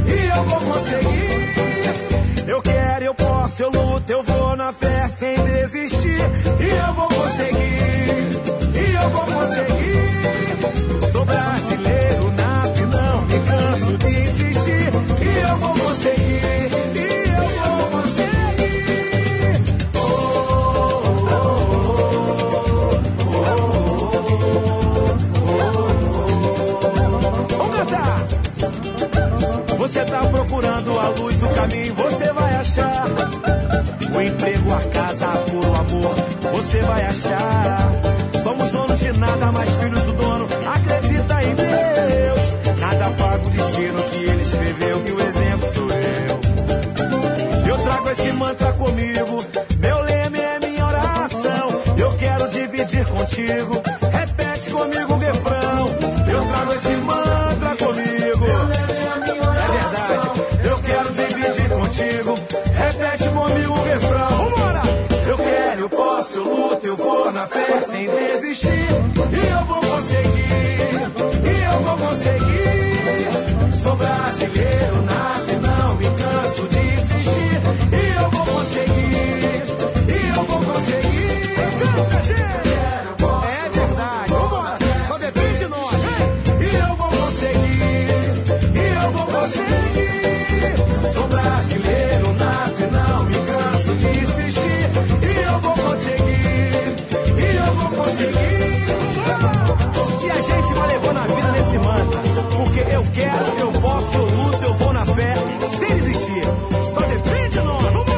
e 0.08 0.36
eu 0.36 0.44
vou 0.44 0.60
conseguir. 0.73 2.48
Eu 2.48 2.62
quero, 2.62 3.05
eu 3.05 3.14
posso, 3.14 3.62
eu 3.62 3.70
luto, 3.70 4.10
eu 4.10 4.23
vou 4.23 4.56
na 4.56 4.73
fé 4.73 5.06
sem 5.08 5.36
desistir. 5.44 6.20
E 6.60 6.86
eu 6.86 6.94
vou 6.94 7.08
conseguir, 7.08 8.40
e 8.74 8.94
eu 9.02 9.10
vou 9.10 9.26
conseguir. 9.26 11.10
Sou 11.12 11.24
brasileiro 11.24 12.34
procurando 30.55 31.00
a 31.00 31.08
luz, 31.08 31.42
o 31.42 31.49
caminho, 31.49 31.94
você 31.94 32.33
vai 32.33 32.55
achar. 32.55 33.07
O 34.15 34.20
emprego, 34.20 34.73
a 34.73 34.81
casa, 34.91 35.26
cura, 35.50 35.68
o 35.68 35.74
amor, 35.74 36.15
você 36.52 36.81
vai 36.83 37.05
achar. 37.07 37.91
Somos 38.41 38.70
donos 38.70 39.00
de 39.00 39.18
nada, 39.18 39.50
mas 39.50 39.68
filhos 39.70 40.05
do 40.05 40.12
dono. 40.12 40.47
Acredita 40.73 41.42
em 41.42 41.55
Deus. 41.57 42.78
Nada 42.78 43.10
paga 43.10 43.47
o 43.47 43.50
destino 43.50 44.02
que 44.05 44.18
ele 44.18 44.42
escreveu, 44.42 45.00
que 45.00 45.12
o 45.12 45.20
exemplo 45.20 45.68
sou 45.74 45.89
eu. 45.91 46.41
Eu 47.66 47.78
trago 47.78 48.10
esse 48.10 48.33
mantra 48.33 48.73
comigo. 48.74 49.44
Meu 49.81 50.02
lema 50.02 50.39
é 50.39 50.58
minha 50.60 50.86
oração. 50.86 51.81
Eu 51.97 52.12
quero 52.15 52.49
dividir 52.49 53.05
contigo. 53.07 53.83
Repete 54.12 54.70
comigo 54.70 55.15
o 55.15 55.18
refrão. 55.18 55.86
Eu 56.31 56.47
trago 56.47 56.73
esse 56.74 56.94
mantra 56.99 57.64
contigo. 61.94 62.34
Repete 62.74 63.28
comigo 63.28 63.73
o 63.73 63.84
refrão. 63.84 64.28
Vambora! 64.28 64.82
Eu 65.26 65.36
quero, 65.36 65.81
eu 65.81 65.89
posso, 65.89 66.39
eu 66.39 66.44
luto, 66.44 66.86
eu 66.86 66.97
vou 66.97 67.32
na 67.32 67.47
fé 67.47 67.81
sem 67.81 68.08
desistir. 68.08 68.68
E 68.68 69.47
eu 69.52 69.64
vou 69.66 69.81
conseguir. 69.81 70.94
E 71.44 71.64
eu 71.73 71.81
vou 71.82 71.97
conseguir. 71.97 73.73
Sou 73.73 73.97
brasileiro 73.97 75.02
nato 75.02 75.50
e 75.50 75.56
não 75.56 75.94
me 75.97 76.05
canso 76.05 76.68
de 76.68 76.78
insistir. 76.78 77.60
E 77.92 78.23
eu 78.23 78.31
vou 78.31 78.47
conseguir. 78.47 79.62
E 80.08 80.36
eu 80.36 80.44
vou 80.44 80.60
conseguir. 80.73 81.55
Canta, 81.78 82.23
gente! 82.23 82.84
E 100.75 100.81
a 100.81 100.81
gente 100.81 100.81
vai 100.81 100.89
levando 100.89 101.19
a 101.19 101.27
vida 101.35 101.53
nesse 101.53 101.78
mantra. 101.78 102.20
Porque 102.57 102.81
eu 102.81 103.05
quero, 103.12 103.61
eu 103.61 103.73
posso, 103.81 104.19
eu 104.19 104.25
luto, 104.25 104.67
eu 104.67 104.75
vou 104.75 104.93
na 104.93 105.07
fé, 105.07 105.35
sem 105.78 105.89
desistir. 105.97 106.43
Só 106.93 107.01
depende 107.01 107.49
de 107.51 107.61
nós. 107.61 107.83
Vambora! 107.85 108.15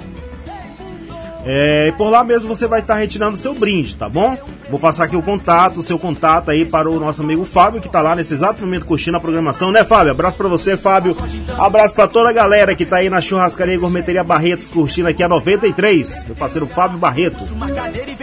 é, 1.49 1.87
e 1.87 1.91
por 1.93 2.09
lá 2.09 2.25
mesmo 2.25 2.53
você 2.53 2.67
vai 2.67 2.81
estar 2.81 2.95
retirando 2.95 3.37
seu 3.37 3.53
brinde, 3.53 3.95
tá 3.95 4.09
bom? 4.09 4.37
Vou 4.69 4.77
passar 4.77 5.05
aqui 5.05 5.15
o 5.15 5.21
contato, 5.21 5.79
o 5.79 5.83
seu 5.83 5.97
contato 5.97 6.51
aí 6.51 6.65
para 6.65 6.89
o 6.89 6.99
nosso 6.99 7.21
amigo 7.21 7.45
Fábio, 7.45 7.79
que 7.79 7.87
está 7.87 8.01
lá 8.01 8.13
nesse 8.13 8.33
exato 8.33 8.59
momento 8.59 8.85
curtindo 8.85 9.15
a 9.15 9.19
programação, 9.19 9.71
né, 9.71 9.85
Fábio? 9.85 10.11
Abraço 10.11 10.37
para 10.37 10.49
você, 10.49 10.75
Fábio. 10.75 11.15
Abraço 11.57 11.95
para 11.95 12.05
toda 12.05 12.27
a 12.27 12.33
galera 12.33 12.75
que 12.75 12.83
está 12.83 12.97
aí 12.97 13.09
na 13.09 13.21
churrascaria 13.21 13.75
e 13.75 13.77
Gourmeteria 13.77 14.25
Barretos 14.25 14.69
curtindo 14.69 15.07
aqui 15.07 15.23
a 15.23 15.29
93. 15.29 16.25
Meu 16.25 16.35
parceiro 16.35 16.67
Fábio 16.67 16.97
Barreto. 16.97 17.41
Uma 17.53 17.71
cadeira 17.71 18.11
e 18.11 18.15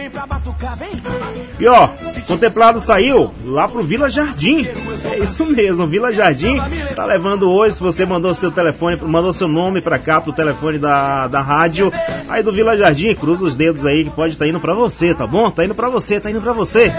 E 1.59 1.67
ó, 1.67 1.89
contemplado 2.27 2.81
saiu 2.81 3.33
lá 3.45 3.67
pro 3.67 3.83
Vila 3.83 4.09
Jardim. 4.09 4.67
É 5.11 5.19
isso 5.19 5.45
mesmo, 5.45 5.87
Vila 5.87 6.11
Jardim 6.11 6.57
tá 6.95 7.05
levando 7.05 7.49
hoje. 7.49 7.75
Se 7.75 7.83
você 7.83 8.05
mandou 8.05 8.33
seu 8.33 8.51
telefone, 8.51 8.97
mandou 9.01 9.31
seu 9.31 9.47
nome 9.47 9.81
pra 9.81 9.97
cá 9.97 10.19
pro 10.19 10.33
telefone 10.33 10.77
da, 10.77 11.27
da 11.27 11.41
rádio, 11.41 11.91
aí 12.27 12.43
do 12.43 12.51
Vila 12.51 12.75
Jardim, 12.75 13.13
cruza 13.15 13.45
os 13.45 13.55
dedos 13.55 13.85
aí 13.85 14.03
que 14.03 14.09
pode 14.09 14.33
estar 14.33 14.45
tá 14.45 14.49
indo 14.49 14.59
pra 14.59 14.73
você, 14.73 15.13
tá 15.13 15.25
bom? 15.25 15.49
Tá 15.49 15.63
indo 15.63 15.75
pra 15.75 15.89
você, 15.89 16.19
tá 16.19 16.29
indo 16.29 16.41
pra 16.41 16.53
você. 16.53 16.91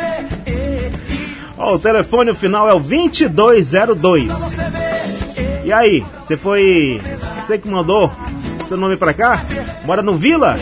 Ó, 1.58 1.74
o 1.74 1.78
telefone 1.78 2.34
final 2.34 2.68
é 2.68 2.74
o 2.74 2.80
2202. 2.80 4.58
E 5.64 5.72
aí, 5.72 6.04
você 6.18 6.36
foi. 6.36 7.00
Você 7.40 7.58
que 7.58 7.68
mandou 7.68 8.12
seu 8.62 8.76
nome 8.76 8.96
pra 8.96 9.14
cá? 9.14 9.42
Mora 9.84 10.02
no 10.02 10.16
Vila? 10.16 10.56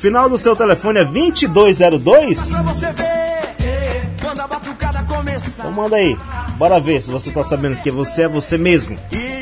Final 0.00 0.30
do 0.30 0.38
seu 0.38 0.56
telefone 0.56 1.00
é 1.00 1.04
2202? 1.04 2.54
Quando 4.22 4.40
a 4.40 4.46
batucada 4.46 5.04
começar. 5.04 5.50
Então 5.58 5.72
manda 5.72 5.96
aí. 5.96 6.16
Bora 6.56 6.80
ver 6.80 7.02
se 7.02 7.10
você 7.10 7.30
tá 7.30 7.44
sabendo 7.44 7.76
que 7.82 7.90
você 7.90 8.22
é 8.22 8.28
você 8.28 8.56
mesmo. 8.56 8.98
E 9.12 9.39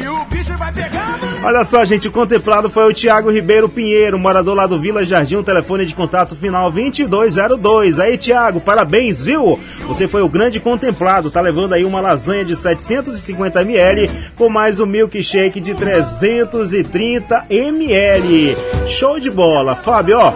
Olha 1.40 1.62
só, 1.62 1.84
gente, 1.84 2.08
o 2.08 2.12
contemplado 2.12 2.68
foi 2.68 2.90
o 2.90 2.92
Tiago 2.92 3.30
Ribeiro 3.30 3.68
Pinheiro, 3.68 4.18
morador 4.18 4.56
lá 4.56 4.66
do 4.66 4.78
Vila 4.78 5.04
Jardim, 5.04 5.40
telefone 5.42 5.86
de 5.86 5.94
contato 5.94 6.34
final 6.34 6.70
2202. 6.70 8.00
Aí, 8.00 8.18
Tiago, 8.18 8.60
parabéns, 8.60 9.24
viu? 9.24 9.58
Você 9.86 10.08
foi 10.08 10.20
o 10.20 10.28
grande 10.28 10.58
contemplado, 10.58 11.30
tá 11.30 11.40
levando 11.40 11.74
aí 11.74 11.84
uma 11.84 12.00
lasanha 12.00 12.44
de 12.44 12.56
750 12.56 13.62
ml 13.62 14.10
com 14.36 14.48
mais 14.48 14.80
um 14.80 14.86
milkshake 14.86 15.60
de 15.60 15.74
330 15.74 17.46
ml. 17.48 18.56
Show 18.88 19.20
de 19.20 19.30
bola, 19.30 19.76
Fábio, 19.76 20.18
ó. 20.18 20.32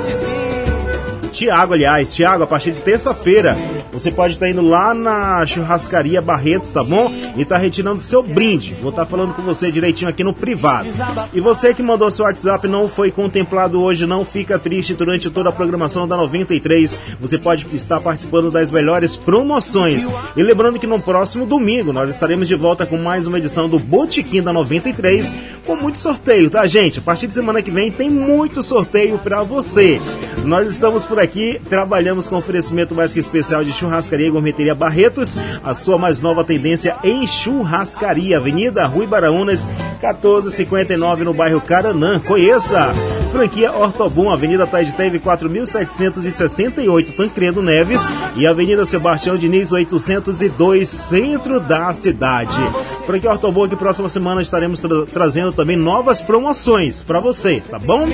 Tiago, 1.32 1.74
aliás. 1.74 2.14
Tiago, 2.14 2.44
a 2.44 2.46
partir 2.46 2.70
de 2.70 2.80
terça-feira, 2.80 3.56
você 3.92 4.10
pode 4.10 4.34
estar 4.34 4.48
indo 4.48 4.62
lá 4.62 4.94
na 4.94 5.46
churrascaria 5.46 6.22
Barretos, 6.22 6.72
tá 6.72 6.82
bom? 6.82 7.12
E 7.36 7.44
tá 7.44 7.58
retirando 7.58 8.00
seu 8.00 8.22
brinde. 8.22 8.74
Vou 8.80 8.90
estar 8.90 9.04
falando 9.04 9.34
com 9.34 9.42
você 9.42 9.70
direitinho 9.70 10.08
aqui 10.08 10.24
no 10.24 10.32
privado. 10.32 10.88
E 11.32 11.40
você 11.40 11.74
que 11.74 11.82
mandou 11.82 12.10
seu 12.10 12.24
WhatsApp 12.24 12.66
não 12.66 12.88
foi 12.88 13.10
contemplado 13.10 13.80
hoje, 13.80 14.06
não 14.06 14.24
fica 14.24 14.58
triste 14.58 14.94
durante 14.94 15.28
toda 15.28 15.50
a 15.50 15.52
programação 15.52 16.08
da 16.08 16.16
93. 16.16 16.98
Você 17.20 17.38
pode 17.38 17.66
estar 17.74 18.00
participando 18.00 18.50
das 18.50 18.70
melhores 18.70 19.16
promoções. 19.16 20.08
E 20.36 20.42
lembrando 20.42 20.78
que 20.78 20.86
no 20.86 20.98
próximo 20.98 21.44
domingo 21.44 21.92
nós 21.92 22.08
estaremos 22.08 22.48
de 22.48 22.54
volta 22.54 22.86
com 22.86 22.96
mais 22.96 23.26
uma 23.26 23.38
edição 23.38 23.68
do 23.68 23.78
Botequim 23.78 24.42
da 24.42 24.52
93 24.52 25.34
com 25.66 25.76
muito 25.76 26.00
sorteio, 26.00 26.48
tá, 26.48 26.66
gente? 26.66 26.98
A 26.98 27.02
partir 27.02 27.26
de 27.26 27.34
semana 27.34 27.60
que 27.60 27.70
vem 27.70 27.90
tem 27.90 28.08
muito 28.10 28.62
sorteio 28.62 29.18
para 29.18 29.42
você. 29.42 30.00
Nós 30.44 30.68
estamos 30.68 31.04
por 31.04 31.20
aqui, 31.20 31.60
trabalhamos 31.68 32.28
com 32.28 32.36
oferecimento 32.36 32.94
mais 32.94 33.12
que 33.12 33.20
especial 33.20 33.62
de 33.62 33.72
churrascaria 33.72 34.26
e 34.26 34.30
gourmeteria 34.30 34.74
Barretos, 34.74 35.36
a 35.62 35.74
sua 35.74 35.96
mais 35.96 36.20
nova 36.20 36.42
tendência 36.42 36.96
em 37.04 37.26
churrascaria, 37.26 38.38
Avenida 38.38 38.86
Rui 38.86 39.06
Baraunas, 39.06 39.66
1459 40.00 41.24
no 41.24 41.32
bairro 41.32 41.60
Caranã. 41.60 42.18
Conheça! 42.18 42.92
Franquia 43.30 43.72
Ortobum, 43.72 44.30
Avenida 44.30 44.66
Taiditeve 44.66 45.18
4768, 45.18 47.12
Tancredo 47.12 47.62
Neves 47.62 48.06
e 48.36 48.46
Avenida 48.46 48.84
Sebastião 48.84 49.38
Diniz 49.38 49.72
802, 49.72 50.88
centro 50.88 51.58
da 51.58 51.92
cidade. 51.94 52.58
Franquia 53.06 53.30
Ortobum 53.30 53.68
que 53.68 53.76
próxima 53.76 54.08
semana 54.08 54.42
estaremos 54.42 54.80
tra 54.80 55.06
trazendo 55.06 55.52
também 55.52 55.76
novas 55.76 56.20
promoções 56.20 57.02
para 57.02 57.20
você, 57.20 57.62
tá 57.70 57.78
bom? 57.78 58.04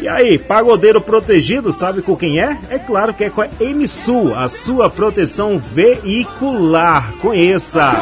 E 0.00 0.08
aí, 0.08 0.38
pagodeiro 0.38 1.00
protegido, 1.00 1.72
sabe 1.72 2.00
com 2.00 2.16
quem 2.16 2.40
é? 2.40 2.58
É 2.70 2.78
claro 2.78 3.12
que 3.12 3.24
é 3.24 3.30
com 3.30 3.42
a 3.42 3.48
MSU, 3.60 4.32
a 4.34 4.48
sua 4.48 4.88
proteção 4.88 5.58
veicular. 5.58 7.12
Conheça! 7.20 7.92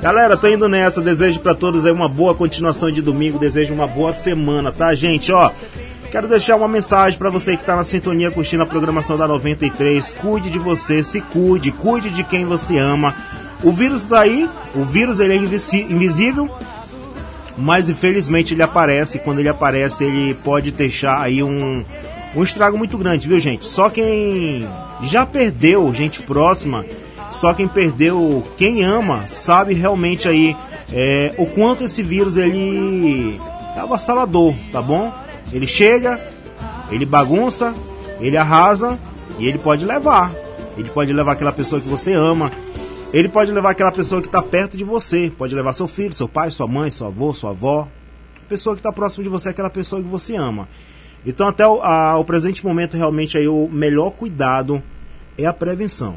Galera, 0.00 0.36
tô 0.36 0.46
indo 0.46 0.68
nessa. 0.68 1.00
Desejo 1.00 1.40
para 1.40 1.54
todos 1.54 1.84
aí 1.84 1.90
uma 1.90 2.08
boa 2.08 2.34
continuação 2.34 2.90
de 2.92 3.02
domingo. 3.02 3.38
Desejo 3.38 3.74
uma 3.74 3.86
boa 3.86 4.12
semana, 4.12 4.70
tá, 4.70 4.94
gente? 4.94 5.32
Ó, 5.32 5.50
quero 6.12 6.28
deixar 6.28 6.54
uma 6.54 6.68
mensagem 6.68 7.18
para 7.18 7.28
você 7.28 7.56
que 7.56 7.64
tá 7.64 7.74
na 7.74 7.82
sintonia 7.82 8.30
curtindo 8.30 8.62
a 8.62 8.66
programação 8.66 9.16
da 9.16 9.26
93. 9.26 10.14
Cuide 10.14 10.48
de 10.48 10.58
você, 10.58 11.02
se 11.02 11.20
cuide, 11.20 11.72
cuide 11.72 12.10
de 12.10 12.22
quem 12.22 12.44
você 12.44 12.78
ama. 12.78 13.14
O 13.64 13.72
vírus 13.72 14.06
tá 14.06 14.20
aí, 14.20 14.48
o 14.76 14.84
vírus 14.84 15.18
ele 15.18 15.34
é 15.34 15.36
invisível, 15.36 16.48
mas 17.58 17.88
infelizmente 17.88 18.54
ele 18.54 18.62
aparece. 18.62 19.18
Quando 19.18 19.40
ele 19.40 19.48
aparece, 19.48 20.04
ele 20.04 20.34
pode 20.34 20.70
deixar 20.70 21.20
aí 21.20 21.42
um, 21.42 21.84
um 22.34 22.42
estrago 22.42 22.78
muito 22.78 22.96
grande, 22.96 23.28
viu, 23.28 23.38
gente? 23.38 23.66
Só 23.66 23.90
quem 23.90 24.66
já 25.02 25.26
perdeu 25.26 25.92
gente 25.92 26.22
próxima 26.22 26.84
só 27.30 27.52
quem 27.52 27.68
perdeu, 27.68 28.42
quem 28.56 28.84
ama, 28.84 29.24
sabe 29.28 29.74
realmente 29.74 30.28
aí 30.28 30.56
é, 30.92 31.34
o 31.36 31.46
quanto 31.46 31.84
esse 31.84 32.02
vírus 32.02 32.36
ele 32.36 33.38
é 33.76 33.80
avassalador, 33.80 34.54
tá 34.72 34.80
bom? 34.80 35.12
Ele 35.52 35.66
chega, 35.66 36.18
ele 36.90 37.04
bagunça, 37.04 37.74
ele 38.20 38.36
arrasa 38.36 38.98
e 39.38 39.46
ele 39.46 39.58
pode 39.58 39.84
levar. 39.84 40.32
Ele 40.76 40.88
pode 40.88 41.12
levar 41.12 41.32
aquela 41.32 41.52
pessoa 41.52 41.80
que 41.80 41.88
você 41.88 42.12
ama. 42.12 42.52
Ele 43.12 43.28
pode 43.28 43.50
levar 43.52 43.70
aquela 43.70 43.90
pessoa 43.90 44.20
que 44.20 44.28
está 44.28 44.42
perto 44.42 44.76
de 44.76 44.84
você. 44.84 45.32
Pode 45.36 45.54
levar 45.54 45.72
seu 45.72 45.88
filho, 45.88 46.12
seu 46.12 46.28
pai, 46.28 46.50
sua 46.50 46.66
mãe, 46.66 46.90
seu 46.90 47.06
avô, 47.06 47.32
sua 47.32 47.50
avó. 47.50 47.88
A 48.36 48.48
pessoa 48.48 48.74
que 48.74 48.80
está 48.80 48.92
próximo 48.92 49.24
de 49.24 49.30
você 49.30 49.48
é 49.48 49.50
aquela 49.50 49.70
pessoa 49.70 50.02
que 50.02 50.08
você 50.08 50.36
ama. 50.36 50.68
Então, 51.24 51.48
até 51.48 51.66
o, 51.66 51.80
a, 51.82 52.18
o 52.18 52.24
presente 52.24 52.64
momento, 52.64 52.96
realmente, 52.96 53.36
aí, 53.36 53.48
o 53.48 53.68
melhor 53.68 54.10
cuidado 54.10 54.82
é 55.36 55.46
a 55.46 55.52
prevenção 55.52 56.16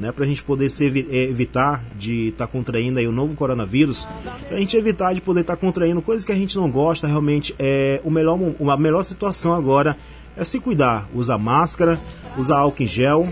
né, 0.00 0.10
para 0.10 0.24
a 0.24 0.26
gente 0.26 0.42
poder 0.42 0.70
se 0.70 0.86
eh, 0.86 1.24
evitar 1.24 1.84
de 1.94 2.28
estar 2.28 2.46
tá 2.46 2.52
contraindo 2.52 2.98
aí 2.98 3.06
o 3.06 3.12
novo 3.12 3.34
coronavírus, 3.34 4.08
para 4.48 4.56
a 4.56 4.60
gente 4.60 4.74
evitar 4.74 5.12
de 5.12 5.20
poder 5.20 5.42
estar 5.42 5.56
tá 5.56 5.60
contraindo 5.60 6.00
coisas 6.00 6.24
que 6.24 6.32
a 6.32 6.34
gente 6.34 6.56
não 6.56 6.70
gosta, 6.70 7.06
realmente 7.06 7.54
é 7.58 8.00
o 8.02 8.10
melhor, 8.10 8.38
a 8.66 8.76
melhor 8.78 9.02
situação 9.02 9.52
agora 9.52 9.94
é 10.34 10.42
se 10.42 10.58
cuidar, 10.58 11.06
usar 11.14 11.36
máscara, 11.36 12.00
usar 12.38 12.58
álcool 12.58 12.82
em 12.82 12.86
gel, 12.86 13.28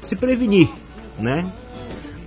se 0.00 0.16
prevenir, 0.16 0.68
né? 1.18 1.52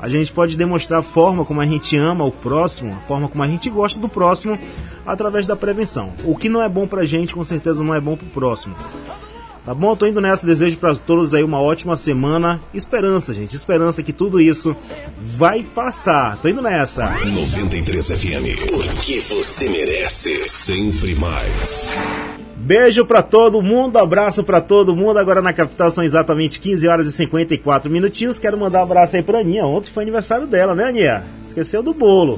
A 0.02 0.10
gente 0.10 0.32
pode 0.32 0.58
demonstrar 0.58 1.02
a 1.02 1.04
forma 1.04 1.46
como 1.46 1.62
a 1.62 1.66
gente 1.66 1.96
ama 1.96 2.26
o 2.26 2.32
próximo, 2.32 2.96
a 2.96 3.08
forma 3.08 3.28
como 3.30 3.44
a 3.44 3.48
gente 3.48 3.70
gosta 3.70 4.00
do 4.00 4.10
próximo 4.10 4.58
através 5.06 5.46
da 5.46 5.56
prevenção. 5.56 6.12
O 6.26 6.36
que 6.36 6.50
não 6.50 6.62
é 6.62 6.68
bom 6.68 6.88
pra 6.88 7.06
gente, 7.06 7.36
com 7.36 7.44
certeza 7.44 7.84
não 7.84 7.94
é 7.94 8.02
bom 8.02 8.18
pro 8.18 8.26
próximo. 8.28 8.76
Tá 9.64 9.76
bom? 9.76 9.96
Tô 9.96 10.08
indo 10.08 10.20
nessa. 10.20 10.46
Desejo 10.46 10.78
para 10.80 10.96
todos 10.96 11.36
aí 11.36 11.44
uma 11.44 11.62
ótima 11.62 11.96
semana. 11.96 12.60
Esperança, 12.74 13.32
gente. 13.32 13.56
Esperança 13.56 14.02
que 14.02 14.12
tudo 14.12 14.42
isso 14.42 14.76
vai 15.38 15.62
passar. 15.62 16.38
Tô 16.38 16.48
indo 16.48 16.64
nessa. 16.64 17.12
93 17.24 18.08
FM. 18.08 18.72
Porque 18.72 19.20
você 19.20 19.70
merece 19.70 20.50
sempre 20.50 21.14
mais. 21.14 21.96
Beijo 22.62 23.04
para 23.06 23.24
todo 23.24 23.60
mundo, 23.60 23.98
abraço 23.98 24.44
para 24.44 24.62
todo 24.62 24.96
mundo. 24.96 25.18
Agora 25.18 25.42
na 25.42 25.52
capital 25.52 25.90
são 25.90 26.04
exatamente 26.04 26.60
15 26.60 26.88
horas 26.88 27.08
e 27.08 27.12
54 27.12 27.90
minutinhos. 27.90 28.38
Quero 28.38 28.58
mandar 28.58 28.82
um 28.82 28.84
abraço 28.84 29.16
aí 29.16 29.24
pra 29.24 29.40
Aninha. 29.40 29.66
Ontem 29.66 29.90
foi 29.90 30.04
aniversário 30.04 30.46
dela, 30.46 30.76
né, 30.76 30.86
Aninha? 30.86 31.26
Esqueceu 31.46 31.82
do 31.82 31.92
bolo. 31.92 32.36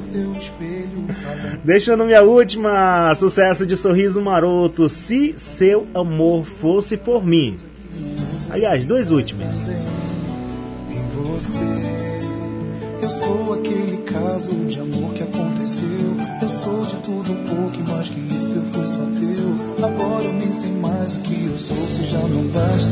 Deixando 1.63 2.05
minha 2.05 2.21
última 2.21 3.13
sucesso 3.15 3.65
de 3.65 3.75
sorriso 3.75 4.21
maroto. 4.21 4.87
Se 4.87 5.33
seu 5.35 5.85
amor 5.93 6.45
fosse 6.45 6.95
por 6.95 7.25
mim. 7.25 7.57
Aliás, 8.49 8.85
dois 8.85 9.11
últimos. 9.11 9.67
Em 9.67 9.77
você, 11.11 11.59
eu 13.01 13.09
sou 13.09 13.53
aquele 13.55 13.97
caso 13.97 14.55
de 14.67 14.79
amor 14.79 15.13
que 15.13 15.23
aconteceu. 15.23 15.87
Eu 16.41 16.49
sou 16.49 16.81
de 16.81 16.95
tudo 16.95 17.33
um 17.33 17.43
pouco 17.43 17.91
mais 17.91 18.07
que 18.07 18.35
isso 18.35 18.55
eu 18.55 18.63
fui 18.73 18.87
só 18.87 19.05
teu. 19.19 19.22
Agora 19.95 20.23
eu 20.25 20.33
nem 20.33 20.51
sei 20.51 20.71
mais 20.71 21.15
o 21.15 21.19
que 21.19 21.45
eu 21.45 21.57
sou 21.57 21.87
se 21.87 22.03
já 22.05 22.19
não 22.19 22.43
basto 22.47 22.89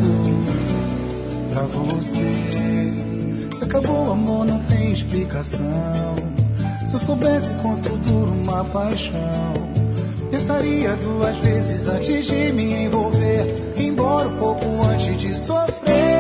pra 1.51 1.63
você. 1.63 2.31
Se 3.53 3.63
acabou 3.63 4.07
o 4.07 4.11
amor, 4.11 4.45
não 4.45 4.59
tem 4.65 4.91
explicação. 4.91 6.15
Se 6.85 6.93
eu 6.93 6.99
soubesse 6.99 7.53
quanto 7.55 7.89
dura 7.97 8.31
uma 8.31 8.63
paixão, 8.65 9.53
pensaria 10.30 10.95
duas 10.97 11.38
vezes 11.38 11.88
antes 11.88 12.25
de 12.25 12.51
me 12.53 12.85
envolver. 12.85 13.73
Embora 13.77 14.30
um 14.30 14.38
pouco 14.38 14.65
antes 14.88 15.17
de 15.17 15.33
sofrer. 15.35 16.10